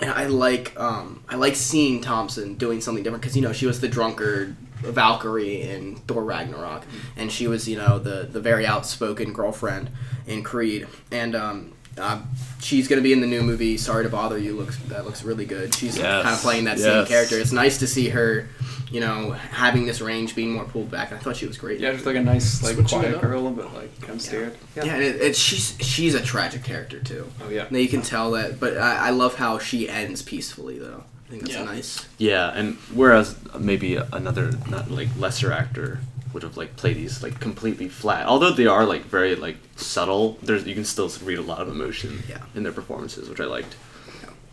and 0.01 0.11
I 0.11 0.27
like 0.27 0.79
um 0.79 1.23
I 1.29 1.37
like 1.37 1.57
seeing 1.57 2.01
Thompson 2.01 2.55
doing 2.55 2.81
something 2.81 3.05
different 3.05 3.23
because 3.23 3.37
you 3.37 3.43
know 3.43 3.53
she 3.53 3.67
was 3.67 3.81
the 3.81 3.89
drunkard 3.89 4.57
Valkyrie 4.83 5.63
in 5.63 5.97
Thor 5.97 6.25
Ragnarok. 6.25 6.85
And 7.17 7.31
she 7.31 7.47
was 7.47 7.69
you 7.69 7.77
know 7.77 7.99
the 7.99 8.29
the 8.31 8.41
very 8.41 8.67
outspoken 8.67 9.33
girlfriend 9.33 9.91
in 10.27 10.43
Creed. 10.43 10.87
And 11.11 11.35
um 11.37 11.73
uh, 11.99 12.21
she's 12.61 12.89
gonna 12.89 13.03
be 13.03 13.13
in 13.13 13.21
the 13.21 13.27
new 13.27 13.43
movie 13.43 13.77
Sorry 13.77 14.05
to 14.05 14.11
Bother 14.11 14.39
You 14.39 14.57
looks 14.57 14.77
that 14.89 15.05
looks 15.05 15.23
really 15.25 15.45
good 15.45 15.75
she's 15.75 15.97
Yes. 15.97 16.23
kind 16.23 16.35
of 16.35 16.41
playing 16.41 16.65
that 16.65 16.79
same 16.79 17.07
character 17.07 17.39
it's 17.39 17.53
nice 17.53 17.79
to 17.79 17.87
see 17.87 18.09
her 18.11 18.49
you 18.91 19.01
know 19.01 19.31
having 19.33 19.87
this 19.87 20.01
range 20.01 20.35
being 20.35 20.53
more 20.53 20.65
pulled 20.65 20.91
back 20.91 21.13
I 21.13 21.19
thought 21.19 21.37
she 21.37 21.47
was 21.47 21.57
great 21.59 21.79
Yeah, 21.81 21.93
just 21.93 22.07
like 22.07 22.17
a 22.17 22.23
nice, 22.23 22.63
like 22.63 22.75
Switching 22.75 23.01
quiet 23.01 23.21
girl, 23.21 23.51
but 23.51 23.73
like 23.75 24.01
kind 24.01 24.15
of 24.15 24.23
scared. 24.23 24.57
yeah, 24.77 24.85
and 24.85 25.03
it, 25.03 25.17
it's 25.21 25.39
she's 25.39 25.77
she's 25.81 26.15
a 26.15 26.21
tragic 26.21 26.65
character 26.65 26.99
too. 27.01 27.27
Oh 27.45 27.49
yeah. 27.51 27.67
Now 27.71 27.79
you 27.79 27.89
can 27.89 28.03
tell 28.03 28.33
that, 28.33 28.59
but 28.61 28.77
I, 28.79 29.09
I 29.09 29.11
love 29.11 29.35
how 29.37 29.59
she 29.59 29.89
ends 29.89 30.23
peacefully 30.23 30.79
though. 30.79 31.05
I 31.27 31.31
think 31.31 31.43
that's 31.43 31.55
Yeah. 31.55 31.65
nice. 31.65 32.07
Yeah, 32.19 32.49
and 32.53 32.75
whereas 32.93 33.37
maybe 33.59 33.95
another 33.97 34.53
not 34.69 34.91
like 34.91 35.09
lesser 35.17 35.53
actor 35.53 36.01
would 36.33 36.43
have 36.43 36.57
like 36.57 36.77
played 36.77 36.97
these 36.97 37.23
like 37.23 37.41
completely 37.41 37.89
flat. 37.89 38.27
Although 38.27 38.53
they 38.53 38.67
are 38.67 38.85
like 38.85 39.05
very 39.05 39.35
like 39.37 39.57
subtle, 39.77 40.39
there's 40.43 40.67
you 40.67 40.75
can 40.75 40.85
still 40.85 41.11
read 41.25 41.39
a 41.39 41.43
lot 41.43 41.61
of 41.61 41.69
emotion 41.69 42.23
Yeah. 42.29 42.43
in 42.55 42.63
their 42.63 42.73
performances, 42.73 43.29
which 43.29 43.41
I 43.41 43.45
liked. 43.45 43.77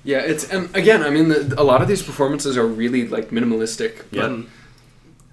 Yeah, 0.03 0.19
it's 0.19 0.45
and 0.49 0.73
again, 0.75 1.03
I 1.03 1.09
mean, 1.09 1.27
the, 1.29 1.55
a 1.57 1.63
lot 1.63 1.81
of 1.81 1.87
these 1.87 2.01
performances 2.01 2.57
are 2.57 2.65
really 2.65 3.07
like 3.07 3.29
minimalistic, 3.29 4.03
but 4.11 4.31
Yeah. 4.31 4.41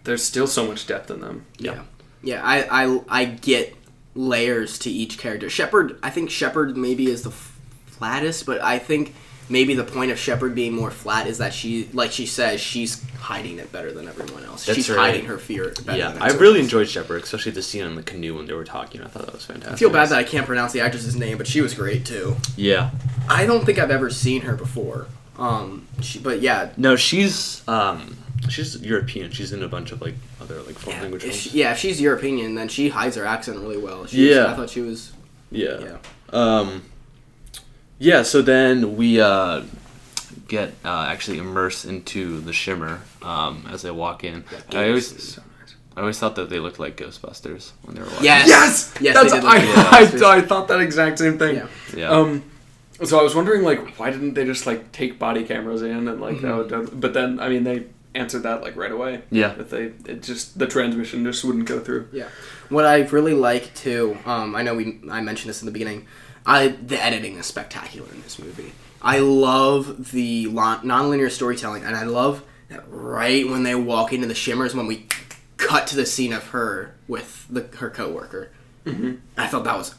There's 0.04 0.22
still 0.22 0.46
so 0.46 0.66
much 0.66 0.86
depth 0.86 1.10
in 1.10 1.20
them. 1.20 1.46
yeah, 1.58 1.82
yeah. 2.22 2.42
I, 2.44 2.84
I 2.84 3.00
I 3.08 3.24
get 3.24 3.74
layers 4.14 4.78
to 4.80 4.90
each 4.90 5.16
character. 5.16 5.48
Shepard, 5.48 5.98
I 6.02 6.10
think 6.10 6.28
Shepard 6.30 6.76
maybe 6.76 7.06
is 7.06 7.22
the 7.22 7.30
f- 7.30 7.58
flattest, 7.86 8.44
but 8.44 8.60
I 8.62 8.78
think 8.78 9.14
maybe 9.48 9.74
the 9.74 9.84
point 9.84 10.10
of 10.10 10.18
Shepard 10.18 10.54
being 10.54 10.72
more 10.72 10.90
flat 10.90 11.26
is 11.26 11.38
that 11.38 11.52
she, 11.54 11.88
like 11.92 12.12
she 12.12 12.26
says, 12.26 12.60
she's 12.60 13.02
hiding 13.18 13.58
it 13.58 13.72
better 13.72 13.90
than 13.92 14.06
everyone 14.08 14.44
else. 14.44 14.66
That's 14.66 14.76
she's 14.76 14.90
right. 14.90 14.98
hiding 15.12 15.26
her 15.26 15.38
fear 15.38 15.72
better. 15.84 15.96
yeah, 15.98 16.16
I 16.20 16.30
really 16.32 16.58
else. 16.60 16.64
enjoyed 16.66 16.88
Shepard, 16.88 17.22
especially 17.22 17.52
the 17.52 17.62
scene 17.62 17.84
on 17.84 17.94
the 17.94 18.02
canoe 18.02 18.36
when 18.36 18.46
they 18.46 18.52
were 18.52 18.64
talking. 18.64 19.00
I 19.02 19.06
thought 19.08 19.24
that 19.26 19.32
was 19.34 19.44
fantastic. 19.44 19.72
I 19.72 19.76
feel 19.76 19.90
bad 19.90 20.08
that 20.10 20.18
I 20.18 20.24
can't 20.24 20.46
pronounce 20.46 20.72
the 20.72 20.80
actress's 20.80 21.16
name, 21.16 21.38
but 21.38 21.46
she 21.46 21.60
was 21.60 21.74
great 21.74 22.04
too. 22.04 22.36
Yeah. 22.56 22.90
I 23.28 23.46
don't 23.46 23.64
think 23.64 23.78
I've 23.78 23.90
ever 23.90 24.10
seen 24.10 24.42
her 24.42 24.54
before. 24.56 25.06
Um, 25.38 25.86
she, 26.00 26.18
but 26.20 26.40
yeah, 26.42 26.70
No, 26.76 26.94
she's 26.96 27.66
um 27.66 28.16
she's 28.48 28.76
European. 28.82 29.30
She's 29.32 29.52
in 29.52 29.62
a 29.62 29.68
bunch 29.68 29.90
of 29.90 30.00
like 30.02 30.14
other 30.40 30.60
like 30.62 30.76
foreign 30.76 30.96
Yeah, 30.98 31.02
language 31.02 31.24
if 31.24 31.34
she, 31.34 31.50
yeah, 31.58 31.72
if 31.72 31.78
she's 31.78 32.00
European, 32.00 32.54
then 32.54 32.68
she 32.68 32.88
hides 32.90 33.16
her 33.16 33.24
accent 33.24 33.58
really 33.58 33.78
well. 33.78 34.06
She 34.06 34.30
Yeah. 34.30 34.44
was, 34.44 34.46
I 34.46 34.54
thought 34.56 34.70
she 34.70 34.80
was. 34.82 35.12
Yeah. 35.50 35.78
Yeah. 35.80 35.96
Um, 36.32 36.82
yeah. 37.98 38.22
So 38.22 38.42
then 38.42 38.96
we 38.96 39.20
uh, 39.20 39.62
get 40.48 40.74
uh, 40.84 41.06
actually 41.08 41.38
immersed 41.38 41.84
into 41.84 42.40
the 42.40 42.52
shimmer 42.52 43.00
um, 43.22 43.66
as 43.70 43.82
they 43.82 43.90
walk 43.90 44.24
in. 44.24 44.44
I 44.72 44.88
always, 44.88 45.34
So 45.34 45.42
nice. 45.60 45.74
I 45.96 46.00
always 46.00 46.18
thought 46.18 46.36
that 46.36 46.50
they 46.50 46.58
looked 46.58 46.78
like 46.78 46.96
Ghostbusters 46.96 47.72
when 47.82 47.94
they 47.96 48.02
were 48.02 48.08
walking. 48.08 48.24
Yes. 48.24 48.48
Yes, 48.48 48.94
Yes, 49.00 49.14
That's, 49.14 49.32
they 49.32 49.40
did 49.40 49.44
look 49.44 49.54
I, 49.92 50.00
like 50.02 50.22
I, 50.22 50.36
I, 50.38 50.40
thought 50.42 50.68
that 50.68 50.80
exact 50.80 51.18
same 51.18 51.38
thing. 51.38 51.56
Yeah. 51.56 51.66
Yeah. 51.96 52.08
Um, 52.10 52.42
So 53.02 53.18
I 53.18 53.22
was 53.22 53.34
wondering, 53.34 53.62
like, 53.62 53.98
why 53.98 54.10
didn't 54.10 54.34
they 54.34 54.44
just 54.44 54.66
like 54.66 54.92
take 54.92 55.18
body 55.18 55.44
cameras 55.44 55.82
in 55.82 56.06
and 56.08 56.20
like 56.20 56.36
Mm-hmm. 56.36 56.68
that 56.68 56.78
would? 56.78 57.00
But 57.00 57.12
then, 57.14 57.40
I 57.40 57.48
mean, 57.48 57.64
they 57.64 57.86
answered 58.14 58.44
that 58.44 58.62
like 58.62 58.76
right 58.76 58.92
away. 58.92 59.22
Yeah. 59.30 59.48
That 59.54 59.70
they 59.70 59.92
it 60.10 60.22
just 60.22 60.58
the 60.58 60.66
transmission 60.68 61.24
just 61.24 61.44
wouldn't 61.44 61.66
go 61.66 61.80
through. 61.80 62.08
Yeah. 62.12 62.28
What 62.68 62.84
I 62.86 63.00
really 63.02 63.34
like 63.34 63.74
too, 63.74 64.16
um, 64.24 64.54
I 64.54 64.62
know 64.62 64.74
we 64.76 65.00
I 65.10 65.20
mentioned 65.20 65.50
this 65.50 65.60
in 65.62 65.66
the 65.66 65.72
beginning. 65.72 66.06
I 66.46 66.68
the 66.68 67.02
editing 67.02 67.36
is 67.36 67.46
spectacular 67.46 68.08
in 68.12 68.22
this 68.22 68.38
movie. 68.38 68.72
I 69.00 69.18
love 69.18 70.12
the 70.12 70.46
lon- 70.46 70.80
nonlinear 70.82 71.30
storytelling, 71.30 71.84
and 71.84 71.94
I 71.96 72.04
love 72.04 72.42
that 72.68 72.84
right 72.88 73.46
when 73.48 73.62
they 73.62 73.74
walk 73.74 74.12
into 74.12 74.26
the 74.26 74.34
shimmers, 74.34 74.74
when 74.74 74.86
we 74.86 75.06
cut 75.56 75.86
to 75.88 75.96
the 75.96 76.06
scene 76.06 76.32
of 76.32 76.48
her 76.48 76.94
with 77.08 77.46
the 77.50 77.62
her 77.78 77.90
coworker. 77.90 78.50
Mm-hmm. 78.86 79.14
I 79.36 79.46
thought 79.46 79.64
that 79.64 79.76
was 79.76 79.94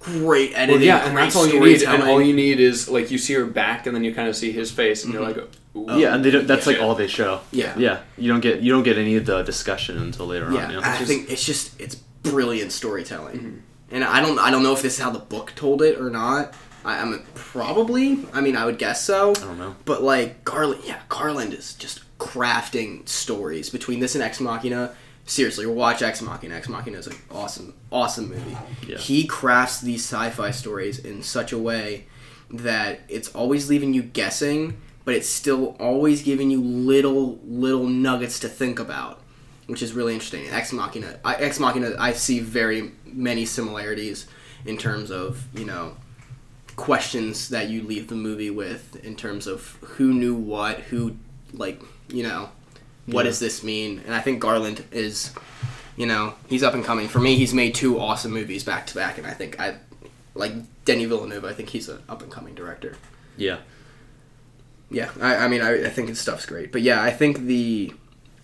great 0.00 0.52
editing. 0.54 0.76
Well, 0.80 0.82
yeah, 0.86 1.04
and 1.04 1.14
great 1.14 1.24
that's 1.24 1.36
all 1.36 1.46
you 1.46 1.60
need. 1.60 1.82
And 1.82 2.02
all 2.02 2.20
you 2.20 2.34
need 2.34 2.60
is 2.60 2.88
like 2.88 3.10
you 3.10 3.18
see 3.18 3.34
her 3.34 3.44
back, 3.46 3.86
and 3.86 3.94
then 3.94 4.04
you 4.04 4.14
kind 4.14 4.28
of 4.28 4.36
see 4.36 4.52
his 4.52 4.70
face, 4.70 5.04
and 5.04 5.12
you're 5.12 5.22
like, 5.22 5.36
Ooh. 5.36 5.86
yeah, 5.98 6.14
and 6.14 6.24
they 6.24 6.30
don't, 6.30 6.46
that's 6.46 6.66
yeah. 6.66 6.72
like 6.74 6.82
all 6.82 6.94
they 6.94 7.06
show. 7.08 7.40
Yeah. 7.50 7.76
yeah. 7.78 8.00
You 8.18 8.30
don't 8.30 8.40
get 8.40 8.60
you 8.60 8.72
don't 8.72 8.82
get 8.82 8.98
any 8.98 9.16
of 9.16 9.26
the 9.26 9.42
discussion 9.42 9.98
until 9.98 10.26
later 10.26 10.50
Yeah, 10.52 10.64
on. 10.64 10.70
You 10.70 10.76
know? 10.80 10.82
I 10.86 10.96
Just- 10.98 11.06
think 11.10 11.30
it's 11.30 11.44
just 11.44 11.80
it's 11.80 11.94
brilliant 11.94 12.72
storytelling, 12.72 13.36
Mm-hmm. 13.38 13.58
And 13.94 14.04
I 14.04 14.20
don't 14.20 14.38
I 14.38 14.50
don't 14.50 14.62
know 14.62 14.72
if 14.72 14.82
this 14.82 14.94
is 14.94 15.00
how 15.00 15.10
the 15.10 15.20
book 15.20 15.52
told 15.54 15.80
it 15.80 15.98
or 15.98 16.10
not. 16.10 16.52
I, 16.84 17.00
I'm 17.00 17.24
probably. 17.34 18.18
I 18.32 18.40
mean, 18.40 18.56
I 18.56 18.66
would 18.66 18.78
guess 18.78 19.02
so. 19.02 19.30
I 19.30 19.34
don't 19.34 19.58
know. 19.58 19.76
But 19.84 20.02
like 20.02 20.44
Garland, 20.44 20.82
yeah, 20.84 21.00
Garland 21.08 21.54
is 21.54 21.74
just 21.74 22.02
crafting 22.18 23.08
stories 23.08 23.70
between 23.70 24.00
this 24.00 24.14
and 24.14 24.22
Ex 24.22 24.40
Machina. 24.40 24.94
Seriously, 25.26 25.64
watch 25.64 26.02
Ex 26.02 26.20
Machina. 26.20 26.56
Ex 26.56 26.68
Machina 26.68 26.98
is 26.98 27.06
an 27.06 27.16
awesome, 27.30 27.72
awesome 27.90 28.28
movie. 28.28 28.56
Yeah. 28.86 28.98
He 28.98 29.26
crafts 29.26 29.80
these 29.80 30.02
sci-fi 30.04 30.50
stories 30.50 30.98
in 30.98 31.22
such 31.22 31.52
a 31.52 31.58
way 31.58 32.06
that 32.50 33.00
it's 33.08 33.28
always 33.34 33.70
leaving 33.70 33.94
you 33.94 34.02
guessing, 34.02 34.76
but 35.04 35.14
it's 35.14 35.28
still 35.28 35.76
always 35.80 36.22
giving 36.22 36.50
you 36.50 36.60
little, 36.60 37.38
little 37.44 37.86
nuggets 37.86 38.38
to 38.40 38.48
think 38.48 38.78
about, 38.78 39.20
which 39.66 39.82
is 39.82 39.92
really 39.92 40.14
interesting. 40.14 40.48
Ex 40.50 40.72
Machina, 40.72 41.18
I, 41.24 41.34
Ex 41.36 41.58
Machina, 41.60 41.92
I 41.98 42.12
see 42.12 42.40
very 42.40 42.92
many 43.06 43.46
similarities 43.46 44.26
in 44.66 44.76
terms 44.78 45.10
of 45.10 45.46
you 45.58 45.64
know 45.64 45.96
questions 46.76 47.48
that 47.50 47.68
you 47.68 47.82
leave 47.82 48.08
the 48.08 48.14
movie 48.14 48.50
with 48.50 48.96
in 49.04 49.14
terms 49.16 49.46
of 49.46 49.76
who 49.80 50.12
knew 50.12 50.34
what, 50.34 50.78
who 50.80 51.16
like 51.52 51.80
you 52.08 52.22
know, 52.22 52.50
what 53.06 53.22
Yeah. 53.24 53.30
does 53.30 53.38
this 53.40 53.62
mean? 53.62 54.02
And 54.04 54.14
I 54.14 54.20
think 54.20 54.40
Garland 54.40 54.84
is, 54.90 55.32
you 55.96 56.04
know, 56.06 56.34
he's 56.48 56.62
up 56.62 56.74
and 56.74 56.84
coming. 56.84 57.06
For 57.08 57.20
me, 57.20 57.36
he's 57.36 57.54
made 57.54 57.74
two 57.74 57.98
awesome 57.98 58.32
movies 58.32 58.64
back 58.64 58.86
to 58.88 58.94
back, 58.94 59.18
and 59.18 59.26
I 59.26 59.32
think 59.32 59.58
I 59.60 59.76
like 60.34 60.52
Denis 60.84 61.06
Villeneuve. 61.08 61.44
I 61.44 61.52
think 61.52 61.68
he's 61.70 61.88
an 61.88 62.02
up 62.08 62.22
and 62.22 62.30
coming 62.30 62.54
director. 62.54 62.96
yeah, 63.36 63.58
Yeah, 64.90 65.10
I, 65.20 65.36
I 65.36 65.48
mean, 65.48 65.62
I, 65.62 65.86
I 65.86 65.90
think 65.90 66.08
his 66.08 66.20
stuff's 66.20 66.44
great, 66.46 66.72
but 66.72 66.82
yeah, 66.82 67.02
I 67.02 67.10
think 67.10 67.38
the 67.46 67.92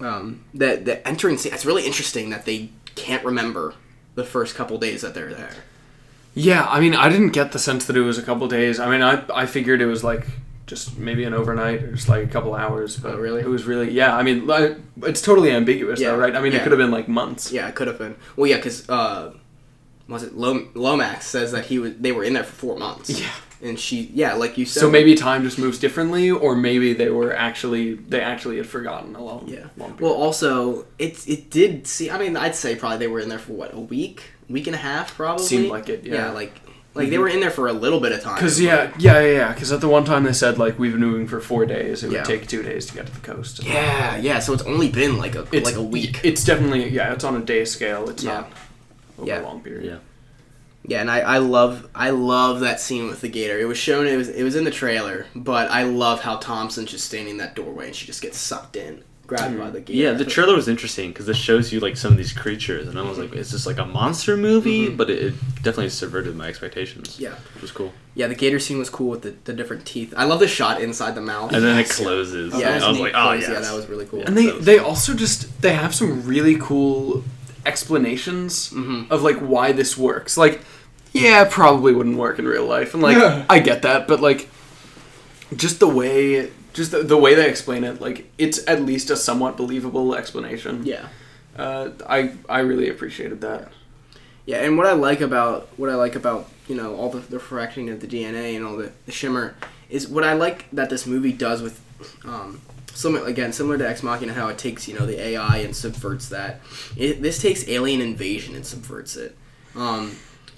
um, 0.01 0.45
the 0.55 0.77
the 0.77 1.07
entering 1.07 1.37
scene. 1.39 1.53
It's 1.53 1.67
really 1.67 1.87
interesting 1.87 2.31
that 2.31 2.45
they 2.45 2.71
can't 2.97 3.25
remember 3.25 3.75
the 4.15 4.25
first 4.25 4.55
couple 4.55 4.79
days 4.79 5.03
that 5.03 5.15
they're 5.15 5.33
there. 5.35 5.53
Yeah, 6.35 6.67
I 6.69 6.81
mean, 6.81 6.95
I 6.95 7.09
didn't 7.09 7.31
get 7.31 7.53
the 7.53 7.59
sense 7.59 7.87
that 7.87 7.97
it 7.97 8.03
was 8.03 8.17
a 8.19 8.23
couple 8.23 8.47
days. 8.49 8.79
I 8.81 8.89
mean, 8.91 9.03
I 9.03 9.25
I 9.35 9.47
figured 9.47 9.81
it 9.81 9.87
was 9.87 10.03
like 10.05 10.27
just 10.67 10.97
maybe 10.99 11.25
an 11.25 11.35
overnight 11.35 11.83
or 11.83 11.93
just 11.93 12.09
like 12.09 12.23
a 12.25 12.29
couple 12.29 12.55
hours. 12.55 12.97
But 12.97 13.15
Oh, 13.15 13.19
really? 13.19 13.41
It 13.41 13.49
was 13.49 13.65
really 13.65 13.91
yeah. 13.91 14.17
I 14.17 14.23
mean, 14.23 14.49
it's 15.03 15.21
totally 15.23 15.51
ambiguous 15.51 16.01
Yeah, 16.01 16.13
though, 16.13 16.19
right? 16.19 16.35
I 16.37 16.41
mean, 16.41 16.53
yeah. 16.53 16.59
it 16.59 16.63
could 16.63 16.73
have 16.73 16.79
been 16.79 16.93
like 16.93 17.09
months. 17.09 17.51
Yeah, 17.51 17.69
it 17.69 17.75
could 17.75 17.89
have 17.89 17.99
been. 17.99 18.15
Well, 18.37 18.49
yeah, 18.49 18.57
because 18.57 18.89
uh, 18.89 19.33
was 20.09 20.23
it 20.23 20.37
Lom- 20.37 20.71
Lomax 20.75 21.27
says 21.27 21.51
that 21.53 21.67
he 21.67 21.79
was 21.81 21.97
they 21.97 22.13
were 22.13 22.23
in 22.25 22.35
there 22.35 22.45
for 22.45 22.53
four 22.55 22.77
months. 22.79 23.11
Yeah. 23.21 23.27
And 23.63 23.79
she 23.79 24.11
yeah, 24.15 24.35
like 24.35 24.57
you 24.59 24.65
said. 24.65 24.81
So 24.81 24.91
maybe 24.91 25.15
time 25.15 25.43
just 25.43 25.59
moves 25.59 25.79
differently, 25.79 26.31
or 26.31 26.57
maybe 26.57 26.93
they 26.93 27.11
were 27.11 27.35
actually 27.35 27.95
they 27.95 28.21
actually 28.21 28.57
had 28.57 28.67
forgotten 28.67 29.15
a 29.17 29.23
long 29.23 29.45
yeah. 29.49 29.67
long 29.77 29.97
Well, 30.01 30.13
also 30.13 30.87
it 30.99 31.29
it 31.29 31.51
did 31.51 31.87
see. 31.87 32.11
I 32.11 32.19
mean, 32.19 32.37
I'd 32.37 32.55
say 32.55 32.77
probably 32.77 32.99
they 32.99 33.09
were 33.09 33.21
in 33.21 33.29
there 33.29 33.39
for 33.39 33.53
what 33.53 33.75
a 33.75 33.81
week, 33.81 34.23
week 34.49 34.67
and 34.67 34.75
a 34.75 34.79
half, 34.79 35.17
probably. 35.17 35.45
Seemed 35.45 35.69
like 35.69 35.89
it, 35.89 36.05
yeah. 36.05 36.27
Mm-hmm. 36.27 36.35
like 36.35 36.53
like 36.95 37.11
they 37.11 37.19
were 37.19 37.29
in 37.29 37.41
there 37.41 37.53
for 37.53 37.69
a 37.69 37.73
little 37.73 38.01
bit 38.01 38.13
of 38.13 38.21
time. 38.21 38.35
Because 38.35 38.61
yeah, 38.61 38.93
yeah, 38.99 39.21
yeah, 39.21 39.31
yeah. 39.33 39.53
Because 39.53 39.71
at 39.71 39.81
the 39.81 39.89
one 39.89 40.05
time 40.05 40.25
they 40.25 40.33
said 40.33 40.59
like 40.59 40.79
we've 40.79 40.93
been 40.93 41.01
moving 41.01 41.29
for 41.29 41.41
four 41.41 41.65
days. 41.67 42.03
It 42.03 42.11
would 42.11 42.25
take 42.25 42.49
two 42.49 42.63
days 42.63 42.87
to 42.87 42.95
get 42.95 43.07
to 43.07 43.13
the 43.13 43.21
coast. 43.21 43.63
Yeah, 43.63 44.17
yeah. 44.17 44.39
So 44.41 44.53
it's 44.53 44.63
only 44.65 44.91
been 44.91 45.17
like 45.19 45.35
a 45.35 45.47
It's 45.53 45.67
like 45.67 45.77
a 45.77 45.83
week. 45.83 46.21
It's 46.25 46.45
definitely 46.45 46.89
yeah. 46.89 47.13
It's 47.13 47.25
on 47.25 47.37
a 47.37 47.41
day 47.45 47.65
scale. 47.65 48.09
It's 48.11 48.25
Yeah. 48.25 48.33
not 48.33 48.53
over 49.19 49.29
Yeah. 49.29 49.41
a 49.41 49.43
long 49.43 49.61
period. 49.61 49.85
yeah. 49.85 49.99
Yeah, 50.85 51.01
and 51.01 51.11
I, 51.11 51.21
I 51.21 51.39
love 51.39 51.89
I 51.95 52.11
love 52.11 52.61
that 52.61 52.81
scene 52.81 53.07
with 53.07 53.21
the 53.21 53.29
gator. 53.29 53.59
It 53.59 53.67
was 53.67 53.79
shown 53.79 54.07
it 54.07 54.17
was 54.17 54.29
it 54.29 54.43
was 54.43 54.57
in 54.57 54.65
the 54.65 54.71
trailer, 54.71 55.27
but 55.35 55.71
I 55.71 55.83
love 55.83 56.23
how 56.23 56.37
Thompson's 56.37 56.91
just 56.91 57.07
standing 57.07 57.33
in 57.33 57.37
that 57.39 57.55
doorway 57.55 57.87
and 57.87 57.95
she 57.95 58.07
just 58.07 58.23
gets 58.23 58.39
sucked 58.39 58.77
in, 58.77 59.05
grabbed 59.27 59.59
by 59.59 59.69
mm. 59.69 59.73
the 59.73 59.81
gator. 59.81 59.99
Yeah, 59.99 60.13
the 60.13 60.25
trailer 60.25 60.55
was 60.55 60.69
interesting 60.69 61.11
because 61.11 61.29
it 61.29 61.37
shows 61.37 61.71
you 61.71 61.81
like 61.81 61.97
some 61.99 62.13
of 62.13 62.19
these 62.19 62.33
creatures, 62.33 62.89
and 62.89 62.99
I 62.99 63.03
was 63.03 63.19
like, 63.19 63.35
"Is 63.35 63.51
this 63.53 63.67
like 63.67 63.79
a 63.79 63.85
monster 63.85 64.39
movie?" 64.39 64.87
Mm-hmm. 64.87 64.97
But 64.97 65.11
it, 65.11 65.23
it 65.23 65.35
definitely 65.57 65.91
subverted 65.91 66.35
my 66.35 66.49
expectations. 66.49 67.21
Yeah. 67.21 67.35
which 67.55 67.63
was 67.63 67.73
cool. 67.73 67.93
Yeah, 68.15 68.27
the 68.27 68.35
gator 68.35 68.59
scene 68.59 68.79
was 68.79 68.91
cool 68.91 69.11
with 69.11 69.23
the, 69.23 69.37
the 69.45 69.53
different 69.53 69.87
teeth. 69.87 70.15
I 70.17 70.25
love 70.25 70.41
the 70.41 70.49
shot 70.49 70.81
inside 70.81 71.15
the 71.15 71.21
mouth. 71.21 71.53
And 71.53 71.63
then 71.63 71.79
it 71.79 71.89
closes. 71.89 72.55
Yeah, 72.55 72.71
and 72.71 72.85
I 72.85 72.89
was 72.89 72.97
neat 72.97 73.05
like, 73.05 73.15
"Oh 73.15 73.23
close. 73.29 73.43
yes. 73.43 73.51
yeah, 73.51 73.61
that 73.61 73.75
was 73.75 73.87
really 73.87 74.07
cool. 74.07 74.23
And 74.23 74.37
they 74.37 74.51
they 74.51 74.79
cool. 74.79 74.87
also 74.87 75.15
just 75.15 75.61
they 75.61 75.75
have 75.75 75.95
some 75.95 76.25
really 76.27 76.57
cool 76.57 77.23
explanations 77.71 78.71
Mm-hmm. 78.71 79.13
of 79.13 79.23
like 79.23 79.39
why 79.39 79.73
this 79.73 79.97
works. 79.97 80.37
Like, 80.37 80.61
yeah, 81.13 81.47
probably 81.51 81.93
wouldn't 81.95 82.17
work 82.19 82.39
in 82.39 82.47
real 82.47 82.67
life, 82.67 82.95
and 82.95 83.03
like 83.03 83.17
Yeah. 83.17 83.45
I 83.49 83.59
get 83.61 83.83
that, 83.83 84.07
but 84.09 84.21
like 84.21 84.49
just 85.57 85.81
the 85.81 85.89
way 85.89 86.51
just 86.73 86.93
the, 86.93 87.03
the 87.03 87.17
way 87.17 87.35
they 87.35 87.49
explain 87.49 87.83
it, 87.85 88.01
like 88.01 88.31
it's 88.39 88.59
at 88.69 88.83
least 88.83 89.11
a 89.11 89.17
somewhat 89.17 89.57
believable 89.57 90.15
explanation. 90.15 90.85
yeah, 90.87 91.07
Uh, 91.57 91.91
I 92.09 92.19
I 92.49 92.61
really 92.61 92.89
appreciated 92.89 93.41
that. 93.41 93.63
yeah. 94.47 94.59
And 94.65 94.77
what 94.79 94.87
I 94.87 94.93
like 94.93 95.21
about 95.21 95.69
what 95.77 95.91
I 95.91 95.97
like 96.05 96.15
about 96.23 96.43
you 96.69 96.77
know 96.77 96.95
all 96.99 97.11
the 97.11 97.21
the 97.35 97.41
fracturing 97.41 97.91
of 97.91 97.99
the 98.01 98.07
DNA 98.07 98.55
and 98.57 98.65
all 98.65 98.77
the, 98.77 98.93
the 99.07 99.13
shimmer 99.13 99.55
is 99.89 100.07
what 100.09 100.23
I 100.23 100.35
like 100.35 100.59
that 100.73 100.89
this 100.91 101.05
movie 101.07 101.33
does 101.33 101.61
with 101.63 101.77
um, 102.25 102.61
similar 102.95 103.27
again 103.27 103.53
similar 103.53 103.79
to 103.79 103.89
Ex 103.89 104.03
Machina 104.03 104.33
how 104.33 104.49
it 104.49 104.59
takes 104.59 104.89
you 104.89 104.99
know 104.99 105.07
the 105.07 105.21
AI 105.21 105.59
and 105.59 105.75
subverts 105.75 106.29
that. 106.29 106.61
It, 106.97 107.23
this 107.23 107.41
takes 107.41 107.69
alien 107.69 108.01
invasion 108.01 108.55
and 108.55 108.65
subverts 108.65 109.17
it. 109.17 109.37
Um, 109.75 110.17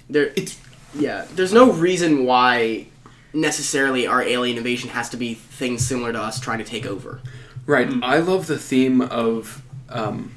there 0.09 0.33
It's 0.35 0.59
yeah. 0.95 1.25
There's 1.33 1.53
no 1.53 1.71
reason 1.71 2.25
why 2.25 2.87
necessarily 3.33 4.05
our 4.05 4.21
alien 4.21 4.57
invasion 4.57 4.89
has 4.89 5.09
to 5.09 5.17
be 5.17 5.33
things 5.33 5.85
similar 5.85 6.13
to 6.13 6.21
us 6.21 6.39
trying 6.39 6.59
to 6.59 6.63
take 6.63 6.85
over. 6.85 7.19
Right. 7.65 7.89
I 8.03 8.19
love 8.19 8.47
the 8.47 8.59
theme 8.59 9.01
of 9.01 9.63
um, 9.89 10.35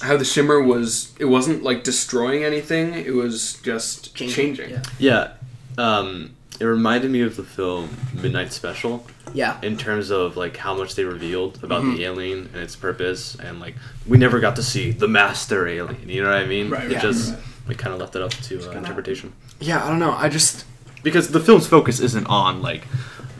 how 0.00 0.16
the 0.16 0.24
shimmer 0.24 0.60
was. 0.62 1.14
It 1.18 1.26
wasn't 1.26 1.62
like 1.62 1.84
destroying 1.84 2.44
anything. 2.44 2.94
It 2.94 3.14
was 3.14 3.54
just 3.62 4.14
changing. 4.14 4.70
Yeah. 4.70 4.82
Yeah, 4.98 5.32
um, 5.76 6.36
it 6.60 6.64
reminded 6.64 7.10
me 7.10 7.20
of 7.22 7.36
the 7.36 7.42
film 7.44 7.88
Midnight 8.14 8.52
Special 8.52 9.06
Yeah. 9.34 9.58
in 9.62 9.76
terms 9.76 10.10
of 10.10 10.36
like 10.36 10.56
how 10.56 10.74
much 10.74 10.94
they 10.94 11.04
revealed 11.04 11.62
about 11.62 11.82
Mm-hmm. 11.82 11.96
the 11.96 12.04
alien 12.04 12.38
and 12.52 12.56
its 12.62 12.76
purpose, 12.76 13.36
and 13.36 13.60
like 13.60 13.74
we 14.06 14.18
never 14.18 14.40
got 14.40 14.56
to 14.56 14.62
see 14.62 14.90
the 14.90 15.08
master 15.08 15.66
alien. 15.68 16.08
You 16.08 16.22
know 16.22 16.30
what 16.30 16.38
I 16.38 16.46
mean? 16.46 16.70
Right, 16.70 16.84
It 16.86 16.92
yeah. 16.92 17.00
just 17.00 17.34
we 17.66 17.74
kind 17.74 17.92
of 17.94 18.00
left 18.00 18.16
it 18.16 18.22
up 18.22 18.30
to 18.32 18.70
uh, 18.70 18.72
interpretation 18.72 19.32
Yeah. 19.60 19.84
I 19.84 19.88
don't 19.90 19.98
know. 19.98 20.12
I 20.12 20.28
just 20.28 20.64
because 21.02 21.28
the 21.30 21.40
film's 21.40 21.66
focus 21.66 22.00
isn't 22.00 22.26
on 22.26 22.60
like 22.62 22.84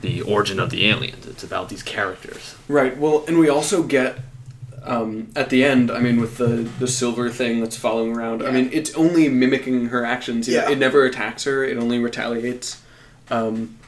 the 0.01 0.23
origin 0.23 0.61
of 0.61 0.71
the 0.71 0.89
aliens. 0.89 1.27
It's 1.27 1.43
about 1.43 1.69
these 1.71 1.83
characters. 1.83 2.55
right. 2.69 2.97
Well, 2.97 3.25
and 3.27 3.39
we 3.39 3.49
also 3.49 3.83
get. 3.83 4.19
Um, 4.85 5.29
at 5.37 5.51
the 5.51 5.65
end, 5.65 5.91
I 5.91 5.99
mean, 5.99 6.19
with 6.21 6.39
the, 6.39 6.67
the 6.79 6.87
silver 6.89 7.29
thing 7.29 7.61
that's 7.61 7.77
following 7.77 8.17
around, 8.17 8.43
I 8.43 8.51
mean, 8.51 8.71
it's 8.73 8.95
only 8.95 9.29
mimicking 9.29 9.87
her 9.87 10.03
actions. 10.05 10.49
you 10.49 10.57
know, 10.57 10.63
Yeah. 10.63 10.71
It 10.71 10.79
never 10.79 11.05
attacks 11.05 11.45
her. 11.45 11.63
It 11.65 11.77
only 11.77 11.99
retaliates. 11.99 12.81
Um, 13.31 13.79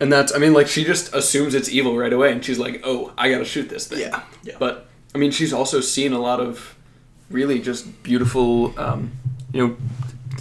and 0.00 0.12
that's, 0.12 0.34
I 0.34 0.38
mean, 0.38 0.52
like, 0.52 0.66
she 0.68 0.84
just 0.84 1.14
assumes 1.14 1.54
it's 1.54 1.68
evil 1.70 1.96
right 1.96 2.12
away, 2.12 2.32
and 2.32 2.44
she's 2.44 2.58
like, 2.58 2.82
oh, 2.84 3.12
I 3.16 3.30
gotta 3.30 3.44
shoot 3.44 3.68
this 3.68 3.86
thing. 3.86 4.00
Yeah. 4.00 4.22
Yeah. 4.42 4.56
But 4.58 4.86
I 5.14 5.18
mean, 5.18 5.30
she's 5.30 5.52
also 5.52 5.80
seen 5.80 6.12
a 6.12 6.18
lot 6.20 6.40
of 6.40 6.76
really 7.30 7.60
just 7.60 8.02
beautiful, 8.02 8.78
um, 8.78 9.12
you 9.52 9.66
know, 9.66 9.76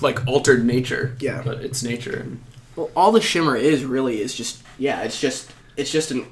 like 0.01 0.25
altered 0.27 0.65
nature. 0.65 1.15
Yeah. 1.19 1.41
But 1.43 1.61
it's 1.61 1.83
nature. 1.83 2.17
And 2.17 2.41
Well, 2.75 2.91
all 2.95 3.11
the 3.13 3.21
shimmer 3.21 3.55
is 3.55 3.85
really 3.85 4.19
is 4.21 4.35
just 4.35 4.61
yeah. 4.77 5.03
It's 5.03 5.19
just 5.21 5.51
it's 5.77 5.91
just 5.91 6.11
an. 6.11 6.25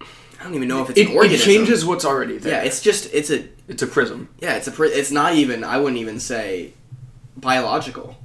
I 0.00 0.44
don't 0.44 0.54
even 0.54 0.68
know 0.68 0.82
if 0.82 0.90
it's 0.90 0.98
it, 0.98 1.08
an 1.08 1.30
it 1.30 1.38
changes 1.40 1.84
what's 1.86 2.04
already 2.04 2.36
there. 2.36 2.52
Yeah, 2.52 2.62
it's 2.66 2.82
just 2.82 3.08
it's 3.14 3.30
a 3.30 3.48
it's 3.68 3.80
a 3.82 3.86
prism. 3.86 4.28
yeah. 4.40 4.56
It's 4.56 4.66
a 4.66 4.72
pri- 4.72 4.88
it's 4.92 5.10
not 5.10 5.34
even. 5.34 5.64
I 5.64 5.78
wouldn't 5.78 5.98
even 6.00 6.20
say 6.20 6.74
biological. 7.36 8.16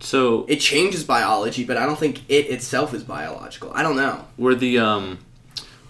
So 0.00 0.44
It 0.48 0.56
changes 0.56 1.04
biology, 1.04 1.64
but 1.64 1.76
I 1.76 1.86
don't 1.86 1.98
think 1.98 2.22
it 2.28 2.46
itself 2.50 2.94
is 2.94 3.04
biological. 3.04 3.70
I 3.74 3.82
don't 3.82 3.96
know. 3.96 4.24
were 4.38 4.54
the 4.54 4.78
um 4.78 5.18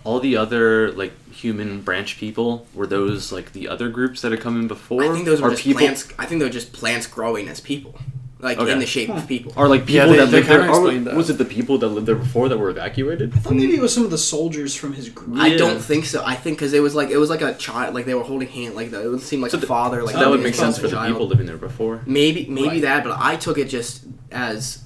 all 0.05 0.21
the 0.21 0.37
other 0.37 0.93
like 0.93 1.13
human 1.31 1.81
branch 1.83 2.19
people 2.19 2.67
were 2.75 2.87
those 2.87 3.33
like 3.33 3.53
the 3.53 3.69
other 3.69 3.89
groups 3.89 4.21
that 4.23 4.33
had 4.33 4.41
come 4.41 4.59
in 4.59 4.69
before 4.69 5.05
I 5.05 5.13
think 5.13 5.25
those 5.25 5.41
were 5.41 5.51
just 5.51 5.63
people 5.63 5.81
plants. 5.81 6.09
I 6.19 6.27
think 6.27 6.41
they 6.41 6.47
were 6.47 6.53
just 6.53 6.73
plants 6.73 7.07
growing 7.07 7.49
as 7.49 7.61
people. 7.61 7.99
Like 8.43 8.59
Okay. 8.59 8.73
in 8.73 8.79
the 8.79 8.87
shape 8.87 9.11
of 9.11 9.27
people. 9.29 9.53
Or 9.57 9.69
like 9.69 9.83
Yeah, 9.89 10.05
people 10.05 10.13
they- 10.13 10.19
that 10.19 10.27
they 10.31 10.37
lived 10.39 10.49
there. 10.49 10.59
kinda 10.61 10.73
Or 10.79 10.99
that. 11.05 11.15
was 11.15 11.29
it 11.31 11.39
the 11.39 11.45
people 11.45 11.79
that 11.79 11.89
lived 11.89 12.07
there 12.07 12.15
before 12.15 12.49
that 12.49 12.59
were 12.59 12.71
evacuated? 12.71 13.33
I 13.35 13.39
thought 13.39 13.53
maybe 13.55 13.75
it 13.75 13.81
was 13.83 13.93
some 13.93 14.05
of 14.05 14.11
the 14.11 14.19
soldiers 14.19 14.75
from 14.75 14.95
his 14.95 15.09
group. 15.11 15.39
I 15.39 15.57
don't 15.57 15.81
think 15.81 16.07
so. 16.07 16.23
I 16.25 16.35
think 16.37 16.57
because 16.59 16.73
it 16.73 16.81
was 16.81 16.95
like 16.95 17.11
it 17.11 17.19
was 17.19 17.29
like 17.31 17.43
a 17.43 17.55
child, 17.55 17.95
like 17.95 18.07
they 18.07 18.15
were 18.15 18.23
holding 18.23 18.49
hand, 18.49 18.75
like 18.75 18.91
the, 18.91 19.03
it 19.05 19.09
would 19.09 19.21
seem 19.21 19.41
like 19.43 19.51
So 19.51 19.59
a 19.59 19.61
the- 19.61 19.67
father, 19.67 20.03
like 20.03 20.15
So 20.15 20.21
that 20.21 20.31
would 20.31 20.43
make 20.43 20.55
sense 20.55 20.79
for 20.79 20.89
the 20.89 21.01
people 21.07 21.27
living 21.29 21.47
there 21.47 21.57
before. 21.59 22.01
Maybe 22.07 22.47
maybe 22.49 22.69
Right. 22.69 22.83
that, 22.83 23.05
but 23.05 23.17
I 23.21 23.37
took 23.37 23.59
it 23.59 23.69
just 23.69 24.03
as 24.33 24.79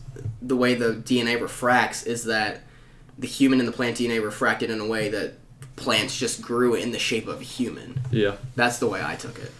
the 0.42 0.56
way 0.56 0.74
the 0.74 0.92
DNA 0.94 1.36
refracts 1.40 2.02
is 2.02 2.24
that 2.24 2.62
the 3.18 3.26
human 3.28 3.60
and 3.60 3.68
the 3.68 3.72
plant 3.72 3.96
DNA 3.98 4.18
refracted 4.22 4.68
in 4.70 4.80
a 4.80 4.86
way 4.86 5.08
that 5.10 5.34
plants 5.76 6.16
just 6.16 6.40
grew 6.42 6.74
in 6.74 6.90
the 6.92 6.98
shape 6.98 7.26
of 7.28 7.40
a 7.40 7.44
human. 7.44 7.98
Yeah. 8.10 8.32
That's 8.56 8.78
the 8.78 8.86
way 8.88 9.00
I 9.04 9.14
took 9.14 9.38
it. 9.38 9.52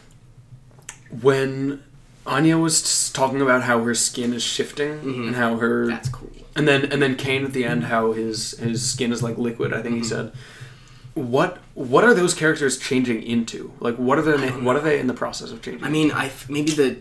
when 1.23 1.81
Anya 2.27 2.57
was 2.59 3.11
talking 3.11 3.41
about 3.43 3.63
how 3.65 3.83
her 3.85 3.95
skin 3.95 4.33
is 4.33 4.43
shifting 4.43 5.01
Mhm. 5.01 5.27
and 5.29 5.37
how 5.37 5.57
her 5.59 5.87
That's 5.89 6.09
cool. 6.09 6.31
and 6.57 6.67
then 6.67 6.87
and 6.87 7.03
then 7.03 7.17
Kane 7.17 7.45
at 7.45 7.53
the 7.53 7.65
end 7.65 7.85
how 7.85 8.13
his 8.13 8.53
his 8.59 8.83
skin 8.89 9.13
is 9.13 9.23
like 9.23 9.37
liquid. 9.39 9.73
I 9.73 9.83
think 9.83 9.97
he 9.97 10.03
said. 10.05 10.33
What 11.15 11.59
what 11.75 12.03
are 12.03 12.13
those 12.15 12.35
characters 12.35 12.77
changing 12.79 13.23
into? 13.23 13.73
Like 13.79 13.97
what 13.97 14.19
are 14.19 14.23
they 14.23 14.49
what 14.49 14.75
are 14.75 14.81
they 14.81 14.99
in 14.99 15.07
the 15.07 15.15
process 15.15 15.51
of 15.53 15.63
changing? 15.63 15.85
I 15.85 15.89
mean, 15.91 16.11
I 16.11 16.31
maybe 16.49 16.73
the 16.73 16.97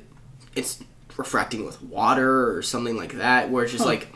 it's 0.55 0.79
refracting 1.17 1.65
with 1.65 1.81
water 1.81 2.55
or 2.55 2.61
something 2.61 2.95
like 2.97 3.13
that, 3.17 3.49
where 3.49 3.63
it's 3.63 3.71
just 3.71 3.85
Huh. 3.85 3.89
like 3.91 4.07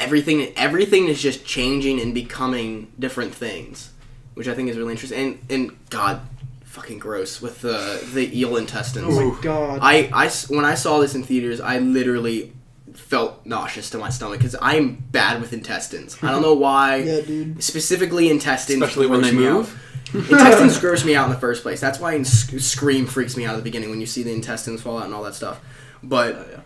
everything 0.00 0.52
everything 0.56 1.06
is 1.08 1.22
just 1.22 1.44
changing 1.44 2.00
and 2.00 2.12
becoming 2.12 2.88
different 2.98 3.32
things, 3.34 3.90
which 4.34 4.48
I 4.48 4.54
think 4.54 4.70
is 4.70 4.76
really 4.76 4.92
interesting. 4.92 5.18
And 5.20 5.38
and 5.50 5.76
God, 5.90 6.20
fucking 6.68 6.98
gross 6.98 7.40
with 7.42 7.60
the 7.62 8.00
the 8.14 8.38
eel 8.38 8.56
intestines. 8.56 9.06
Oh 9.16 9.30
my 9.34 9.40
god. 9.42 9.78
I, 9.82 10.10
I 10.12 10.26
s- 10.26 10.48
when 10.48 10.64
I 10.64 10.74
saw 10.74 10.98
this 11.00 11.14
in 11.14 11.22
theaters, 11.24 11.60
I 11.60 11.78
literally 11.78 12.52
felt 12.94 13.44
nauseous 13.46 13.90
to 13.90 13.98
my 13.98 14.10
stomach 14.10 14.38
because 14.38 14.56
I'm 14.60 14.96
bad 15.10 15.40
with 15.40 15.52
intestines. 15.52 16.16
I 16.22 16.30
don't 16.30 16.42
know 16.42 16.54
why. 16.66 16.96
yeah, 16.96 17.20
dude. 17.20 17.62
Specifically, 17.62 18.28
intestines. 18.30 18.82
Especially 18.82 19.06
when 19.06 19.22
they 19.22 19.32
me 19.32 19.46
out. 19.46 19.54
move. 19.54 19.84
intestines 20.14 20.78
gross 20.78 21.04
me 21.04 21.14
out 21.14 21.26
in 21.26 21.32
the 21.32 21.38
first 21.40 21.62
place. 21.62 21.80
That's 21.80 21.98
why 22.00 22.14
in 22.14 22.24
Sc- 22.24 22.58
Scream 22.60 23.06
freaks 23.06 23.36
me 23.36 23.44
out 23.44 23.52
at 23.54 23.56
the 23.58 23.62
beginning 23.62 23.90
when 23.90 24.00
you 24.00 24.06
see 24.06 24.22
the 24.22 24.32
intestines 24.32 24.80
fall 24.80 24.98
out 24.98 25.04
and 25.04 25.12
all 25.14 25.22
that 25.24 25.34
stuff. 25.34 25.60
But 26.02 26.34
oh, 26.34 26.60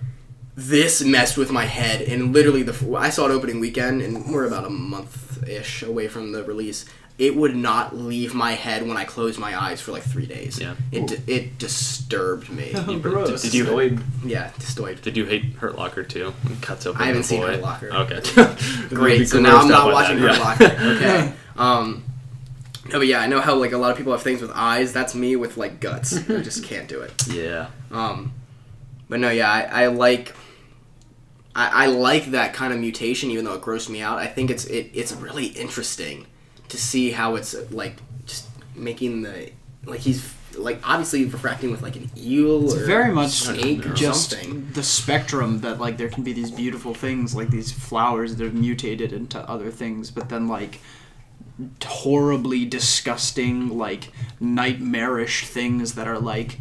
this 0.54 1.02
messed 1.02 1.36
with 1.38 1.50
my 1.50 1.64
head, 1.64 2.02
and 2.02 2.32
literally 2.32 2.62
the 2.62 2.96
I 2.96 3.10
saw 3.10 3.26
it 3.26 3.30
opening 3.32 3.58
weekend, 3.58 4.00
and 4.02 4.32
we're 4.32 4.46
about 4.46 4.64
a 4.64 4.70
month 4.70 5.42
ish 5.48 5.82
away 5.82 6.06
from 6.08 6.32
the 6.32 6.44
release. 6.44 6.84
It 7.18 7.36
would 7.36 7.54
not 7.54 7.94
leave 7.94 8.34
my 8.34 8.52
head 8.52 8.86
when 8.86 8.96
I 8.96 9.04
closed 9.04 9.38
my 9.38 9.60
eyes 9.60 9.80
for 9.80 9.92
like 9.92 10.02
three 10.02 10.26
days. 10.26 10.58
Yeah. 10.58 10.74
it 10.90 11.06
d- 11.06 11.32
it 11.32 11.58
disturbed 11.58 12.50
me. 12.50 12.72
Oh, 12.74 12.98
gross. 12.98 13.42
Did 13.42 13.54
you 13.54 13.64
hate? 13.78 13.98
yeah, 14.24 14.50
disturbed. 14.58 15.02
did 15.02 15.16
you 15.16 15.26
hate 15.26 15.44
Hurt 15.54 15.76
Locker 15.76 16.02
too? 16.02 16.32
It 16.50 16.62
cuts 16.62 16.86
open. 16.86 17.00
I 17.02 17.06
haven't 17.06 17.22
the 17.22 17.28
seen 17.28 17.40
boy. 17.42 17.48
Hurt 17.48 17.60
Locker. 17.60 17.92
Okay. 17.92 18.88
Great. 18.88 19.28
So 19.28 19.40
now 19.40 19.58
I'm 19.58 19.68
not 19.68 19.92
watching 19.92 20.20
that, 20.20 20.36
Hurt 20.36 20.60
yeah. 20.60 20.66
Locker. 20.68 20.82
Okay. 20.96 21.32
Um, 21.56 22.04
no, 22.86 22.98
but 22.98 23.06
yeah, 23.06 23.20
I 23.20 23.26
know 23.26 23.40
how 23.40 23.54
like 23.54 23.72
a 23.72 23.78
lot 23.78 23.90
of 23.92 23.96
people 23.96 24.12
have 24.12 24.22
things 24.22 24.40
with 24.40 24.50
eyes. 24.54 24.92
That's 24.92 25.14
me 25.14 25.36
with 25.36 25.56
like 25.56 25.80
guts. 25.80 26.16
I 26.28 26.40
just 26.40 26.64
can't 26.68 26.88
do 26.88 27.02
it. 27.02 27.12
Yeah. 27.28 27.68
Um, 27.90 28.32
but 29.08 29.20
no, 29.20 29.30
yeah, 29.30 29.50
I, 29.50 29.84
I 29.84 29.86
like. 29.88 30.34
I, 31.54 31.84
I 31.84 31.86
like 31.86 32.30
that 32.30 32.54
kind 32.54 32.72
of 32.72 32.80
mutation, 32.80 33.30
even 33.30 33.44
though 33.44 33.52
it 33.54 33.60
grossed 33.60 33.90
me 33.90 34.00
out. 34.00 34.18
I 34.18 34.26
think 34.26 34.50
it's 34.50 34.64
it, 34.64 34.90
it's 34.94 35.12
really 35.12 35.46
interesting 35.48 36.26
to 36.72 36.78
see 36.78 37.10
how 37.12 37.34
it's 37.36 37.54
like 37.70 37.96
just 38.26 38.48
making 38.74 39.22
the 39.22 39.50
like 39.84 40.00
he's 40.00 40.32
like 40.56 40.78
obviously 40.84 41.24
refracting 41.24 41.70
with 41.70 41.80
like 41.82 41.96
an 41.96 42.10
eel 42.16 42.64
It's 42.64 42.74
or 42.74 42.84
very 42.86 43.12
much 43.12 43.30
snake 43.30 43.86
or 43.86 43.94
just 43.94 44.30
something. 44.30 44.68
the 44.72 44.82
spectrum 44.82 45.60
that 45.60 45.78
like 45.80 45.96
there 45.96 46.08
can 46.10 46.22
be 46.24 46.32
these 46.32 46.50
beautiful 46.50 46.92
things 46.94 47.34
like 47.34 47.50
these 47.50 47.70
flowers 47.72 48.36
that 48.36 48.46
are 48.46 48.50
mutated 48.50 49.12
into 49.12 49.38
other 49.48 49.70
things, 49.70 50.10
but 50.10 50.28
then 50.28 50.48
like 50.48 50.80
horribly 51.84 52.64
disgusting, 52.64 53.76
like 53.78 54.08
nightmarish 54.40 55.46
things 55.46 55.94
that 55.94 56.08
are 56.08 56.18
like 56.18 56.58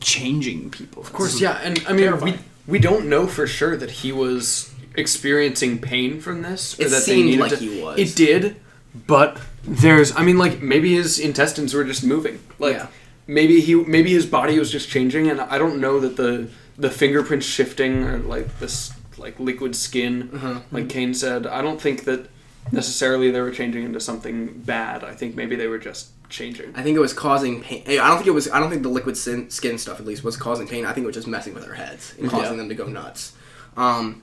changing 0.00 0.70
people. 0.70 1.02
Of 1.02 1.12
course, 1.12 1.40
yeah, 1.40 1.58
and 1.62 1.82
I 1.88 1.92
mean 1.92 2.18
we 2.20 2.34
we 2.66 2.78
don't 2.78 3.06
know 3.08 3.26
for 3.26 3.46
sure 3.46 3.76
that 3.76 3.90
he 3.90 4.12
was 4.12 4.72
experiencing 4.96 5.78
pain 5.80 6.20
from 6.20 6.42
this. 6.42 6.78
or 6.78 6.84
It 6.86 6.90
that 6.90 7.02
seemed 7.02 7.26
needed 7.26 7.40
like 7.40 7.50
to- 7.50 7.56
he 7.56 7.82
was. 7.82 7.98
It 7.98 8.14
did, 8.16 8.56
but 9.06 9.40
there's 9.64 10.14
I 10.16 10.22
mean 10.24 10.38
like 10.38 10.62
maybe 10.62 10.94
his 10.94 11.18
intestines 11.18 11.74
were 11.74 11.84
just 11.84 12.04
moving. 12.04 12.38
Like 12.58 12.76
Yeah. 12.76 12.86
maybe 13.26 13.60
he 13.60 13.74
maybe 13.74 14.12
his 14.12 14.26
body 14.26 14.58
was 14.58 14.70
just 14.70 14.88
changing, 14.88 15.28
and 15.28 15.40
I 15.40 15.58
don't 15.58 15.80
know 15.80 15.98
that 16.00 16.16
the 16.16 16.48
the 16.76 16.90
fingerprints 16.90 17.46
shifting 17.46 18.02
or 18.04 18.18
like 18.18 18.58
this 18.58 18.92
like 19.16 19.38
liquid 19.38 19.76
skin, 19.76 20.30
Uh-huh. 20.34 20.60
like 20.72 20.88
Kane 20.88 21.14
said. 21.14 21.46
I 21.46 21.62
don't 21.62 21.80
think 21.80 22.04
that 22.04 22.28
necessarily 22.72 23.30
they 23.30 23.40
were 23.40 23.50
changing 23.52 23.84
into 23.84 24.00
something 24.00 24.48
bad. 24.64 25.04
I 25.04 25.14
think 25.14 25.36
maybe 25.36 25.54
they 25.56 25.66
were 25.68 25.78
just 25.78 26.08
changing. 26.28 26.72
I 26.74 26.82
think 26.82 26.96
it 26.96 27.00
was 27.00 27.12
causing 27.12 27.62
pain. 27.62 27.84
I 27.86 28.08
don't 28.08 28.16
think 28.16 28.26
it 28.26 28.32
was. 28.32 28.50
I 28.50 28.58
don't 28.58 28.70
think 28.70 28.82
the 28.82 28.88
liquid 28.88 29.16
sin, 29.16 29.50
skin 29.50 29.78
stuff, 29.78 30.00
at 30.00 30.06
least, 30.06 30.24
was 30.24 30.36
causing 30.36 30.66
pain. 30.66 30.84
I 30.84 30.92
think 30.92 31.04
it 31.04 31.06
was 31.06 31.14
just 31.16 31.28
messing 31.28 31.54
with 31.54 31.64
their 31.64 31.74
heads 31.74 32.14
and 32.18 32.28
causing 32.28 32.52
Yeah. 32.52 32.56
them 32.58 32.68
to 32.70 32.74
go 32.74 32.86
nuts. 32.86 33.32
Um, 33.76 34.22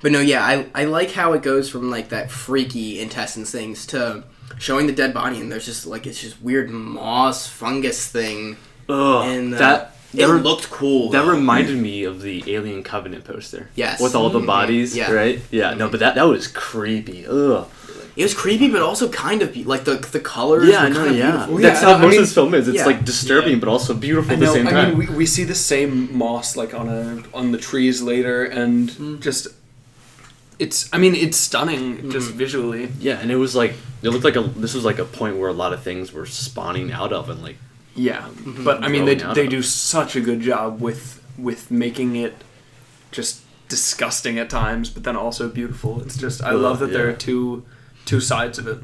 but 0.00 0.12
no, 0.12 0.20
yeah, 0.20 0.44
I 0.44 0.66
I 0.74 0.84
like 0.84 1.12
how 1.12 1.32
it 1.32 1.42
goes 1.42 1.68
from 1.68 1.90
like 1.90 2.08
that 2.10 2.30
freaky 2.30 3.00
intestines 3.00 3.50
things 3.50 3.86
to 3.88 4.24
showing 4.58 4.86
the 4.86 4.92
dead 4.92 5.12
body, 5.14 5.40
and 5.40 5.50
there's 5.50 5.66
just 5.66 5.86
like 5.86 6.06
it's 6.06 6.20
just 6.20 6.40
weird 6.42 6.70
moss 6.70 7.46
fungus 7.46 8.06
thing, 8.06 8.56
Ugh. 8.88 9.26
and 9.28 9.54
uh, 9.54 9.58
that 9.58 9.96
it 10.14 10.18
that, 10.18 10.28
re- 10.32 10.40
looked 10.40 10.70
cool. 10.70 11.10
that 11.10 11.22
though. 11.24 11.30
reminded 11.30 11.76
me 11.78 12.04
of 12.04 12.22
the 12.22 12.42
Alien 12.54 12.82
Covenant 12.82 13.24
poster. 13.24 13.68
Yes. 13.74 14.00
With 14.00 14.14
all 14.14 14.30
the 14.30 14.40
Mhm. 14.40 14.46
bodies, 14.46 14.96
Yeah. 14.96 15.12
right? 15.12 15.40
Yeah. 15.50 15.74
No, 15.74 15.88
but 15.88 16.00
that 16.00 16.14
that 16.14 16.24
was 16.26 16.46
creepy. 16.48 17.26
Ugh. 17.26 17.66
it 18.16 18.22
was 18.22 18.32
creepy, 18.32 18.70
but 18.70 18.80
also 18.80 19.10
kind 19.10 19.42
of 19.42 19.52
be- 19.52 19.62
like 19.64 19.84
the 19.84 19.96
the 19.96 20.20
colors. 20.20 20.66
Yeah, 20.68 20.80
I 20.80 20.84
were 20.84 20.88
know. 20.90 20.96
kind 20.96 21.10
of 21.10 21.16
Yeah. 21.18 21.30
beautiful. 21.32 21.60
Yeah, 21.60 21.68
That's 21.68 21.82
how 21.82 21.92
I 21.94 21.98
most 21.98 22.10
mean- 22.12 22.20
of 22.20 22.24
this 22.26 22.32
film 22.34 22.54
is. 22.54 22.66
It's 22.68 22.78
yeah. 22.78 22.86
like 22.86 23.04
disturbing, 23.04 23.52
Yeah. 23.54 23.58
but 23.58 23.68
also 23.68 23.92
beautiful 23.92 24.30
I 24.30 24.34
at 24.34 24.40
the 24.40 24.46
know. 24.46 24.54
same 24.54 24.68
I 24.68 24.70
time. 24.70 24.88
mean, 24.98 25.08
we, 25.10 25.14
we 25.16 25.26
see 25.26 25.44
the 25.44 25.54
same 25.54 26.16
moss 26.16 26.56
like 26.56 26.72
on 26.72 26.88
a 26.88 27.22
on 27.36 27.52
the 27.52 27.58
trees 27.58 28.00
later, 28.00 28.44
and 28.44 29.20
just 29.20 29.48
it's. 30.58 30.92
I 30.92 30.98
mean, 30.98 31.14
it's 31.14 31.36
stunning 31.36 32.10
just 32.10 32.30
mm. 32.30 32.34
visually. 32.34 32.90
yeah, 32.98 33.18
and 33.20 33.30
it 33.30 33.36
was 33.36 33.54
like 33.54 33.74
it 34.02 34.10
looked 34.10 34.24
like 34.24 34.36
a. 34.36 34.42
This 34.42 34.74
was 34.74 34.84
like 34.84 34.98
a 34.98 35.04
point 35.04 35.36
where 35.36 35.48
a 35.48 35.54
lot 35.54 35.72
of 35.72 35.82
things 35.82 36.12
were 36.12 36.26
spawning 36.26 36.92
out 36.92 37.12
of, 37.12 37.28
and 37.28 37.42
like 37.42 37.56
Yeah, 37.94 38.22
mm-hmm. 38.22 38.64
but 38.64 38.82
I 38.82 38.88
mean, 38.88 39.04
they 39.04 39.14
they 39.14 39.44
of. 39.44 39.50
do 39.50 39.62
such 39.62 40.16
a 40.16 40.20
good 40.20 40.40
job 40.40 40.80
with 40.80 41.22
with 41.38 41.70
making 41.70 42.16
it 42.16 42.34
just 43.10 43.42
disgusting 43.68 44.38
at 44.38 44.48
times, 44.48 44.90
but 44.90 45.04
then 45.04 45.16
also 45.16 45.48
beautiful. 45.48 46.00
It's 46.02 46.16
just 46.16 46.42
I 46.42 46.52
love 46.52 46.78
that 46.78 46.92
there 46.92 47.08
are 47.08 47.12
two 47.12 47.64
two 48.04 48.20
sides 48.20 48.58
of 48.58 48.66
it. 48.66 48.78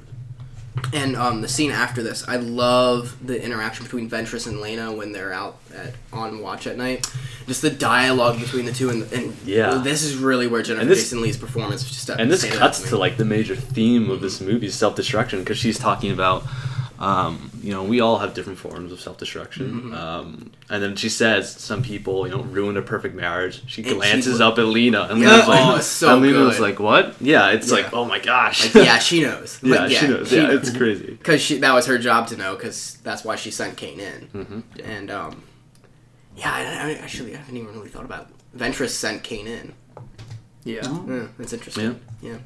And 0.94 1.16
um, 1.16 1.40
the 1.42 1.48
scene 1.48 1.70
after 1.70 2.02
this, 2.02 2.26
I 2.28 2.36
love 2.36 3.16
the 3.26 3.42
interaction 3.42 3.84
between 3.84 4.08
Ventress 4.08 4.46
and 4.46 4.60
Lena 4.60 4.92
when 4.92 5.12
they're 5.12 5.32
out 5.32 5.58
at, 5.74 5.94
on 6.12 6.40
watch 6.40 6.66
at 6.66 6.76
night. 6.76 7.10
Just 7.46 7.62
the 7.62 7.70
dialogue 7.70 8.40
between 8.40 8.64
the 8.66 8.72
two, 8.72 8.88
and, 8.90 9.10
and 9.12 9.34
Yeah. 9.44 9.74
this 9.84 10.02
is 10.02 10.16
really 10.16 10.46
where 10.46 10.62
Jennifer 10.62 10.82
And 10.82 10.90
this- 10.90 11.00
Jason 11.00 11.20
Leigh's 11.22 11.36
performance 11.36 11.84
just 11.84 12.08
and 12.10 12.30
this 12.30 12.44
cuts 12.44 12.88
to 12.90 12.96
like 12.96 13.16
the 13.16 13.24
major 13.24 13.56
theme 13.56 14.10
of 14.10 14.20
this 14.20 14.40
movie 14.40 14.68
self 14.70 14.94
destruction 14.96 15.40
because 15.40 15.58
she's 15.58 15.78
talking 15.78 16.10
about 16.10 16.44
um, 17.02 17.50
you 17.62 17.72
know 17.72 17.82
we 17.82 18.00
all 18.00 18.18
have 18.18 18.32
different 18.32 18.58
forms 18.58 18.92
of 18.92 19.00
self 19.00 19.18
destruction 19.18 19.66
Mm-hmm. 19.72 19.94
um, 19.94 20.50
and 20.70 20.82
then 20.82 20.94
she 20.96 21.08
says 21.08 21.50
some 21.50 21.82
people 21.82 22.26
you 22.26 22.32
know 22.34 22.42
ruin 22.42 22.76
a 22.76 22.82
perfect 22.82 23.14
marriage 23.14 23.62
she 23.66 23.82
And 23.82 23.94
glances 23.96 24.34
was- 24.34 24.40
up 24.40 24.58
at 24.58 24.66
Lena 24.66 25.08
and 25.10 25.20
Yeah, 25.20 25.30
Lena's 25.30 25.48
like, 25.48 25.66
oh, 25.76 25.80
so 25.80 26.12
and 26.14 26.22
Lena 26.22 26.38
was 26.40 26.56
good. 26.56 26.62
like 26.62 26.78
what 26.78 27.20
yeah 27.20 27.50
it's 27.50 27.68
Yeah. 27.68 27.76
like 27.78 27.92
oh 27.92 28.04
my 28.04 28.20
gosh 28.20 28.72
Like, 28.74 28.84
yeah, 28.86 28.98
she 28.98 29.20
knows. 29.22 29.58
yeah, 29.64 29.74
Like, 29.80 29.90
she 29.90 30.06
knows 30.06 30.32
yeah 30.32 30.50
it's 30.52 30.70
crazy 30.80 31.06
because 31.06 31.48
that 31.60 31.74
was 31.74 31.86
her 31.86 31.98
job 31.98 32.28
to 32.28 32.36
know 32.36 32.54
because 32.56 32.98
that's 33.02 33.24
why 33.24 33.36
she 33.36 33.50
sent 33.50 33.76
Kane 33.76 34.00
in. 34.00 34.20
hmm 34.32 34.60
And 34.84 35.10
um, 35.10 35.42
yeah, 36.36 36.52
I, 36.52 36.60
I 36.90 36.92
actually 36.94 37.34
I 37.34 37.38
haven't 37.38 37.56
even 37.56 37.72
really 37.74 37.88
thought 37.90 38.04
about 38.06 38.28
it. 38.30 38.58
Ventress 38.58 38.90
sent 38.90 39.22
Kane 39.22 39.46
in. 39.48 39.74
Yeah, 40.64 40.82
Yeah, 41.08 41.26
that's 41.38 41.52
interesting. 41.52 42.00
Yeah, 42.22 42.38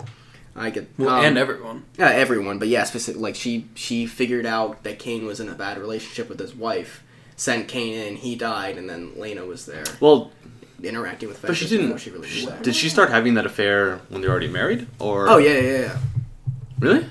I 0.56 0.70
get 0.70 0.88
well, 0.98 1.10
um, 1.10 1.24
and 1.24 1.38
everyone. 1.38 1.84
Yeah, 1.98 2.08
everyone, 2.10 2.58
but 2.58 2.68
yeah, 2.68 2.84
specific. 2.84 3.20
Like 3.20 3.34
she, 3.36 3.66
she 3.74 4.06
figured 4.06 4.46
out 4.46 4.82
that 4.84 4.98
Kane 4.98 5.26
was 5.26 5.38
in 5.40 5.48
a 5.48 5.54
bad 5.54 5.78
relationship 5.78 6.28
with 6.28 6.38
his 6.38 6.54
wife. 6.54 7.02
Sent 7.36 7.68
Kane 7.68 7.92
in, 7.94 8.16
he 8.16 8.34
died, 8.34 8.78
and 8.78 8.88
then 8.88 9.12
Lena 9.20 9.44
was 9.44 9.66
there 9.66 9.84
well 10.00 10.30
interacting 10.82 11.28
with. 11.28 11.42
but 11.42 11.54
she 11.56 11.66
didn't 11.68 11.86
before 11.86 11.98
She 11.98 12.10
really 12.10 12.28
knew 12.30 12.46
that. 12.46 12.62
did 12.62 12.74
she 12.74 12.88
start 12.88 13.10
having 13.10 13.34
that 13.34 13.44
affair 13.46 14.00
when 14.08 14.20
they 14.22 14.26
were 14.28 14.32
already 14.32 14.48
married 14.48 14.86
or 14.98 15.28
Oh 15.28 15.36
yeah, 15.38 15.58
yeah, 15.58 15.78
yeah. 15.80 15.98
really 16.78 17.06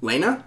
Lena. 0.00 0.44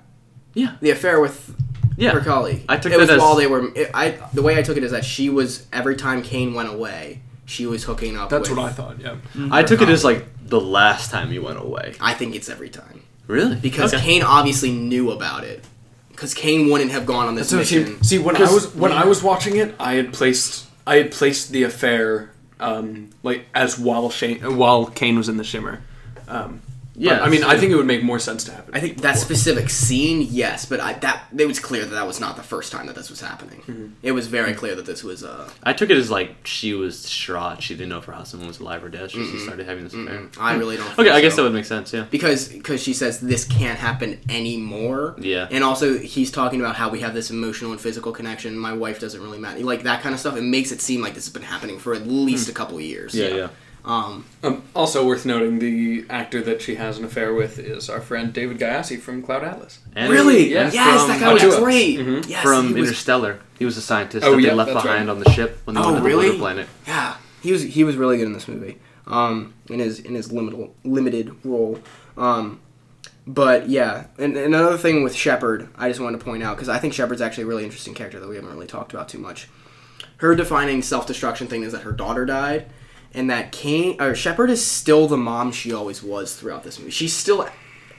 Yeah. 0.54 0.76
The 0.82 0.90
affair 0.92 1.20
with 1.20 1.56
yeah 1.98 2.12
her 2.12 2.22
colleague. 2.22 2.64
I 2.70 2.78
took 2.78 2.92
it 2.92 2.98
was 2.98 3.08
that 3.10 3.16
as- 3.16 3.22
while 3.22 3.36
they 3.36 3.48
were. 3.48 3.72
It, 3.76 3.92
I 3.94 4.18
the 4.34 4.42
way 4.42 4.58
I 4.58 4.62
took 4.64 4.78
it 4.78 4.84
is 4.84 4.92
that 4.92 5.06
she 5.06 5.30
was 5.30 5.68
every 5.72 5.96
time 5.96 6.22
Kane 6.24 6.54
went 6.56 6.70
away, 6.70 7.22
she 7.46 7.66
was 7.68 7.84
hooking 7.84 8.18
up. 8.18 8.30
That's 8.30 8.50
with, 8.50 8.58
what 8.58 8.68
I 8.70 8.72
thought. 8.74 9.00
Yeah, 9.00 9.18
I 9.52 9.62
took 9.64 9.82
it 9.82 9.90
as 9.90 10.04
like 10.04 10.26
the 10.46 10.60
last 10.62 11.12
time 11.12 11.32
you 11.32 11.42
went 11.42 11.60
away 11.60 11.96
I 12.02 12.14
think 12.14 12.36
it's 12.36 12.50
every 12.50 12.70
time 12.70 13.02
really 13.28 13.56
because 13.56 13.94
Okay. 13.94 14.04
Kane 14.04 14.24
obviously 14.24 14.72
knew 14.72 15.12
about 15.12 15.44
it. 15.44 15.64
Because 16.10 16.34
Kane 16.36 16.70
wouldn't 16.70 16.92
have 16.92 17.06
gone 17.08 17.28
on 17.28 17.34
this 17.36 17.50
That's 17.50 17.72
what 17.72 17.72
it 17.72 17.80
mission. 17.80 17.94
seemed. 17.96 18.06
See, 18.06 18.20
when 18.20 18.36
I 18.38 18.52
was 18.52 18.74
when 18.76 18.92
I 18.92 19.06
was 19.06 19.24
watching 19.24 19.56
it, 19.58 19.74
I 19.80 19.94
had 19.96 20.14
placed 20.14 20.68
I 20.86 20.98
had 20.98 21.12
placed 21.12 21.52
the 21.52 21.64
affair 21.64 22.30
um, 22.60 23.10
like 23.24 23.46
as 23.56 23.80
while 23.80 24.10
Shane, 24.12 24.58
while 24.58 24.86
Kane 24.86 25.18
was 25.18 25.28
in 25.28 25.38
the 25.38 25.44
Shimmer. 25.44 25.82
Um, 26.28 26.62
Yeah, 26.96 27.14
yeah, 27.18 27.24
I 27.24 27.30
mean, 27.30 27.42
so- 27.42 27.48
I 27.50 27.58
think 27.58 27.72
it 27.72 27.76
would 27.76 27.88
make 27.88 28.04
more 28.04 28.20
sense 28.20 28.44
to 28.44 28.52
happen. 28.52 28.76
I 28.76 28.80
think 28.80 29.02
that 29.02 29.18
specific 29.18 29.70
scene, 29.72 30.22
yes, 30.30 30.66
but 30.66 30.80
I, 30.80 30.94
that 30.94 31.24
it 31.36 31.48
was 31.48 31.60
clear 31.60 31.86
that 31.86 31.92
that 31.96 32.06
was 32.06 32.20
not 32.20 32.36
the 32.36 32.44
first 32.44 32.72
time 32.72 32.86
that 32.86 32.96
this 32.96 33.10
was 33.10 33.20
happening. 33.20 33.96
It 34.04 34.12
was 34.12 34.28
very 34.28 34.54
clear 34.54 34.76
that 34.76 34.86
this 34.86 35.04
was 35.04 35.24
uh, 35.24 35.50
I 35.64 35.74
took 35.74 35.90
it 35.90 35.98
as 35.98 36.12
like 36.12 36.46
she 36.46 36.74
was 36.76 37.02
distraught. 37.02 37.64
She 37.64 37.74
didn't 37.74 37.90
know 37.90 37.98
if 37.98 38.06
her 38.06 38.14
husband 38.14 38.46
was 38.46 38.60
alive 38.60 38.84
or 38.84 38.90
dead. 38.90 39.10
She 39.12 39.18
just 39.32 39.44
started 39.46 39.66
having 39.66 39.84
this 39.86 39.94
affair. 39.94 40.30
I 40.40 40.54
really 40.56 40.78
don't. 40.78 40.86
Okay, 40.88 40.96
think 41.04 41.10
I 41.16 41.22
guess 41.22 41.36
that 41.36 41.42
would 41.44 41.54
make 41.54 41.66
sense. 41.66 41.92
Yeah. 41.94 42.06
because 42.12 42.48
because 42.50 42.82
she 42.84 42.94
says 42.94 43.20
this 43.20 43.44
can't 43.46 43.80
happen 43.80 44.20
anymore. 44.30 45.16
Yeah. 45.18 45.48
And 45.50 45.64
also 45.64 45.98
he's 45.98 46.32
talking 46.32 46.60
about 46.60 46.76
how 46.76 46.90
we 46.90 47.00
have 47.00 47.14
this 47.14 47.32
emotional 47.32 47.72
and 47.72 47.82
physical 47.82 48.12
connection. 48.12 48.58
My 48.58 48.74
wife 48.74 49.00
doesn't 49.00 49.22
really 49.22 49.40
matter. 49.40 49.60
Like 49.62 49.84
that 49.84 50.02
kind 50.02 50.14
of 50.14 50.20
stuff. 50.20 50.36
It 50.38 50.42
makes 50.44 50.72
it 50.72 50.82
seem 50.82 51.02
like 51.02 51.16
this 51.16 51.26
has 51.26 51.34
been 51.34 51.42
happening 51.42 51.80
for 51.80 51.94
at 51.94 52.06
least 52.08 52.50
a 52.50 52.54
couple 52.54 52.78
of 52.78 52.84
years. 52.84 53.14
Hmm. 53.14 53.20
Yeah, 53.20 53.28
yeah. 53.28 53.48
Um. 53.86 54.24
Um, 54.44 54.64
also 54.74 55.06
worth 55.06 55.26
noting, 55.26 55.60
the 55.60 56.06
actor 56.10 56.42
that 56.44 56.62
she 56.62 56.76
has 56.76 56.98
an 56.98 57.04
affair 57.04 57.34
with 57.34 57.60
is 57.60 57.90
our 57.90 58.00
friend 58.00 58.32
David 58.32 58.58
Gyasi 58.58 58.98
from 59.00 59.22
Cloud 59.22 59.44
Atlas. 59.44 59.80
And 59.94 60.12
really? 60.12 60.54
yeah, 60.54 60.72
yes, 60.72 61.02
from- 61.02 61.10
that 61.10 61.20
guy 61.20 61.34
was 61.34 61.42
Autua. 61.44 61.60
great. 61.64 62.00
Mhm. 62.00 62.30
Yes, 62.30 62.42
from 62.42 62.68
he 62.70 62.74
was, 62.76 62.90
Interstellar. 62.90 63.40
He 63.60 63.66
was 63.66 63.76
a 63.76 63.82
scientist 63.82 64.26
Oh, 64.26 64.36
that 64.38 64.42
they 64.42 64.54
left 64.54 64.72
behind 64.72 65.08
right. 65.08 65.10
on 65.10 65.20
the 65.20 65.30
ship 65.32 65.60
when 65.66 65.76
they 65.76 65.82
Oh, 65.82 65.86
went 65.86 65.98
to 65.98 66.02
the 66.02 66.08
really? 66.08 66.28
Lunar 66.28 66.40
planet. 66.40 66.68
Yeah, 66.88 67.16
he 67.42 67.52
was 67.52 67.62
he 67.64 67.84
was 67.84 67.98
really 67.98 68.18
good 68.18 68.26
in 68.28 68.34
this 68.34 68.48
movie. 68.48 68.78
Um, 69.06 69.54
in 69.70 69.80
his 69.80 70.00
in 70.00 70.16
his 70.16 70.32
limited 70.32 70.70
limited 70.86 71.36
role. 71.44 71.80
Um, 72.18 72.62
but 73.28 73.68
yeah, 73.70 74.06
and, 74.18 74.38
and 74.38 74.54
another 74.56 74.78
thing 74.78 75.04
with 75.04 75.14
Shepard, 75.14 75.68
I 75.78 75.90
just 75.90 76.00
wanted 76.00 76.20
to 76.20 76.24
point 76.26 76.42
out 76.44 76.56
because 76.56 76.70
I 76.70 76.78
think 76.78 76.94
Shepard's 76.94 77.22
actually 77.22 77.44
a 77.44 77.48
really 77.48 77.66
interesting 77.66 77.94
character 77.94 78.20
that 78.22 78.30
we 78.30 78.36
haven't 78.36 78.52
really 78.54 78.68
talked 78.68 78.94
about 78.94 79.10
too 79.10 79.18
much. 79.18 79.50
Her 80.18 80.36
defining 80.36 80.82
self 80.82 81.06
destruction 81.06 81.48
thing 81.48 81.64
is 81.64 81.74
that 81.74 81.82
her 81.82 81.92
daughter 81.92 82.26
died, 82.26 82.68
and 83.14 83.30
that 83.30 83.52
Kane 83.52 84.02
or 84.02 84.16
Shepard 84.16 84.50
is 84.50 84.66
still 84.66 85.08
the 85.08 85.18
mom 85.18 85.52
she 85.52 85.74
always 85.74 86.02
was 86.02 86.36
throughout 86.36 86.64
this 86.64 86.80
movie. 86.80 86.92
She's 86.92 87.14
still 87.14 87.48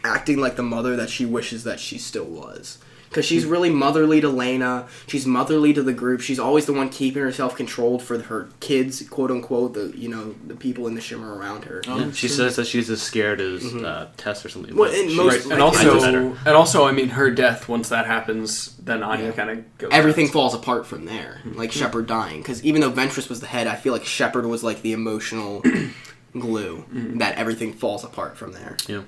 acting 0.02 0.38
like 0.38 0.56
the 0.56 0.62
mother 0.62 0.96
that 0.96 1.10
she 1.10 1.24
wishes 1.24 1.64
that 1.64 1.80
she 1.80 1.98
still 1.98 2.24
was. 2.24 2.78
Because 3.14 3.26
she's 3.26 3.46
really 3.46 3.70
motherly 3.70 4.20
to 4.20 4.28
Lena. 4.28 4.88
She's 5.06 5.24
motherly 5.24 5.72
to 5.72 5.82
the 5.84 5.92
group. 5.92 6.20
She's 6.20 6.40
always 6.40 6.66
the 6.66 6.72
one 6.72 6.88
keeping 6.90 7.22
herself 7.22 7.54
controlled 7.54 8.02
for 8.02 8.18
her 8.20 8.48
kids, 8.58 9.08
quote 9.08 9.30
unquote. 9.30 9.74
The 9.74 9.92
you 9.96 10.08
know 10.08 10.34
the 10.44 10.56
people 10.56 10.88
in 10.88 10.94
the 10.96 11.00
shimmer 11.00 11.32
around 11.36 11.64
her. 11.66 11.80
Yeah, 11.86 12.10
she 12.10 12.26
says 12.26 12.56
that 12.56 12.66
she's 12.66 12.90
as 12.90 13.00
scared 13.00 13.40
as 13.40 13.64
uh, 13.72 14.08
Tess 14.16 14.44
or 14.44 14.48
something. 14.48 14.72
Mm-hmm. 14.72 14.78
Well, 14.80 14.92
and 14.92 15.14
most- 15.16 15.44
Right, 15.46 15.52
and 15.52 15.62
also, 15.62 16.34
and 16.34 16.48
also, 16.48 16.86
I 16.86 16.92
mean, 16.92 17.10
her 17.10 17.30
death. 17.30 17.68
Once 17.68 17.88
that 17.90 18.06
happens, 18.06 18.76
then 18.78 19.02
Anya 19.04 19.26
Yeah. 19.26 19.32
kind 19.32 19.50
of 19.50 19.78
goes. 19.78 19.90
Everything 19.92 20.24
nuts. 20.24 20.32
falls 20.32 20.54
apart 20.54 20.84
from 20.86 21.04
there. 21.04 21.40
Like 21.44 21.70
Shepard 21.70 22.06
dying. 22.08 22.40
Because 22.42 22.64
even 22.64 22.80
though 22.80 22.90
Ventress 22.90 23.28
was 23.28 23.38
the 23.40 23.46
head, 23.46 23.66
I 23.68 23.76
feel 23.76 23.92
like 23.92 24.04
Shepard 24.04 24.44
was 24.46 24.64
like 24.64 24.82
the 24.82 24.92
emotional 24.92 25.62
glue 26.32 26.84
that 27.18 27.36
everything 27.36 27.72
falls 27.72 28.02
apart 28.04 28.36
from 28.36 28.52
there. 28.52 28.76
yeah. 28.88 29.02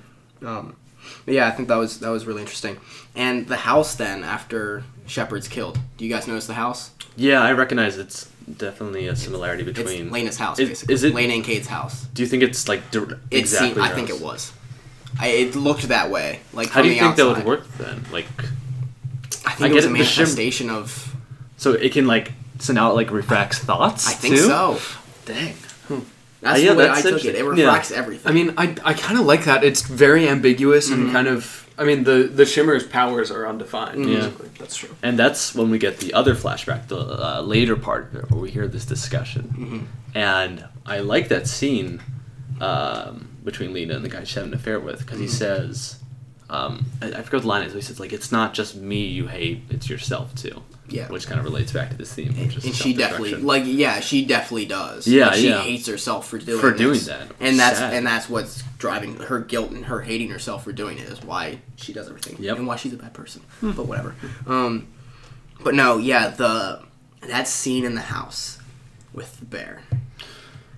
Um, 0.45 0.75
but 1.25 1.33
yeah, 1.33 1.47
I 1.47 1.51
think 1.51 1.67
that 1.69 1.75
was 1.77 1.99
that 1.99 2.09
was 2.09 2.25
really 2.25 2.41
interesting. 2.41 2.77
And 3.15 3.47
the 3.47 3.57
house 3.57 3.95
then 3.95 4.23
after 4.23 4.83
Shepard's 5.05 5.47
killed. 5.47 5.79
Do 5.97 6.05
you 6.05 6.13
guys 6.13 6.27
notice 6.27 6.47
the 6.47 6.53
house? 6.55 6.91
Yeah, 7.15 7.41
I 7.41 7.51
recognize 7.53 7.97
it's 7.97 8.29
definitely 8.57 9.07
a 9.07 9.15
similarity 9.15 9.63
between. 9.63 10.03
It's 10.05 10.11
Lena's 10.11 10.37
house, 10.37 10.59
Is- 10.59 10.69
basically. 10.69 10.93
is 10.93 11.03
it- 11.03 11.13
Lena 11.15 11.33
and 11.33 11.43
Kane's 11.43 11.67
house? 11.67 12.03
Do 12.13 12.21
you 12.21 12.27
think 12.27 12.43
it's 12.43 12.67
like 12.67 12.81
It 12.93 13.17
exactly? 13.31 13.69
seemed, 13.73 13.79
I 13.79 13.93
think 13.95 14.09
it 14.09 14.21
was. 14.21 14.53
I, 15.19 15.27
it 15.29 15.55
looked 15.55 15.83
that 15.87 16.11
way. 16.11 16.41
Like 16.53 16.69
How 16.69 16.81
do 16.81 16.89
you 16.89 16.99
think 16.99 17.15
that 17.15 17.25
would 17.25 17.43
work 17.45 17.67
then? 17.77 18.03
Like, 18.11 18.25
I 19.45 19.51
think 19.53 19.61
I 19.61 19.67
it 19.69 19.73
was 19.75 19.85
a 19.85 19.87
the 19.89 19.93
shim- 19.95 20.17
manifestation 20.17 20.69
of. 20.69 21.15
so 21.57 21.73
it 21.73 21.91
can 21.93 22.05
like 22.07 22.33
so 22.59 22.73
now 22.73 22.91
it 22.91 22.95
like 22.95 23.09
refracts 23.11 23.59
thoughts. 23.59 24.07
I 24.07 24.11
think 24.13 24.35
too? 24.35 24.41
so. 24.41 24.79
Dang. 25.25 25.55
That's 26.47 26.59
Uh, 26.59 26.63
yeah, 26.65 26.71
the 26.73 26.77
way 26.79 26.85
that's 26.87 27.05
I 27.05 27.09
took 27.11 27.25
it. 27.25 27.35
It 27.35 27.45
interesting. 27.45 27.57
Yeah. 27.95 27.99
everything. 28.01 28.29
I 28.29 28.33
mean, 28.33 28.53
I, 28.57 28.75
I 28.83 28.93
kind 28.93 29.19
of 29.19 29.25
like 29.25 29.43
that. 29.45 29.63
It's 29.63 29.81
very 29.81 30.27
ambiguous 30.27 30.89
and 30.89 31.11
kind 31.11 31.27
of. 31.27 31.63
I 31.79 31.83
mean, 31.83 32.03
the 32.05 32.23
the 32.23 32.45
Shimmer's 32.45 32.83
powers 32.85 33.29
are 33.31 33.47
undefined. 33.47 34.09
Yeah. 34.09 34.31
That's 34.57 34.75
true. 34.77 34.95
And 35.03 35.17
that's 35.19 35.53
when 35.53 35.69
we 35.69 35.77
get 35.77 35.99
the 35.99 36.13
other 36.13 36.33
flashback, 36.35 36.87
the 36.87 36.97
uh, 36.99 37.41
later 37.41 37.75
part 37.75 38.11
where 38.31 38.41
we 38.41 38.49
hear 38.49 38.67
this 38.67 38.85
discussion. 38.85 39.43
Mm-hmm. 39.43 39.79
And 40.15 40.65
I 40.85 40.99
like 40.99 41.27
that 41.27 41.47
scene 41.47 42.01
um, 42.59 43.29
between 43.43 43.73
Lena 43.73 43.95
and 43.95 44.03
the 44.03 44.09
guy 44.09 44.23
she's 44.23 44.35
having 44.35 44.51
an 44.53 44.57
affair 44.57 44.79
with 44.79 44.99
because 44.99 45.17
Mm-hmm. 45.17 45.23
he 45.27 45.27
says, 45.31 45.99
um, 46.49 46.85
I, 47.01 47.07
I 47.07 47.21
forget 47.21 47.33
what 47.33 47.41
the 47.41 47.47
line 47.47 47.63
is, 47.67 47.73
he 47.73 47.81
says, 47.81 47.99
like, 47.99 48.13
it's 48.13 48.31
not 48.31 48.53
just 48.53 48.75
me 48.75 49.05
you 49.05 49.27
hate, 49.27 49.61
it's 49.69 49.89
yourself 49.89 50.33
too. 50.33 50.63
Yeah. 50.89 51.07
Which 51.09 51.27
kind 51.27 51.37
of 51.39 51.45
relates 51.45 51.71
back 51.73 51.89
to 51.89 51.97
this 51.97 52.13
theme, 52.13 52.33
which 52.39 52.55
is 52.55 52.65
and 52.65 52.73
she 52.73 52.93
definitely 52.93 53.35
like 53.35 53.63
yeah 53.65 53.99
she 53.99 54.25
definitely 54.25 54.65
does 54.67 55.05
Yeah, 55.07 55.27
Like, 55.27 55.35
she 55.35 55.49
yeah. 55.49 55.61
hates 55.61 55.85
herself 55.87 56.27
for 56.29 56.37
doing 56.37 56.61
For 56.61 56.71
doing 56.71 56.93
this. 56.93 57.07
that. 57.07 57.27
and 57.41 57.59
that's 57.59 57.79
Sad. 57.79 57.93
and 57.93 58.07
that's 58.07 58.29
what's 58.29 58.63
driving 58.77 59.15
her 59.17 59.39
guilt 59.39 59.71
and 59.71 59.85
her 59.85 60.01
hating 60.01 60.29
herself 60.29 60.63
for 60.63 60.71
doing 60.71 60.97
it 60.97 61.09
is 61.09 61.21
why 61.23 61.59
she 61.75 61.91
does 61.93 62.07
everything 62.07 62.37
Yep. 62.39 62.57
and 62.59 62.67
why 62.67 62.75
she's 62.77 62.93
a 62.93 62.97
bad 62.97 63.13
person 63.13 63.41
but 63.61 63.85
whatever 63.85 64.15
um 64.45 64.87
but 65.63 65.73
no 65.75 65.97
yeah 65.97 66.29
the 66.29 66.83
that 67.27 67.47
scene 67.47 67.83
in 67.83 67.95
the 67.95 68.01
house 68.01 68.59
with 69.13 69.39
the 69.39 69.45
bear 69.45 69.81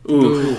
Ooh. 0.09 0.57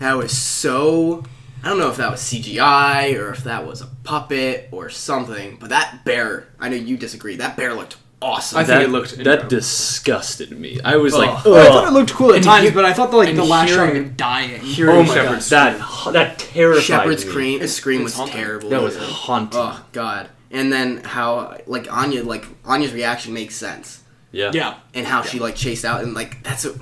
that 0.00 0.14
was 0.16 0.36
so 0.36 1.22
I 1.62 1.68
don't 1.68 1.78
know 1.78 1.88
if 1.88 1.96
that 1.96 2.10
was 2.10 2.20
CGI 2.20 3.18
or 3.18 3.30
if 3.30 3.44
that 3.44 3.66
was 3.66 3.80
a 3.80 3.86
puppet 4.02 4.68
or 4.70 4.90
something 4.90 5.56
but 5.58 5.70
that 5.70 6.00
bear 6.04 6.48
I 6.60 6.68
know 6.68 6.76
you 6.76 6.96
disagree 6.96 7.36
that 7.36 7.56
bear 7.56 7.72
looked 7.74 7.96
awesome 8.24 8.58
I 8.58 8.64
think 8.64 8.78
that, 8.78 8.82
it 8.82 8.88
looked 8.88 9.10
that 9.10 9.18
incredible. 9.20 9.48
disgusted 9.50 10.50
me. 10.58 10.80
I 10.82 10.96
was 10.96 11.14
oh. 11.14 11.18
like, 11.18 11.46
Ugh. 11.46 11.52
I 11.54 11.64
thought 11.66 11.88
it 11.88 11.92
looked 11.92 12.12
cool 12.12 12.30
at 12.30 12.36
And 12.36 12.44
times, 12.44 12.62
hear- 12.64 12.72
but 12.72 12.84
I 12.84 12.92
thought 12.92 13.10
the, 13.10 13.16
like 13.18 13.36
the 13.36 13.44
last 13.44 13.68
shot 13.70 13.80
of 13.80 13.88
hearing- 13.90 14.04
him 14.04 14.14
dying. 14.16 14.60
Hearing 14.60 14.96
oh 14.96 15.02
my 15.02 15.14
god, 15.14 15.40
that 15.42 16.12
that 16.12 16.38
terrified 16.38 16.82
Shepherd's 16.82 17.24
me. 17.24 17.30
scream, 17.30 17.66
scream 17.66 18.02
was 18.04 18.14
haunting. 18.14 18.36
terrible 18.36 18.70
That 18.70 18.82
was 18.82 18.96
Yeah. 18.96 19.02
haunting. 19.02 19.60
Oh 19.60 19.84
god. 19.92 20.30
And 20.50 20.72
then 20.72 21.02
how 21.04 21.58
like 21.66 21.92
Anya 21.92 22.22
like 22.24 22.46
Anya's 22.64 22.92
reaction 22.92 23.34
makes 23.34 23.54
sense. 23.54 24.02
Yeah. 24.32 24.50
Yeah. 24.54 24.74
And 24.94 25.06
how 25.06 25.22
she 25.22 25.38
like 25.38 25.54
chased 25.54 25.84
out 25.84 26.02
and 26.02 26.14
like 26.14 26.42
that's 26.42 26.64
a 26.64 26.74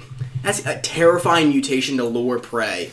that's 0.43 0.65
a 0.67 0.79
terrifying 0.81 1.49
mutation 1.49 1.97
to 1.99 2.05
lure 2.05 2.39
prey. 2.39 2.91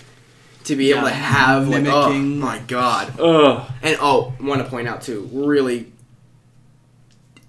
To 0.65 0.75
be 0.75 0.91
able 0.91 1.03
to 1.03 1.09
have 1.09 1.67
like 1.67 1.85
oh 1.87 2.13
my 2.13 2.59
god. 2.59 3.19
Ugh. 3.19 3.71
And 3.81 3.97
oh, 4.01 4.33
want 4.41 4.63
to 4.63 4.69
point 4.69 4.87
out 4.87 5.01
too, 5.01 5.29
really 5.31 5.91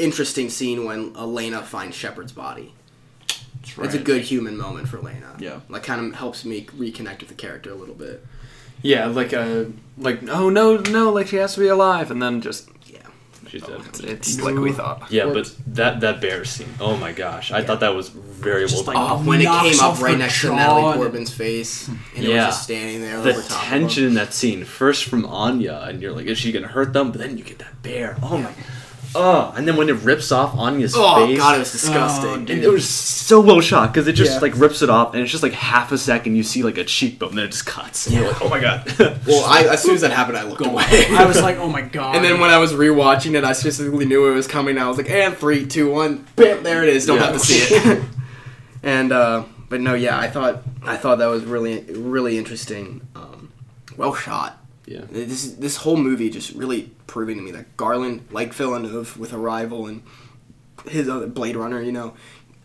interesting 0.03 0.49
scene 0.51 0.85
when 0.85 1.15
Elena 1.17 1.63
finds 1.63 1.97
Shepard's 1.97 2.33
body. 2.33 2.75
It's 3.79 3.95
a 3.95 3.99
good 3.99 4.23
human 4.23 4.57
moment 4.57 4.89
for 4.89 4.99
Elena. 4.99 5.37
Yeah. 5.39 5.61
Like 5.69 5.83
kind 5.85 6.05
of 6.05 6.15
helps 6.19 6.45
me 6.45 6.63
reconnect 6.77 7.21
with 7.21 7.29
the 7.29 7.35
character 7.35 7.71
a 7.71 7.75
little 7.75 7.95
bit. 7.95 8.25
Yeah, 8.83 9.07
like 9.07 9.33
a 9.33 9.71
like 9.99 10.27
oh 10.29 10.49
no 10.49 10.79
no 10.79 11.11
like 11.13 11.27
she 11.29 11.37
has 11.37 11.55
to 11.55 11.61
be 11.61 11.69
alive 11.69 12.11
and 12.11 12.23
then 12.23 12.41
just 12.41 12.69
Yeah. 12.87 12.99
She's 13.49 13.63
dead. 13.63 13.83
it's 14.05 14.41
like 14.41 14.55
we 14.55 14.73
thought. 14.73 15.11
Yeah, 15.11 15.27
but 15.27 15.55
that 15.69 16.01
that 16.01 16.21
bear 16.21 16.45
scene. 16.45 16.69
Oh 16.81 16.97
my 16.97 17.13
gosh, 17.13 17.53
I 17.53 17.63
thought 17.63 17.81
that 17.81 17.95
was 17.95 18.09
very 18.09 18.63
Just 18.63 18.87
well 18.87 18.95
like- 18.95 19.09
done. 19.09 19.21
Oh, 19.27 19.29
when 19.29 19.41
it 19.43 19.45
came 19.45 19.81
up 19.81 20.01
right 20.01 20.13
her 20.13 20.19
next 20.19 20.41
to 20.41 20.55
Natalie 20.55 20.85
and- 20.93 20.95
Portman's 20.97 21.33
face, 21.33 21.89
and 21.89 21.99
it 22.17 22.23
Yeah. 22.31 22.47
was 22.47 22.55
just 22.55 22.63
standing 22.65 23.03
there 23.03 23.21
the 23.21 23.31
over 23.35 23.43
top 23.43 23.63
tension 23.65 24.05
of 24.05 24.09
in 24.11 24.15
that 24.15 24.33
scene. 24.33 24.65
First 24.65 25.05
from 25.05 25.27
Anya, 25.27 25.85
and 25.87 26.01
you're 26.01 26.13
like, 26.13 26.27
is 26.27 26.39
she 26.39 26.51
gonna 26.53 26.69
hurt 26.69 26.93
them? 26.95 27.11
But 27.13 27.21
then 27.21 27.37
you 27.37 27.45
get 27.45 27.59
that 27.59 27.83
bear. 27.83 28.17
Oh 28.23 28.39
my. 28.39 28.51
Oh, 29.15 29.53
and 29.57 29.67
then 29.67 29.77
when 29.77 29.89
it 29.89 29.95
rips 29.97 30.31
off 30.31 30.55
Anya's 30.57 30.95
him. 30.95 31.03
Oh 31.05 31.27
face. 31.27 31.37
god, 31.39 31.57
it 31.57 31.59
was 31.59 31.73
disgusting. 31.73 32.31
Oh, 32.31 32.35
and 32.35 32.49
it 32.51 32.69
was 32.71 32.89
so 32.89 33.41
well 33.41 33.61
shot 33.61 33.93
because 33.93 34.07
it 34.07 34.13
just 34.13 34.35
Yeah. 34.35 34.39
like 34.39 34.57
rips 34.57 34.83
it 34.83 34.91
off, 34.91 35.15
and 35.15 35.23
it's 35.23 35.33
just 35.33 35.43
like 35.43 35.53
half 35.53 35.91
a 35.91 35.99
second. 35.99 36.37
You 36.37 36.43
see 36.45 36.63
like 36.63 36.79
a 36.79 36.85
cheekbone, 36.85 37.31
and 37.31 37.39
then 37.39 37.45
it 37.47 37.51
just 37.51 37.67
cuts. 37.67 38.07
And 38.07 38.15
you're 38.17 38.29
like, 38.29 38.41
oh 38.41 38.49
my 38.49 38.61
god. 38.61 38.87
well, 39.27 39.45
I, 39.47 39.65
as 39.73 39.83
soon 39.83 39.97
as 39.97 40.03
that 40.03 40.13
happened, 40.13 40.39
I 40.39 40.45
looked 40.45 40.63
Go 40.63 40.71
away. 40.71 40.85
I 41.11 41.25
was 41.27 41.43
like, 41.43 41.57
oh 41.59 41.69
my 41.69 41.81
god. 41.83 42.15
and 42.17 42.25
then 42.25 42.39
when 42.41 42.51
I 42.51 42.59
was 42.59 42.73
rewatching 42.73 43.35
it, 43.35 43.43
I 43.43 43.53
specifically 43.53 44.05
knew 44.05 44.31
it 44.31 44.35
was 44.35 44.47
coming. 44.47 44.79
I 44.79 44.87
was 44.87 44.97
like, 44.97 45.11
and 45.11 45.37
three, 45.37 45.67
two, 45.67 45.91
one, 45.91 46.25
bam, 46.37 46.63
there 46.63 46.83
it 46.85 46.89
is. 46.91 47.05
Don't 47.07 47.19
Yeah. 47.19 47.25
have 47.27 47.33
to 47.35 47.41
see 47.41 47.75
it. 47.75 48.05
and 48.85 49.11
uh, 49.11 49.43
but 49.69 49.81
no, 49.81 49.95
yeah, 49.95 50.19
I 50.19 50.29
thought 50.31 50.63
I 50.85 50.97
thought 50.97 51.19
that 51.19 51.27
was 51.27 51.45
really 51.45 51.81
really 51.93 52.39
interesting. 52.39 53.01
Um, 53.17 53.51
well 53.97 54.15
shot. 54.15 54.57
Yeah. 54.87 55.03
This 55.11 55.53
this 55.53 55.77
whole 55.77 55.97
movie 55.97 56.31
just 56.31 56.53
really 56.55 56.91
proving 57.07 57.37
to 57.37 57.43
me 57.43 57.51
that 57.53 57.77
Garland, 57.77 58.27
like 58.31 58.53
Villeneuve 58.53 59.17
with 59.19 59.33
Arrival 59.33 59.87
and 59.87 60.03
his 60.89 61.09
other 61.09 61.27
Blade 61.27 61.57
Runner, 61.57 61.81
you 61.83 61.93
know, 61.93 62.15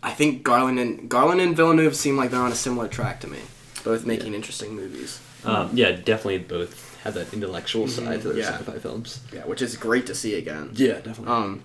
I 0.02 0.12
think 0.12 0.44
Garland 0.44 0.80
and 0.80 1.10
Garland 1.10 1.42
and 1.42 1.56
Villeneuve 1.56 1.96
seem 1.96 2.18
like 2.18 2.32
they're 2.32 2.40
on 2.40 2.52
a 2.52 2.56
similar 2.56 2.88
track 2.88 3.20
to 3.22 3.28
me, 3.28 3.40
both 3.84 4.06
making 4.06 4.34
interesting 4.34 4.76
movies. 4.76 5.20
Um, 5.44 5.70
yeah, 5.74 5.92
definitely 5.92 6.40
both 6.40 7.00
have 7.04 7.14
that 7.14 7.32
intellectual 7.34 7.88
side 7.88 8.22
to 8.22 8.30
their 8.30 8.38
yeah. 8.40 8.58
sci-fi 8.58 8.80
films. 8.80 9.22
Yeah, 9.32 9.42
which 9.42 9.62
is 9.62 9.78
great 9.78 10.08
to 10.08 10.16
see 10.16 10.36
again. 10.36 10.72
Yeah, 10.74 11.02
definitely. 11.02 11.28
Um, 11.28 11.64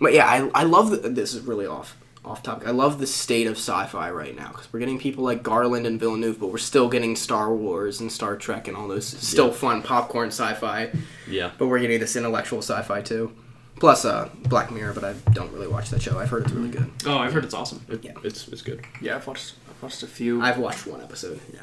but 0.00 0.12
yeah, 0.12 0.26
I, 0.26 0.60
I 0.60 0.62
love 0.64 0.90
the, 0.90 1.08
this 1.08 1.34
is 1.34 1.42
really 1.42 1.66
off 1.66 1.96
off 2.24 2.42
topic. 2.42 2.66
I 2.66 2.70
love 2.70 2.98
the 2.98 3.06
state 3.06 3.46
of 3.46 3.54
sci-fi 3.56 4.10
right 4.10 4.34
now 4.36 4.48
because 4.48 4.72
we're 4.72 4.78
getting 4.80 4.98
people 4.98 5.24
like 5.24 5.42
Garland 5.42 5.86
and 5.86 5.98
Villeneuve, 6.00 6.40
but 6.40 6.46
we're 6.48 6.58
still 6.58 6.88
getting 6.88 7.16
Star 7.16 7.54
Wars 7.54 8.00
and 8.00 8.10
Star 8.10 8.36
Trek 8.36 8.66
and 8.68 8.76
all 8.76 8.88
those 8.88 9.06
still 9.06 9.48
Yeah. 9.48 9.52
fun 9.52 9.82
popcorn 9.82 10.28
sci-fi. 10.28 10.90
yeah. 11.28 11.50
But 11.58 11.66
we're 11.66 11.78
getting 11.80 12.00
this 12.00 12.16
intellectual 12.16 12.60
sci-fi 12.60 13.02
too. 13.02 13.32
Plus, 13.80 14.04
uh, 14.04 14.28
Black 14.48 14.70
Mirror, 14.70 14.92
but 14.94 15.04
I 15.04 15.14
don't 15.32 15.52
really 15.52 15.66
watch 15.66 15.90
that 15.90 16.00
show. 16.00 16.18
I've 16.18 16.30
heard 16.30 16.44
it's 16.44 16.52
really 16.52 16.70
good. 16.70 16.90
oh, 17.06 17.18
I've 17.18 17.32
heard 17.32 17.44
it's 17.44 17.54
awesome. 17.54 17.82
It, 17.88 18.04
Yeah. 18.04 18.12
It's 18.22 18.46
it's 18.48 18.62
good. 18.62 18.82
Yeah, 19.00 19.16
I've 19.16 19.26
watched 19.26 19.54
I've 19.68 19.82
Watched 19.82 20.02
a 20.02 20.06
few. 20.06 20.40
I've 20.40 20.58
watched 20.58 20.86
one 20.86 21.00
episode, 21.02 21.40
yeah, 21.52 21.60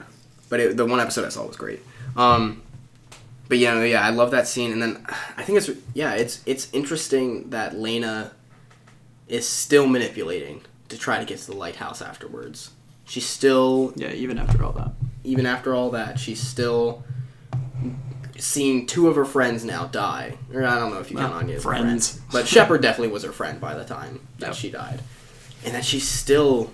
but 0.49 0.59
it, 0.59 0.78
the 0.78 0.86
one 0.86 0.99
episode 0.99 1.26
I 1.26 1.30
saw 1.30 1.47
was 1.47 1.55
great. 1.55 1.80
Um, 2.16 2.62
but 3.47 3.57
yeah, 3.57 3.82
yeah, 3.84 4.01
I 4.05 4.12
love 4.12 4.30
that 4.32 4.47
scene, 4.47 4.72
and 4.72 4.82
then 4.82 5.03
I 5.38 5.43
think 5.43 5.57
it's 5.57 5.70
yeah, 5.95 6.14
it's 6.14 6.41
it's 6.45 6.68
interesting 6.74 7.49
that 7.49 7.80
Lena 7.80 8.32
is 9.32 9.47
still 9.47 9.88
manipulating 9.88 10.61
to 10.89 10.97
try 10.97 11.17
to 11.17 11.25
get 11.25 11.39
to 11.39 11.47
the 11.47 11.55
lighthouse 11.57 12.01
afterwards. 12.01 12.71
She's 13.05 13.25
still 13.25 13.93
Yeah, 13.95 14.11
even 14.11 14.38
after 14.38 14.63
all 14.63 14.73
that. 14.73 14.91
even 15.23 15.45
after 15.45 15.73
all 15.73 15.89
that, 15.91 16.19
she's 16.19 16.39
still 16.41 17.03
seeing 18.38 18.86
two 18.88 19.07
of 19.07 19.15
her 19.15 19.25
friends 19.25 19.63
now 19.63 19.86
die. 19.86 20.38
Or 20.53 20.65
I 20.65 20.77
don't 20.77 20.91
know 20.91 20.99
if 20.99 21.09
you 21.11 21.17
count 21.17 21.32
Well, 21.32 21.39
Anya 21.39 21.55
as 21.55 21.63
friends. 21.63 22.09
friend. 22.11 22.23
But 22.32 22.47
Shepard 22.47 22.82
definitely 22.82 23.13
was 23.13 23.23
her 23.23 23.32
friend 23.32 23.59
by 23.61 23.73
the 23.73 23.86
time 23.86 24.19
that 24.39 24.47
Yep. 24.47 24.55
she 24.55 24.69
died. 24.71 25.01
And 25.63 25.73
that 25.75 25.86
she's 25.86 26.07
still 26.07 26.71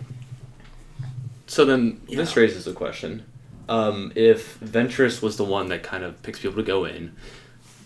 So 1.50 1.64
then 1.64 2.02
this 2.10 2.36
Yeah. 2.36 2.42
raises 2.42 2.68
a 2.68 2.74
question. 2.74 3.24
Um, 3.70 4.12
if 4.16 4.60
Ventress 4.60 5.22
was 5.22 5.38
the 5.38 5.46
one 5.46 5.70
that 5.70 5.82
kind 5.82 6.04
of 6.04 6.22
picks 6.22 6.40
people 6.40 6.58
to 6.58 6.64
go 6.64 6.84
in, 6.84 7.14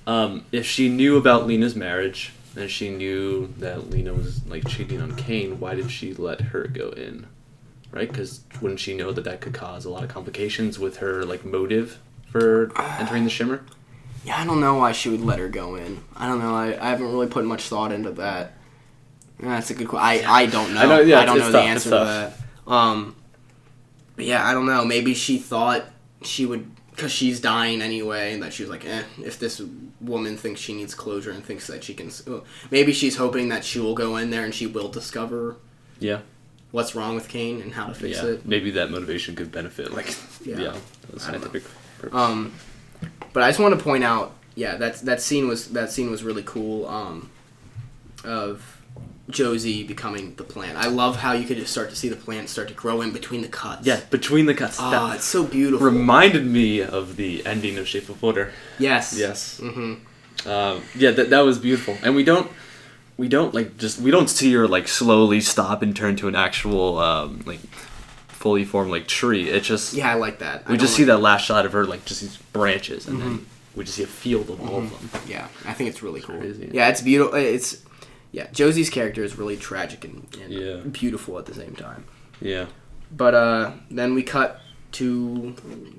um, 0.08 0.46
if 0.52 0.66
she 0.66 0.90
knew 0.90 1.16
about 1.16 1.46
Lena's 1.46 1.76
marriage 1.76 2.32
and 2.56 2.70
she 2.70 2.90
knew 2.90 3.54
that 3.60 3.90
Lena 3.90 4.14
was 4.14 4.46
like 4.48 4.68
cheating 4.68 5.02
on 5.02 5.16
Kane, 5.16 5.60
why 5.60 5.76
did 5.76 5.90
she 5.92 6.14
let 6.14 6.42
her 6.42 6.68
go 6.68 6.90
in? 6.90 7.28
Right? 7.92 8.08
Because 8.08 8.42
wouldn't 8.62 8.80
she 8.80 8.94
know 8.96 9.12
that 9.12 9.24
that 9.24 9.42
could 9.42 9.54
cause 9.54 9.86
a 9.86 9.90
lot 9.90 10.04
of 10.04 10.10
complications 10.10 10.80
with 10.80 10.98
her 10.98 11.26
like 11.26 11.44
motive 11.46 12.00
for 12.30 12.72
entering 13.00 13.24
the 13.24 13.30
Shimmer? 13.30 13.64
Yeah, 14.24 14.40
I 14.40 14.46
don't 14.46 14.62
know 14.62 14.76
why 14.76 14.92
she 14.92 15.10
would 15.10 15.22
let 15.22 15.40
her 15.40 15.50
go 15.50 15.76
in. 15.76 16.04
I 16.16 16.28
don't 16.28 16.40
know. 16.40 16.54
I, 16.54 16.68
I 16.80 16.90
haven't 16.90 17.12
really 17.12 17.28
put 17.28 17.44
much 17.44 17.64
thought 17.64 17.92
into 17.92 18.12
that. 18.12 18.54
That's 19.40 19.72
a 19.72 19.74
good 19.74 19.88
question. 19.88 20.26
I, 20.28 20.32
I 20.32 20.46
don't 20.46 20.74
know. 20.74 20.82
I 20.82 20.86
know, 20.86 21.00
yeah, 21.02 21.20
I 21.20 21.26
don't 21.26 21.40
know 21.40 21.52
the 21.52 21.60
answer 21.60 21.90
to 21.90 21.96
that. 21.96 22.72
Um, 22.72 23.16
yeah, 24.18 24.48
I 24.48 24.54
don't 24.54 24.68
know. 24.68 24.86
Maybe 24.86 25.16
she 25.16 25.40
thought 25.40 25.84
she 26.22 26.46
would, 26.46 26.70
because 27.02 27.12
she's 27.12 27.40
dying 27.40 27.82
anyway, 27.82 28.34
and 28.34 28.44
that 28.44 28.54
she 28.54 28.62
was 28.64 28.70
like, 28.70 28.86
eh, 28.86 29.02
if 29.24 29.40
this 29.40 29.60
woman 30.00 30.38
thinks 30.38 30.62
she 30.62 30.74
needs 30.74 30.94
closure 30.94 31.32
and 31.32 31.44
thinks 31.44 31.66
that 31.68 31.84
she 31.84 31.94
can. 31.96 32.12
well, 32.28 32.44
Maybe 32.70 32.94
she's 32.94 33.18
hoping 33.18 33.50
that 33.50 33.66
she 33.66 33.80
will 33.80 33.96
go 33.96 34.18
in 34.18 34.30
there 34.30 34.44
and 34.46 34.54
she 34.54 34.68
will 34.68 34.88
discover 34.90 35.56
Yeah. 36.00 36.20
what's 36.72 36.94
wrong 36.94 37.16
with 37.16 37.28
Kane 37.28 37.62
and 37.62 37.74
how 37.74 37.88
to 37.88 37.94
fix 37.96 38.18
yeah. 38.18 38.30
it. 38.30 38.46
Maybe 38.46 38.70
that 38.72 38.92
motivation 38.92 39.36
could 39.36 39.52
benefit 39.52 39.94
like 39.94 40.16
Yeah. 40.46 40.58
yeah, 40.58 40.58
the 40.58 40.68
I 40.68 40.72
don't 40.72 41.12
know. 41.14 41.18
scientific. 41.18 41.64
Um, 42.14 42.54
but 43.34 43.44
I 43.44 43.50
just 43.50 43.60
want 43.60 43.76
to 43.78 43.84
point 43.84 44.04
out, 44.04 44.34
yeah, 44.56 44.76
that 44.78 44.98
that 45.02 45.22
scene 45.22 45.48
was 45.48 45.70
that 45.70 45.92
scene 45.92 46.12
was 46.12 46.24
really 46.24 46.44
cool. 46.44 46.88
Um, 46.88 47.30
of 48.24 48.81
Josie 49.32 49.84
becoming 49.84 50.36
the 50.36 50.44
plant. 50.44 50.78
I 50.78 50.88
love 50.88 51.18
how 51.18 51.32
you 51.34 51.46
could 51.48 51.58
just 51.58 51.72
start 51.72 51.90
to 51.90 51.96
see 51.96 52.10
the 52.10 52.16
plant 52.16 52.50
start 52.50 52.68
to 52.68 52.74
grow 52.74 53.02
in 53.02 53.12
between 53.12 53.42
the 53.42 53.48
cuts. 53.48 53.86
yeah, 53.88 54.00
between 54.10 54.46
the 54.46 54.54
cuts. 54.54 54.78
Oh, 54.80 55.12
it's 55.14 55.26
so 55.26 55.44
beautiful. 55.44 55.86
reminded 55.86 56.46
me 56.46 56.82
of 56.82 57.16
the 57.16 57.46
ending 57.46 57.78
of 57.78 57.88
Shape 57.88 58.10
of 58.10 58.22
Water. 58.22 58.52
yes. 58.80 59.18
Yes. 59.18 59.58
hmm 59.60 59.96
Um, 60.46 60.82
yeah, 60.96 61.12
that 61.12 61.30
that 61.30 61.42
was 61.42 61.58
beautiful, 61.60 61.98
and 62.04 62.16
we 62.16 62.24
don't 62.24 62.50
we 63.18 63.28
don't 63.28 63.54
like 63.54 63.78
just 63.78 64.00
we 64.00 64.10
don't 64.12 64.30
see 64.30 64.52
her 64.54 64.68
like 64.68 64.88
slowly 64.88 65.40
stop 65.42 65.82
and 65.84 65.96
turn 65.96 66.16
to 66.18 66.28
an 66.28 66.36
actual 66.36 66.98
um, 67.00 67.42
like 67.46 67.60
fully 68.28 68.66
formed 68.66 68.90
like 68.92 69.06
tree. 69.08 69.50
It 69.50 69.62
just 69.64 69.94
Yeah, 69.94 70.10
I 70.12 70.16
like 70.16 70.40
that. 70.40 70.64
I 70.66 70.72
we 70.72 70.78
just 70.78 70.96
see 70.96 71.04
like- 71.04 71.18
that 71.18 71.22
last 71.22 71.46
shot 71.46 71.66
of 71.66 71.74
her 71.74 71.86
like 71.86 72.06
just 72.06 72.22
these 72.22 72.38
branches, 72.54 73.08
and 73.08 73.22
then 73.22 73.46
we 73.76 73.84
just 73.86 73.98
see 73.98 74.04
a 74.04 74.08
field 74.08 74.50
of 74.50 74.60
all 74.62 74.80
of 74.80 75.12
them. 75.12 75.22
Yeah, 75.28 75.48
I 75.66 75.74
think 75.74 75.90
it's 75.92 76.02
really 76.02 76.22
cool. 76.22 76.38
crazy. 76.40 76.72
Yeah, 76.74 76.90
it's 76.90 77.02
beautiful. 77.02 77.36
It's 77.36 77.78
yeah, 78.32 78.48
Josie's 78.52 78.90
character 78.90 79.24
is 79.24 79.38
really 79.38 79.58
tragic 79.58 80.04
and, 80.06 80.28
and 80.42 80.52
Yeah. 80.54 80.76
beautiful 80.92 81.38
at 81.40 81.46
the 81.46 81.54
same 81.54 81.76
time. 81.76 82.06
Yeah, 82.42 82.66
But 83.16 83.34
uh, 83.36 83.72
then 83.90 84.14
we 84.14 84.24
cut 84.24 84.60
to 84.94 85.54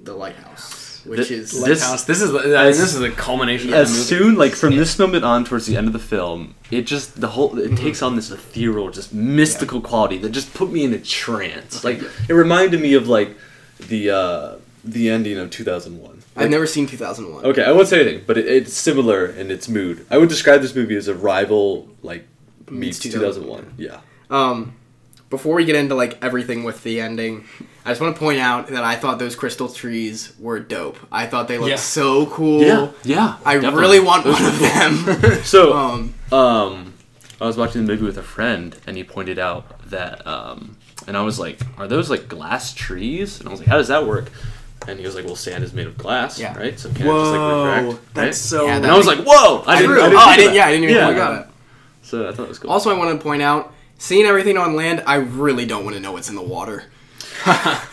the 0.04 0.12
lighthouse, 0.14 1.00
which 1.06 1.28
The- 1.28 1.34
is 1.34 1.50
This- 1.52 1.60
Lighthouse. 1.62 2.04
This, 2.04 2.20
is 2.20 2.30
I 2.30 2.42
mean, 2.42 2.50
this 2.82 2.94
is 2.94 3.00
a 3.00 3.10
culmination 3.10 3.68
of 3.68 3.74
as 3.74 3.88
the 3.90 3.96
movie. 3.98 4.24
soon 4.24 4.34
like 4.36 4.54
from 4.54 4.76
this 4.76 4.98
moment 4.98 5.24
on 5.24 5.44
towards 5.44 5.66
the 5.66 5.76
end 5.76 5.86
of 5.86 5.92
the 5.92 5.98
film, 6.14 6.54
it 6.70 6.82
just 6.86 7.20
the 7.20 7.28
whole 7.28 7.58
it 7.58 7.76
takes 7.76 8.02
on 8.02 8.16
this 8.16 8.30
ethereal, 8.30 8.90
just 8.90 9.12
mystical 9.14 9.80
quality 9.80 10.18
that 10.18 10.30
just 10.32 10.52
put 10.52 10.70
me 10.72 10.84
in 10.84 10.92
a 10.92 10.98
trance. 10.98 11.84
Like 11.84 12.02
it 12.28 12.32
reminded 12.34 12.80
me 12.80 12.92
of 12.94 13.08
like 13.08 13.34
the 13.88 14.10
uh, 14.10 14.56
the 14.84 15.08
ending 15.08 15.38
of 15.38 15.48
two 15.50 15.64
thousand 15.64 15.98
one. 16.02 16.11
I've 16.36 16.50
never 16.50 16.66
seen 16.66 16.86
2001. 16.86 17.44
Okay, 17.44 17.62
I 17.62 17.72
won't 17.72 17.88
say 17.88 18.00
anything, 18.00 18.24
but 18.26 18.38
it, 18.38 18.46
it's 18.46 18.72
similar 18.72 19.26
in 19.26 19.50
its 19.50 19.68
mood. 19.68 20.06
I 20.10 20.18
would 20.18 20.28
describe 20.28 20.62
this 20.62 20.74
movie 20.74 20.96
as 20.96 21.08
Arrival, 21.08 21.88
like 22.02 22.26
meets 22.70 23.04
Meets 23.04 23.14
two 23.14 23.20
thousand 23.20 23.46
one. 23.46 23.74
Yeah. 23.76 24.00
Um, 24.30 24.74
before 25.28 25.54
we 25.56 25.64
get 25.64 25.76
into 25.76 25.94
like 25.94 26.22
everything 26.22 26.64
with 26.64 26.82
the 26.84 27.00
ending, 27.00 27.44
I 27.84 27.90
just 27.90 28.00
want 28.00 28.14
to 28.14 28.18
point 28.20 28.38
out 28.40 28.68
that 28.68 28.82
I 28.84 28.96
thought 28.96 29.18
those 29.18 29.34
crystal 29.36 29.68
trees 29.68 30.32
were 30.38 30.58
dope. 30.60 30.98
I 31.10 31.26
thought 31.26 31.48
they 31.48 31.58
looked 31.58 31.70
Yeah. 31.70 31.76
so 31.76 32.26
cool. 32.26 32.62
yeah. 32.62 32.90
Yeah. 33.02 33.36
I 33.44 33.54
really 33.54 34.00
want 34.00 34.24
one 34.26 34.44
of 34.44 34.58
them. 34.58 35.42
So, 35.44 35.72
um, 35.76 36.14
um, 36.32 36.94
I 37.40 37.46
was 37.46 37.56
watching 37.56 37.84
the 37.84 37.92
movie 37.92 38.04
with 38.04 38.16
a 38.18 38.22
friend, 38.22 38.76
and 38.86 38.96
he 38.96 39.04
pointed 39.04 39.38
out 39.38 39.82
that, 39.90 40.24
um, 40.26 40.76
and 41.06 41.16
I 41.16 41.22
was 41.22 41.38
like, 41.40 41.58
"Are 41.76 41.88
those 41.88 42.08
like 42.08 42.28
glass 42.28 42.72
trees?" 42.72 43.38
And 43.40 43.48
I 43.48 43.50
was 43.50 43.58
like, 43.60 43.68
"How 43.68 43.76
does 43.78 43.88
that 43.88 44.06
work?" 44.06 44.30
And 44.88 44.98
he 44.98 45.06
was 45.06 45.14
like, 45.14 45.24
"Well, 45.24 45.36
sand 45.36 45.62
is 45.64 45.72
made 45.72 45.86
of 45.86 45.96
glass, 45.96 46.38
Yeah. 46.40 46.56
right? 46.58 46.78
So 46.78 46.88
can 46.90 47.06
it 47.06 47.10
just 47.10 47.30
like 47.32 47.84
refract?" 47.84 48.14
that's 48.14 48.26
right? 48.26 48.34
so. 48.34 48.66
Yeah, 48.66 48.76
And 48.76 48.86
I 48.86 48.96
was 48.96 49.06
like, 49.06 49.18
"Whoa!" 49.20 49.62
I 49.66 49.76
didn't. 49.80 49.94
True. 49.94 50.02
I 50.02 50.08
didn't 50.08 50.18
oh, 50.18 50.26
I 50.26 50.36
didn't. 50.36 50.54
Yeah, 50.54 50.66
I 50.66 50.70
didn't 50.72 50.84
even 50.84 50.96
Yeah. 50.96 51.06
think 51.06 51.18
about 51.18 51.40
it. 51.42 51.46
So 52.02 52.28
I 52.28 52.32
thought 52.32 52.42
it 52.44 52.48
was 52.48 52.58
cool. 52.58 52.70
Also, 52.70 52.90
I 52.90 52.98
want 52.98 53.16
to 53.16 53.22
point 53.22 53.42
out, 53.42 53.72
seeing 53.98 54.26
everything 54.26 54.58
on 54.58 54.74
land, 54.74 55.02
I 55.06 55.16
really 55.16 55.66
don't 55.66 55.84
want 55.84 55.94
to 55.96 56.02
know 56.02 56.12
what's 56.12 56.28
in 56.28 56.34
the 56.34 56.42
water. 56.42 56.84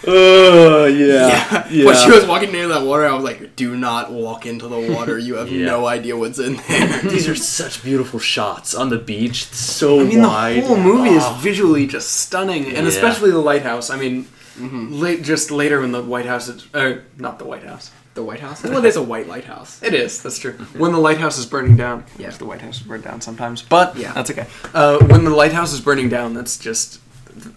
Oh 0.08 0.86
yeah, 0.92 1.68
yeah. 1.70 1.86
When 1.86 1.96
she 1.96 2.12
was 2.12 2.26
walking 2.26 2.52
near 2.52 2.68
that 2.70 2.84
water, 2.86 3.06
I 3.06 3.14
was 3.14 3.24
like, 3.24 3.56
"Do 3.56 3.76
not 3.76 4.12
walk 4.12 4.46
into 4.46 4.68
the 4.68 4.80
water. 4.80 5.18
You 5.18 5.36
have 5.36 5.52
Yeah. 5.52 5.66
no 5.66 5.88
idea 5.88 6.16
what's 6.18 6.40
in 6.40 6.56
there." 6.68 7.02
These 7.04 7.28
are 7.28 7.36
such 7.36 7.84
beautiful 7.84 8.20
shots 8.20 8.74
on 8.74 8.90
the 8.90 8.98
beach. 8.98 9.48
It's 9.50 9.60
so 9.60 10.00
I 10.00 10.04
mean, 10.04 10.22
wide. 10.22 10.64
the 10.64 10.68
whole 10.68 10.78
movie 10.78 11.10
Oh. 11.10 11.18
is 11.18 11.24
ah. 11.24 11.40
visually 11.42 11.88
just 11.88 12.12
stunning, 12.12 12.66
and 12.68 12.78
Yeah. 12.86 12.88
especially 12.94 13.32
the 13.32 13.40
lighthouse. 13.40 13.90
I 13.90 13.98
mean, 13.98 14.28
late, 14.60 15.24
just 15.24 15.52
later 15.52 15.80
when 15.82 15.92
the 15.92 16.02
White 16.04 16.26
House 16.26 16.48
is, 16.48 16.68
uh, 16.74 16.98
not 17.18 17.40
the 17.40 17.46
White 17.46 17.64
House. 17.64 17.92
the 18.16 18.24
White 18.24 18.40
House. 18.42 18.64
Well, 18.64 18.82
there's 18.82 18.98
a 18.98 19.02
white 19.04 19.28
lighthouse. 19.28 19.82
It 19.82 19.94
is. 19.94 20.22
That's 20.22 20.40
true. 20.40 20.54
When 20.78 20.92
the 20.92 21.00
lighthouse 21.00 21.38
is 21.38 21.46
burning 21.46 21.78
down, 21.78 22.04
Yeah. 22.18 22.30
yeah, 22.32 22.38
the 22.38 22.44
White 22.46 22.60
House 22.62 22.82
is 22.82 22.88
burned 22.88 23.04
down 23.04 23.22
sometimes, 23.22 23.62
but 23.62 23.96
Yeah. 23.96 24.08
yeah, 24.08 24.14
that's 24.14 24.30
okay. 24.32 24.48
Uh, 24.74 24.98
when 25.06 25.24
the 25.24 25.30
lighthouse 25.30 25.72
is 25.72 25.80
burning 25.80 26.10
down, 26.10 26.34
that's 26.34 26.58
just 26.58 27.00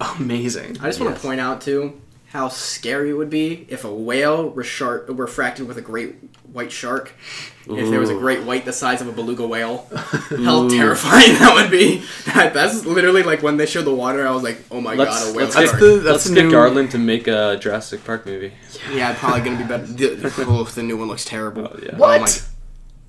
amazing. 0.01 0.77
I 0.81 0.87
just 0.87 1.01
want 1.01 1.13
Yes. 1.13 1.21
to 1.21 1.27
point 1.27 1.41
out 1.41 1.61
too 1.63 1.95
how 2.33 2.49
scary 2.49 3.11
it 3.11 3.15
would 3.15 3.31
be 3.31 3.67
if 3.69 3.85
a 3.85 3.93
whale 3.93 4.53
reshar- 4.53 5.05
refracted 5.09 5.67
with 5.67 5.79
a 5.79 5.83
great 5.83 6.15
white 6.53 6.71
shark. 6.73 7.13
If 7.65 7.91
there 7.91 8.01
was 8.01 8.11
a 8.11 8.15
great 8.15 8.43
white 8.43 8.65
the 8.65 8.73
size 8.73 9.01
of 9.01 9.07
a 9.09 9.13
beluga 9.13 9.47
whale, 9.47 9.87
how 9.95 10.69
terrifying 10.69 11.33
that 11.39 11.53
would 11.55 11.71
be! 11.71 12.03
That's 12.27 12.85
literally 12.85 13.23
like 13.23 13.43
when 13.43 13.57
they 13.57 13.67
showed 13.67 13.85
the 13.85 13.95
water, 13.95 14.27
I 14.27 14.33
was 14.33 14.43
like, 14.43 14.59
"Oh 14.71 14.81
my 14.81 14.95
Let's, 14.95 15.25
god, 15.25 15.33
a 15.33 15.37
whale 15.37 15.45
let's 15.47 15.55
shark!" 15.57 15.71
get, 15.71 15.81
the- 15.81 15.87
that's 15.99 16.05
let's 16.05 16.25
the 16.25 16.35
get 16.35 16.45
new- 16.47 16.51
Garland 16.51 16.91
to 16.91 16.99
make 16.99 17.29
a 17.29 17.57
Jurassic 17.61 18.05
Park 18.05 18.27
movie. 18.27 18.53
yeah, 18.93 19.15
probably 19.15 19.43
gonna 19.43 19.59
be 19.59 19.65
better. 19.65 19.87
The, 19.87 20.35
oh, 20.49 20.65
the 20.65 20.83
new 20.83 20.97
one 20.97 21.07
looks 21.09 21.25
terrible. 21.25 21.69
Oh, 21.73 21.79
yeah. 21.81 21.91
Oh 21.95 21.99
What? 21.99 22.21
my- 22.23 22.29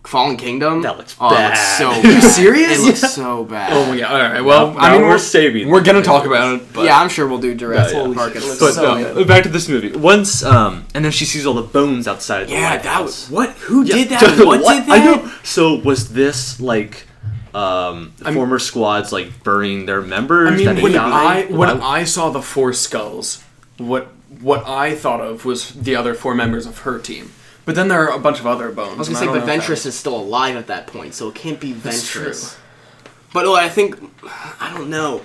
Fallen 0.05 0.35
Kingdom. 0.37 0.81
That 0.81 0.97
looks 0.97 1.15
oh, 1.19 1.29
bad. 1.29 1.51
It 1.53 1.55
looks 1.55 1.77
so 1.77 1.89
Are 2.09 2.13
you 2.13 2.21
serious? 2.21 2.79
It 2.79 2.85
looks 2.85 3.13
so 3.13 3.43
bad. 3.45 3.71
Oh 3.73 3.85
my 3.89 3.97
god! 3.99 4.11
All 4.11 4.31
right. 4.33 4.41
Well, 4.43 4.73
No, 4.73 4.77
I 4.79 4.91
mean, 4.93 5.01
we're 5.03 5.09
we're 5.09 5.17
saving 5.17 5.69
We're 5.69 5.81
gonna 5.83 6.01
talk 6.01 6.25
about 6.25 6.55
it, 6.55 6.73
but 6.73 6.85
yeah, 6.85 6.99
I'm 6.99 7.09
sure 7.09 7.27
we'll 7.27 7.39
do 7.39 7.55
Jurassic 7.55 7.95
Yeah, 7.95 8.07
yeah. 8.07 8.13
Park. 8.13 8.33
Holy 8.33 8.37
at 8.37 8.43
shit, 8.43 8.51
it 8.51 8.57
some 8.57 8.65
looks 8.67 8.75
But 8.77 8.81
so 8.81 8.93
point. 8.95 9.13
good. 9.15 9.27
back 9.27 9.43
to 9.43 9.49
this 9.49 9.69
movie. 9.69 9.91
Once, 9.95 10.43
um, 10.43 10.85
and 10.93 11.05
then 11.05 11.11
she 11.11 11.25
sees 11.25 11.45
all 11.45 11.53
the 11.53 11.61
bones 11.61 12.07
outside 12.07 12.43
of 12.43 12.47
the 12.49 12.53
Yeah, 12.53 12.71
White 12.73 12.83
that 12.83 13.01
was 13.03 13.29
what? 13.29 13.49
Who 13.51 13.83
Yeah, 13.83 13.95
did 13.95 14.09
that? 14.09 14.19
so 14.37 14.45
What, 14.45 14.57
did 14.57 14.65
that? 14.65 14.89
I 14.89 15.03
know. 15.05 15.31
So 15.43 15.75
was 15.75 16.11
this 16.13 16.59
like 16.59 17.07
um, 17.55 18.13
the 18.17 18.33
former 18.33 18.59
squads 18.59 19.11
like 19.13 19.43
burying 19.43 19.85
their 19.85 20.01
members? 20.01 20.51
I 20.51 20.55
mean, 20.55 20.65
that 20.65 20.83
when 20.83 20.91
died? 20.93 21.47
I 21.49 21.51
when 21.55 21.79
Why- 21.79 21.99
I 21.99 22.03
saw 22.03 22.29
the 22.29 22.41
four 22.41 22.73
skulls, 22.73 23.41
what 23.77 24.07
what 24.41 24.67
I 24.67 24.95
thought 24.95 25.21
of 25.21 25.45
was 25.45 25.71
the 25.73 25.95
other 25.95 26.13
four 26.13 26.35
members 26.35 26.65
of 26.65 26.79
her 26.79 26.99
team. 26.99 27.31
But 27.65 27.75
then 27.75 27.87
there 27.87 27.99
are 28.09 28.15
a 28.15 28.19
bunch 28.19 28.39
of 28.39 28.47
other 28.47 28.71
bones. 28.71 28.95
I 28.95 28.97
was 28.97 29.07
gonna 29.07 29.19
say, 29.19 29.25
but 29.27 29.45
know 29.45 29.53
Ventress 29.53 29.85
is 29.85 29.95
still 29.95 30.15
alive 30.15 30.55
at 30.55 30.67
that 30.67 30.87
point, 30.87 31.13
so 31.13 31.29
it 31.29 31.35
can't 31.35 31.59
be 31.59 31.71
That's 31.71 32.03
Ventress. 32.03 32.57
But 33.33 33.45
oh, 33.45 33.55
I 33.55 33.69
think 33.69 33.97
I 34.59 34.73
don't 34.75 34.89
know. 34.89 35.21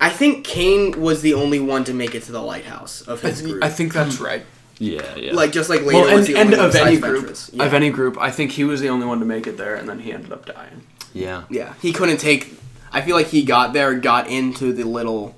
I 0.00 0.10
think 0.10 0.44
Kane 0.44 1.00
was 1.00 1.22
the 1.22 1.34
only 1.34 1.58
one 1.58 1.84
to 1.84 1.92
make 1.92 2.14
it 2.14 2.22
to 2.24 2.32
the 2.32 2.40
lighthouse 2.40 3.02
of 3.02 3.20
his 3.22 3.42
group. 3.42 3.64
I 3.64 3.68
think 3.68 3.92
that's 3.92 4.20
right. 4.20 4.46
yeah, 4.78 5.16
yeah. 5.16 5.32
like 5.32 5.50
just 5.50 5.68
like 5.68 5.82
later 5.82 6.04
Well, 6.04 6.16
was 6.16 6.28
the 6.28 6.36
and 6.36 6.54
only 6.54 6.58
one 6.58 6.68
of 6.68 6.74
any 6.76 6.96
group, 6.98 7.26
Ventress. 7.26 7.50
Yeah. 7.52 7.64
of 7.64 7.74
any 7.74 7.90
group, 7.90 8.16
I 8.16 8.30
think 8.30 8.52
he 8.52 8.62
was 8.62 8.80
the 8.80 8.88
only 8.88 9.06
one 9.06 9.18
to 9.18 9.26
make 9.26 9.48
it 9.48 9.56
there, 9.56 9.74
and 9.74 9.88
then 9.88 9.98
he 9.98 10.12
ended 10.12 10.32
up 10.32 10.46
dying. 10.46 10.82
yeah. 11.12 11.44
yeah, 11.50 11.74
he 11.82 11.92
couldn't 11.92 12.18
take. 12.18 12.54
I 12.92 13.00
feel 13.02 13.16
like 13.16 13.26
he 13.26 13.42
got 13.42 13.72
there, 13.72 13.94
got 13.94 14.28
into 14.28 14.72
the 14.72 14.84
little 14.84 15.34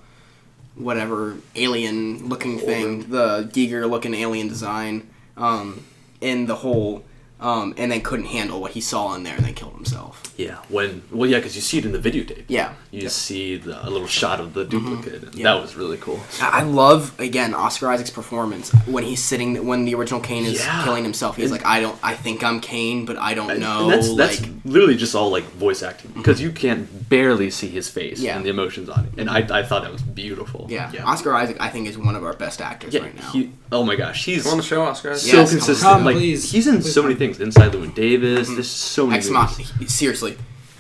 whatever 0.77 1.37
alien 1.57 2.29
looking 2.29 2.59
thing, 2.59 3.11
the 3.11 3.51
Giger 3.53 3.89
looking 3.89 4.15
alien 4.15 4.49
design, 4.49 5.09
um, 5.37 5.85
in 6.21 6.47
the 6.47 6.57
hole, 6.57 7.05
um, 7.41 7.75
and 7.77 7.91
then 7.91 8.01
couldn't 8.01 8.27
handle 8.27 8.61
what 8.61 8.73
he 8.73 8.81
saw 8.81 9.15
in 9.15 9.23
there, 9.23 9.37
and 9.37 9.45
then 9.45 9.55
killed 9.55 9.75
himself. 9.75 10.30
Yeah, 10.41 10.57
when 10.69 11.03
well, 11.11 11.29
yeah, 11.29 11.39
because 11.39 11.55
you 11.57 11.63
see 11.63 11.79
it 11.79 11.85
in 11.85 11.93
the 11.93 11.99
videotape. 12.11 12.45
Yeah. 12.49 12.73
you 12.91 13.09
see 13.09 13.57
the, 13.57 13.75
a 13.87 13.91
little 13.91 14.07
shot 14.09 14.41
of 14.41 14.55
the 14.55 14.65
mm-hmm. 14.65 14.71
duplicate, 14.89 15.23
and 15.23 15.35
Yeah. 15.35 15.55
that 15.55 15.63
was 15.63 15.77
really 15.77 15.97
cool. 15.99 16.21
I 16.41 16.61
I 16.61 16.63
love 16.63 17.19
again 17.21 17.55
Oscar 17.55 17.89
Isaac's 17.91 18.11
performance 18.11 18.71
when 18.87 19.05
he's 19.05 19.23
sitting 19.23 19.67
when 19.67 19.85
the 19.85 19.95
original 19.95 20.21
Kane 20.21 20.45
is 20.45 20.59
Yeah. 20.65 20.85
killing 20.85 21.05
himself. 21.05 21.37
He's 21.37 21.45
And- 21.51 21.53
like, 21.53 21.67
I 21.67 21.81
don't, 21.81 21.99
I 22.03 22.15
think 22.15 22.43
I'm 22.43 22.61
Kane, 22.61 23.05
but 23.05 23.17
I 23.19 23.35
don't 23.35 23.59
know. 23.61 23.79
and 23.83 23.93
that's 23.93 24.15
that's 24.17 24.41
like, 24.41 24.51
literally 24.65 24.97
just 24.97 25.15
all 25.15 25.31
like 25.31 25.45
voice 25.67 25.83
acting 25.83 26.11
mm-hmm. 26.11 26.21
because 26.21 26.41
you 26.41 26.51
can't 26.53 27.09
barely 27.09 27.51
see 27.51 27.69
his 27.69 27.89
face 27.89 28.19
Yeah. 28.21 28.37
and 28.37 28.45
the 28.45 28.51
emotions 28.51 28.89
on 28.89 29.01
it, 29.07 29.13
and 29.21 29.29
I, 29.31 29.39
I 29.61 29.63
thought 29.63 29.83
that 29.83 29.93
was 29.93 30.03
beautiful. 30.03 30.67
yeah. 30.69 30.91
Yeah. 30.93 31.05
Oscar 31.13 31.35
Isaac, 31.35 31.57
I 31.61 31.69
think, 31.69 31.87
is 31.89 31.97
one 31.99 32.17
of 32.17 32.25
our 32.25 32.33
best 32.45 32.61
actors 32.61 32.95
yeah. 32.95 33.03
right 33.03 33.17
now. 33.17 33.31
He, 33.31 33.53
oh 33.73 33.85
my 33.85 33.97
gosh, 33.97 34.25
he's 34.25 34.47
on 34.47 34.57
the 34.57 34.63
show, 34.63 34.83
Oscar. 34.83 35.15
so 35.17 35.37
Yes, 35.37 35.51
consistent. 35.51 35.81
come 35.81 36.05
like 36.05 36.17
Please. 36.17 36.51
he's 36.51 36.67
in 36.67 36.77
Please 36.81 36.95
so 36.95 37.03
many 37.03 37.15
come. 37.15 37.19
things. 37.35 37.41
Inside 37.41 37.73
Llewyn 37.73 37.95
Davis. 37.95 38.47
Mm-hmm. 38.47 38.55
There's 38.57 38.71
so 38.71 39.07
many. 39.07 39.19
Ex 39.19 39.29
movies. 39.31 39.73
Machina, 39.73 39.89
seriously, 39.89 40.30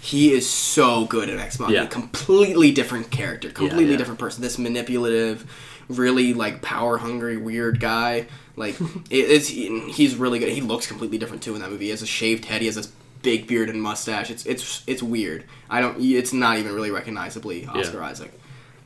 he 0.00 0.32
is 0.32 0.48
so 0.48 1.04
good 1.04 1.28
at 1.28 1.38
Ex 1.38 1.58
Machina. 1.58 1.82
Yeah. 1.82 1.86
Completely 1.86 2.72
different 2.72 3.10
character, 3.10 3.50
completely 3.50 3.92
yeah. 3.92 3.96
different 3.98 4.18
person. 4.20 4.42
This 4.42 4.58
manipulative, 4.58 5.50
really 5.88 6.32
like 6.34 6.62
power 6.62 6.98
hungry, 6.98 7.36
weird 7.36 7.80
guy. 7.80 8.26
Like 8.56 8.80
it, 9.10 9.16
it's 9.16 9.48
he's 9.48 10.16
really 10.16 10.38
good. 10.38 10.48
He 10.50 10.60
looks 10.60 10.86
completely 10.86 11.18
different 11.18 11.42
too 11.42 11.54
in 11.54 11.60
that 11.60 11.70
movie. 11.70 11.86
He 11.86 11.90
has 11.90 12.02
a 12.02 12.06
shaved 12.06 12.46
head. 12.46 12.60
He 12.60 12.66
has 12.66 12.76
this 12.76 12.92
big 13.22 13.46
beard 13.46 13.68
and 13.68 13.82
mustache. 13.82 14.30
It's 14.30 14.46
it's 14.46 14.82
it's 14.86 15.02
weird. 15.02 15.44
I 15.68 15.80
don't. 15.80 16.00
It's 16.00 16.32
not 16.32 16.58
even 16.58 16.74
really 16.74 16.90
recognizably 16.90 17.66
Oscar 17.66 18.02
Isaac. 18.02 18.32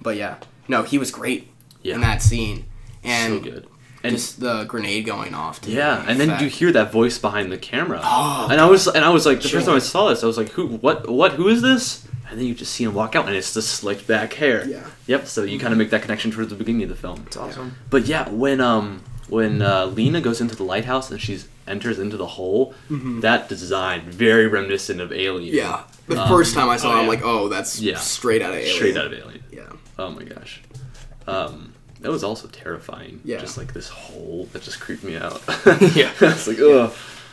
But 0.01 0.17
yeah, 0.17 0.37
no, 0.69 0.83
he 0.83 0.99
was 0.99 1.11
great 1.11 1.49
Yeah. 1.83 1.95
in 1.95 2.01
that 2.01 2.23
scene. 2.23 2.67
And 3.03 3.45
so 3.45 3.51
good. 3.51 3.67
And 4.05 4.17
just 4.17 4.39
the 4.41 4.65
grenade 4.65 5.07
going 5.07 5.35
off. 5.35 5.61
Too, 5.63 5.73
Yeah, 5.73 6.05
and 6.07 6.21
then 6.21 6.39
you 6.43 6.49
hear 6.49 6.71
that 6.73 6.93
voice 6.93 7.19
behind 7.19 7.51
the 7.51 7.59
camera, 7.59 8.01
Oh, 8.05 8.49
and 8.51 8.61
I 8.61 8.67
was 8.67 8.87
and 8.87 9.05
I 9.05 9.09
was 9.11 9.25
like, 9.27 9.41
the 9.41 9.49
first 9.49 9.67
time 9.67 9.75
I 9.77 9.81
saw 9.81 10.09
this, 10.11 10.23
I 10.23 10.27
was 10.27 10.37
like, 10.37 10.51
who, 10.51 10.67
what, 10.67 11.09
what, 11.09 11.33
who 11.33 11.49
is 11.49 11.63
this? 11.63 12.07
And 12.31 12.39
then 12.39 12.47
you 12.47 12.55
just 12.55 12.73
see 12.73 12.85
him 12.85 12.95
walk 12.95 13.15
out, 13.17 13.27
and 13.27 13.37
it's 13.37 13.55
the 13.55 13.63
slicked 13.63 14.07
back 14.07 14.33
hair. 14.35 14.67
Yeah. 14.67 14.87
Yep. 15.07 15.27
So 15.27 15.43
you 15.45 15.59
kind 15.59 15.73
of 15.73 15.79
make 15.79 15.91
that 15.91 16.03
connection 16.03 16.31
towards 16.31 16.51
the 16.51 16.57
beginning 16.57 16.83
of 16.85 16.89
the 16.89 16.97
film. 16.97 17.23
It's 17.27 17.37
awesome. 17.37 17.77
But 17.91 18.07
yeah, 18.07 18.29
when 18.29 18.61
um 18.61 19.03
when 19.29 19.63
uh, 19.63 19.87
Lena 19.87 20.21
goes 20.21 20.41
into 20.41 20.55
the 20.57 20.65
lighthouse 20.65 21.11
and 21.11 21.21
she 21.21 21.39
enters 21.67 21.99
into 21.99 22.17
the 22.19 22.27
hole, 22.27 22.75
that 22.91 23.49
design 23.49 24.03
very 24.11 24.47
reminiscent 24.49 25.01
of 25.01 25.13
Alien. 25.13 25.55
Mm-hmm. 25.55 25.57
Yeah. 25.57 25.83
The 26.09 26.21
Um, 26.23 26.29
first 26.29 26.55
time 26.55 26.69
I 26.69 26.77
saw 26.77 26.89
oh, 26.89 26.93
it, 26.93 26.97
I'm 26.99 27.03
yeah. 27.05 27.09
like, 27.11 27.21
oh, 27.25 27.49
that's 27.49 27.81
Yeah. 27.81 27.97
straight 27.99 28.43
out 28.43 28.51
of 28.51 28.57
Alien. 28.59 28.75
straight 28.77 28.97
out 28.97 29.07
of 29.07 29.13
Alien. 29.15 29.45
Yeah. 29.53 29.63
Oh 29.99 30.11
my 30.11 30.25
gosh. 30.25 30.61
Um, 31.27 31.74
that 32.05 32.11
was 32.11 32.23
also 32.23 32.47
terrifying. 32.49 33.21
Yeah. 33.25 33.39
Just 33.39 33.57
like 33.57 33.73
this 33.73 33.89
hole 33.89 34.47
that 34.53 34.61
just 34.63 34.79
creeped 34.79 35.03
me 35.03 35.17
out. 35.17 35.41
Yeah. 35.97 36.13
it's 36.21 36.47
like 36.47 36.59
ugh. 36.61 36.93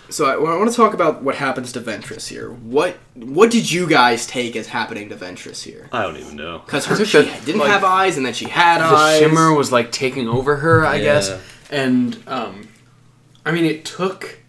So 0.10 0.26
I, 0.26 0.34
I 0.34 0.58
want 0.58 0.70
to 0.70 0.76
talk 0.76 0.94
about 0.94 1.24
what 1.24 1.36
happens 1.36 1.72
to 1.74 1.82
Ventress 1.82 2.28
here. 2.30 2.50
What 2.52 2.98
what 3.16 3.52
did 3.52 3.70
you 3.70 3.86
guys 3.88 4.26
take 4.26 4.56
as 4.56 4.68
happening 4.68 5.10
to 5.10 5.16
Ventress 5.16 5.62
here? 5.64 5.90
I 5.92 6.04
don't 6.04 6.16
even 6.18 6.36
know. 6.38 6.60
Because 6.66 6.90
I 6.90 7.04
she 7.04 7.22
that, 7.22 7.46
didn't 7.46 7.60
like, 7.60 7.70
have 7.70 7.84
eyes, 7.84 8.16
and 8.18 8.26
then 8.26 8.34
she 8.34 8.46
had 8.50 8.80
the 8.80 8.86
eyes. 8.86 9.20
shimmer 9.20 9.54
was 9.54 9.72
like 9.74 9.92
taking 9.92 10.28
over 10.30 10.56
her, 10.58 10.86
I 10.86 10.96
Yeah. 10.96 11.04
guess. 11.04 11.42
And 11.70 12.22
um, 12.28 12.68
I 13.46 13.52
mean, 13.52 13.66
it 13.66 13.84
took. 13.86 14.40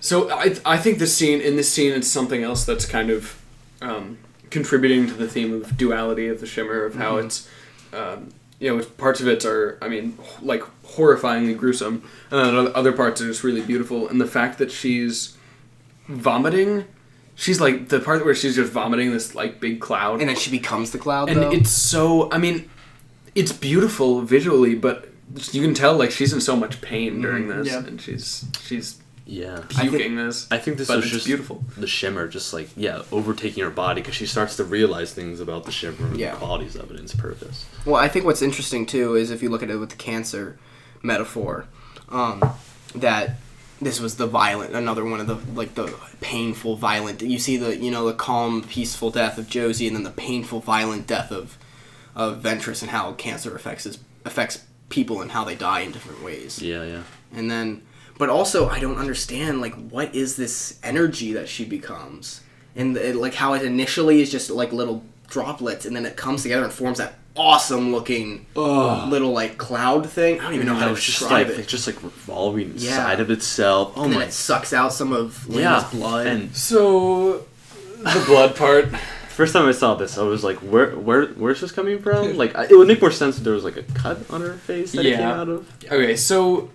So 0.00 0.30
I 0.30 0.56
I 0.64 0.78
think 0.78 0.98
this 0.98 1.16
scene 1.16 1.40
in 1.40 1.54
this 1.56 1.70
scene 1.70 1.92
it's 1.92 2.08
something 2.08 2.42
else 2.42 2.64
that's 2.64 2.86
kind 2.86 3.10
of 3.10 3.40
um, 3.82 4.18
contributing 4.50 5.06
to 5.08 5.14
the 5.14 5.28
theme 5.28 5.52
of 5.54 5.76
duality 5.76 6.28
of 6.28 6.40
the 6.40 6.46
shimmer 6.46 6.84
of 6.84 6.94
how 6.96 7.16
it's. 7.18 7.48
Um, 7.92 8.30
you 8.58 8.74
know, 8.74 8.84
parts 8.84 9.20
of 9.20 9.28
it 9.28 9.44
are, 9.44 9.78
I 9.82 9.88
mean, 9.88 10.18
h- 10.22 10.42
like 10.42 10.62
horrifyingly 10.84 11.56
gruesome, 11.56 12.08
and 12.30 12.56
then 12.56 12.72
other 12.74 12.92
parts 12.92 13.20
are 13.20 13.26
just 13.26 13.44
really 13.44 13.62
beautiful. 13.62 14.08
And 14.08 14.20
the 14.20 14.26
fact 14.26 14.58
that 14.58 14.70
she's 14.70 15.36
vomiting, 16.08 16.86
she's 17.34 17.60
like 17.60 17.88
the 17.88 18.00
part 18.00 18.24
where 18.24 18.34
she's 18.34 18.56
just 18.56 18.72
vomiting 18.72 19.12
this 19.12 19.34
like 19.34 19.60
big 19.60 19.80
cloud, 19.80 20.20
and 20.20 20.28
then 20.28 20.36
she 20.36 20.50
becomes 20.50 20.90
the 20.90 20.98
cloud. 20.98 21.28
and 21.28 21.42
though. 21.42 21.50
it's 21.50 21.70
so 21.70 22.30
i 22.32 22.38
mean 22.38 22.68
it's 23.36 23.52
beautiful 23.52 24.22
visually 24.22 24.74
but 24.74 25.08
you 25.52 25.62
can 25.62 25.74
tell 25.74 25.96
like 25.96 26.10
she's 26.10 26.32
in 26.32 26.40
so 26.40 26.56
much 26.56 26.80
pain 26.80 27.20
during 27.20 27.44
mm-hmm. 27.44 27.62
this 27.62 27.72
yeah. 27.72 27.78
and 27.78 28.00
she's 28.00 28.44
she's 28.62 29.00
Yeah. 29.28 29.62
puking 29.68 30.14
this 30.14 30.46
I 30.52 30.58
think 30.58 30.78
this 30.78 30.86
but 30.86 30.96
was 30.98 31.06
it's 31.06 31.14
just 31.14 31.26
beautiful 31.26 31.64
the 31.76 31.86
shimmer, 31.88 32.28
just 32.28 32.52
like 32.54 32.68
yeah, 32.76 33.02
overtaking 33.10 33.64
her 33.64 33.70
body 33.70 34.00
because 34.00 34.14
she 34.14 34.26
starts 34.26 34.56
to 34.56 34.64
realize 34.64 35.12
things 35.12 35.40
about 35.40 35.64
the 35.64 35.72
shimmer 35.72 36.06
and 36.06 36.18
Yeah. 36.18 36.30
the 36.32 36.36
qualities 36.36 36.76
of 36.76 36.84
it 36.90 36.96
and 36.96 37.00
its 37.00 37.14
purpose. 37.14 37.66
Well, 37.84 37.96
I 37.96 38.08
think 38.08 38.24
what's 38.24 38.42
interesting 38.42 38.86
too 38.86 39.16
is 39.16 39.30
if 39.30 39.42
you 39.42 39.48
look 39.48 39.62
at 39.64 39.70
it 39.70 39.76
with 39.76 39.90
the 39.90 39.96
cancer 39.96 40.58
metaphor, 41.02 41.66
um, 42.08 42.40
that 42.94 43.36
this 43.82 44.00
was 44.00 44.16
the 44.16 44.26
violent, 44.26 44.74
another 44.74 45.04
one 45.04 45.20
of 45.20 45.26
the 45.26 45.36
like 45.54 45.74
the 45.74 45.92
painful, 46.20 46.76
violent. 46.76 47.20
You 47.20 47.38
see 47.38 47.56
the 47.56 47.76
you 47.76 47.90
know 47.90 48.06
the 48.06 48.14
calm, 48.14 48.62
peaceful 48.62 49.10
death 49.10 49.38
of 49.38 49.48
Josie, 49.48 49.86
and 49.86 49.96
then 49.96 50.04
the 50.04 50.10
painful, 50.10 50.60
violent 50.60 51.06
death 51.06 51.30
of 51.32 51.58
of 52.14 52.40
Ventress, 52.42 52.80
and 52.80 52.90
how 52.92 53.12
cancer 53.12 53.54
affects 53.54 53.84
his, 53.84 53.98
affects 54.24 54.64
people 54.88 55.20
and 55.20 55.32
how 55.32 55.44
they 55.44 55.54
die 55.54 55.80
in 55.80 55.90
different 55.92 56.22
ways. 56.22 56.62
Yeah, 56.62 56.84
yeah. 56.84 57.02
And 57.34 57.50
then, 57.50 57.82
but 58.18 58.28
also 58.28 58.68
I 58.68 58.78
don't 58.80 58.98
understand 58.98 59.60
like 59.60 59.74
what 59.90 60.14
is 60.14 60.36
this 60.36 60.78
energy 60.82 61.32
that 61.34 61.48
she 61.48 61.64
becomes, 61.64 62.40
and 62.74 62.96
it, 62.96 63.16
like 63.16 63.34
how 63.34 63.54
it 63.54 63.62
initially 63.62 64.20
is 64.20 64.30
just 64.30 64.50
like 64.50 64.72
little 64.72 65.02
droplets, 65.28 65.86
and 65.86 65.94
then 65.96 66.06
it 66.06 66.16
comes 66.16 66.42
together 66.42 66.64
and 66.64 66.72
forms 66.72 66.98
that 66.98 67.14
awesome 67.38 67.92
looking 67.92 68.46
little 68.54 69.32
like 69.32 69.58
cloud 69.58 70.08
thing. 70.08 70.40
I 70.40 70.44
don't 70.44 70.54
even 70.54 70.66
know 70.66 70.74
how 70.74 70.86
to 70.86 70.92
it's 70.92 71.04
just 71.04 71.18
describe 71.18 71.48
like 71.48 71.56
it. 71.56 71.60
it's 71.60 71.70
just 71.70 71.86
like 71.86 72.02
revolving 72.02 72.72
Yeah. 72.76 72.90
inside 72.92 73.20
of 73.20 73.30
itself. 73.30 73.92
Oh 73.96 74.04
and 74.04 74.12
then 74.14 74.22
it 74.22 74.32
sucks 74.32 74.72
out 74.72 74.92
some 74.92 75.12
of 75.12 75.46
Lena's 75.48 75.82
yeah. 75.84 75.88
blood. 75.92 76.26
And 76.26 76.56
so 76.56 77.44
the 77.98 78.24
blood 78.26 78.56
part 78.56 78.88
first 79.28 79.52
time 79.52 79.66
I 79.68 79.72
saw 79.72 79.94
this, 79.96 80.16
I 80.16 80.22
was 80.22 80.42
like, 80.44 80.56
where 80.58 80.96
where 80.96 81.26
where's 81.26 81.60
this 81.60 81.72
coming 81.72 81.98
from? 82.00 82.36
Like 82.38 82.56
I, 82.56 82.64
it 82.64 82.72
would 82.78 82.88
make 82.88 83.02
more 83.02 83.10
sense 83.10 83.36
if 83.36 83.44
there 83.44 83.52
was 83.52 83.64
like 83.64 83.76
a 83.76 83.82
cut 83.82 84.18
on 84.30 84.40
her 84.40 84.54
face 84.54 84.92
that 84.92 85.04
it 85.04 85.16
came 85.16 85.26
out 85.28 85.50
of. 85.50 85.68
okay 85.92 86.16
so 86.16 86.70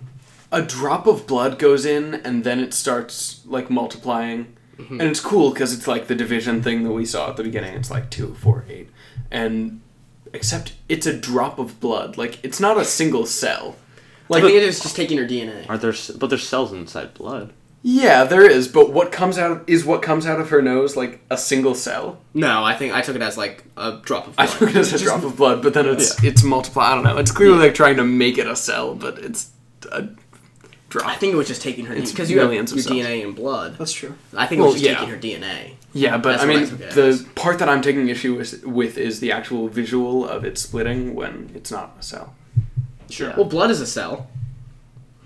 a 0.52 0.62
drop 0.62 1.06
of 1.06 1.26
blood 1.26 1.58
goes 1.58 1.84
in 1.84 2.14
and 2.14 2.44
then 2.44 2.60
it 2.60 2.72
starts 2.74 3.40
like 3.46 3.70
multiplying 3.70 4.56
Mm-hmm. 4.78 5.00
and 5.00 5.10
it's 5.10 5.20
cool 5.20 5.50
because 5.52 5.74
it's 5.74 5.86
like 5.86 6.06
the 6.06 6.14
division 6.14 6.62
thing 6.62 6.82
that 6.84 6.92
we 6.92 7.04
saw 7.04 7.28
at 7.28 7.36
the 7.36 7.42
beginning 7.44 7.74
it's 7.74 7.90
like 7.90 8.08
two 8.10 8.34
four 8.34 8.64
eight 8.70 8.88
and 9.30 9.80
except 10.32 10.72
it's 10.88 11.06
a 11.06 11.12
drop 11.16 11.58
of 11.58 11.78
blood 11.78 12.16
like 12.16 12.42
it's 12.42 12.58
not 12.58 12.78
a 12.78 12.84
single 12.84 13.26
cell 13.26 13.76
Like 14.30 14.42
I 14.42 14.46
think 14.46 14.56
it 14.56 14.62
is 14.62 14.80
just 14.80 14.96
taking 14.96 15.18
her 15.18 15.26
DNA. 15.26 15.68
Aren't 15.68 15.82
there? 15.82 15.92
But 16.18 16.30
there's 16.30 16.48
cells 16.48 16.72
inside 16.72 17.12
blood. 17.12 17.52
Yeah, 17.82 18.24
there 18.24 18.48
is, 18.48 18.66
but 18.66 18.92
what 18.92 19.12
comes 19.12 19.36
out 19.38 19.50
of, 19.50 19.64
is 19.68 19.84
what 19.84 20.00
comes 20.02 20.24
out 20.24 20.40
of 20.40 20.48
her 20.50 20.62
nose 20.62 20.96
like 20.96 21.20
a 21.30 21.36
single 21.36 21.74
cell. 21.74 22.18
No, 22.32 22.64
I 22.64 22.74
think 22.74 22.94
I 22.94 23.02
took 23.02 23.14
it 23.16 23.22
as 23.22 23.36
like 23.36 23.64
a 23.76 23.98
drop 24.02 24.26
of 24.28 24.34
I 24.38 24.46
blood. 24.46 24.58
took 24.58 24.70
it 24.70 24.76
as 24.76 24.92
a 24.94 24.98
drop 25.04 25.22
of 25.22 25.36
blood, 25.36 25.62
but 25.62 25.74
then 25.74 25.86
it's 25.86 26.22
it's 26.24 26.42
multiply. 26.42 26.92
I 26.92 26.94
don't 26.94 27.04
know. 27.04 27.18
It's 27.18 27.30
clearly 27.32 27.58
like 27.58 27.74
trying 27.74 27.96
to 27.96 28.04
make 28.04 28.38
it 28.38 28.46
a 28.46 28.56
cell, 28.56 28.94
but 28.94 29.18
it's 29.18 29.50
a 29.92 30.08
drop. 30.92 31.06
I 31.06 31.14
think 31.16 31.32
it 31.32 31.36
was 31.36 31.48
just 31.48 31.62
taking 31.62 31.86
her 31.86 31.94
It's 31.94 32.10
because 32.10 32.30
you 32.30 32.38
have 32.38 32.44
your 32.44 32.50
millions 32.50 32.72
of 32.72 32.80
cells. 32.80 32.96
DNA 32.96 33.22
in 33.22 33.32
blood. 33.32 33.76
That's 33.78 33.92
true. 33.92 34.14
I 34.36 34.46
think 34.46 34.60
it 34.60 34.64
was 34.64 34.74
just 34.74 34.84
yeah. 34.84 34.94
taking 34.94 35.08
her 35.08 35.18
DNA. 35.18 35.74
yeah, 35.92 36.18
but 36.18 36.32
That's 36.32 36.42
I 36.44 36.46
what 36.46 36.56
I 36.56 36.60
mean, 36.60 36.76
the 36.76 37.26
part 37.34 37.58
that 37.58 37.68
I'm 37.68 37.80
taking 37.82 38.08
issue 38.08 38.36
with, 38.36 38.64
with 38.64 38.98
is 38.98 39.20
the 39.20 39.32
actual 39.32 39.68
visual 39.68 40.28
of 40.28 40.44
it 40.44 40.58
splitting 40.58 41.14
when 41.14 41.50
it's 41.54 41.70
not 41.70 41.96
a 41.98 42.02
cell. 42.02 42.34
Sure. 43.10 43.32
Well, 43.36 43.46
blood 43.46 43.70
is 43.70 43.80
a 43.80 43.86
cell. 43.86 44.28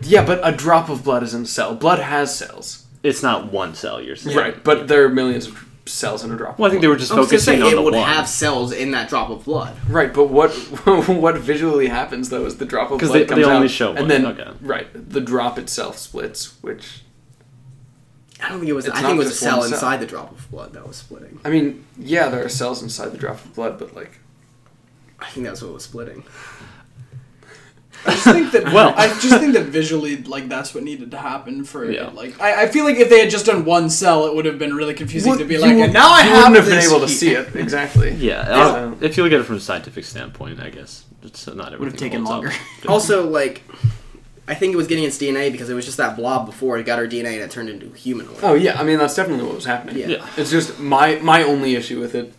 Yeah, 0.02 0.24
but 0.24 0.40
a 0.42 0.52
drop 0.52 0.88
of 0.88 1.04
blood 1.04 1.22
isn't 1.22 1.42
a 1.44 1.46
cell. 1.46 1.74
Blood 1.74 1.98
has 2.00 2.36
cells, 2.36 2.86
It's 3.02 3.22
not 3.22 3.50
one 3.52 3.74
cell. 3.74 4.00
You're 4.00 4.16
saying. 4.16 4.36
right? 4.36 4.62
But 4.64 4.88
there 4.88 5.04
are 5.04 5.08
millions 5.08 5.46
of 5.46 5.65
cells 5.86 6.24
in 6.24 6.32
a 6.32 6.36
drop. 6.36 6.54
of 6.54 6.58
Well, 6.58 6.68
I 6.68 6.70
think 6.70 6.82
they 6.82 6.88
were 6.88 6.96
just 6.96 7.12
I 7.12 7.16
was 7.16 7.28
gonna 7.28 7.38
say 7.40 7.52
focusing 7.58 7.62
on 7.66 7.72
it 7.72 7.76
the 7.76 7.82
would 7.82 7.94
one. 7.94 8.02
have 8.08 8.28
cells 8.28 8.72
in 8.72 8.90
that 8.90 9.08
drop 9.08 9.30
of 9.30 9.44
blood. 9.44 9.74
Right, 9.88 10.12
but 10.12 10.24
what 10.26 10.50
what 11.08 11.36
visually 11.38 11.88
happens 11.88 12.28
though 12.28 12.44
is 12.44 12.56
the 12.58 12.64
drop 12.64 12.90
of 12.90 12.98
'Cause 13.00 13.08
blood 13.10 13.20
they- 13.20 13.24
comes 13.26 13.44
they 13.44 13.50
only 13.50 13.66
out, 13.66 13.70
show 13.70 13.88
one, 13.92 13.98
and 13.98 14.10
then 14.10 14.26
okay. 14.26 14.50
right, 14.60 14.88
the 14.92 15.20
drop 15.20 15.58
itself 15.58 15.96
splits. 15.98 16.60
Which 16.62 17.02
I 18.42 18.48
don't 18.50 18.58
think 18.58 18.68
it 18.68 18.74
was. 18.74 18.86
It's 18.86 18.96
I 18.96 19.02
think 19.02 19.14
it 19.14 19.18
was 19.18 19.26
a 19.28 19.30
just 19.30 19.40
cell 19.40 19.58
one 19.58 19.68
cell. 19.68 19.76
inside 19.78 20.00
the 20.00 20.06
drop 20.06 20.30
of 20.32 20.50
blood 20.50 20.72
that 20.74 20.86
was 20.86 20.96
splitting. 20.96 21.40
I 21.44 21.50
mean, 21.50 21.84
yeah, 21.98 22.28
there 22.28 22.44
are 22.44 22.48
cells 22.48 22.82
inside 22.82 23.12
the 23.12 23.18
drop 23.18 23.36
of 23.44 23.54
blood, 23.54 23.78
but 23.78 23.94
like 23.96 24.18
I 25.20 25.26
think 25.30 25.46
that's 25.46 25.62
what 25.62 25.72
was 25.72 25.84
splitting. 25.84 26.24
I 28.04 28.10
just 28.12 28.24
think 28.24 28.52
that 28.52 28.72
Well- 28.72 28.94
I 28.96 29.08
just 29.20 29.40
think 29.40 29.54
that 29.54 29.64
visually, 29.66 30.22
like 30.22 30.48
that's 30.48 30.74
what 30.74 30.84
needed 30.84 31.10
to 31.12 31.16
happen 31.16 31.64
for 31.64 31.90
Yeah. 31.90 32.08
like. 32.10 32.40
I, 32.40 32.64
I 32.64 32.66
feel 32.68 32.84
like 32.84 32.96
if 32.96 33.08
they 33.08 33.20
had 33.20 33.30
just 33.30 33.46
done 33.46 33.64
one 33.64 33.90
cell, 33.90 34.26
it 34.26 34.34
would 34.34 34.44
have 34.44 34.58
been 34.58 34.74
really 34.74 34.94
confusing 34.94 35.30
Well, 35.30 35.38
to 35.38 35.44
be 35.44 35.58
like, 35.58 35.74
would- 35.74 35.84
and 35.84 35.92
now 35.92 36.10
I 36.12 36.22
you 36.24 36.30
have 36.30 36.50
wouldn't 36.50 36.56
have 36.56 36.66
been 36.66 36.88
able 36.90 37.00
to 37.00 37.06
heat." 37.06 37.14
see 37.16 37.30
it 37.32 37.54
exactly. 37.56 38.10
Yeah, 38.18 38.48
Yeah. 38.48 38.66
uh, 38.66 38.94
if 39.00 39.16
you 39.16 39.22
look 39.24 39.32
at 39.32 39.40
it 39.40 39.44
from 39.44 39.56
a 39.56 39.60
scientific 39.60 40.04
standpoint, 40.04 40.60
I 40.60 40.70
guess 40.70 41.04
it's 41.22 41.46
not 41.46 41.72
everything 41.72 41.78
Would 41.80 41.88
have 41.92 41.98
taken 42.00 42.24
longer. 42.24 42.48
up. 42.48 42.54
Also, 42.88 43.28
like, 43.28 43.62
I 44.48 44.54
think 44.54 44.72
it 44.74 44.76
was 44.76 44.86
getting 44.86 45.02
its 45.02 45.18
DNA 45.18 45.50
because 45.50 45.68
it 45.68 45.74
was 45.74 45.84
just 45.84 45.96
that 45.96 46.16
blob 46.16 46.46
before 46.46 46.78
it 46.78 46.86
got 46.86 47.00
our 47.00 47.06
DNA 47.08 47.32
and 47.32 47.42
it 47.42 47.50
turned 47.50 47.68
into 47.68 47.90
humanoid. 47.94 48.38
Oh 48.44 48.54
yeah, 48.54 48.80
I 48.80 48.84
mean 48.84 48.98
that's 48.98 49.16
definitely 49.16 49.44
what 49.44 49.56
was 49.56 49.64
happening. 49.64 49.96
Yeah. 49.98 50.06
Yeah. 50.06 50.26
It's 50.36 50.50
just 50.52 50.78
my 50.78 51.16
my 51.16 51.42
only 51.42 51.74
issue 51.74 51.98
with 51.98 52.14
it 52.14 52.32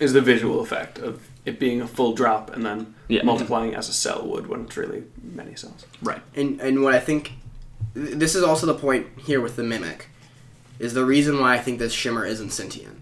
is 0.00 0.14
the 0.14 0.22
visual 0.22 0.60
effect 0.60 0.98
of 0.98 1.20
it 1.44 1.58
being 1.60 1.82
a 1.82 1.86
full 1.86 2.14
drop 2.14 2.50
and 2.54 2.64
then 2.64 2.93
Yeah. 3.08 3.22
multiplying 3.22 3.74
as 3.74 3.88
a 3.88 3.92
cell 3.92 4.26
would 4.26 4.46
when 4.46 4.62
it's 4.62 4.76
really 4.76 5.04
many 5.22 5.54
cells. 5.54 5.84
Right. 6.02 6.22
And 6.34 6.60
and 6.60 6.82
what 6.82 6.94
I 6.94 7.00
think, 7.00 7.32
this 7.92 8.34
is 8.34 8.42
also 8.42 8.66
the 8.66 8.74
point 8.74 9.06
here 9.18 9.40
with 9.40 9.56
the 9.56 9.62
mimic, 9.62 10.08
is 10.78 10.94
the 10.94 11.04
reason 11.04 11.40
why 11.40 11.54
I 11.54 11.58
think 11.58 11.78
this 11.78 11.92
shimmer 11.92 12.24
isn't 12.24 12.50
sentient. 12.50 13.00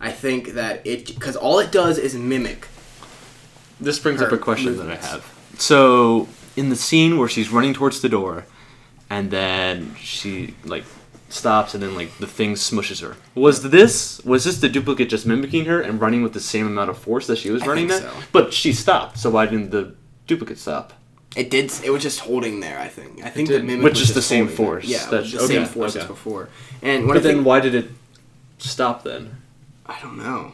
I 0.00 0.12
think 0.12 0.50
that 0.54 0.86
it 0.86 1.06
because 1.06 1.36
all 1.36 1.58
it 1.58 1.72
does 1.72 1.98
is 1.98 2.14
mimic. 2.14 2.68
This 3.80 3.98
brings 3.98 4.20
up 4.20 4.32
a 4.32 4.38
question 4.38 4.72
movements. 4.76 5.06
that 5.06 5.08
I 5.08 5.12
have. 5.14 5.34
So, 5.58 6.28
in 6.56 6.68
the 6.68 6.76
scene 6.76 7.18
where 7.18 7.28
she's 7.28 7.48
running 7.50 7.74
towards 7.74 8.00
the 8.00 8.08
door, 8.08 8.44
and 9.10 9.30
then 9.30 9.94
she 9.96 10.54
like 10.64 10.84
stops, 11.28 11.74
and 11.74 11.82
then 11.82 11.94
like 11.94 12.16
the 12.18 12.26
thing 12.26 12.54
smushes 12.54 13.00
her. 13.02 13.16
Was 13.34 13.62
this 13.70 14.20
was 14.24 14.44
this 14.44 14.58
the 14.58 14.68
duplicate 14.68 15.08
just 15.08 15.26
mimicking 15.26 15.66
her 15.66 15.80
and 15.80 16.00
running 16.00 16.22
with 16.22 16.32
the 16.32 16.40
same 16.40 16.66
amount 16.66 16.90
of 16.90 16.98
force 16.98 17.26
that 17.26 17.38
she 17.38 17.50
was 17.50 17.62
I 17.62 17.66
running 17.66 17.88
think 17.88 18.02
at? 18.04 18.10
so. 18.12 18.18
But 18.32 18.52
she 18.52 18.72
stopped. 18.72 19.18
So 19.18 19.30
why 19.30 19.46
didn't 19.46 19.70
the 19.70 19.94
duplicate 20.26 20.58
stop? 20.58 20.92
It 21.36 21.50
did. 21.50 21.70
It 21.84 21.90
was 21.90 22.02
just 22.02 22.20
holding 22.20 22.60
there. 22.60 22.78
I 22.78 22.88
think. 22.88 23.22
I 23.24 23.28
think 23.30 23.48
did. 23.48 23.60
the 23.62 23.66
mimic 23.66 23.84
With 23.84 23.92
was 23.92 24.00
just 24.00 24.14
the 24.14 24.22
same 24.22 24.46
holding 24.48 24.56
there. 24.56 24.66
force. 24.66 24.84
Yeah, 24.86 25.06
That's- 25.10 25.32
the 25.32 25.40
same 25.40 25.62
okay, 25.62 25.70
force 25.72 25.94
as 25.96 26.02
okay. 26.04 26.08
before. 26.08 26.48
And 26.82 27.06
what 27.06 27.14
But 27.14 27.20
I 27.20 27.22
think, 27.22 27.36
then 27.36 27.44
why 27.44 27.60
did 27.60 27.74
it 27.74 27.90
stop 28.58 29.04
then? 29.04 29.36
I 29.86 29.98
don't 30.00 30.16
know. 30.18 30.52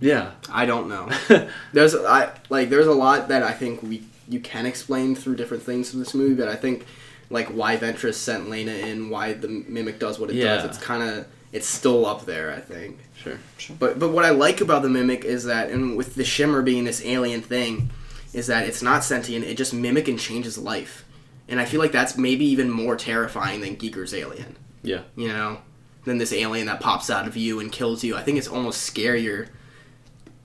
Yeah. 0.00 0.32
I 0.52 0.66
don't 0.66 0.88
know. 0.88 1.08
there's 1.72 1.94
I 1.94 2.32
like 2.50 2.68
there's 2.70 2.88
a 2.88 2.92
lot 2.92 3.28
that 3.28 3.42
I 3.42 3.52
think 3.52 3.82
we 3.82 4.02
you 4.28 4.40
can 4.40 4.66
explain 4.66 5.14
through 5.14 5.36
different 5.36 5.62
things 5.62 5.92
in 5.94 6.00
this 6.00 6.14
movie, 6.14 6.34
but 6.34 6.48
I 6.48 6.56
think 6.56 6.84
like 7.32 7.48
why 7.48 7.76
Ventress 7.76 8.14
sent 8.14 8.48
Lena 8.50 8.72
in, 8.72 9.10
why 9.10 9.32
the 9.32 9.48
mimic 9.48 9.98
does 9.98 10.18
what 10.18 10.30
it 10.30 10.36
Yeah. 10.36 10.56
does. 10.56 10.64
It's 10.66 10.78
kind 10.78 11.02
of 11.02 11.26
it's 11.52 11.66
still 11.66 12.06
up 12.06 12.24
there. 12.26 12.52
I 12.52 12.60
think. 12.60 12.98
Sure. 13.16 13.38
But 13.78 13.98
but 13.98 14.10
what 14.10 14.24
I 14.24 14.30
like 14.30 14.60
about 14.60 14.82
the 14.82 14.88
mimic 14.88 15.24
is 15.24 15.44
that, 15.44 15.70
and 15.70 15.96
with 15.96 16.14
the 16.14 16.24
shimmer 16.24 16.62
being 16.62 16.84
this 16.84 17.04
alien 17.04 17.42
thing, 17.42 17.90
is 18.32 18.46
that 18.46 18.66
it's 18.66 18.82
not 18.82 19.02
sentient. 19.04 19.44
It 19.44 19.56
just 19.56 19.74
mimic 19.74 20.08
and 20.08 20.18
changes 20.18 20.56
life, 20.58 21.04
and 21.48 21.58
I 21.60 21.64
feel 21.64 21.80
like 21.80 21.92
that's 21.92 22.16
maybe 22.16 22.44
even 22.46 22.70
more 22.70 22.96
terrifying 22.96 23.60
than 23.60 23.76
Giger's 23.76 24.14
alien. 24.14 24.56
Yeah. 24.82 25.02
You 25.16 25.28
know, 25.28 25.58
than 26.04 26.18
this 26.18 26.32
alien 26.32 26.66
that 26.66 26.80
pops 26.80 27.10
out 27.10 27.26
of 27.28 27.36
you 27.36 27.60
and 27.60 27.70
kills 27.70 28.02
you. 28.02 28.16
I 28.16 28.22
think 28.22 28.38
it's 28.38 28.48
almost 28.48 28.92
scarier 28.92 29.48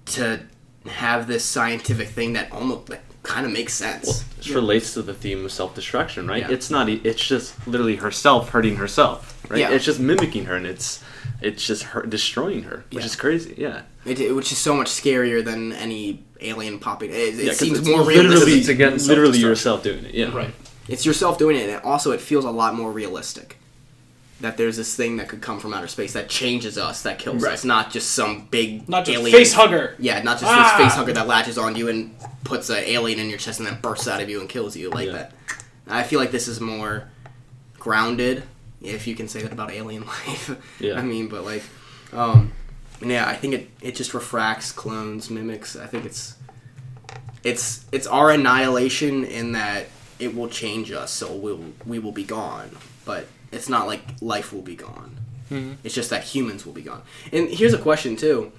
to 0.05 0.41
have 0.85 1.27
this 1.27 1.43
scientific 1.43 2.09
thing 2.09 2.33
that 2.33 2.51
almost 2.51 2.85
that 2.88 3.01
kind 3.28 3.45
of 3.45 3.51
makes 3.51 3.73
sense. 3.73 4.05
Well, 4.07 4.23
this 4.38 4.49
relates 4.49 4.93
to 4.93 5.01
the 5.01 5.13
theme 5.13 5.45
of 5.45 5.51
self-destruction, 5.51 6.28
right? 6.28 6.41
Yeah. 6.43 6.51
It's 6.55 6.69
not. 6.71 6.89
e- 6.89 7.01
It's 7.03 7.23
just 7.25 7.53
literally 7.67 7.97
herself 7.97 8.49
hurting 8.49 8.78
herself, 8.78 9.38
right? 9.49 9.59
Yeah. 9.59 9.69
It's 9.71 9.86
just 9.86 9.99
mimicking 9.99 10.45
her, 10.45 10.55
and 10.55 10.65
it's 10.65 11.03
it's 11.41 11.67
just 11.67 11.84
her 11.84 12.03
destroying 12.03 12.63
her, 12.63 12.86
which 12.91 13.03
Yeah. 13.03 13.05
is 13.05 13.15
crazy. 13.15 13.53
Yeah. 13.57 13.82
It, 14.05 14.19
it- 14.19 14.34
which 14.36 14.51
is 14.51 14.57
so 14.57 14.73
much 14.73 14.88
scarier 14.88 15.43
than 15.43 15.73
any 15.73 16.23
alien 16.41 16.80
popping. 16.80 17.09
It, 17.11 17.15
it 17.15 17.34
Yeah, 17.36 17.45
'cause 17.49 17.57
seems 17.59 17.80
it's 17.80 17.88
more 17.88 17.99
literally, 18.01 18.30
realistic. 18.30 18.57
It's 18.59 18.67
against 18.69 19.07
literally 19.07 19.39
yourself 19.39 19.84
doing 19.84 20.05
it. 20.05 20.13
Yeah. 20.15 20.34
Right. 20.36 20.53
It's 20.88 21.05
yourself 21.05 21.38
doing 21.38 21.57
it, 21.57 21.69
and 21.69 21.82
also 21.84 22.11
it 22.11 22.21
feels 22.21 22.45
a 22.45 22.51
lot 22.51 22.73
more 22.75 22.91
realistic. 22.91 23.57
That 24.39 24.55
there's 24.57 24.77
this 24.77 24.95
thing 24.95 25.17
that 25.17 25.27
could 25.27 25.41
come 25.41 25.59
from 25.59 25.73
outer 25.73 25.88
space 25.88 26.13
that 26.13 26.29
changes 26.29 26.77
us, 26.77 27.01
that 27.01 27.17
kills 27.17 27.41
Right. 27.41 27.53
us, 27.53 27.63
not 27.65 27.91
just 27.91 28.11
some 28.11 28.47
big 28.51 28.88
Not 28.88 29.05
just 29.05 29.17
alien 29.17 29.35
face 29.35 29.53
hugger. 29.53 29.95
Yeah, 29.97 30.21
not 30.21 30.39
just 30.39 30.51
Ah! 30.51 30.75
this 30.77 30.85
face 30.88 30.95
hugger 30.95 31.13
that 31.13 31.25
latches 31.27 31.57
on 31.57 31.75
you 31.75 31.88
and 31.88 32.15
puts 32.43 32.69
an 32.69 32.77
alien 32.85 33.17
in 33.19 33.29
your 33.29 33.39
chest 33.39 33.59
and 33.59 33.67
then 33.67 33.79
bursts 33.81 34.07
out 34.07 34.21
of 34.21 34.29
you 34.29 34.39
and 34.39 34.47
kills 34.47 34.75
you 34.77 34.89
like 34.91 35.07
Yeah. 35.07 35.13
that. 35.13 35.31
I 35.88 36.03
feel 36.03 36.19
like 36.19 36.31
this 36.31 36.47
is 36.47 36.61
more 36.61 37.09
grounded, 37.79 38.43
if 38.81 39.07
you 39.07 39.15
can 39.15 39.27
say 39.27 39.41
that 39.41 39.51
about 39.51 39.71
alien 39.71 40.05
life. 40.27 40.55
Yeah. 40.79 40.99
I 40.99 41.01
mean, 41.01 41.29
but 41.29 41.43
like, 41.43 41.63
um, 42.13 42.51
yeah, 43.03 43.27
I 43.27 43.35
think 43.35 43.53
it 43.55 43.69
it 43.81 43.95
just 43.95 44.13
refracts, 44.13 44.71
clones, 44.71 45.29
mimics. 45.31 45.75
I 45.75 45.88
think 45.88 46.05
it's 46.05 46.35
it's 47.43 47.85
it's 47.91 48.05
our 48.07 48.29
annihilation 48.31 49.23
in 49.23 49.53
that 49.53 49.88
it 50.19 50.35
will 50.35 50.47
change 50.49 50.91
us, 50.91 51.11
so 51.11 51.31
we'll 51.33 51.61
we 51.85 51.97
will 51.99 52.11
be 52.11 52.23
gone. 52.23 52.69
But 53.05 53.27
it's 53.52 53.70
not 53.70 53.88
like 53.88 54.02
life 54.22 54.54
will 54.54 54.62
be 54.62 54.76
gone. 54.76 55.18
Hmm. 55.50 55.74
It's 55.84 55.95
just 55.95 56.10
that 56.10 56.24
humans 56.24 56.66
will 56.66 56.74
be 56.74 56.82
gone. 56.82 57.04
And 57.32 57.50
here's 57.50 57.74
a 57.74 57.78
question 57.78 58.16
too 58.16 58.52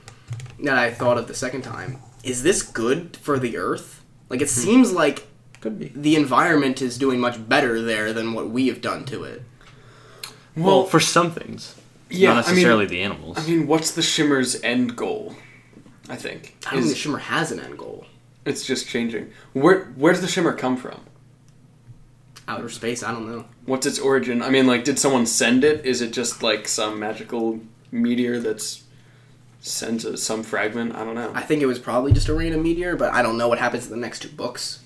that 0.63 0.79
I 0.79 0.93
thought 0.93 1.19
of 1.19 1.29
the 1.29 1.35
second 1.35 1.63
time: 1.63 1.99
Is 2.23 2.43
this 2.43 2.63
good 2.63 3.17
for 3.17 3.39
the 3.39 3.57
Earth? 3.57 4.03
Like 4.29 4.41
it 4.41 4.51
hmm. 4.51 4.61
seems 4.61 4.93
like 4.93 5.27
Could 5.61 5.79
be. 5.79 5.93
the 5.95 6.17
environment 6.17 6.81
is 6.83 6.99
doing 6.99 7.21
much 7.21 7.49
better 7.49 7.83
there 7.83 8.13
than 8.13 8.33
what 8.33 8.51
we 8.51 8.69
have 8.69 8.81
done 8.81 9.05
to 9.07 9.25
it. 9.25 9.43
Well, 10.57 10.85
for 10.85 10.99
some 11.01 11.31
things. 11.31 11.77
Yeah, 12.11 12.33
Not 12.33 12.45
I 12.45 12.49
mean- 12.49 12.57
necessarily 12.57 12.87
the 12.87 13.03
animals. 13.03 13.39
I 13.39 13.47
mean, 13.47 13.67
what's 13.67 13.91
the 13.91 14.03
shimmer's 14.03 14.61
end 14.63 14.97
goal? 14.97 15.37
I 16.09 16.17
think 16.17 16.57
I 16.67 16.73
don't 16.73 16.83
think 16.83 16.95
the 16.95 16.99
Shimmer 16.99 17.19
has 17.19 17.53
an 17.53 17.61
end 17.61 17.77
goal. 17.79 18.07
it's 18.47 18.67
just 18.67 18.89
changing. 18.89 19.31
Where 19.53 19.87
where 19.97 20.13
does 20.13 20.23
the 20.23 20.29
shimmer 20.29 20.55
come 20.55 20.77
from? 20.77 21.01
Outer 22.49 22.71
space, 22.71 23.03
I 23.03 23.13
don't 23.13 23.31
know. 23.31 23.45
What's 23.67 23.87
its 23.87 23.99
origin? 23.99 24.41
I 24.43 24.49
mean, 24.49 24.67
like, 24.67 24.83
did 24.83 24.99
someone 24.99 25.27
send 25.27 25.65
it? 25.65 25.85
Is 25.85 26.01
it 26.01 26.13
just 26.13 26.43
like 26.43 26.67
some 26.67 26.99
magical 26.99 27.61
meteor 27.93 28.41
that's 28.41 28.85
sends 29.61 30.05
a, 30.07 30.17
some 30.17 30.43
fragment? 30.43 30.95
I 30.97 31.05
don't 31.05 31.15
know. 31.15 31.31
I 31.35 31.43
think 31.43 31.61
it 31.61 31.67
was 31.67 31.79
probably 31.79 32.13
just 32.13 32.29
a 32.29 32.35
random 32.35 32.63
meteor, 32.63 32.97
but 32.97 33.13
I 33.13 33.21
don't 33.21 33.37
know 33.37 33.49
what 33.49 33.59
happens 33.59 33.85
in 33.85 33.91
the 33.91 33.99
next 33.99 34.23
two 34.23 34.31
books. 34.31 34.83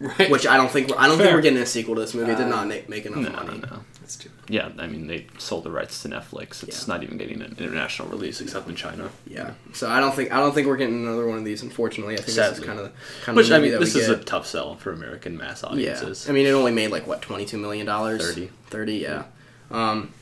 right. 0.00 0.30
Which 0.30 0.46
I 0.46 0.56
don't 0.58 0.70
think 0.70 0.88
we're, 0.90 0.98
I 0.98 1.08
don't 1.08 1.18
think 1.18 1.32
we're 1.32 1.40
getting 1.40 1.58
a 1.58 1.66
sequel 1.66 1.94
to 1.94 2.02
this 2.02 2.14
movie. 2.14 2.32
It 2.32 2.36
did 2.38 2.48
not 2.48 2.66
make, 2.66 2.88
make 2.88 3.06
enough 3.06 3.20
no, 3.20 3.30
money. 3.30 3.58
no, 3.58 3.68
no. 3.68 3.84
That's 4.00 4.16
too. 4.16 4.30
Yeah, 4.48 4.70
I 4.78 4.86
mean 4.86 5.06
they 5.06 5.26
sold 5.38 5.64
the 5.64 5.70
rights 5.70 6.02
to 6.02 6.08
Netflix. 6.08 6.62
It's 6.62 6.82
Yeah. 6.88 6.94
not 6.94 7.02
even 7.02 7.18
getting 7.18 7.42
an 7.42 7.54
international 7.58 8.08
release 8.08 8.40
except 8.40 8.68
in 8.68 8.74
China. 8.74 9.10
Yeah, 9.26 9.52
so 9.72 9.88
I 9.88 10.00
don't 10.00 10.14
think 10.14 10.32
I 10.32 10.38
don't 10.40 10.52
think 10.54 10.66
we're 10.66 10.76
getting 10.76 11.02
another 11.06 11.26
one 11.26 11.38
of 11.38 11.44
these. 11.44 11.62
Unfortunately, 11.62 12.14
I 12.14 12.16
think 12.18 12.36
this 12.36 12.58
is 12.58 12.64
kind 12.64 12.80
of 12.80 12.92
kind 13.24 13.36
Which 13.36 13.46
of 13.50 13.52
I 13.52 13.58
mean, 13.60 13.72
that 13.72 13.80
this 13.80 13.94
is 13.94 14.08
get. 14.08 14.20
a 14.20 14.24
tough 14.24 14.46
sell 14.46 14.76
for 14.76 14.92
American 14.92 15.36
mass 15.36 15.62
audiences. 15.62 16.24
yeah. 16.26 16.30
I 16.30 16.34
mean, 16.34 16.46
it 16.46 16.50
only 16.50 16.72
made 16.72 16.88
like 16.88 17.06
what 17.06 17.22
twenty 17.22 17.44
two 17.44 17.58
million 17.58 17.86
dollars. 17.86 18.26
30. 18.26 18.50
Thirty, 18.68 18.94
yeah. 18.96 19.24
Um, 19.70 20.12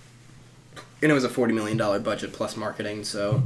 and 1.01 1.11
it 1.11 1.14
was 1.14 1.24
a 1.24 1.29
forty 1.29 1.55
million 1.55 1.76
dollar 1.79 1.99
budget 2.01 2.33
plus 2.33 2.57
marketing. 2.57 3.05
So 3.05 3.43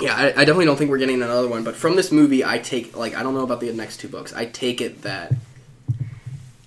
yeah, 0.00 0.16
I, 0.16 0.26
I 0.28 0.32
definitely 0.44 0.64
don't 0.64 0.76
think 0.76 0.90
we're 0.90 0.98
getting 0.98 1.22
another 1.22 1.46
one. 1.46 1.62
But 1.62 1.76
from 1.76 1.94
this 1.94 2.10
movie, 2.10 2.44
I 2.44 2.58
take 2.58 2.96
like 2.96 3.14
I 3.14 3.22
don't 3.22 3.34
know 3.34 3.44
about 3.44 3.60
the 3.60 3.72
next 3.72 3.98
two 3.98 4.08
books. 4.08 4.32
I 4.32 4.46
take 4.46 4.80
it 4.80 5.02
that 5.02 5.32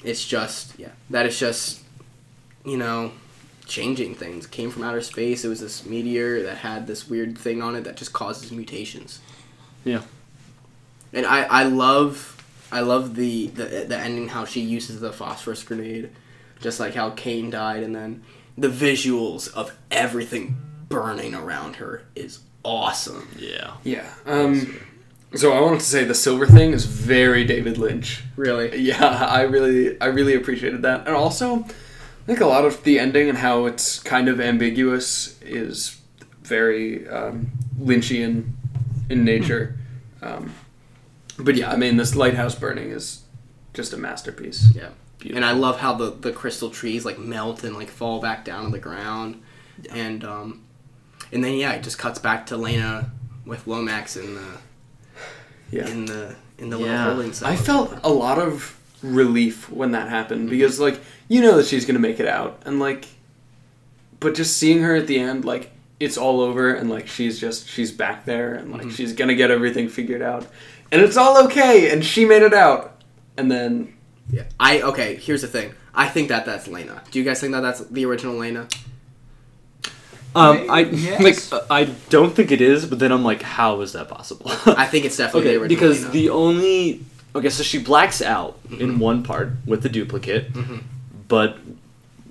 it's 0.03 0.25
just 0.25 0.77
yeah 0.79 0.89
that 1.09 1.25
it's 1.25 1.37
just 1.39 1.81
you 2.67 2.77
know 2.77 3.11
changing 3.65 4.13
things 4.15 4.45
came 4.47 4.69
from 4.71 4.83
outer 4.83 5.01
space 5.01 5.43
it 5.43 5.47
was 5.49 5.59
this 5.59 5.85
meteor 5.85 6.43
that 6.43 6.57
had 6.57 6.87
this 6.87 7.09
weird 7.09 7.37
thing 7.37 7.61
on 7.61 7.75
it 7.75 7.83
that 7.83 7.97
just 7.97 8.13
causes 8.13 8.51
mutations 8.51 9.19
Yeah. 9.83 10.01
and 11.13 11.25
i 11.25 11.43
i 11.43 11.63
love 11.63 12.35
i 12.71 12.79
love 12.81 13.15
the 13.15 13.47
the, 13.47 13.85
the 13.87 13.97
ending 13.97 14.27
how 14.29 14.45
she 14.45 14.61
uses 14.61 14.99
the 15.01 15.11
phosphorus 15.11 15.63
grenade 15.63 16.09
just 16.61 16.79
like 16.79 16.93
how 16.95 17.09
Kane 17.11 17.49
died 17.49 17.83
and 17.83 17.93
then 17.95 18.23
the 18.57 18.69
visuals 18.69 19.53
of 19.53 19.75
everything 19.91 20.57
burning 20.89 21.35
around 21.35 21.75
her 21.77 22.03
is 22.15 22.39
awesome 22.63 23.27
Yeah. 23.37 23.73
Yeah. 23.83 24.09
Um. 24.25 24.79
So 25.35 25.51
I 25.51 25.59
wanted 25.59 25.81
to 25.81 25.85
say 25.85 26.05
the 26.05 26.15
silver 26.15 26.47
thing 26.47 26.71
is 26.71 26.85
very 26.85 27.43
David 27.43 27.77
Lynch. 27.77 28.23
really 28.37 28.77
Yeah, 28.81 29.05
I 29.05 29.41
really, 29.41 29.99
I 30.01 30.05
really 30.07 30.33
appreciated 30.35 30.81
that, 30.83 31.05
and 31.05 31.15
also, 31.15 31.65
I 32.27 32.31
think 32.31 32.41
a 32.41 32.45
lot 32.45 32.65
of 32.65 32.83
the 32.83 32.99
ending 32.99 33.29
and 33.29 33.37
how 33.37 33.65
it's 33.67 33.99
kind 33.99 34.27
of 34.27 34.41
ambiguous 34.41 35.41
is 35.41 35.99
very 36.43 37.07
um, 37.07 37.51
Lynchian 37.79 38.51
in 39.09 39.23
nature. 39.23 39.77
Um, 40.21 40.53
but 41.39 41.55
yeah, 41.55 41.71
I 41.71 41.77
mean, 41.77 41.95
this 41.95 42.15
lighthouse 42.15 42.53
burning 42.55 42.89
is 42.91 43.21
just 43.73 43.93
a 43.93 43.97
masterpiece. 43.97 44.73
yeah 44.75 44.89
Beautiful. 45.19 45.37
and 45.37 45.45
i 45.45 45.51
love 45.51 45.79
how 45.79 45.93
the 45.93 46.11
the 46.11 46.31
crystal 46.31 46.69
trees 46.69 47.03
like 47.05 47.17
melt 47.19 47.63
and 47.63 47.75
like 47.75 47.89
fall 47.89 48.19
back 48.21 48.43
down 48.45 48.65
to 48.65 48.69
the 48.71 48.77
ground 48.79 49.41
and 49.91 50.23
um 50.23 50.63
and 51.31 51.43
then 51.43 51.55
yeah 51.55 51.71
it 51.73 51.81
just 51.83 51.97
cuts 51.99 52.17
back 52.19 52.45
to 52.47 52.57
lena 52.57 53.11
with 53.45 53.65
lomax 53.67 54.15
in 54.15 54.35
the 54.35 54.47
Yeah, 55.71 55.87
in 55.87 56.05
the 56.05 56.35
in 56.59 56.69
the 56.69 56.77
Yeah. 56.79 56.85
little 56.85 57.13
holding 57.15 57.33
cell 57.33 57.47
I 57.51 57.55
felt 57.55 57.99
a 58.03 58.09
lot 58.09 58.37
of 58.39 58.79
relief 59.03 59.69
when 59.71 59.91
that 59.91 60.09
happened 60.09 60.49
because, 60.49 60.79
like, 60.79 60.99
you 61.27 61.41
know 61.41 61.57
that 61.57 61.65
she's 61.65 61.85
gonna 61.85 61.99
make 61.99 62.19
it 62.19 62.27
out, 62.27 62.61
and 62.65 62.79
like, 62.79 63.05
but 64.19 64.35
just 64.35 64.57
seeing 64.57 64.81
her 64.83 64.95
at 64.95 65.07
the 65.07 65.19
end, 65.19 65.45
like, 65.45 65.71
it's 65.99 66.17
all 66.17 66.41
over, 66.41 66.73
and 66.73 66.89
like, 66.89 67.07
she's 67.07 67.39
just 67.39 67.67
she's 67.67 67.91
back 67.91 68.25
there, 68.25 68.53
and 68.55 68.71
like, 68.71 68.91
she's 68.91 69.13
gonna 69.13 69.35
get 69.35 69.51
everything 69.51 69.89
figured 69.89 70.21
out, 70.21 70.45
and 70.91 71.01
it's 71.01 71.17
all 71.17 71.43
okay, 71.45 71.91
and 71.91 72.03
she 72.05 72.25
made 72.25 72.41
it 72.43 72.53
out, 72.53 73.01
and 73.37 73.51
then 73.51 73.93
Yeah. 74.31 74.43
I 74.59 74.81
okay. 74.81 75.15
Here's 75.15 75.41
the 75.41 75.47
thing. 75.47 75.73
I 75.93 76.07
think 76.07 76.29
that 76.29 76.45
that's 76.45 76.67
Lena. 76.67 77.01
Do 77.11 77.17
you 77.19 77.25
guys 77.25 77.39
think 77.39 77.53
that 77.53 77.61
that's 77.61 77.79
the 77.79 78.05
original 78.05 78.35
Lena? 78.37 78.67
Um, 80.35 80.69
I 80.69 80.81
Yes. 80.81 81.51
like. 81.51 81.63
I 81.71 81.85
don't 82.09 82.35
think 82.35 82.51
it 82.51 82.61
is, 82.61 82.85
but 82.85 82.99
then 82.99 83.11
I'm 83.11 83.23
like, 83.23 83.41
how 83.41 83.81
is 83.81 83.93
that 83.93 84.07
possible? 84.07 84.51
I 84.67 84.85
think 84.85 85.05
it's 85.05 85.17
definitely 85.17 85.49
okay, 85.49 85.57
original 85.57 85.69
because 85.69 86.01
Lena. 86.01 86.11
the 86.13 86.29
only 86.29 87.05
okay, 87.35 87.49
so 87.49 87.63
she 87.63 87.79
blacks 87.79 88.21
out 88.21 88.59
Mm-hmm. 88.69 88.81
in 88.81 88.99
one 88.99 89.23
part 89.23 89.53
with 89.65 89.81
the 89.81 89.89
duplicate, 89.89 90.51
but 91.27 91.57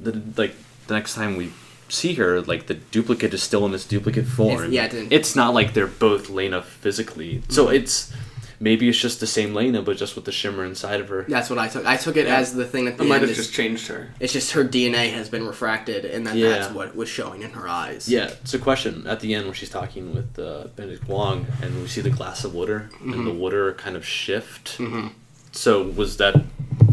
the 0.00 0.20
like 0.36 0.54
the 0.86 0.94
next 0.94 1.14
time 1.14 1.36
we 1.36 1.52
see 1.88 2.14
her, 2.14 2.40
like 2.42 2.66
the 2.66 2.74
duplicate 2.74 3.32
is 3.34 3.42
still 3.42 3.64
in 3.66 3.72
this 3.72 3.86
duplicate 3.86 4.26
form. 4.26 4.72
yeah, 4.72 4.84
it 4.84 4.90
didn't- 4.90 5.12
it's 5.12 5.36
not 5.36 5.54
like 5.54 5.72
they're 5.74 5.86
both 5.86 6.28
Lena 6.28 6.62
physically. 6.62 7.42
So 7.48 7.66
Mm-hmm. 7.66 7.74
it's 7.76 8.12
maybe 8.58 8.88
it's 8.88 8.98
just 8.98 9.20
the 9.20 9.26
same 9.26 9.54
Lena, 9.54 9.82
but 9.82 9.96
just 9.98 10.16
with 10.16 10.24
the 10.24 10.32
shimmer 10.32 10.64
inside 10.64 10.98
of 11.00 11.08
her. 11.10 11.26
That's 11.28 11.50
what 11.50 11.58
I 11.58 11.68
took. 11.68 11.84
I 11.86 11.96
took 11.96 12.16
it 12.16 12.26
Yeah. 12.26 12.38
as 12.38 12.54
the 12.54 12.64
thing 12.64 12.86
that 12.86 12.96
the 12.96 13.04
I 13.04 13.06
might 13.06 13.14
end. 13.16 13.22
have 13.24 13.30
is- 13.30 13.36
just 13.36 13.52
changed 13.52 13.86
her. 13.88 14.08
it's 14.18 14.32
just 14.32 14.52
her 14.52 14.64
DNA 14.64 15.10
has 15.12 15.28
been 15.28 15.46
refracted, 15.46 16.04
and 16.06 16.26
then 16.26 16.36
Yeah. 16.38 16.48
that's 16.50 16.72
what 16.74 16.96
was 16.96 17.08
showing 17.08 17.42
in 17.42 17.50
her 17.50 17.68
eyes. 17.68 18.08
Yeah, 18.08 18.30
it's 18.42 18.54
a 18.54 18.58
question 18.58 19.06
at 19.06 19.20
the 19.20 19.34
end 19.34 19.44
when 19.44 19.54
she's 19.54 19.68
talking 19.70 20.14
with 20.14 20.38
uh, 20.38 20.68
Benedict 20.74 21.06
Wong, 21.06 21.46
and 21.62 21.82
we 21.82 21.86
see 21.88 22.00
the 22.00 22.10
glass 22.10 22.44
of 22.44 22.54
water, 22.54 22.88
and 23.02 23.26
the 23.26 23.32
water 23.32 23.72
kind 23.74 23.94
of 23.94 24.04
shift. 24.06 24.78
Mhm. 24.78 25.10
So 25.52 25.82
was 25.82 26.16
that? 26.16 26.34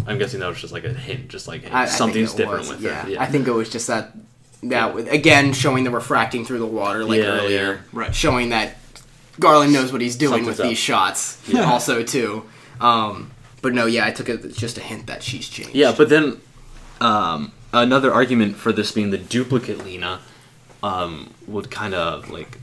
I'm 0.07 0.17
guessing 0.17 0.39
that 0.41 0.47
was 0.49 0.59
just 0.61 0.73
like 0.73 0.83
a 0.85 0.93
hint, 0.93 1.29
just 1.29 1.47
like 1.47 1.63
hey, 1.63 1.71
I- 1.71 1.83
I 1.83 1.85
something's 1.85 2.33
it 2.33 2.37
different 2.37 2.59
was, 2.61 2.69
with 2.69 2.81
yeah. 2.81 3.03
her. 3.03 3.09
Yeah, 3.09 3.21
I 3.21 3.25
think 3.27 3.47
it 3.47 3.51
was 3.51 3.69
just 3.69 3.87
that. 3.87 4.11
That 4.63 4.93
was- 4.95 5.07
again 5.07 5.51
showing 5.53 5.83
the 5.83 5.91
refracting 5.91 6.45
through 6.45 6.59
the 6.59 6.65
water 6.65 7.03
like 7.03 7.19
Yeah, 7.19 7.25
earlier, 7.25 7.73
yeah. 7.73 7.77
Right. 7.91 8.15
showing 8.15 8.49
that 8.49 8.77
Garland 9.39 9.73
knows 9.73 9.91
what 9.91 9.99
he's 10.01 10.15
doing 10.15 10.31
Something's 10.45 10.47
with 10.47 10.59
up. 10.61 10.67
these 10.69 10.77
shots. 10.77 11.37
Yeah. 11.47 11.69
Also 11.71 12.01
too, 12.03 12.45
um, 12.79 13.31
but 13.61 13.73
no, 13.73 13.85
yeah, 13.87 14.05
I 14.05 14.11
took 14.11 14.29
it 14.29 14.43
as 14.45 14.55
just 14.55 14.77
a 14.77 14.81
hint 14.81 15.07
that 15.07 15.21
she's 15.23 15.49
changed. 15.49 15.75
Yeah, 15.75 15.93
but 15.97 16.07
then 16.09 16.39
um, 17.01 17.51
another 17.73 18.13
argument 18.13 18.55
for 18.55 18.71
this 18.71 18.91
being 18.91 19.09
the 19.11 19.17
duplicate 19.17 19.83
Lena 19.83 20.19
um, 20.81 21.33
would 21.47 21.69
kind 21.71 21.93
of 21.93 22.29
like 22.29 22.59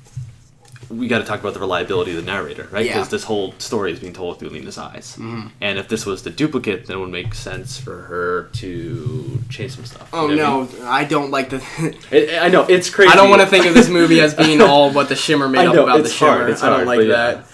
we 0.91 1.09
got 1.09 1.18
to 1.20 1.24
talk 1.24 1.41
about 1.41 1.55
the 1.55 1.61
reliability 1.61 2.11
of 2.11 2.16
the 2.18 2.22
narrator, 2.22 2.68
right? 2.70 2.84
Yeah. 2.84 2.95
Because 2.95 3.09
this 3.09 3.24
whole 3.24 3.55
story 3.59 3.93
is 3.93 4.01
being 4.01 4.12
told 4.12 4.38
through 4.38 4.51
Lena's 4.51 4.76
eyes, 4.76 5.16
Mm-hmm. 5.16 5.47
and 5.61 5.78
if 5.78 5.88
this 5.88 6.05
was 6.05 6.22
the 6.22 6.30
duplicate, 6.30 6.86
then 6.86 6.97
it 6.97 7.01
would 7.01 7.11
make 7.11 7.34
sense 7.34 7.78
for 7.78 8.03
her 8.03 8.51
to 8.55 9.38
change 9.49 9.72
some 9.76 9.84
stuff. 9.84 10.09
Oh 10.12 10.28
You 10.28 10.36
know 10.36 10.64
no, 10.64 10.86
I 10.86 11.05
don't 11.05 11.30
like 11.30 11.51
the. 11.51 11.64
I, 11.78 11.82
mean? 11.82 11.95
I 12.12 12.38
I 12.47 12.49
know 12.49 12.64
it's 12.68 12.91
crazy. 12.91 13.11
I 13.12 13.14
don't 13.16 13.30
want 13.30 13.41
to 13.43 13.47
think 13.49 13.66
of 13.66 13.74
this 13.74 13.88
movie 13.88 14.20
as 14.20 14.34
being 14.34 14.61
all 14.61 14.91
what 14.93 15.09
the 15.09 15.16
shimmer 15.16 15.49
made 15.49 15.61
I 15.66 15.66
up 15.68 15.74
about 15.74 16.03
the 16.03 16.09
shimmer. 16.09 16.30
hard, 16.32 16.51
it's 16.51 16.62
I 16.62 16.66
don't 16.68 16.74
hard, 16.78 16.86
like 16.88 16.99
but 16.99 17.07
yeah. 17.07 17.14
that. 17.34 17.47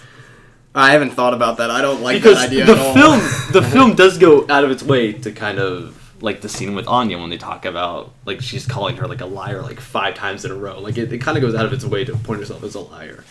I 0.74 0.92
haven't 0.92 1.10
thought 1.12 1.32
about 1.32 1.56
that. 1.58 1.70
I 1.70 1.80
don't 1.80 2.02
like 2.02 2.16
because 2.22 2.36
that 2.38 2.48
idea 2.48 2.66
the 2.66 2.72
at 2.72 2.78
all. 2.78 2.94
film 2.94 3.18
the 3.52 3.62
film 3.72 3.94
does 3.94 4.18
go 4.18 4.46
out 4.50 4.62
of 4.64 4.70
its 4.70 4.82
way 4.82 5.12
to 5.12 5.32
kind 5.32 5.58
of 5.58 6.05
like 6.20 6.40
the 6.40 6.48
scene 6.48 6.74
with 6.74 6.86
Anya 6.88 7.18
when 7.18 7.30
they 7.30 7.38
talk 7.38 7.64
about 7.64 8.12
like 8.24 8.40
she's 8.40 8.66
calling 8.66 8.96
her 8.96 9.06
like 9.06 9.20
a 9.20 9.26
liar 9.26 9.62
like 9.62 9.80
five 9.80 10.14
times 10.14 10.44
in 10.44 10.50
a 10.50 10.54
row. 10.54 10.80
Like 10.80 10.96
it, 10.96 11.12
it 11.12 11.18
kind 11.18 11.36
of 11.36 11.42
goes 11.42 11.54
out 11.54 11.66
of 11.66 11.72
its 11.72 11.84
way 11.84 12.04
to 12.04 12.16
point 12.16 12.40
herself 12.40 12.62
as 12.62 12.74
a 12.74 12.80
liar. 12.80 13.24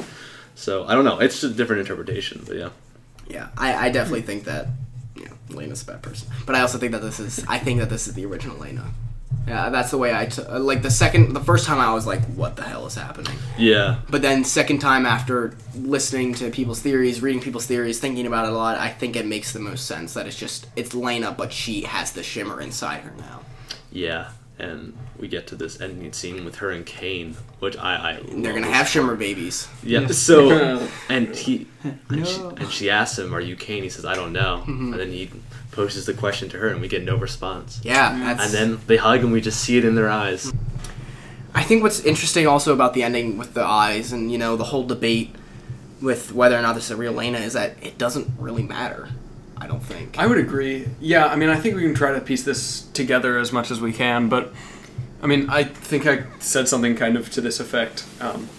So 0.55 0.85
I 0.85 0.95
don't 0.95 1.05
know. 1.05 1.19
It's 1.19 1.41
just 1.41 1.53
a 1.53 1.55
different 1.55 1.81
interpretation, 1.81 2.43
but 2.45 2.55
yeah. 2.55 2.69
Yeah, 3.27 3.49
I, 3.57 3.87
I 3.87 3.89
definitely 3.89 4.21
think 4.21 4.43
that 4.43 4.67
yeah, 5.15 5.29
Lena's 5.49 5.81
a 5.81 5.85
bad 5.85 6.01
person. 6.03 6.29
But 6.45 6.55
I 6.55 6.61
also 6.61 6.77
think 6.77 6.91
that 6.91 7.01
this 7.01 7.19
is 7.19 7.43
I 7.47 7.57
think 7.57 7.79
that 7.79 7.89
this 7.89 8.07
is 8.07 8.13
the 8.13 8.25
original 8.25 8.57
Lena. 8.57 8.91
Yeah, 9.47 9.69
that's 9.69 9.91
the 9.91 9.97
way 9.97 10.15
I 10.15 10.25
took. 10.25 10.47
Like 10.49 10.81
the 10.81 10.89
second, 10.89 11.33
the 11.33 11.39
first 11.39 11.65
time 11.65 11.79
I 11.79 11.93
was 11.93 12.07
like, 12.07 12.23
"What 12.35 12.55
the 12.55 12.63
hell 12.63 12.85
is 12.87 12.95
happening?" 12.95 13.37
Yeah. 13.57 13.99
But 14.09 14.21
then 14.21 14.43
second 14.43 14.79
time 14.79 15.05
after 15.05 15.55
listening 15.75 16.33
to 16.35 16.49
people's 16.49 16.81
theories, 16.81 17.21
reading 17.21 17.41
people's 17.41 17.67
theories, 17.67 17.99
thinking 17.99 18.25
about 18.25 18.45
it 18.45 18.53
a 18.53 18.55
lot, 18.55 18.77
I 18.79 18.89
think 18.89 19.15
it 19.15 19.25
makes 19.25 19.53
the 19.53 19.59
most 19.59 19.85
sense 19.85 20.13
that 20.15 20.25
it's 20.25 20.37
just 20.37 20.67
it's 20.75 20.95
Lena, 20.95 21.31
but 21.31 21.53
she 21.53 21.81
has 21.81 22.11
the 22.13 22.23
shimmer 22.23 22.59
inside 22.59 23.01
her 23.01 23.13
now. 23.17 23.41
Yeah. 23.91 24.31
And 24.57 24.97
we 25.19 25.27
get 25.27 25.47
to 25.47 25.55
this 25.55 25.81
ending 25.81 26.13
scene 26.13 26.45
with 26.45 26.55
her 26.55 26.71
and 26.71 26.85
Kane, 26.85 27.35
which 27.59 27.77
I 27.77 27.95
I 27.95 28.11
And 28.13 28.43
they're 28.43 28.53
gonna 28.53 28.71
have 28.71 28.87
shimmer 28.87 29.15
babies. 29.15 29.67
Yeah. 29.83 30.07
So 30.07 30.87
and 31.09 31.35
he 31.35 31.67
and, 32.09 32.25
she, 32.27 32.41
and 32.41 32.71
she 32.71 32.89
asks 32.89 33.19
him, 33.19 33.35
"Are 33.35 33.41
you 33.41 33.55
Kane?" 33.55 33.83
He 33.83 33.89
says, 33.89 34.05
"I 34.05 34.15
don't 34.15 34.33
know." 34.33 34.63
Mm-hmm. 34.65 34.93
And 34.93 34.99
then 34.99 35.11
he 35.11 35.29
poses 35.75 36.05
the 36.05 36.13
question 36.13 36.49
to 36.49 36.57
her, 36.57 36.69
and 36.69 36.81
we 36.81 36.87
get 36.87 37.03
no 37.03 37.17
response. 37.17 37.81
Yeah, 37.83 38.17
that's, 38.17 38.43
And 38.43 38.53
then 38.53 38.81
they 38.87 38.97
hug, 38.97 39.19
and 39.21 39.31
we 39.31 39.41
just 39.41 39.59
see 39.59 39.77
it 39.77 39.85
in 39.85 39.95
their 39.95 40.09
eyes. 40.09 40.51
I 41.53 41.63
think 41.63 41.83
what's 41.83 41.99
interesting 42.01 42.47
also 42.47 42.73
about 42.73 42.93
the 42.93 43.03
ending 43.03 43.37
with 43.37 43.53
the 43.53 43.63
eyes 43.63 44.11
and 44.11 44.29
you 44.29 44.37
know 44.37 44.57
the 44.57 44.65
whole 44.65 44.85
debate 44.85 45.33
with 46.01 46.33
whether 46.33 46.57
or 46.57 46.61
not 46.61 46.75
this 46.75 46.85
is 46.85 46.91
a 46.91 46.97
real 46.97 47.13
Lena 47.13 47.37
is 47.37 47.53
that 47.53 47.77
it 47.81 47.97
doesn't 47.97 48.27
really 48.37 48.63
matter. 48.63 49.09
I 49.57 49.67
don't 49.67 49.81
think. 49.81 50.19
I 50.19 50.27
would 50.27 50.37
agree. 50.37 50.85
Yeah, 50.99 51.27
I 51.27 51.37
mean, 51.37 51.47
I 51.49 51.55
think 51.55 51.75
we 51.75 51.81
can 51.83 51.93
try 51.93 52.11
to 52.11 52.19
piece 52.19 52.43
this 52.43 52.81
together 52.93 53.39
as 53.39 53.53
much 53.53 53.71
as 53.71 53.79
we 53.79 53.93
can, 53.93 54.27
but 54.27 54.53
I 55.21 55.27
mean, 55.27 55.49
I 55.49 55.63
think 55.63 56.05
I 56.05 56.25
said 56.39 56.67
something 56.67 56.95
kind 56.95 57.15
of 57.15 57.29
to 57.31 57.41
this 57.41 57.61
effect 57.61 58.05
um, 58.19 58.49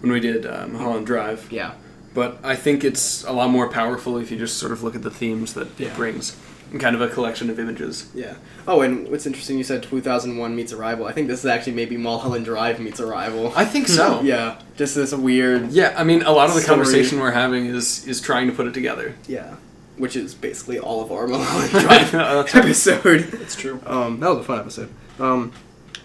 when 0.00 0.12
we 0.12 0.20
did 0.20 0.46
um, 0.46 0.76
Holland 0.76 1.06
Drive. 1.06 1.50
yeah. 1.50 1.74
But 2.14 2.38
I 2.42 2.56
think 2.56 2.84
it's 2.84 3.24
a 3.24 3.32
lot 3.32 3.48
more 3.50 3.68
powerful 3.68 4.18
if 4.18 4.30
you 4.30 4.38
just 4.38 4.58
sort 4.58 4.72
of 4.72 4.82
look 4.82 4.94
at 4.94 5.02
the 5.02 5.10
themes 5.10 5.54
that 5.54 5.68
Yeah. 5.78 5.88
it 5.88 5.96
brings 5.96 6.36
and 6.70 6.80
kind 6.80 6.94
of 6.96 7.02
a 7.02 7.08
collection 7.08 7.50
of 7.50 7.58
images. 7.58 8.06
Yeah. 8.14 8.34
Oh, 8.66 8.80
and 8.80 9.08
what's 9.10 9.26
interesting, 9.26 9.58
you 9.58 9.64
said 9.64 9.82
2001 9.82 10.56
meets 10.56 10.72
Arrival. 10.72 11.06
I 11.06 11.12
think 11.12 11.28
this 11.28 11.40
is 11.40 11.46
actually 11.46 11.72
maybe 11.74 11.96
Mulholland 11.98 12.44
Drive 12.46 12.80
meets 12.80 12.98
Arrival. 13.00 13.52
I 13.54 13.64
think 13.66 13.88
so. 13.88 14.20
yeah, 14.24 14.58
just 14.76 14.94
this 14.94 15.12
weird. 15.12 15.70
Yeah, 15.72 15.94
I 15.96 16.04
mean, 16.04 16.22
a 16.22 16.32
lot 16.32 16.48
of 16.48 16.54
the 16.54 16.62
Story. 16.62 16.76
conversation 16.76 17.20
we're 17.20 17.32
having 17.32 17.66
is 17.66 18.06
is 18.06 18.20
trying 18.22 18.46
to 18.46 18.54
put 18.54 18.66
it 18.66 18.72
together. 18.74 19.14
Yeah. 19.28 19.56
Which 19.98 20.16
is 20.16 20.34
basically 20.34 20.78
all 20.78 21.02
of 21.02 21.12
our 21.12 21.26
Mulholland 21.34 21.70
Drive 21.72 22.10
That's 22.12 22.54
episode. 22.54 23.34
It's 23.34 23.54
true. 23.54 23.78
Um, 23.84 24.20
that 24.20 24.28
was 24.30 24.38
a 24.38 24.42
fun 24.44 24.58
episode. 24.60 24.88
Um, 25.20 25.52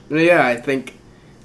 yeah, 0.09 0.45
I 0.45 0.57
think 0.57 0.95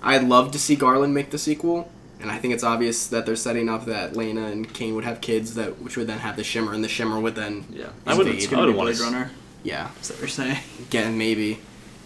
I'd 0.02 0.24
love 0.24 0.50
to 0.50 0.58
see 0.58 0.74
Garland 0.74 1.14
make 1.14 1.30
the 1.30 1.38
sequel, 1.38 1.91
and 2.22 2.30
I 2.30 2.38
think 2.38 2.54
it's 2.54 2.64
obvious 2.64 3.06
that 3.08 3.26
they're 3.26 3.36
setting 3.36 3.68
up 3.68 3.84
that 3.86 4.16
Lena 4.16 4.46
and 4.46 4.72
Kane 4.72 4.94
would 4.94 5.04
have 5.04 5.20
kids 5.20 5.54
that 5.56 5.80
which 5.82 5.96
would 5.96 6.06
then 6.06 6.18
have 6.20 6.36
the 6.36 6.44
Shimmer, 6.44 6.72
and 6.72 6.82
the 6.82 6.88
Shimmer 6.88 7.20
would 7.20 7.34
then 7.34 7.64
Yeah. 7.70 7.86
I 8.06 8.12
I 8.12 8.14
would- 8.14 8.26
would. 8.26 8.36
it's 8.36 8.46
I 8.46 8.50
Gonna 8.50 8.66
would 8.66 8.72
be 8.72 8.76
want 8.78 8.86
Blade 8.88 8.96
to. 8.98 9.02
Runner. 9.04 9.30
yeah 9.64 9.88
Is 10.00 10.08
that 10.08 10.14
what 10.14 10.20
you're 10.22 10.28
saying? 10.28 10.58
again 10.80 11.18
maybe. 11.18 11.58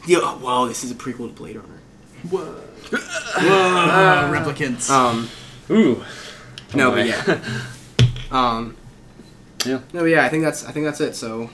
Yeah, 0.06 0.36
well, 0.36 0.66
this 0.66 0.82
is 0.84 0.90
a 0.90 0.94
prequel 0.94 1.28
to 1.28 1.34
Blade 1.34 1.56
Runner. 1.56 1.80
Whoa, 2.30 2.44
whoa 2.90 4.30
replicants. 4.32 4.90
Um, 4.90 5.28
Ooh. 5.70 6.04
no, 6.74 6.88
Oh 6.88 6.94
but 6.94 7.06
yeah. 7.06 7.38
Um, 8.30 8.76
Yeah. 9.64 9.80
no, 9.92 10.00
but 10.00 10.04
yeah, 10.06 10.24
I 10.24 10.28
think 10.28 10.42
that's 10.44 10.64
I 10.64 10.72
think 10.72 10.84
that's 10.86 11.00
it. 11.00 11.14
So, 11.16 11.50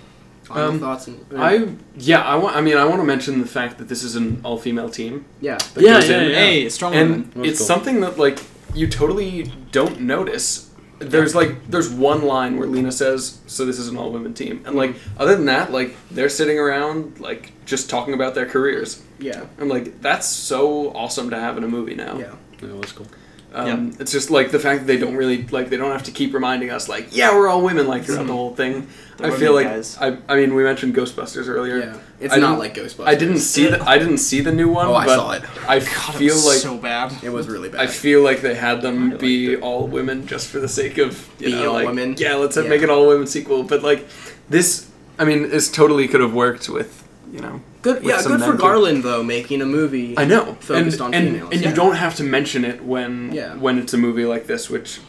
Um, 0.51 0.81
thoughts 0.81 1.07
and 1.07 1.25
I 1.37 1.69
yeah, 1.97 2.21
I 2.23 2.37
want. 2.37 2.57
I 2.57 2.61
mean, 2.61 2.77
I 2.77 2.85
want 2.85 3.01
to 3.01 3.05
mention 3.07 3.41
the 3.41 3.47
fact 3.47 3.79
that 3.79 3.89
this 3.89 4.03
is 4.03 4.17
an 4.17 4.41
all 4.45 4.59
female 4.59 4.89
team. 4.91 5.25
yeah. 5.41 5.57
that 5.75 5.83
Yeah, 5.83 5.99
yeah, 6.01 6.23
yeah. 6.23 6.35
Hey, 6.35 6.69
strong 6.69 6.95
and 6.95 7.11
women. 7.11 7.31
That's 7.37 7.49
it's 7.49 7.59
cool. 7.61 7.67
something 7.69 8.01
that 8.01 8.19
like 8.19 8.39
you 8.75 8.87
totally 8.89 9.53
don't 9.71 10.01
notice. 10.01 10.71
There's 10.99 11.35
like 11.35 11.67
there's 11.69 11.91
one 11.91 12.23
line 12.23 12.57
where 12.59 12.69
Lena 12.69 12.93
says, 12.93 13.41
"So 13.47 13.65
this 13.65 13.79
is 13.79 13.89
an 13.89 13.97
all 13.97 14.13
women 14.13 14.35
team," 14.35 14.63
and 14.65 14.77
like 14.77 14.95
other 15.19 15.35
than 15.35 15.47
that, 15.47 15.73
like 15.73 15.97
they're 16.11 16.29
sitting 16.29 16.59
around 16.59 17.19
like 17.19 17.53
just 17.67 17.91
talking 17.91 18.15
about 18.15 18.35
their 18.35 18.47
careers. 18.47 19.03
Yeah. 19.19 19.47
And 19.59 19.69
like 19.69 20.01
that's 20.01 20.29
so 20.29 20.93
awesome 20.93 21.31
to 21.31 21.39
have 21.39 21.57
in 21.57 21.65
a 21.65 21.69
movie 21.69 21.95
now. 21.97 22.19
Yeah. 22.19 22.35
That 22.61 22.77
was 22.77 22.93
cool. 22.93 23.07
Um, 23.55 23.93
It's 24.01 24.13
just 24.13 24.31
like 24.31 24.51
the 24.51 24.59
fact 24.59 24.81
that 24.81 24.87
they 24.87 24.97
don't 24.97 25.15
really 25.17 25.43
like 25.49 25.69
they 25.69 25.77
don't 25.77 25.91
have 25.91 26.05
to 26.05 26.11
keep 26.11 26.33
reminding 26.33 26.71
us 26.71 26.89
like 26.89 27.15
yeah 27.15 27.35
we're 27.37 27.49
all 27.49 27.63
women 27.63 27.87
like 27.87 28.05
throughout 28.05 28.27
the 28.27 28.33
whole 28.33 28.55
thing. 28.55 28.87
They're 29.19 29.33
I 29.33 29.37
feel 29.37 29.53
like 29.55 29.67
guys. 29.67 29.99
I 30.01 30.17
I 30.29 30.37
mean 30.37 30.55
we 30.55 30.63
mentioned 30.63 30.95
Ghostbusters 30.95 31.49
earlier. 31.49 31.79
Yeah. 31.79 31.99
It's 32.23 32.33
I 32.35 32.39
not 32.39 32.51
didn't- 32.51 32.59
like 32.61 32.75
Ghostbusters. 32.75 33.07
I 33.07 33.15
didn't 33.15 33.39
see 33.39 33.67
the 33.67 33.83
I 33.89 33.99
didn't 33.99 34.19
see 34.19 34.41
the 34.41 34.53
new 34.53 34.69
one. 34.69 34.87
Oh, 34.87 34.95
I 34.95 35.07
but 35.07 35.17
saw 35.17 35.31
it. 35.33 35.43
I 35.69 35.79
God, 35.81 36.15
it 36.15 36.19
feel 36.19 36.35
was 36.35 36.47
like 36.47 36.59
so 36.59 36.77
bad. 36.77 37.13
It 37.23 37.31
was 37.31 37.49
really 37.49 37.69
bad. 37.69 37.81
I 37.81 37.87
feel 37.89 38.23
like 38.23 38.41
they 38.41 38.55
had 38.55 38.81
them 38.83 39.13
I 39.15 39.17
be 39.17 39.55
it. 39.55 39.61
all 39.63 39.87
women 39.87 40.27
just 40.27 40.49
for 40.49 40.61
the 40.61 40.69
sake 40.69 40.99
of 40.99 41.29
you 41.39 41.47
Being 41.47 41.59
know, 41.61 41.69
all 41.69 41.75
like, 41.75 41.87
women? 41.89 42.15
Yeah, 42.19 42.35
let's 42.37 42.57
Yeah. 42.57 42.63
make 42.65 42.83
an 42.83 42.91
all 42.91 43.07
women 43.09 43.27
sequel. 43.27 43.65
But 43.65 43.83
like 43.83 44.07
this, 44.49 44.87
I 45.19 45.25
mean, 45.25 45.51
this 45.51 45.71
totally 45.71 46.07
could 46.09 46.21
have 46.21 46.35
worked 46.35 46.69
with 46.69 46.99
you 47.33 47.41
know. 47.41 47.61
Good, 47.83 48.05
yeah, 48.05 48.19
some 48.19 48.33
good 48.33 48.41
for 48.43 48.47
men, 48.49 48.57
too. 48.59 48.63
Garland 48.63 49.03
though, 49.03 49.23
making 49.25 49.61
a 49.63 49.67
movie. 49.67 50.15
I 50.17 50.25
know, 50.25 50.57
Focused 50.61 51.01
and, 51.01 51.03
on 51.03 51.15
and, 51.15 51.29
females, 51.35 51.51
and 51.53 51.61
yeah. 51.63 51.69
you 51.71 51.75
don't 51.75 51.97
have 51.97 52.15
to 52.17 52.23
mention 52.23 52.65
it 52.65 52.85
when 52.85 53.33
Yeah. 53.33 53.57
when 53.57 53.79
it's 53.79 53.93
a 53.95 53.99
movie 53.99 54.25
like 54.27 54.47
this, 54.47 54.71
which 54.71 55.01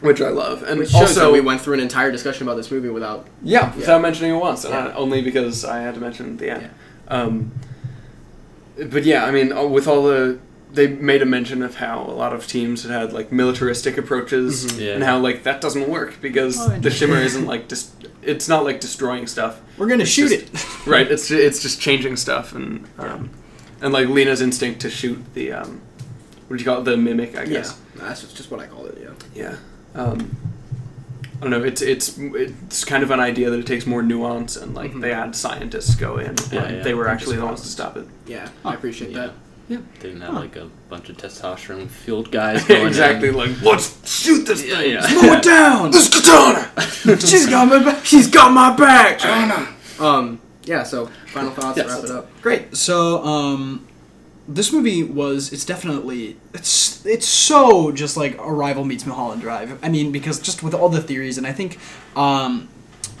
which 0.00 0.20
I 0.20 0.28
love, 0.28 0.62
and 0.62 0.78
Which 0.80 0.90
shows 0.90 1.00
also 1.02 1.20
that 1.26 1.32
we 1.32 1.40
went 1.40 1.60
through 1.60 1.74
an 1.74 1.80
entire 1.80 2.12
discussion 2.12 2.46
about 2.46 2.56
this 2.56 2.70
movie 2.70 2.88
without. 2.90 3.26
Yeah, 3.42 3.74
without 3.74 4.00
mentioning 4.02 4.32
it 4.32 4.38
once, 4.38 4.64
and 4.64 4.74
Yeah. 4.74 4.86
I- 4.88 4.94
only 4.94 5.22
because 5.22 5.64
I 5.64 5.80
had 5.80 5.94
to 5.94 6.00
mention 6.00 6.26
it 6.26 6.32
at 6.32 6.38
the 6.38 6.50
end. 6.50 6.70
Um, 7.08 7.52
but 8.90 9.04
yeah, 9.04 9.24
I 9.24 9.30
mean, 9.30 9.52
uh, 9.52 9.64
with 9.64 9.86
all 9.88 10.02
the 10.04 10.38
they 10.72 10.88
made 10.88 11.22
a 11.22 11.26
mention 11.26 11.62
of 11.62 11.76
how 11.76 12.02
a 12.02 12.12
lot 12.12 12.34
of 12.34 12.46
teams 12.46 12.82
had 12.82 12.90
had 12.92 13.12
like 13.12 13.32
militaristic 13.32 13.96
approaches, 13.96 14.66
Mhm. 14.66 14.80
Yeah. 14.80 14.92
and 14.94 15.04
how 15.04 15.18
like 15.18 15.44
that 15.44 15.60
doesn't 15.62 15.88
work 15.88 16.20
because 16.20 16.58
Oh, 16.60 16.68
the 16.68 16.74
interesting. 16.76 17.08
shimmer 17.08 17.20
isn't 17.22 17.46
like 17.46 17.68
dis- 17.68 17.90
it's 18.22 18.48
not 18.48 18.64
like 18.64 18.80
destroying 18.80 19.26
stuff, 19.26 19.60
We're 19.78 19.86
gonna 19.86 20.02
It's 20.02 20.10
shoot 20.10 20.30
just- 20.30 20.66
it. 20.86 20.86
right? 20.86 21.10
It's 21.10 21.28
ju- 21.28 21.38
it's 21.40 21.62
just 21.62 21.80
changing 21.80 22.16
stuff, 22.16 22.54
and 22.54 22.84
um, 22.98 23.30
and 23.80 23.92
like 23.94 24.08
Lena's 24.08 24.42
instinct 24.42 24.80
to 24.80 24.90
shoot 24.90 25.18
the 25.34 25.52
um, 25.52 25.80
what 26.48 26.58
do 26.58 26.62
you 26.62 26.68
call 26.68 26.80
it, 26.80 26.84
the 26.84 26.96
mimic, 26.96 27.38
I 27.38 27.46
guess. 27.46 27.76
Yeah, 27.96 28.04
that's 28.08 28.20
just, 28.22 28.36
just 28.36 28.50
what 28.50 28.60
I 28.60 28.66
call 28.66 28.84
it. 28.86 28.98
Yeah. 29.00 29.10
Yeah. 29.34 29.54
Um, 29.96 30.36
I 31.36 31.40
don't 31.40 31.50
know. 31.50 31.62
It's 31.64 31.82
it's 31.82 32.16
it's 32.18 32.84
kind 32.84 33.02
of 33.02 33.10
an 33.10 33.20
idea 33.20 33.50
that 33.50 33.58
it 33.58 33.66
takes 33.66 33.86
more 33.86 34.02
nuance, 34.02 34.56
and 34.56 34.74
like 34.74 34.92
Mhm. 34.92 35.00
they 35.02 35.12
had 35.12 35.34
scientists 35.36 35.94
go 35.94 36.18
in, 36.18 36.28
and 36.28 36.52
yeah. 36.52 36.82
they 36.82 36.94
were 36.94 37.08
actually 37.08 37.36
the 37.36 37.44
ones 37.44 37.60
to 37.62 37.68
stop 37.68 37.96
it. 37.96 38.06
Yeah, 38.26 38.48
I 38.64 38.74
appreciate 38.74 39.10
Yeah. 39.10 39.18
that. 39.18 39.32
Yeah. 39.68 39.78
They 40.00 40.08
didn't 40.10 40.22
have 40.22 40.34
like 40.34 40.54
a 40.56 40.68
bunch 40.88 41.08
of 41.10 41.16
testosterone 41.16 41.88
fueled 41.88 42.30
guys 42.30 42.64
going 42.68 42.86
exactly. 42.86 43.28
in. 43.28 43.34
Like 43.34 43.50
let's 43.62 44.08
shoot 44.08 44.46
this 44.46 44.64
Yeah, 44.64 44.76
thing. 44.76 44.92
yeah. 44.92 45.00
Slow 45.06 45.32
it 45.34 45.42
down. 45.56 45.90
This 45.90 46.08
katana. 46.08 46.70
She's 47.20 47.46
got 47.46 47.68
my 47.68 47.80
back. 47.82 48.04
She's 48.04 48.28
got 48.28 48.52
my 48.52 48.74
back. 48.76 49.24
Um. 50.00 50.38
Yeah. 50.64 50.84
So 50.84 51.10
final 51.32 51.50
thoughts. 51.50 51.76
Yes. 51.78 51.88
Wrap 51.88 52.04
it 52.04 52.10
up. 52.10 52.42
Great. 52.42 52.76
So, 52.76 53.22
um, 53.24 53.86
this 54.48 54.72
movie 54.72 55.02
was 55.02 55.52
it's 55.52 55.64
definitely 55.64 56.36
it's 56.54 57.04
it's 57.04 57.26
so 57.26 57.90
just 57.92 58.16
like 58.16 58.36
Arrival 58.38 58.84
meets 58.84 59.04
Mulholland 59.06 59.42
Drive. 59.42 59.78
I 59.82 59.88
mean, 59.88 60.12
because 60.12 60.38
just 60.40 60.62
with 60.62 60.74
all 60.74 60.88
the 60.88 61.00
theories, 61.02 61.36
and 61.38 61.46
I 61.46 61.52
think, 61.52 61.78
um, 62.16 62.68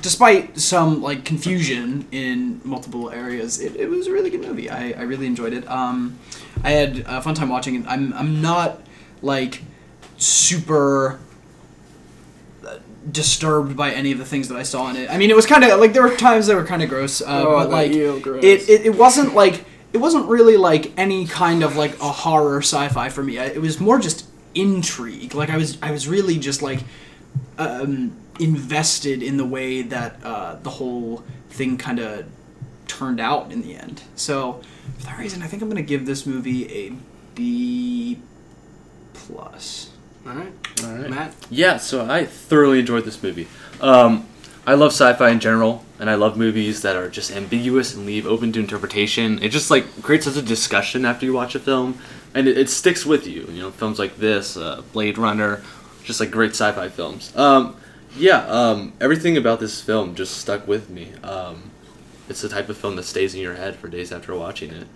despite 0.02 0.58
some 0.58 1.02
like 1.02 1.24
confusion 1.24 2.06
in 2.12 2.60
multiple 2.64 3.10
areas, 3.10 3.60
it, 3.60 3.74
it 3.76 3.88
was 3.88 4.06
a 4.06 4.12
really 4.12 4.30
good 4.30 4.42
movie. 4.42 4.70
I, 4.70 4.92
I 4.92 5.02
really 5.02 5.26
enjoyed 5.26 5.52
it. 5.52 5.68
Um, 5.68 6.18
I 6.62 6.70
had 6.70 6.98
a 7.06 7.20
fun 7.20 7.34
time 7.34 7.48
watching 7.48 7.74
it. 7.74 7.84
I'm 7.88 8.12
I'm 8.14 8.40
not 8.40 8.80
like 9.22 9.62
super 10.18 11.18
uh, 12.66 12.78
disturbed 13.10 13.76
by 13.76 13.90
any 13.92 14.12
of 14.12 14.18
the 14.18 14.24
things 14.24 14.48
that 14.48 14.56
I 14.56 14.62
saw 14.62 14.88
in 14.90 14.96
it. 14.96 15.10
I 15.10 15.18
mean, 15.18 15.30
it 15.30 15.36
was 15.36 15.46
kind 15.46 15.64
of 15.64 15.78
like 15.80 15.92
there 15.92 16.02
were 16.02 16.16
times 16.16 16.46
that 16.46 16.56
were 16.56 16.64
kind 16.64 16.82
of 16.82 16.88
gross, 16.88 17.20
uh, 17.20 17.44
Oh, 17.46 17.56
but 17.58 17.70
like 17.70 17.92
gross. 18.22 18.44
it, 18.44 18.68
it 18.68 18.86
it 18.86 18.94
wasn't 18.96 19.34
like 19.34 19.64
it 19.96 20.00
wasn't 20.00 20.26
really 20.28 20.58
like 20.58 20.92
any 20.98 21.26
kind 21.26 21.62
of 21.62 21.74
like 21.74 21.98
a 22.00 22.12
horror 22.12 22.58
sci-fi 22.58 23.08
for 23.08 23.22
me. 23.22 23.38
It 23.38 23.62
was 23.62 23.80
more 23.80 23.98
just 23.98 24.26
intrigue. 24.54 25.34
Like 25.34 25.48
I 25.48 25.56
was 25.56 25.78
I 25.80 25.90
was 25.90 26.06
really 26.06 26.38
just 26.38 26.60
like 26.60 26.80
um, 27.56 28.14
invested 28.38 29.22
in 29.22 29.38
the 29.38 29.46
way 29.46 29.80
that 29.80 30.22
uh, 30.22 30.56
the 30.62 30.68
whole 30.68 31.24
thing 31.48 31.78
kind 31.78 31.98
of 31.98 32.26
turned 32.86 33.20
out 33.20 33.50
in 33.50 33.62
the 33.62 33.74
end. 33.74 34.02
So 34.16 34.60
for 34.98 35.04
that 35.06 35.18
reason, 35.18 35.42
I 35.42 35.46
think 35.46 35.62
I'm 35.62 35.68
gonna 35.68 35.80
give 35.80 36.04
this 36.04 36.26
movie 36.26 36.70
a 36.70 36.92
B 37.34 38.18
plus. 39.14 39.92
All 40.26 40.34
right, 40.34 40.52
All 40.84 40.92
right. 40.92 41.08
Matt. 41.08 41.34
Yeah, 41.48 41.78
so 41.78 42.04
I 42.04 42.26
thoroughly 42.26 42.80
enjoyed 42.80 43.06
this 43.06 43.22
movie. 43.22 43.48
Um, 43.80 44.26
I 44.66 44.74
love 44.74 44.90
sci-fi 44.90 45.30
in 45.30 45.38
general, 45.38 45.84
and 46.00 46.10
I 46.10 46.16
love 46.16 46.36
movies 46.36 46.82
that 46.82 46.96
are 46.96 47.08
just 47.08 47.30
ambiguous 47.30 47.94
and 47.94 48.04
leave 48.04 48.26
open 48.26 48.52
to 48.52 48.58
interpretation. 48.58 49.40
It 49.40 49.50
just 49.50 49.70
like 49.70 50.02
creates 50.02 50.24
such 50.24 50.36
a 50.36 50.42
discussion 50.42 51.04
after 51.04 51.24
you 51.24 51.32
watch 51.32 51.54
a 51.54 51.60
film, 51.60 51.98
and 52.34 52.48
it, 52.48 52.58
it 52.58 52.68
sticks 52.68 53.06
with 53.06 53.28
you. 53.28 53.42
You 53.42 53.62
know, 53.62 53.70
films 53.70 54.00
like 54.00 54.16
this, 54.16 54.56
uh, 54.56 54.82
Blade 54.92 55.18
Runner, 55.18 55.62
just 56.02 56.18
like 56.18 56.32
great 56.32 56.50
sci-fi 56.50 56.88
films. 56.88 57.34
Um, 57.36 57.76
yeah, 58.16 58.44
um, 58.46 58.92
everything 59.00 59.36
about 59.36 59.60
this 59.60 59.80
film 59.80 60.16
just 60.16 60.38
stuck 60.38 60.66
with 60.66 60.90
me. 60.90 61.12
Um, 61.22 61.70
it's 62.28 62.40
the 62.40 62.48
type 62.48 62.68
of 62.68 62.76
film 62.76 62.96
that 62.96 63.04
stays 63.04 63.36
in 63.36 63.40
your 63.40 63.54
head 63.54 63.76
for 63.76 63.86
days 63.86 64.10
after 64.10 64.34
watching 64.34 64.72
it. 64.72 64.88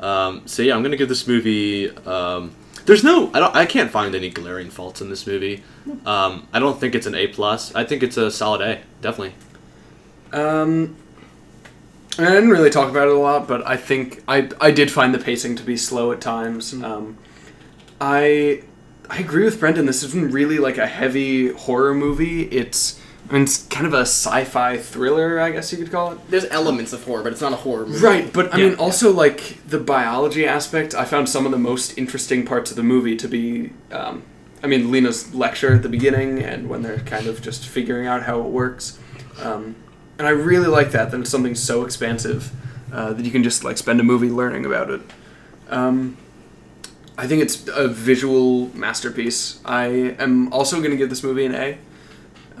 Um, 0.00 0.46
so 0.46 0.62
yeah, 0.62 0.74
I'm 0.74 0.82
gonna 0.82 0.96
give 0.96 1.08
this 1.08 1.26
movie. 1.26 1.90
Um, 1.90 2.54
there's 2.86 3.04
no, 3.04 3.30
I 3.34 3.40
don't, 3.40 3.54
I 3.54 3.66
can't 3.66 3.90
find 3.90 4.14
any 4.14 4.30
glaring 4.30 4.70
faults 4.70 5.02
in 5.02 5.10
this 5.10 5.26
movie. 5.26 5.62
Um, 6.06 6.48
I 6.54 6.58
don't 6.58 6.80
think 6.80 6.94
it's 6.94 7.06
an 7.06 7.14
A 7.14 7.26
plus. 7.26 7.74
I 7.74 7.84
think 7.84 8.02
it's 8.02 8.16
a 8.16 8.30
solid 8.30 8.62
A, 8.62 8.80
definitely. 9.02 9.34
Um, 10.32 10.96
I 12.18 12.24
didn't 12.24 12.50
really 12.50 12.70
talk 12.70 12.90
about 12.90 13.08
it 13.08 13.14
a 13.14 13.18
lot, 13.18 13.46
but 13.46 13.66
I 13.66 13.76
think 13.76 14.22
I 14.26 14.48
I 14.60 14.70
did 14.70 14.90
find 14.90 15.14
the 15.14 15.18
pacing 15.18 15.56
to 15.56 15.62
be 15.62 15.76
slow 15.76 16.12
at 16.12 16.20
times. 16.20 16.72
Um, 16.74 17.18
I 18.00 18.62
I 19.08 19.18
agree 19.18 19.44
with 19.44 19.60
Brendan. 19.60 19.86
This 19.86 20.02
isn't 20.02 20.32
really 20.32 20.58
like 20.58 20.78
a 20.78 20.86
heavy 20.86 21.48
horror 21.52 21.94
movie. 21.94 22.42
It's 22.44 22.97
I 23.28 23.34
mean, 23.34 23.42
it's 23.42 23.66
kind 23.66 23.86
of 23.86 23.92
a 23.92 24.00
sci-fi 24.02 24.78
thriller, 24.78 25.38
I 25.38 25.50
guess 25.50 25.70
you 25.70 25.78
could 25.78 25.90
call 25.90 26.12
it. 26.12 26.30
There's 26.30 26.46
elements 26.46 26.94
of 26.94 27.04
horror, 27.04 27.22
but 27.22 27.32
it's 27.32 27.42
not 27.42 27.52
a 27.52 27.56
horror 27.56 27.84
movie. 27.86 28.04
Right, 28.04 28.32
but 28.32 28.54
I 28.54 28.58
Yeah, 28.58 28.68
mean, 28.70 28.78
also 28.78 29.12
like 29.12 29.58
the 29.68 29.78
biology 29.78 30.46
aspect. 30.46 30.94
I 30.94 31.04
found 31.04 31.28
some 31.28 31.44
of 31.44 31.52
the 31.52 31.58
most 31.58 31.98
interesting 31.98 32.46
parts 32.46 32.70
of 32.70 32.76
the 32.78 32.82
movie 32.82 33.16
to 33.16 33.28
be, 33.28 33.72
um, 33.92 34.22
I 34.62 34.66
mean, 34.66 34.90
Lena's 34.90 35.34
lecture 35.34 35.74
at 35.74 35.82
the 35.82 35.90
beginning 35.90 36.42
and 36.42 36.70
when 36.70 36.80
they're 36.82 37.00
kind 37.00 37.26
of 37.26 37.42
just 37.42 37.66
figuring 37.66 38.06
out 38.06 38.22
how 38.22 38.40
it 38.40 38.46
works, 38.46 38.98
um, 39.42 39.76
and 40.18 40.26
I 40.26 40.30
really 40.30 40.66
like 40.68 40.90
that. 40.92 41.10
That 41.10 41.20
it's 41.20 41.30
something 41.30 41.54
so 41.54 41.84
expansive 41.84 42.50
uh, 42.92 43.12
that 43.12 43.24
you 43.24 43.30
can 43.30 43.42
just 43.44 43.62
like 43.62 43.76
spend 43.76 44.00
a 44.00 44.04
movie 44.04 44.30
learning 44.30 44.64
about 44.64 44.90
it. 44.90 45.02
Um, 45.68 46.16
I 47.18 47.26
think 47.26 47.42
it's 47.42 47.68
a 47.68 47.88
visual 47.88 48.74
masterpiece. 48.74 49.60
I 49.64 49.86
am 50.18 50.52
also 50.52 50.78
going 50.78 50.92
to 50.92 50.96
give 50.96 51.10
this 51.10 51.22
movie 51.22 51.44
an 51.44 51.54
A. 51.54 51.78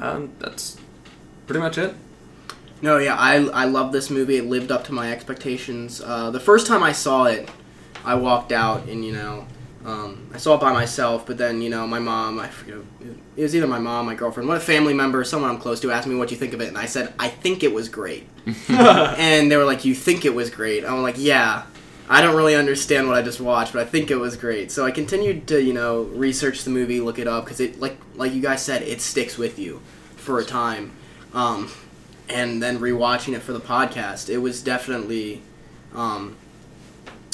Um, 0.00 0.32
that's 0.38 0.76
pretty 1.46 1.60
much 1.60 1.78
it. 1.78 1.94
No, 2.80 2.98
yeah, 2.98 3.16
I 3.16 3.36
I 3.48 3.64
love 3.64 3.92
this 3.92 4.10
movie. 4.10 4.36
It 4.36 4.46
lived 4.46 4.70
up 4.70 4.84
to 4.84 4.92
my 4.92 5.10
expectations. 5.12 6.00
Uh, 6.04 6.30
the 6.30 6.40
first 6.40 6.66
time 6.66 6.82
I 6.82 6.92
saw 6.92 7.24
it, 7.24 7.48
I 8.04 8.14
walked 8.14 8.52
out 8.52 8.88
and 8.88 9.04
you 9.04 9.12
know, 9.12 9.46
um, 9.84 10.30
I 10.32 10.38
saw 10.38 10.54
it 10.54 10.60
by 10.60 10.72
myself. 10.72 11.26
But 11.26 11.38
then 11.38 11.60
you 11.60 11.70
know, 11.70 11.86
my 11.86 11.98
mom, 11.98 12.38
I 12.38 12.48
forget, 12.48 12.76
it 13.36 13.42
was 13.42 13.56
either 13.56 13.66
my 13.66 13.80
mom, 13.80 14.06
my 14.06 14.14
girlfriend, 14.14 14.48
one 14.48 14.56
a 14.56 14.60
family 14.60 14.94
member, 14.94 15.24
someone 15.24 15.50
I'm 15.50 15.58
close 15.58 15.80
to, 15.80 15.90
asked 15.90 16.06
me 16.06 16.14
what 16.14 16.30
you 16.30 16.36
think 16.36 16.52
of 16.52 16.60
it, 16.60 16.68
and 16.68 16.78
I 16.78 16.86
said 16.86 17.12
I 17.18 17.28
think 17.28 17.64
it 17.64 17.72
was 17.72 17.88
great. 17.88 18.28
and 18.68 19.50
they 19.50 19.56
were 19.56 19.64
like, 19.64 19.84
"You 19.84 19.94
think 19.94 20.24
it 20.24 20.34
was 20.34 20.50
great?" 20.50 20.84
I'm 20.84 21.02
like, 21.02 21.16
"Yeah." 21.18 21.64
I 22.10 22.22
don't 22.22 22.36
really 22.36 22.54
understand 22.54 23.06
what 23.06 23.16
I 23.16 23.22
just 23.22 23.40
watched, 23.40 23.74
but 23.74 23.82
I 23.82 23.84
think 23.84 24.10
it 24.10 24.16
was 24.16 24.36
great. 24.36 24.70
So 24.72 24.86
I 24.86 24.90
continued 24.90 25.46
to, 25.48 25.62
you 25.62 25.74
know, 25.74 26.04
research 26.04 26.64
the 26.64 26.70
movie, 26.70 27.00
look 27.00 27.18
it 27.18 27.28
up, 27.28 27.44
because 27.44 27.60
it, 27.60 27.78
like, 27.78 27.98
like 28.14 28.32
you 28.32 28.40
guys 28.40 28.62
said, 28.62 28.82
it 28.82 29.02
sticks 29.02 29.36
with 29.36 29.58
you 29.58 29.82
for 30.16 30.38
a 30.38 30.44
time. 30.44 30.92
Um, 31.34 31.70
and 32.30 32.62
then 32.62 32.78
rewatching 32.78 33.34
it 33.34 33.40
for 33.40 33.52
the 33.52 33.60
podcast, 33.60 34.30
it 34.30 34.38
was 34.38 34.62
definitely, 34.62 35.42
um, 35.94 36.36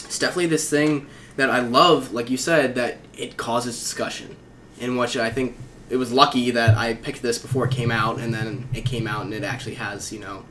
it's 0.05 0.19
definitely 0.19 0.47
this 0.47 0.69
thing 0.69 1.07
that 1.37 1.51
I 1.51 1.61
love. 1.61 2.13
Like 2.13 2.29
you 2.29 2.37
said, 2.37 2.75
that 2.75 2.99
it 3.17 3.37
causes 3.37 3.79
discussion, 3.79 4.37
in 4.81 4.97
which 4.97 5.17
I 5.17 5.31
think 5.31 5.57
it 5.89 5.97
was 5.97 6.13
lucky 6.13 6.51
that 6.51 6.77
I 6.77 6.95
picked 6.95 7.23
this 7.23 7.39
before 7.39 7.67
it 7.67 7.71
came 7.71 7.93
out, 7.93 8.19
and 8.19 8.35
then 8.35 8.69
it 8.75 8.85
came 8.85 9.07
out 9.07 9.23
and 9.25 9.33
it 9.33 9.45
actually 9.45 9.75
has, 9.75 10.13
you 10.13 10.19
know, 10.19 10.45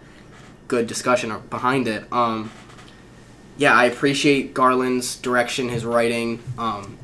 good 0.70 0.88
discussion 0.88 1.34
behind 1.50 1.88
it. 1.88 2.06
Um, 2.12 2.52
yeah, 3.58 3.74
I 3.74 3.86
appreciate 3.86 4.54
Garland's 4.54 5.16
direction, 5.18 5.70
his 5.70 5.86
writing. 5.86 6.42
Um, 6.58 6.98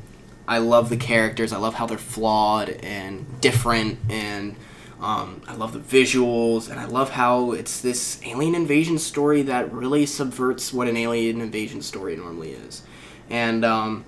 I 0.48 0.58
love 0.58 0.88
the 0.88 0.96
characters. 0.96 1.52
I 1.52 1.58
love 1.58 1.74
how 1.74 1.86
they're 1.86 1.98
flawed 1.98 2.70
and 2.70 3.40
different, 3.40 3.98
and 4.08 4.56
um, 5.00 5.42
I 5.46 5.54
love 5.54 5.72
the 5.72 5.78
visuals, 5.78 6.68
and 6.68 6.80
I 6.80 6.86
love 6.86 7.10
how 7.10 7.52
it's 7.52 7.80
this 7.80 8.20
alien 8.24 8.54
invasion 8.54 8.98
story 8.98 9.42
that 9.42 9.72
really 9.72 10.06
subverts 10.06 10.72
what 10.72 10.88
an 10.88 10.96
alien 10.96 11.40
invasion 11.40 11.82
story 11.82 12.16
normally 12.16 12.50
is. 12.50 12.82
And 13.30 13.64
um, 13.64 14.04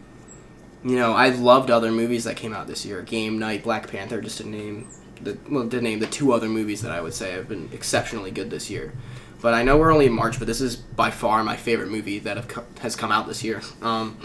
you 0.85 0.97
know, 0.97 1.15
I've 1.15 1.39
loved 1.39 1.71
other 1.71 1.93
movies 1.93 2.25
that 2.25 2.37
came 2.37 2.53
out 2.53 2.67
this 2.67 2.85
year. 2.85 3.03
Game 3.03 3.39
Night, 3.39 3.63
Black 3.63 3.89
Panther, 3.89 4.21
just 4.21 4.39
to 4.39 4.49
name 4.49 4.89
the 5.21 5.39
well, 5.49 5.69
to 5.69 5.81
name 5.81 6.01
the 6.01 6.07
two 6.07 6.33
other 6.33 6.49
movies 6.49 6.83
that 6.83 6.91
I 6.91 7.01
would 7.01 7.15
say 7.15 7.33
have 7.33 7.49
been 7.49 7.69
exceptionally 7.73 8.31
good 8.31 8.51
this 8.51 8.69
year. 8.69 8.93
But 9.43 9.55
I 9.55 9.63
know 9.65 9.77
we're 9.77 9.93
only 9.93 10.07
in 10.07 10.13
March, 10.13 10.39
but 10.39 10.47
this 10.47 10.61
is 10.61 10.77
by 10.77 11.11
far 11.11 11.43
my 11.45 11.57
favorite 11.57 11.89
movie 11.91 12.21
that 12.21 12.37
have 12.37 12.49
co- 12.49 12.65
has 12.81 12.95
come 12.97 13.11
out 13.13 13.27
this 13.27 13.43
year. 13.43 13.61
Um, 13.83 14.17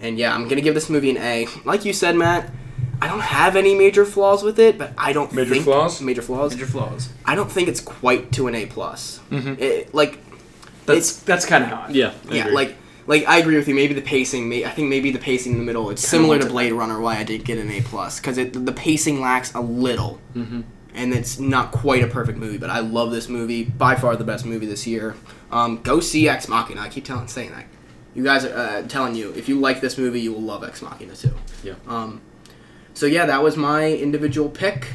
and 0.00 0.18
yeah, 0.18 0.34
I'm 0.34 0.48
gonna 0.48 0.62
give 0.62 0.74
this 0.74 0.88
movie 0.90 1.10
an 1.10 1.18
A. 1.18 1.46
Like 1.64 1.84
you 1.84 1.92
said, 1.92 2.16
Matt, 2.16 2.50
I 3.00 3.06
don't 3.08 3.20
have 3.20 3.54
any 3.56 3.74
major 3.74 4.04
flaws 4.06 4.42
with 4.42 4.58
it, 4.58 4.78
but 4.78 4.92
I 4.96 5.12
don't 5.12 5.30
Major 5.32 5.50
think 5.50 5.64
flaws? 5.64 6.00
major 6.00 6.22
flaws. 6.22 6.54
Major 6.54 6.66
flaws. 6.66 7.10
I 7.26 7.34
don't 7.34 7.50
think 7.52 7.68
it's 7.68 7.80
quite 7.80 8.32
to 8.32 8.46
an 8.48 8.54
A 8.54 8.64
plus. 8.66 9.20
Mhm. 9.30 9.58
It, 9.60 9.94
like 9.94 10.18
That's 10.86 11.16
that's 11.18 11.44
kind 11.44 11.64
of 11.64 11.70
how. 11.70 11.86
Yeah, 11.90 12.12
I 12.30 12.34
yeah, 12.34 12.42
agree. 12.44 12.54
like 12.54 12.76
like 13.06 13.28
I 13.28 13.38
agree 13.38 13.56
with 13.56 13.68
you. 13.68 13.74
Maybe 13.74 13.92
the 13.92 14.00
pacing. 14.00 14.48
May, 14.48 14.64
I 14.64 14.70
think 14.70 14.88
maybe 14.88 15.10
the 15.10 15.18
pacing 15.18 15.52
in 15.52 15.58
the 15.58 15.64
middle. 15.64 15.90
It's 15.90 16.06
similar 16.06 16.38
to 16.38 16.46
Blade 16.46 16.72
Runner. 16.72 16.98
Why 16.98 17.18
I 17.18 17.24
did 17.24 17.44
get 17.44 17.58
an 17.58 17.70
A 17.70 17.82
plus 17.82 18.18
because 18.18 18.38
it 18.38 18.64
the 18.64 18.72
pacing 18.72 19.20
lacks 19.20 19.52
a 19.54 19.60
little, 19.60 20.18
Mhm. 20.34 20.64
And 20.96 21.12
it's 21.14 21.38
not 21.38 21.70
quite 21.70 22.02
a 22.02 22.06
perfect 22.08 22.38
movie. 22.38 22.58
But 22.58 22.70
I 22.70 22.80
love 22.80 23.10
this 23.12 23.28
movie. 23.28 23.64
By 23.64 23.94
far 23.94 24.16
the 24.16 24.24
best 24.24 24.44
movie 24.44 24.66
this 24.66 24.86
year. 24.86 25.14
Um, 25.52 25.80
go 25.82 26.00
see 26.00 26.28
Ex 26.28 26.48
Machina. 26.48 26.80
I 26.80 26.88
keep 26.88 27.04
telling 27.04 27.28
saying 27.28 27.50
that. 27.52 27.66
You 28.14 28.24
guys 28.24 28.44
are 28.44 28.56
uh, 28.56 28.82
telling 28.88 29.14
you 29.14 29.32
if 29.34 29.48
you 29.48 29.60
like 29.60 29.80
this 29.80 29.98
movie, 29.98 30.20
you 30.20 30.32
will 30.32 30.42
love 30.42 30.64
Ex 30.64 30.80
Machina 30.82 31.14
too. 31.14 31.34
Yeah. 31.62 31.74
Um, 31.86 32.20
so 32.94 33.06
yeah, 33.06 33.26
that 33.26 33.42
was 33.42 33.56
my 33.56 33.92
individual 33.92 34.48
pick. 34.48 34.88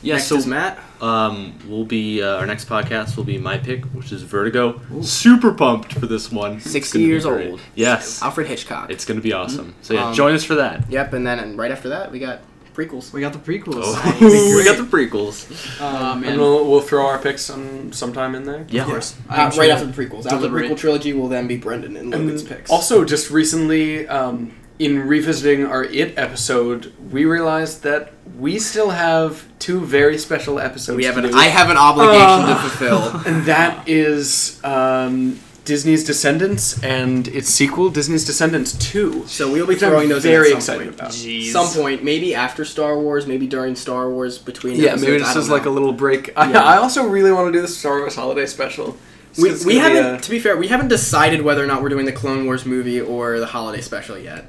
yeah. 0.00 0.14
Next 0.14 0.28
so 0.28 0.36
is 0.36 0.46
Matt. 0.46 0.78
um, 1.02 1.58
we'll 1.68 1.84
be 1.84 2.22
uh, 2.22 2.36
our 2.36 2.46
next 2.46 2.68
podcast 2.68 3.16
will 3.16 3.24
be 3.24 3.36
my 3.36 3.58
pick, 3.58 3.84
which 3.86 4.12
is 4.12 4.22
Vertigo. 4.22 4.80
Super 5.02 5.52
pumped 5.52 5.92
for 5.94 6.06
this 6.06 6.30
one. 6.30 6.60
60 6.60 7.00
years 7.00 7.26
old. 7.26 7.60
Yes, 7.74 8.22
Alfred 8.22 8.46
Hitchcock. 8.46 8.90
it's 8.90 9.04
gonna 9.04 9.20
be 9.20 9.32
awesome. 9.32 9.74
So 9.82 9.94
yeah, 9.94 10.06
Um, 10.08 10.14
join 10.14 10.34
us 10.34 10.44
for 10.44 10.54
that. 10.54 10.88
Yep, 10.90 11.12
and 11.14 11.26
then 11.26 11.40
and 11.40 11.58
right 11.58 11.72
after 11.72 11.88
that 11.88 12.12
we 12.12 12.20
got 12.20 12.40
prequels. 12.86 13.12
We 13.12 13.20
got 13.20 13.32
the 13.32 13.38
prequels. 13.38 13.82
Oh, 13.84 14.16
we 14.56 14.64
got 14.64 14.76
the 14.76 14.84
prequels. 14.84 15.80
Um, 15.80 16.18
And 16.22 16.32
and 16.32 16.40
we'll, 16.40 16.68
we'll 16.70 16.80
throw 16.80 17.06
our 17.06 17.18
picks 17.18 17.42
some 17.42 17.92
sometime 17.92 18.34
in 18.34 18.44
there. 18.44 18.66
Yeah. 18.68 18.82
of 18.82 18.88
course, 18.88 19.14
Uh, 19.28 19.50
sure 19.50 19.60
right 19.62 19.70
after 19.70 19.86
the 19.86 19.92
prequels. 19.92 20.26
After 20.26 20.36
the 20.38 20.48
deliberate. 20.48 20.70
prequel 20.72 20.76
trilogy 20.78 21.12
will 21.12 21.28
then 21.28 21.46
be 21.46 21.56
Brendan 21.56 21.96
and 21.96 22.10
Logan's 22.10 22.40
And 22.42 22.50
picks. 22.50 22.70
also, 22.70 23.04
just 23.04 23.30
recently, 23.30 24.06
um, 24.08 24.52
in 24.78 25.06
revisiting 25.06 25.66
our 25.66 25.84
It 25.84 26.14
episode, 26.16 26.92
we 27.10 27.24
realized 27.26 27.82
that 27.82 28.12
we 28.38 28.58
still 28.58 28.90
have 28.90 29.44
two 29.58 29.80
very 29.80 30.16
special 30.16 30.58
episodes. 30.58 30.96
we 30.96 31.04
have 31.04 31.16
to 31.16 31.24
an, 31.24 31.30
do. 31.32 31.36
I 31.36 31.44
have 31.46 31.68
an 31.68 31.76
obligation 31.76 32.22
Uh, 32.22 32.54
to 32.54 32.68
fulfill. 32.68 33.20
and 33.26 33.44
that 33.44 33.86
is 33.88 34.58
um, 34.64 35.38
Disney's 35.64 36.04
Descendants 36.04 36.82
and 36.82 37.28
its 37.28 37.48
sequel, 37.48 37.90
Disney's 37.90 38.24
Descendants 38.24 38.72
Two. 38.78 39.26
So 39.26 39.50
we'll 39.52 39.66
be 39.66 39.74
Which 39.74 39.82
I'm 39.82 39.90
throwing 39.90 40.08
those 40.08 40.22
very 40.22 40.50
in 40.50 40.56
at 40.56 40.62
some 40.62 40.76
excited 40.80 40.88
point. 40.98 41.00
about. 41.00 41.10
Jeez. 41.12 41.50
Some 41.52 41.66
point, 41.68 42.02
maybe 42.02 42.34
after 42.34 42.64
Star 42.64 42.98
Wars, 42.98 43.26
maybe 43.26 43.46
during 43.46 43.76
Star 43.76 44.10
Wars, 44.10 44.38
between 44.38 44.76
Yeah, 44.76 44.90
episodes, 44.90 45.02
maybe 45.02 45.18
this 45.18 45.34
don't 45.34 45.42
is 45.42 45.50
like 45.50 45.66
a 45.66 45.70
little 45.70 45.92
break. 45.92 46.32
I, 46.36 46.50
Yeah. 46.52 46.64
I 46.64 46.76
also 46.78 47.06
really 47.06 47.30
want 47.32 47.48
to 47.48 47.52
do 47.52 47.60
the 47.62 47.68
Star 47.68 47.98
Wars 48.00 48.14
Holiday 48.16 48.46
Special, 48.46 48.96
We, 49.36 49.44
we 49.44 49.50
gonna 49.50 49.64
be 49.66 49.76
haven't, 49.78 50.14
a- 50.14 50.20
to 50.20 50.30
be 50.30 50.40
fair, 50.40 50.56
we 50.56 50.68
haven't 50.68 50.88
decided 50.88 51.42
whether 51.42 51.62
or 51.62 51.66
not 51.66 51.82
we're 51.82 51.88
doing 51.90 52.06
the 52.06 52.12
Clone 52.12 52.46
Wars 52.46 52.66
movie 52.66 53.00
or 53.00 53.38
the 53.38 53.46
holiday 53.46 53.80
special 53.82 54.18
yet. 54.18 54.46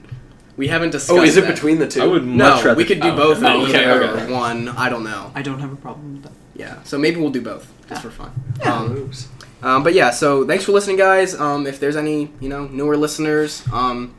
We 0.58 0.68
haven't 0.68 0.90
discussed. 0.92 1.18
Oh, 1.18 1.24
is 1.24 1.38
it 1.38 1.42
that. 1.46 1.56
between 1.56 1.80
the 1.80 1.88
two? 1.88 2.02
I 2.04 2.06
would 2.08 2.24
much 2.26 2.38
No, 2.38 2.56
rather. 2.56 2.76
we 2.76 2.86
could 2.86 3.02
do 3.02 3.10
oh, 3.10 3.16
both 3.16 3.38
okay. 3.44 3.54
Okay, 3.70 3.90
okay. 3.90 4.26
or 4.26 4.32
one. 4.34 4.70
I 4.70 4.90
don't 4.90 5.04
know. 5.04 5.32
I 5.34 5.42
don't 5.42 5.60
have 5.60 5.72
a 5.72 5.76
problem 5.78 6.14
with 6.16 6.24
that. 6.24 6.32
Yeah, 6.56 6.84
so 6.84 6.98
maybe 6.98 7.20
we'll 7.20 7.32
do 7.32 7.42
both 7.42 7.72
just 7.90 8.02
for 8.02 8.12
fun. 8.12 8.32
Yeah. 8.60 8.76
Um, 8.76 8.94
Moves. 8.94 9.28
Um, 9.64 9.84
but 9.84 9.94
yeah, 9.94 10.10
so 10.12 10.46
thanks 10.46 10.64
for 10.66 10.72
listening, 10.72 10.98
guys. 10.98 11.34
Um, 11.40 11.68
if 11.68 11.80
there's 11.80 11.96
any 11.96 12.32
you 12.40 12.50
know 12.50 12.68
newer 12.68 12.98
listeners 12.98 13.64
um, 13.72 14.16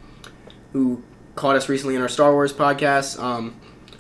who 0.73 1.03
caught 1.35 1.57
us 1.57 1.69
recently 1.69 1.95
in 1.97 2.03
our 2.03 2.09
Star 2.09 2.33
Wars 2.33 2.53
podcast, 2.53 3.19
um, 3.23 3.59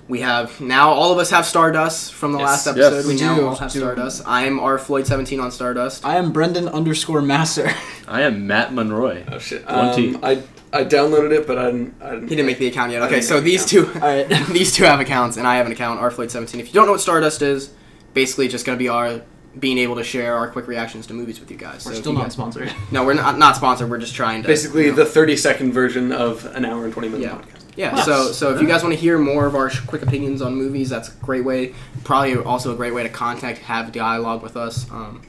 we 0.09 0.20
have 0.20 0.60
now 0.60 0.90
all 0.90 1.12
of 1.12 1.19
us 1.19 1.31
have 1.31 1.47
Stardust 1.47 2.12
from 2.12 2.32
the 2.32 2.39
Yes. 2.39 2.47
last 2.48 2.66
episode. 2.66 2.94
Yes. 2.97 3.06
we 3.06 3.14
We 3.14 3.20
now 3.20 3.36
do. 3.36 3.47
all 3.48 3.55
have 3.56 3.73
Do. 3.73 3.78
Stardust. 3.81 4.23
I 4.27 4.44
am 4.47 4.60
R 4.60 4.78
Floyd 4.78 5.06
seventeen 5.06 5.40
on 5.40 5.51
Stardust. 5.51 6.05
I 6.05 6.16
am 6.16 6.32
Brendan 6.32 6.69
underscore 6.69 7.23
Master. 7.23 7.70
I 8.09 8.23
am 8.23 8.47
Matt 8.47 8.73
Monroy. 8.74 9.24
Oh 9.31 9.39
shit. 9.39 9.64
One 9.66 9.94
T. 9.94 10.14
Um, 10.14 10.20
I 10.24 10.43
I 10.74 10.85
downloaded 10.85 11.32
it, 11.32 11.47
but 11.47 11.59
I 11.59 11.66
didn't. 11.66 11.94
I 12.02 12.10
didn't 12.12 12.28
He 12.28 12.36
didn't 12.36 12.47
make 12.47 12.59
the 12.59 12.66
account 12.66 12.93
yet. 12.93 13.02
Okay, 13.02 13.20
so 13.20 13.35
make 13.35 13.44
the 13.44 13.51
these 13.51 13.66
two, 13.66 13.86
All 13.94 14.01
right. 14.01 14.28
these 14.52 14.73
two 14.74 14.85
have 14.85 15.01
accounts, 15.01 15.36
and 15.36 15.47
I 15.47 15.56
have 15.56 15.66
an 15.66 15.73
account, 15.73 16.01
R 16.01 16.10
Floyd 16.10 16.31
seventeen. 16.31 16.60
If 16.60 16.69
you 16.69 16.73
don't 16.74 16.86
know 16.86 16.93
what 16.93 17.01
Stardust 17.01 17.43
is, 17.43 17.70
basically 18.14 18.48
just 18.48 18.64
gonna 18.66 18.78
be 18.78 18.89
our 18.89 19.20
being 19.59 19.79
able 19.79 19.97
to 19.97 20.05
share 20.05 20.35
our 20.37 20.49
quick 20.49 20.66
reactions 20.66 21.07
to 21.09 21.15
movies 21.15 21.39
with 21.41 21.51
you 21.51 21.57
guys. 21.59 21.85
We're 21.85 21.95
so 21.95 22.01
still 22.01 22.12
not 22.15 22.23
guys- 22.24 22.33
sponsored. 22.33 22.73
No, 22.91 23.05
we're 23.05 23.15
not 23.15 23.39
not 23.39 23.57
sponsored. 23.57 23.91
We're 23.91 23.99
just 23.99 24.15
trying 24.15 24.43
to 24.43 24.49
Basically, 24.49 24.85
you 24.87 24.91
know- 24.91 24.97
the 24.97 25.05
30 25.07 25.37
second 25.37 25.73
version 25.73 26.11
of 26.12 26.47
an 26.55 26.65
hour 26.65 26.85
and 26.85 26.93
20 26.93 27.09
minute 27.09 27.23
Yeah. 27.24 27.33
podcast. 27.37 27.62
yeah. 27.77 27.97
Yes. 27.97 28.05
So 28.07 28.33
so 28.33 28.55
if 28.55 28.61
you 28.62 28.66
guys 28.66 28.83
want 28.83 28.95
to 28.95 29.01
hear 29.01 29.19
more 29.19 29.47
of 29.47 29.55
our 29.55 29.69
sh- 29.70 29.81
quick 29.81 30.03
opinions 30.03 30.41
on 30.43 30.55
movies, 30.55 30.89
that's 30.91 31.09
a 31.09 31.12
great 31.23 31.45
way. 31.45 31.74
Probably 32.05 32.37
also 32.37 32.73
a 32.73 32.77
great 32.77 32.95
way 32.95 33.03
to 33.03 33.09
contact, 33.09 33.59
have 33.59 33.93
dialogue 33.93 34.43
with 34.43 34.57
us. 34.57 34.91
Um, 34.91 35.20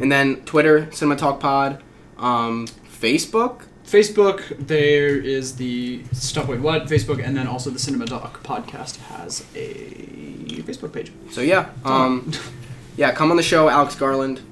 and 0.00 0.10
then 0.10 0.36
Twitter, 0.46 0.88
Cinema 0.92 1.16
Talk 1.16 1.38
Pod, 1.40 1.82
um, 2.18 2.66
Facebook. 3.00 3.62
Facebook, 3.86 4.42
there 4.66 5.16
is 5.16 5.56
the 5.56 6.02
Stop 6.12 6.46
Wait 6.46 6.60
What 6.60 6.86
Facebook, 6.86 7.24
and 7.24 7.36
then 7.36 7.46
also 7.48 7.70
the 7.70 7.78
Cinema 7.78 8.06
Talk 8.06 8.42
podcast 8.44 8.98
has 8.98 9.44
a 9.56 10.62
Facebook 10.62 10.92
page. 10.92 11.10
So 11.32 11.40
yeah, 11.40 11.70
um, 11.84 12.30
yeah, 13.00 13.12
come 13.12 13.30
on 13.30 13.38
the 13.38 13.42
show, 13.42 13.70
Alex 13.70 13.94
Garland, 13.94 14.42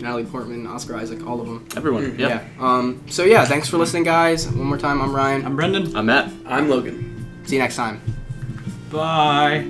Natalie 0.00 0.24
Portman, 0.24 0.66
Oscar 0.66 0.96
Isaac, 0.96 1.24
all 1.26 1.40
of 1.40 1.46
them. 1.46 1.64
Everyone. 1.76 2.02
Mm, 2.10 2.18
Yep. 2.18 2.28
Yeah. 2.28 2.44
Um, 2.66 3.00
so 3.08 3.22
yeah, 3.24 3.44
thanks 3.44 3.68
for 3.68 3.78
listening, 3.78 4.02
guys. 4.02 4.48
One 4.48 4.66
more 4.66 4.78
time, 4.78 5.00
I'm 5.00 5.14
Ryan. 5.14 5.46
I'm 5.46 5.54
Brendan. 5.54 5.94
I'm 5.96 6.06
Matt. 6.06 6.30
I'm 6.44 6.68
Logan. 6.68 6.96
See 7.44 7.54
you 7.54 7.62
next 7.62 7.76
time. 7.76 8.00
Bye. 8.90 9.64